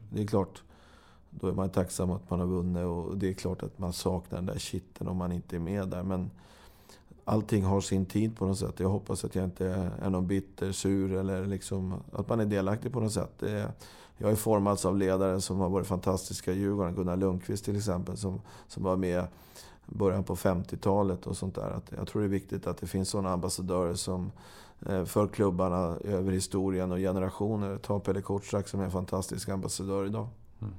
Det 0.09 0.21
är 0.21 0.27
klart, 0.27 0.63
då 1.29 1.47
är 1.47 1.53
man 1.53 1.69
tacksam 1.69 2.11
att 2.11 2.29
man 2.29 2.39
har 2.39 2.47
vunnit 2.47 2.85
och 2.85 3.17
det 3.17 3.29
är 3.29 3.33
klart 3.33 3.63
att 3.63 3.79
man 3.79 3.93
saknar 3.93 4.37
den 4.37 4.45
där 4.45 4.59
kitten 4.59 5.07
om 5.07 5.17
man 5.17 5.31
inte 5.31 5.55
är 5.55 5.59
med 5.59 5.87
där. 5.87 6.03
Men 6.03 6.31
allting 7.25 7.63
har 7.63 7.81
sin 7.81 8.05
tid 8.05 8.37
på 8.37 8.45
något 8.45 8.59
sätt. 8.59 8.79
Jag 8.79 8.89
hoppas 8.89 9.25
att 9.25 9.35
jag 9.35 9.43
inte 9.43 9.67
är 10.01 10.09
någon 10.09 10.27
bitter, 10.27 10.71
sur 10.71 11.13
eller 11.13 11.45
liksom 11.45 11.93
att 12.11 12.29
man 12.29 12.39
är 12.39 12.45
delaktig 12.45 12.93
på 12.93 12.99
något 12.99 13.13
sätt. 13.13 13.43
jag 14.17 14.27
har 14.27 14.35
formats 14.35 14.85
av 14.85 14.97
ledare 14.97 15.41
som 15.41 15.59
har 15.59 15.69
varit 15.69 15.87
fantastiska 15.87 16.53
i 16.53 16.59
Djurgården. 16.59 16.95
Gunnar 16.95 17.17
Lundqvist 17.17 17.65
till 17.65 17.77
exempel 17.77 18.17
som, 18.17 18.41
som 18.67 18.83
var 18.83 18.95
med 18.95 19.27
början 19.87 20.23
på 20.23 20.35
50-talet 20.35 21.27
och 21.27 21.37
sånt 21.37 21.55
där. 21.55 21.69
Att 21.69 21.91
jag 21.97 22.07
tror 22.07 22.21
det 22.21 22.27
är 22.27 22.29
viktigt 22.29 22.67
att 22.67 22.77
det 22.77 22.87
finns 22.87 23.09
sådana 23.09 23.29
ambassadörer 23.29 23.93
som 23.93 24.31
eh, 24.89 25.05
för 25.05 25.27
klubbarna 25.27 25.97
över 26.03 26.31
historien 26.31 26.91
och 26.91 26.97
generationer. 26.97 27.77
Ta 27.77 27.99
Pelle 27.99 28.21
Kortsak 28.21 28.67
som 28.67 28.79
är 28.79 28.85
en 28.85 28.91
fantastisk 28.91 29.49
ambassadör 29.49 30.05
idag. 30.05 30.27
Mm. 30.61 30.73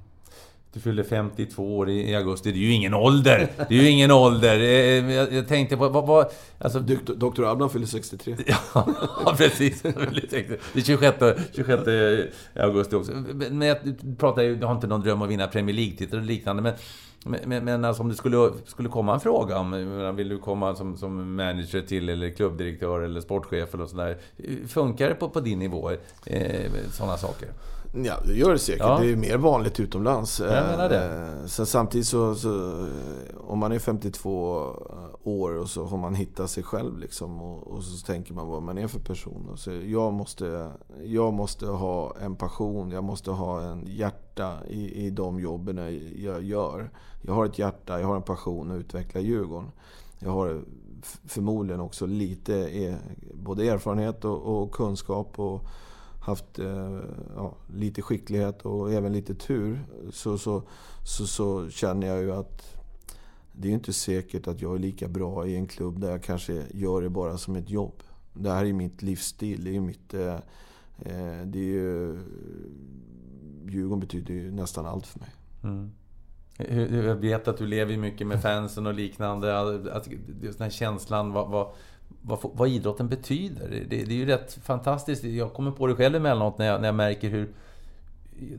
Du 0.73 0.81
fyllde 0.81 1.05
52 1.05 1.79
år 1.79 1.91
i, 1.91 2.15
augusti. 2.15 2.53
Det 2.53 2.59
är 2.59 2.61
ju 2.61 2.73
ingen 2.73 2.95
ålder! 2.95 3.49
Det 3.69 3.79
är 3.79 3.83
ju 3.83 3.89
ingen 3.89 4.11
ålder. 4.11 4.59
Eh, 4.59 5.13
jag, 5.13 5.33
jag 5.33 5.49
tänkte 5.49 5.77
på... 5.77 5.89
Vad, 5.89 6.07
vad, 6.07 6.27
alltså... 6.59 6.81
Dr. 6.81 7.45
Abram 7.45 7.71
fyller 7.71 7.87
63. 7.87 8.37
ja, 8.75 9.35
precis. 9.39 9.83
Det 9.83 9.89
är 10.75 10.81
26, 10.81 11.19
26 11.55 11.83
augusti 12.55 12.97
också. 12.97 13.13
Men 13.33 13.63
jag 13.63 13.79
pratar 14.19 14.43
ju... 14.43 14.57
Du 14.57 14.67
har 14.67 14.75
inte 14.75 14.87
någon 14.87 15.01
dröm 15.01 15.19
om 15.19 15.23
att 15.23 15.31
vinna 15.31 15.47
Premier 15.47 15.77
League-titel 15.77 16.19
och 16.19 16.25
liknande, 16.25 16.63
men... 16.63 16.75
Men, 17.25 17.65
men 17.65 17.85
alltså 17.85 18.03
om 18.03 18.09
det 18.09 18.15
skulle, 18.15 18.51
skulle 18.67 18.89
komma 18.89 19.15
en 19.15 19.21
fråga 19.21 19.59
om... 19.59 20.17
Vill 20.17 20.29
du 20.29 20.39
komma 20.39 20.75
som, 20.75 20.97
som 20.97 21.37
manager 21.37 21.83
till, 21.83 22.09
eller 22.09 22.31
klubbdirektör, 22.31 23.01
eller 23.01 23.21
sportchef 23.21 23.75
eller 23.75 23.87
sådär. 23.87 24.19
Funkar 24.67 25.09
det 25.09 25.15
på, 25.15 25.29
på 25.29 25.41
din 25.41 25.59
nivå? 25.59 25.91
Eh, 26.27 26.71
sådana 26.93 27.17
saker? 27.17 27.49
Ja, 27.95 28.15
det 28.25 28.35
gör 28.35 28.53
det 28.53 28.59
säkert. 28.59 28.81
Ja. 28.81 28.99
Det 28.99 29.13
är 29.13 29.17
mer 29.17 29.37
vanligt 29.37 29.81
utomlands. 29.81 30.41
Jag 30.41 30.67
menar 30.67 30.89
det. 30.89 31.39
Eh, 31.41 31.47
sen 31.47 31.67
samtidigt 31.67 32.07
så, 32.07 32.35
så, 32.35 32.87
Om 33.37 33.59
man 33.59 33.73
är 33.73 33.79
52 33.79 34.31
år 35.23 35.59
och 35.59 35.71
så 35.71 35.85
har 35.85 35.99
man 35.99 36.15
hittat 36.15 36.51
sig 36.51 36.63
själv 36.63 36.99
liksom. 36.99 37.41
Och, 37.41 37.67
och 37.67 37.85
så 37.85 38.07
tänker 38.07 38.35
man 38.35 38.49
vad 38.49 38.63
man 38.63 38.79
är 38.79 38.87
för 38.87 39.01
person. 39.01 39.49
Och 39.53 39.59
så 39.59 39.73
jag, 39.73 40.13
måste, 40.13 40.71
jag 41.05 41.33
måste 41.33 41.67
ha 41.67 42.17
en 42.21 42.37
passion, 42.37 42.91
jag 42.91 43.05
måste 43.05 43.31
ha 43.31 43.63
en 43.63 43.87
hjärta 43.87 44.28
i, 44.69 45.07
i 45.07 45.11
de 45.11 45.41
jobben 45.41 45.77
jag 46.17 46.43
gör. 46.43 46.91
Jag 47.23 47.35
har 47.35 47.47
ett 47.47 47.59
hjärta, 47.59 48.01
jag 48.01 48.07
har 48.07 48.17
en 48.17 48.23
passion 48.23 48.71
att 48.71 48.81
utveckla 48.81 49.21
Djurgården. 49.21 49.71
Jag 50.19 50.31
har 50.31 50.63
förmodligen 51.27 51.81
också 51.81 52.07
lite 52.07 52.55
e, 52.55 52.97
både 53.35 53.69
erfarenhet 53.69 54.25
och, 54.25 54.63
och 54.63 54.73
kunskap. 54.73 55.39
och 55.39 55.65
haft 56.29 56.59
eh, 56.59 56.99
ja, 57.37 57.55
lite 57.75 58.03
skicklighet 58.03 58.63
och 58.63 58.93
även 58.93 59.13
lite 59.13 59.35
tur 59.35 59.81
så, 60.13 60.39
så, 60.39 60.63
så, 61.05 61.27
så, 61.27 61.71
känner 61.71 62.07
jag 62.07 62.21
ju 62.21 62.33
att 62.33 62.77
det 63.53 63.69
är 63.69 63.73
inte 63.73 63.93
säkert 63.93 64.47
att 64.47 64.63
jag 64.63 64.75
är 64.75 64.79
lika 64.79 65.09
bra 65.09 65.47
i 65.47 65.57
en 65.57 65.67
klubb 65.67 66.01
där 66.01 66.11
jag 66.11 66.23
kanske 66.23 66.63
gör 66.75 67.03
det 67.03 67.09
bara 67.09 67.39
som 67.39 67.57
ett 67.57 67.71
jobb. 67.71 68.03
Det 68.33 68.51
här 68.51 68.65
är 68.65 68.73
mitt 68.73 69.03
livsstil. 69.03 69.65
Det 69.65 69.77
är 69.77 69.81
mitt... 69.81 70.15
Eh, 70.15 70.37
Eh, 71.05 71.47
det 71.47 71.59
är 71.59 71.73
ju, 71.73 72.19
Djurgården 73.69 74.01
betyder 74.01 74.35
ju 74.35 74.51
nästan 74.51 74.87
allt 74.87 75.07
för 75.07 75.19
mig. 75.21 75.31
Mm. 75.65 75.91
Jag 77.07 77.15
vet 77.15 77.49
att 77.49 77.59
du 77.59 77.67
lever 77.67 77.97
mycket 77.97 78.27
med 78.27 78.43
fansen 78.43 78.87
och 78.87 78.95
liknande. 78.95 79.59
Att, 79.93 80.09
just 80.43 80.59
den 80.59 80.65
här 80.65 80.71
känslan. 80.71 81.33
Vad, 81.33 81.51
vad, 81.51 81.69
vad, 82.23 82.39
vad 82.43 82.69
idrotten 82.69 83.09
betyder. 83.09 83.69
Det, 83.89 84.05
det, 84.05 84.13
är 84.13 84.17
ju 84.17 84.27
rätt 84.27 84.59
fantastiskt. 84.63 85.25
Jag 85.25 85.53
kommer 85.53 85.71
på 85.71 85.87
det 85.87 85.95
själv 85.95 86.17
emellanåt 86.17 86.59
när 86.59 86.67
jag, 86.67 86.81
när 86.81 86.89
jag 86.89 86.95
märker 86.95 87.29
hur... 87.29 87.49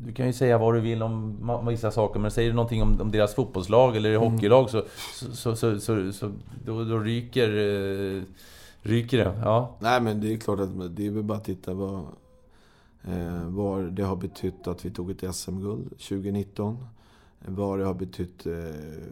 Du 0.05 0.13
kan 0.13 0.27
ju 0.27 0.33
säga 0.33 0.57
vad 0.57 0.73
du 0.73 0.79
vill 0.79 1.03
om 1.03 1.67
vissa 1.69 1.91
saker, 1.91 2.19
men 2.19 2.31
säger 2.31 2.49
du 2.49 2.55
någonting 2.55 2.81
om, 2.81 3.01
om 3.01 3.11
deras 3.11 3.35
fotbollslag 3.35 3.97
eller 3.97 4.15
mm. 4.15 4.31
hockeylag 4.31 4.69
så, 4.69 4.83
så, 5.13 5.55
så, 5.55 5.79
så, 5.79 6.11
så 6.11 6.31
då, 6.65 6.83
då 6.83 6.99
ryker, 6.99 7.49
eh, 7.49 8.23
ryker 8.81 9.17
det. 9.17 9.41
Ja. 9.43 9.75
Nej, 9.79 10.01
men 10.01 10.21
det 10.21 10.33
är 10.33 10.37
klart 10.37 10.59
att 10.59 10.95
det 10.95 11.07
är 11.07 11.11
väl 11.11 11.23
bara 11.23 11.37
att 11.37 11.45
titta 11.45 11.73
vad, 11.73 12.05
eh, 13.03 13.49
vad 13.49 13.93
det 13.93 14.03
har 14.03 14.15
betytt 14.15 14.67
att 14.67 14.85
vi 14.85 14.91
tog 14.91 15.11
ett 15.11 15.35
SM-guld 15.35 15.89
2019. 15.89 16.77
Vad 17.45 17.79
det 17.79 17.85
har 17.85 17.93
betytt 17.93 18.45
eh, 18.45 18.53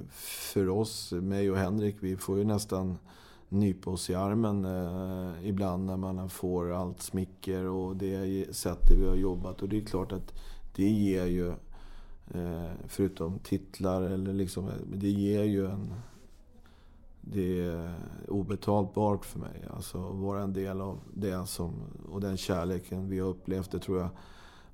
för 0.10 0.70
oss, 0.70 1.12
mig 1.12 1.52
och 1.52 1.58
Henrik. 1.58 1.96
Vi 2.00 2.18
får 2.18 2.38
ju 2.38 2.44
nästan 2.44 2.98
nypa 3.50 3.92
oss 3.92 4.10
i 4.10 4.16
armen 4.16 4.66
eh, 4.66 5.48
ibland 5.48 5.86
när 5.86 5.98
man 5.98 6.30
får 6.30 6.74
allt 6.74 7.02
smicker 7.02 7.66
och 7.66 7.96
det 7.96 8.56
sättet 8.56 8.98
vi 8.98 9.08
har 9.08 9.16
jobbat. 9.16 9.62
Och 9.62 9.70
det 9.70 9.78
är 9.78 9.86
klart 9.86 10.12
att 10.12 10.34
det 10.76 10.90
ger 10.90 11.26
ju, 11.26 11.48
eh, 12.34 12.72
förutom 12.88 13.40
titlar, 13.40 14.02
eller 14.02 14.34
liksom, 14.34 14.70
det 14.94 15.10
ger 15.10 15.44
ju 15.44 15.66
en... 15.66 15.94
Det 17.34 17.60
är 17.60 17.94
obetalbart 18.28 19.26
för 19.26 19.40
mig. 19.40 19.66
Alltså 19.70 19.98
att 19.98 20.16
vara 20.16 20.42
en 20.42 20.54
del 20.54 20.82
av 20.82 21.00
det 21.14 21.46
som, 21.46 21.74
och 22.12 22.22
den 22.22 22.38
kärleken 22.38 23.10
vi 23.10 23.20
har 23.20 23.28
upplevt. 23.28 23.72
Det 23.72 23.80
tror 23.80 24.00
jag 24.00 24.10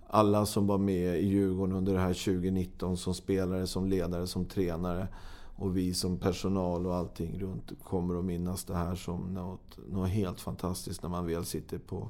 alla 0.07 0.45
som 0.45 0.67
var 0.67 0.77
med 0.77 1.19
i 1.19 1.25
Djurgården 1.25 1.75
under 1.75 1.93
det 1.93 1.99
här 1.99 2.13
2019 2.13 2.97
som 2.97 3.13
spelare, 3.13 3.67
som 3.67 3.87
ledare, 3.87 4.27
som 4.27 4.45
tränare 4.45 5.07
och 5.55 5.77
vi 5.77 5.93
som 5.93 6.17
personal 6.17 6.87
och 6.87 6.95
allting 6.95 7.39
runt 7.39 7.71
kommer 7.83 8.19
att 8.19 8.25
minnas 8.25 8.63
det 8.63 8.75
här 8.75 8.95
som 8.95 9.33
något, 9.33 9.77
något 9.89 10.09
helt 10.09 10.39
fantastiskt 10.39 11.03
när 11.03 11.09
man 11.09 11.25
väl 11.25 11.45
sitter 11.45 11.77
på, 11.77 12.09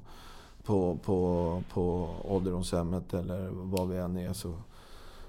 på, 0.64 0.98
på, 1.04 1.62
på 1.74 2.10
ålderdomshemmet 2.24 3.14
eller 3.14 3.50
var 3.50 3.86
vi 3.86 3.98
än 3.98 4.18
är. 4.18 4.34
Så, 4.34 4.54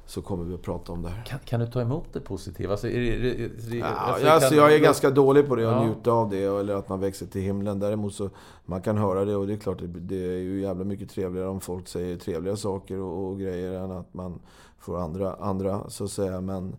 så 0.07 0.23
kommer 0.23 0.45
vi 0.45 0.55
att 0.55 0.63
prata 0.63 0.93
om 0.93 1.03
det 1.03 1.09
här. 1.09 1.25
Kan, 1.25 1.39
kan 1.39 1.61
du 1.61 1.67
ta 1.67 1.81
emot 1.81 2.05
det 2.13 2.21
positiva? 2.21 2.71
Alltså, 2.71 2.89
är 2.89 3.01
det, 3.01 3.45
är 3.45 3.51
det, 3.71 3.77
ja, 3.77 3.87
alltså, 3.87 4.29
alltså, 4.29 4.55
jag 4.55 4.75
är 4.75 4.79
ganska 4.79 5.11
dålig 5.11 5.49
på 5.49 5.57
det, 5.57 5.69
att 5.69 5.83
ja. 5.83 5.87
njuta 5.87 6.13
av 6.13 6.31
det, 6.31 6.45
eller 6.45 6.75
att 6.75 6.89
man 6.89 7.01
växer 7.01 7.27
till 7.27 7.43
himlen. 7.43 7.79
Däremot 7.79 8.15
så, 8.15 8.31
man 8.65 8.83
kan 8.83 8.99
höra 8.99 9.25
det 9.25 9.37
och 9.37 9.47
det 9.47 9.53
är 9.53 9.57
klart, 9.57 9.79
det 9.81 10.17
är 10.17 10.39
ju 10.39 10.61
jävla 10.61 10.85
mycket 10.85 11.11
trevligare 11.11 11.49
om 11.49 11.61
folk 11.61 11.89
säger 11.89 12.17
trevliga 12.17 12.57
saker 12.57 12.99
och, 12.99 13.31
och 13.31 13.41
grejer 13.41 13.73
än 13.73 13.91
att 13.91 14.15
man 14.15 14.41
får 14.79 15.01
andra, 15.01 15.35
andra 15.35 15.91
så 15.91 16.05
att 16.05 16.11
säga. 16.11 16.41
Men 16.41 16.77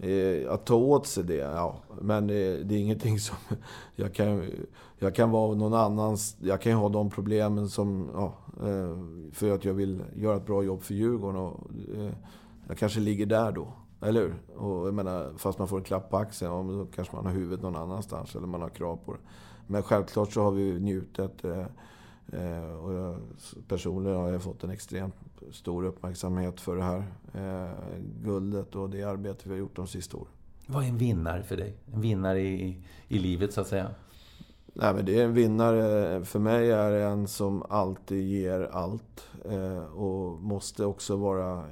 Eh, 0.00 0.52
att 0.52 0.66
ta 0.66 0.74
åt 0.74 1.06
sig 1.06 1.24
det, 1.24 1.34
ja. 1.34 1.76
Men 2.00 2.26
det, 2.26 2.64
det, 2.64 2.74
är 2.74 2.78
ingenting 2.78 3.18
som... 3.18 3.36
Jag 3.96 4.14
kan, 4.14 4.42
jag 4.98 5.14
kan 5.14 5.30
vara 5.30 5.54
någon 5.54 5.74
annans... 5.74 6.36
Jag 6.40 6.60
kan 6.60 6.72
ha 6.72 6.88
de 6.88 7.10
problemen 7.10 7.68
som... 7.68 8.10
Ja, 8.14 8.32
eh, 8.60 8.98
för 9.32 9.50
att 9.50 9.64
jag 9.64 9.74
vill 9.74 10.02
göra 10.16 10.36
ett 10.36 10.46
bra 10.46 10.62
jobb 10.62 10.82
för 10.82 10.94
Djurgården. 10.94 11.40
Och, 11.40 11.60
eh, 11.96 12.12
jag 12.68 12.78
kanske 12.78 13.00
ligger 13.00 13.26
där 13.26 13.52
då. 13.52 13.72
Eller 14.00 14.20
hur? 14.20 14.56
Och 14.56 14.86
jag 14.86 14.94
menar, 14.94 15.32
fast 15.36 15.58
man 15.58 15.68
får 15.68 15.78
en 15.78 15.84
klapp 15.84 16.10
på 16.10 16.16
axeln, 16.16 16.52
ja, 16.52 16.62
då 16.62 16.86
kanske 16.86 17.16
man 17.16 17.26
har 17.26 17.32
huvudet 17.32 17.62
någon 17.62 17.76
annanstans. 17.76 18.36
Eller 18.36 18.46
man 18.46 18.62
har 18.62 18.68
krav 18.68 18.96
på 19.04 19.12
det. 19.12 19.18
Men 19.66 19.82
självklart 19.82 20.32
så 20.32 20.42
har 20.42 20.50
vi 20.50 20.80
njutit. 20.80 21.44
Eh, 21.44 21.66
eh, 22.32 22.74
och 22.84 22.92
jag, 22.92 23.16
personligen 23.68 24.16
har 24.16 24.32
jag 24.32 24.42
fått 24.42 24.64
en 24.64 24.70
extremt 24.70 25.14
stor 25.52 25.84
uppmärksamhet 25.84 26.60
för 26.60 26.76
det 26.76 26.82
här 26.82 27.04
eh, 27.34 27.72
guldet 28.24 28.74
och 28.74 28.90
det 28.90 29.02
arbete 29.02 29.40
vi 29.44 29.50
har 29.50 29.58
gjort 29.58 29.76
de 29.76 29.86
sista 29.86 30.16
åren. 30.16 30.32
Vad 30.66 30.84
är 30.84 30.88
en 30.88 30.98
vinnare 30.98 31.42
för 31.42 31.56
dig? 31.56 31.76
En 31.94 32.00
vinnare 32.00 32.40
i, 32.40 32.82
i 33.08 33.18
livet, 33.18 33.52
så 33.52 33.60
att 33.60 33.66
säga? 33.66 33.90
Nej, 34.80 34.94
men 34.94 35.04
det 35.04 35.20
är 35.20 35.24
en 35.24 35.34
vinnare. 35.34 36.24
För 36.24 36.38
mig 36.38 36.70
är 36.70 36.90
det 36.90 37.04
en 37.04 37.28
som 37.28 37.62
alltid 37.68 38.28
ger 38.28 38.60
allt. 38.72 39.28
Eh, 39.44 39.84
och 39.84 40.42
måste 40.42 40.84
också 40.84 41.16
vara 41.16 41.64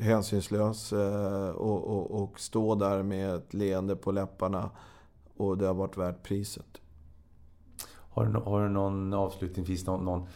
hänsynslös 0.00 0.92
eh, 0.92 1.48
och, 1.48 1.84
och, 1.84 2.22
och 2.22 2.40
stå 2.40 2.74
där 2.74 3.02
med 3.02 3.34
ett 3.34 3.54
leende 3.54 3.96
på 3.96 4.12
läpparna. 4.12 4.70
Och 5.36 5.58
det 5.58 5.66
har 5.66 5.74
varit 5.74 5.96
värt 5.96 6.22
priset. 6.22 6.80
Har 7.86 8.26
du, 8.26 8.40
har 8.40 8.62
du 8.62 8.68
någon 8.68 9.12
avslutningsvis 9.12 9.86
någon, 9.86 10.04
någon, 10.04 10.26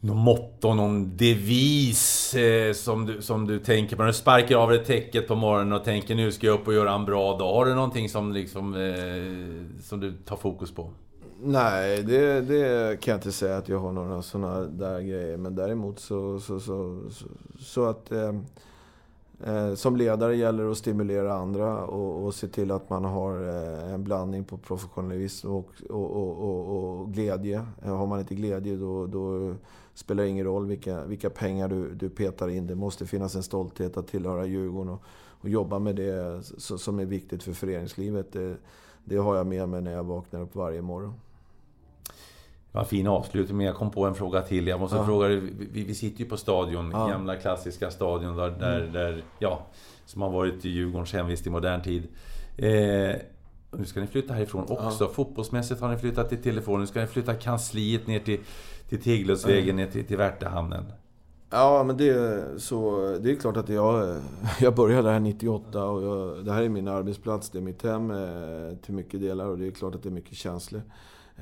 någon 0.00 0.18
motto, 0.18 0.74
någon 0.74 1.16
devis 1.16 2.17
eh, 2.34 2.72
som, 2.72 3.06
du, 3.06 3.22
som 3.22 3.46
du 3.46 3.58
tänker 3.58 3.96
på? 3.96 4.02
När 4.02 4.06
du 4.06 4.14
sparkar 4.14 4.56
av 4.56 4.70
dig 4.70 4.84
täcket 4.84 5.28
på 5.28 5.34
morgonen 5.34 5.72
och 5.72 5.84
tänker 5.84 6.14
nu 6.14 6.32
ska 6.32 6.46
jag 6.46 6.60
upp 6.60 6.66
och 6.66 6.74
göra 6.74 6.92
en 6.92 7.04
bra 7.04 7.38
dag. 7.38 7.54
Har 7.54 7.66
du 7.66 7.74
någonting 7.74 8.08
som, 8.08 8.32
liksom, 8.32 8.74
eh, 8.74 9.82
som 9.82 10.00
du 10.00 10.12
tar 10.12 10.36
fokus 10.36 10.74
på? 10.74 10.90
Nej, 11.42 12.02
det, 12.02 12.40
det, 12.40 13.00
kan 13.00 13.12
jag 13.12 13.18
inte 13.18 13.32
säga 13.32 13.56
att 13.56 13.68
jag 13.68 13.78
har 13.78 13.92
några 13.92 14.22
sådana 14.22 14.60
där 14.60 15.00
grejer. 15.00 15.36
Men 15.36 15.54
däremot 15.54 15.98
så, 15.98 16.40
så, 16.40 16.60
så, 16.60 17.00
så, 17.10 17.26
så 17.58 17.84
att... 17.84 18.12
Eh, 18.12 18.32
Eh, 19.44 19.74
som 19.74 19.96
ledare 19.96 20.36
gäller 20.36 20.64
det 20.64 20.70
att 20.70 20.78
stimulera 20.78 21.34
andra 21.34 21.84
och, 21.84 22.24
och 22.24 22.34
se 22.34 22.48
till 22.48 22.70
att 22.70 22.90
man 22.90 23.04
har 23.04 23.48
eh, 23.48 23.94
en 23.94 24.04
blandning 24.04 24.44
på 24.44 24.56
professionalism 24.58 25.50
och, 25.50 25.70
och, 25.90 26.16
och, 26.16 27.00
och, 27.00 27.12
glädje. 27.12 27.66
Eh, 27.84 27.96
har 27.96 28.06
man 28.06 28.20
inte 28.20 28.34
glädje 28.34 28.76
då, 28.76 29.06
då 29.06 29.54
spelar 29.98 30.24
ingen 30.24 30.44
roll 30.44 30.66
vilka, 30.66 31.04
vilka 31.04 31.30
pengar 31.30 31.68
du, 31.68 31.94
du 31.94 32.10
petar 32.10 32.48
in. 32.48 32.66
Det 32.66 32.74
måste 32.74 33.06
finnas 33.06 33.34
en 33.34 33.42
stolthet 33.42 33.96
att 33.96 34.06
tillhöra 34.06 34.46
Djurgården 34.46 34.92
och, 34.92 35.02
och 35.40 35.48
jobba 35.48 35.78
med 35.78 35.96
det 35.96 36.42
som 36.58 36.98
är 36.98 37.04
viktigt 37.04 37.42
för 37.42 37.52
föreningslivet. 37.52 38.32
Det, 38.32 38.56
det 39.04 39.16
har 39.16 39.36
jag 39.36 39.46
med 39.46 39.68
mig 39.68 39.82
när 39.82 39.92
jag 39.92 40.04
vaknar 40.04 40.40
upp 40.40 40.54
varje 40.54 40.82
morgon. 40.82 41.14
En 42.72 42.84
fin 42.84 43.06
avslutning, 43.06 43.56
men 43.56 43.66
jag 43.66 43.76
kom 43.76 43.90
på 43.90 44.06
en 44.06 44.14
fråga 44.14 44.42
till. 44.42 44.66
Jag 44.66 44.80
måste 44.80 44.96
ja. 44.96 45.06
fråga 45.06 45.28
dig, 45.28 45.40
vi, 45.40 45.84
vi, 45.84 45.94
sitter 45.94 46.20
ju 46.20 46.30
på 46.30 46.36
Stadion, 46.36 46.90
ja. 46.90 47.06
gamla 47.06 47.36
klassiska 47.36 47.90
Stadion 47.90 48.36
där, 48.36 48.50
där, 48.50 48.80
mm. 48.80 48.92
där, 48.92 49.22
ja, 49.38 49.66
som 50.04 50.22
har 50.22 50.30
varit 50.30 50.64
Djurgårdens 50.64 51.12
hemvist 51.12 51.46
i 51.46 51.50
modern 51.50 51.82
tid. 51.82 52.08
Eh, 52.56 53.16
nu 53.70 53.84
ska 53.84 54.00
ni 54.00 54.06
flytta 54.06 54.34
härifrån 54.34 54.62
också. 54.68 55.04
Ja. 55.04 55.10
Fotbollsmässigt 55.10 55.80
har 55.80 55.88
ni 55.88 55.96
flyttat 55.96 56.28
till 56.28 56.42
telefonen. 56.42 56.80
Nu 56.80 56.86
ska 56.86 57.00
ni 57.00 57.06
flytta 57.06 57.34
kansliet 57.34 58.06
ner 58.06 58.20
till, 58.20 58.40
till 58.88 59.02
Tegeluddsvägen, 59.02 59.62
mm. 59.62 59.76
ner 59.76 59.92
till, 59.92 60.04
till 60.04 60.16
Värtahamnen. 60.16 60.84
Ja, 61.50 61.84
men 61.86 61.96
det 61.96 62.08
är, 62.08 62.58
så, 62.58 63.00
det 63.20 63.30
är 63.30 63.36
klart 63.36 63.56
att 63.56 63.68
jag, 63.68 64.16
jag 64.60 64.74
började 64.74 65.10
här 65.10 65.20
98 65.20 65.84
och 65.84 66.02
jag, 66.02 66.44
det 66.44 66.52
här 66.52 66.62
är 66.62 66.68
min 66.68 66.88
arbetsplats, 66.88 67.50
det 67.50 67.58
är 67.58 67.62
mitt 67.62 67.82
hem 67.82 68.10
eh, 68.10 68.76
till 68.82 68.94
mycket 68.94 69.20
delar 69.20 69.46
och 69.46 69.58
det 69.58 69.66
är 69.66 69.70
klart 69.70 69.94
att 69.94 70.02
det 70.02 70.08
är 70.08 70.10
mycket 70.10 70.36
känslor. 70.36 70.82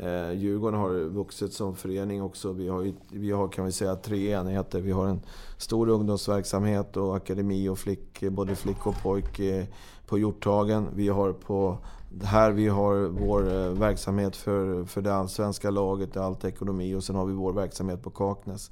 Eh, 0.00 0.32
Djurgården 0.32 0.80
har 0.80 0.90
vuxit 0.90 1.52
som 1.52 1.76
förening 1.76 2.22
också. 2.22 2.52
Vi 2.52 2.68
har, 2.68 2.92
vi 3.10 3.30
har 3.30 3.48
kan 3.48 3.64
vi 3.64 3.72
säga 3.72 3.96
tre 3.96 4.32
enheter. 4.32 4.80
Vi 4.80 4.92
har 4.92 5.06
en 5.06 5.20
stor 5.58 5.88
ungdomsverksamhet 5.88 6.96
och 6.96 7.16
akademi 7.16 7.68
och 7.68 7.78
flick, 7.78 8.20
både 8.30 8.56
flick 8.56 8.86
och 8.86 9.02
pojk 9.02 9.38
eh, 9.38 9.64
på 10.06 10.18
Hjorthagen. 10.18 10.88
Vi 10.94 11.08
har 11.08 11.32
på 11.32 11.78
här 12.24 12.52
vi 12.52 12.68
har 12.68 12.94
vår 13.08 13.48
eh, 13.52 13.70
verksamhet 13.70 14.36
för, 14.36 14.84
för 14.84 15.02
det 15.02 15.14
allsvenska 15.14 15.70
laget, 15.70 16.16
allt 16.16 16.44
ekonomi 16.44 16.94
och 16.94 17.04
sen 17.04 17.16
har 17.16 17.26
vi 17.26 17.32
vår 17.32 17.52
verksamhet 17.52 18.02
på 18.02 18.10
Kaknäs. 18.10 18.70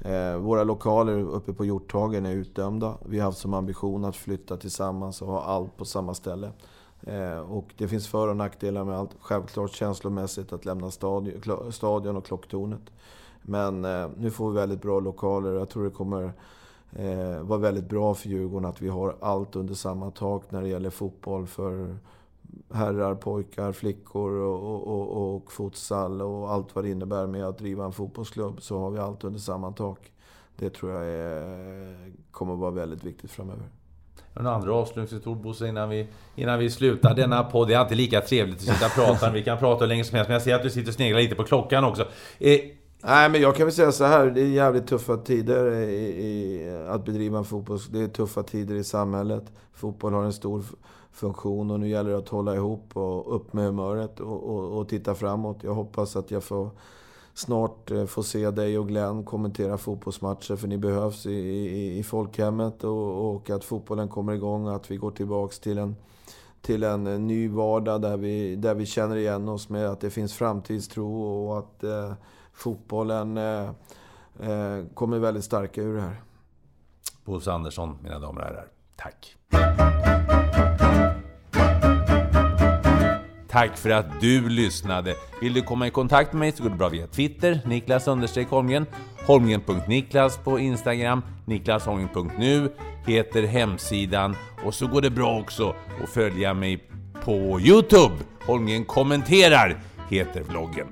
Eh, 0.00 0.36
våra 0.36 0.64
lokaler 0.64 1.18
uppe 1.18 1.52
på 1.52 1.64
Hjorthagen 1.64 2.26
är 2.26 2.32
utdömda. 2.32 2.98
Vi 3.06 3.18
har 3.18 3.24
haft 3.24 3.38
som 3.38 3.54
ambition 3.54 4.04
att 4.04 4.16
flytta 4.16 4.56
tillsammans 4.56 5.22
och 5.22 5.28
ha 5.28 5.42
allt 5.42 5.76
på 5.76 5.84
samma 5.84 6.14
ställe. 6.14 6.50
Eh, 7.02 7.38
och 7.38 7.74
det 7.76 7.88
finns 7.88 8.08
för 8.08 8.28
och 8.28 8.36
nackdelar 8.36 8.84
med 8.84 8.98
allt. 8.98 9.10
Självklart 9.20 9.70
känslomässigt 9.70 10.52
att 10.52 10.64
lämna 10.64 10.90
stadion, 10.90 11.72
stadion 11.72 12.16
och 12.16 12.26
klocktornet. 12.26 12.90
Men 13.42 13.84
eh, 13.84 14.08
nu 14.16 14.30
får 14.30 14.50
vi 14.50 14.56
väldigt 14.56 14.82
bra 14.82 15.00
lokaler 15.00 15.52
och 15.52 15.60
jag 15.60 15.68
tror 15.68 15.84
det 15.84 15.90
kommer 15.90 16.32
eh, 16.92 17.42
vara 17.42 17.58
väldigt 17.58 17.88
bra 17.88 18.14
för 18.14 18.28
Djurgården 18.28 18.68
att 18.68 18.82
vi 18.82 18.88
har 18.88 19.16
allt 19.20 19.56
under 19.56 19.74
samma 19.74 20.10
tak 20.10 20.50
när 20.50 20.62
det 20.62 20.68
gäller 20.68 20.90
fotboll 20.90 21.46
för 21.46 21.96
herrar, 22.72 23.14
pojkar, 23.14 23.72
flickor 23.72 24.30
och, 24.32 24.86
och, 24.86 25.34
och 25.34 25.52
futsal 25.52 26.22
och 26.22 26.52
allt 26.52 26.74
vad 26.74 26.84
det 26.84 26.90
innebär 26.90 27.26
med 27.26 27.44
att 27.44 27.58
driva 27.58 27.84
en 27.84 27.92
fotbollsklubb. 27.92 28.62
Så 28.62 28.78
har 28.78 28.90
vi 28.90 28.98
allt 28.98 29.24
under 29.24 29.40
samma 29.40 29.72
tak. 29.72 29.98
Det 30.56 30.70
tror 30.70 30.92
jag 30.92 31.04
är, 31.04 32.12
kommer 32.30 32.52
att 32.52 32.58
vara 32.58 32.70
väldigt 32.70 33.04
viktigt 33.04 33.30
framöver. 33.30 33.64
Några 34.34 34.54
andra 34.54 34.74
avslutningsord 34.74 35.36
Bosse 35.36 35.68
innan 35.68 35.88
vi, 35.88 36.08
innan 36.34 36.58
vi 36.58 36.70
slutar 36.70 37.14
denna 37.14 37.44
podd? 37.44 37.68
Det 37.68 37.74
är 37.74 37.78
alltid 37.78 37.96
lika 37.96 38.20
trevligt 38.20 38.56
att 38.56 38.62
sitta 38.62 38.86
och 38.86 38.92
prata. 38.92 39.30
Vi 39.30 39.42
kan 39.42 39.58
prata 39.58 39.84
hur 39.84 39.88
länge 39.88 40.04
som 40.04 40.16
helst, 40.16 40.28
men 40.28 40.32
jag 40.32 40.42
ser 40.42 40.54
att 40.54 40.62
du 40.62 40.70
sitter 40.70 40.88
och 40.88 40.94
sneglar 40.94 41.20
lite 41.20 41.34
på 41.34 41.44
klockan 41.44 41.84
också. 41.84 42.02
Eh, 42.38 42.60
Nej, 43.06 43.30
men 43.30 43.40
jag 43.40 43.56
kan 43.56 43.66
väl 43.66 43.74
säga 43.74 43.92
så 43.92 44.04
här. 44.04 44.26
Det 44.26 44.40
är 44.40 44.46
jävligt 44.46 44.86
tuffa 44.86 45.16
tider 45.16 45.72
i, 45.72 45.94
i, 46.26 46.68
att 46.88 47.04
bedriva 47.04 47.38
en 47.38 47.44
fotboll. 47.44 47.78
Det 47.90 48.00
är 48.00 48.08
tuffa 48.08 48.42
tider 48.42 48.74
i 48.74 48.84
samhället. 48.84 49.52
Fotboll 49.72 50.12
har 50.12 50.24
en 50.24 50.32
stor 50.32 50.64
funktion 51.14 51.70
och 51.70 51.80
nu 51.80 51.88
gäller 51.88 52.10
det 52.10 52.18
att 52.18 52.28
hålla 52.28 52.54
ihop 52.54 52.96
och 52.96 53.36
upp 53.36 53.52
med 53.52 53.64
humöret 53.64 54.20
och, 54.20 54.42
och, 54.42 54.78
och 54.78 54.88
titta 54.88 55.14
framåt. 55.14 55.58
Jag 55.62 55.74
hoppas 55.74 56.16
att 56.16 56.30
jag 56.30 56.44
får 56.44 56.70
snart 57.34 57.90
eh, 57.90 57.98
får 57.98 58.06
få 58.06 58.22
se 58.22 58.50
dig 58.50 58.78
och 58.78 58.88
Glenn 58.88 59.24
kommentera 59.24 59.78
fotbollsmatcher 59.78 60.56
för 60.56 60.68
ni 60.68 60.78
behövs 60.78 61.26
i, 61.26 61.32
i, 61.32 61.98
i 61.98 62.02
folkhemmet 62.02 62.84
och, 62.84 63.34
och, 63.34 63.50
att 63.50 63.64
fotbollen 63.64 64.08
kommer 64.08 64.32
igång 64.32 64.66
och 64.66 64.76
att 64.76 64.90
vi 64.90 64.96
går 64.96 65.10
tillbaks 65.10 65.58
till 65.58 65.78
en, 65.78 65.96
till 66.60 66.82
en 66.82 67.06
eh, 67.06 67.18
ny 67.18 67.48
vardag 67.48 68.02
där 68.02 68.16
vi, 68.16 68.56
där 68.56 68.74
vi 68.74 68.86
känner 68.86 69.16
igen 69.16 69.48
oss 69.48 69.68
med 69.68 69.88
att 69.88 70.00
det 70.00 70.10
finns 70.10 70.34
framtidstro 70.34 71.22
och 71.22 71.58
att 71.58 71.84
eh, 71.84 72.12
fotbollen 72.52 73.36
eh, 73.36 73.68
eh, 74.40 74.84
kommer 74.94 75.18
väldigt 75.18 75.44
starka 75.44 75.82
ur 75.82 75.94
det 75.94 76.02
här. 76.02 76.20
Bosse 77.24 77.52
Andersson, 77.52 77.98
mina 78.02 78.18
damer 78.18 78.40
och 78.40 78.46
herrar. 78.46 78.68
Tack! 78.96 79.36
Tack 83.54 83.76
för 83.76 83.90
att 83.90 84.20
du 84.20 84.48
lyssnade! 84.48 85.14
Vill 85.40 85.54
du 85.54 85.62
komma 85.62 85.86
i 85.86 85.90
kontakt 85.90 86.32
med 86.32 86.40
mig 86.40 86.52
så 86.52 86.62
går 86.62 86.70
det 86.70 86.76
bra 86.76 86.88
via 86.88 87.06
Twitter, 87.06 87.60
Niklas 87.64 88.06
Holmgren, 88.50 88.86
Holmgren.Niklas 89.26 90.38
på 90.38 90.58
Instagram, 90.58 91.22
niklasholmgren.nu 91.44 92.72
heter 93.06 93.42
hemsidan 93.42 94.36
och 94.64 94.74
så 94.74 94.86
går 94.86 95.02
det 95.02 95.10
bra 95.10 95.40
också 95.40 95.74
att 96.02 96.10
följa 96.10 96.54
mig 96.54 96.84
på 97.24 97.60
Youtube. 97.60 98.14
Holmgren 98.46 98.84
kommenterar 98.84 99.80
heter 100.10 100.42
vloggen. 100.42 100.86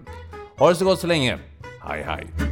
Ha 0.59 0.69
det 0.69 0.75
så 0.75 0.85
gott 0.85 1.01
så 1.01 1.07
länge! 1.07 1.39
Hej 1.81 2.03
hej! 2.07 2.52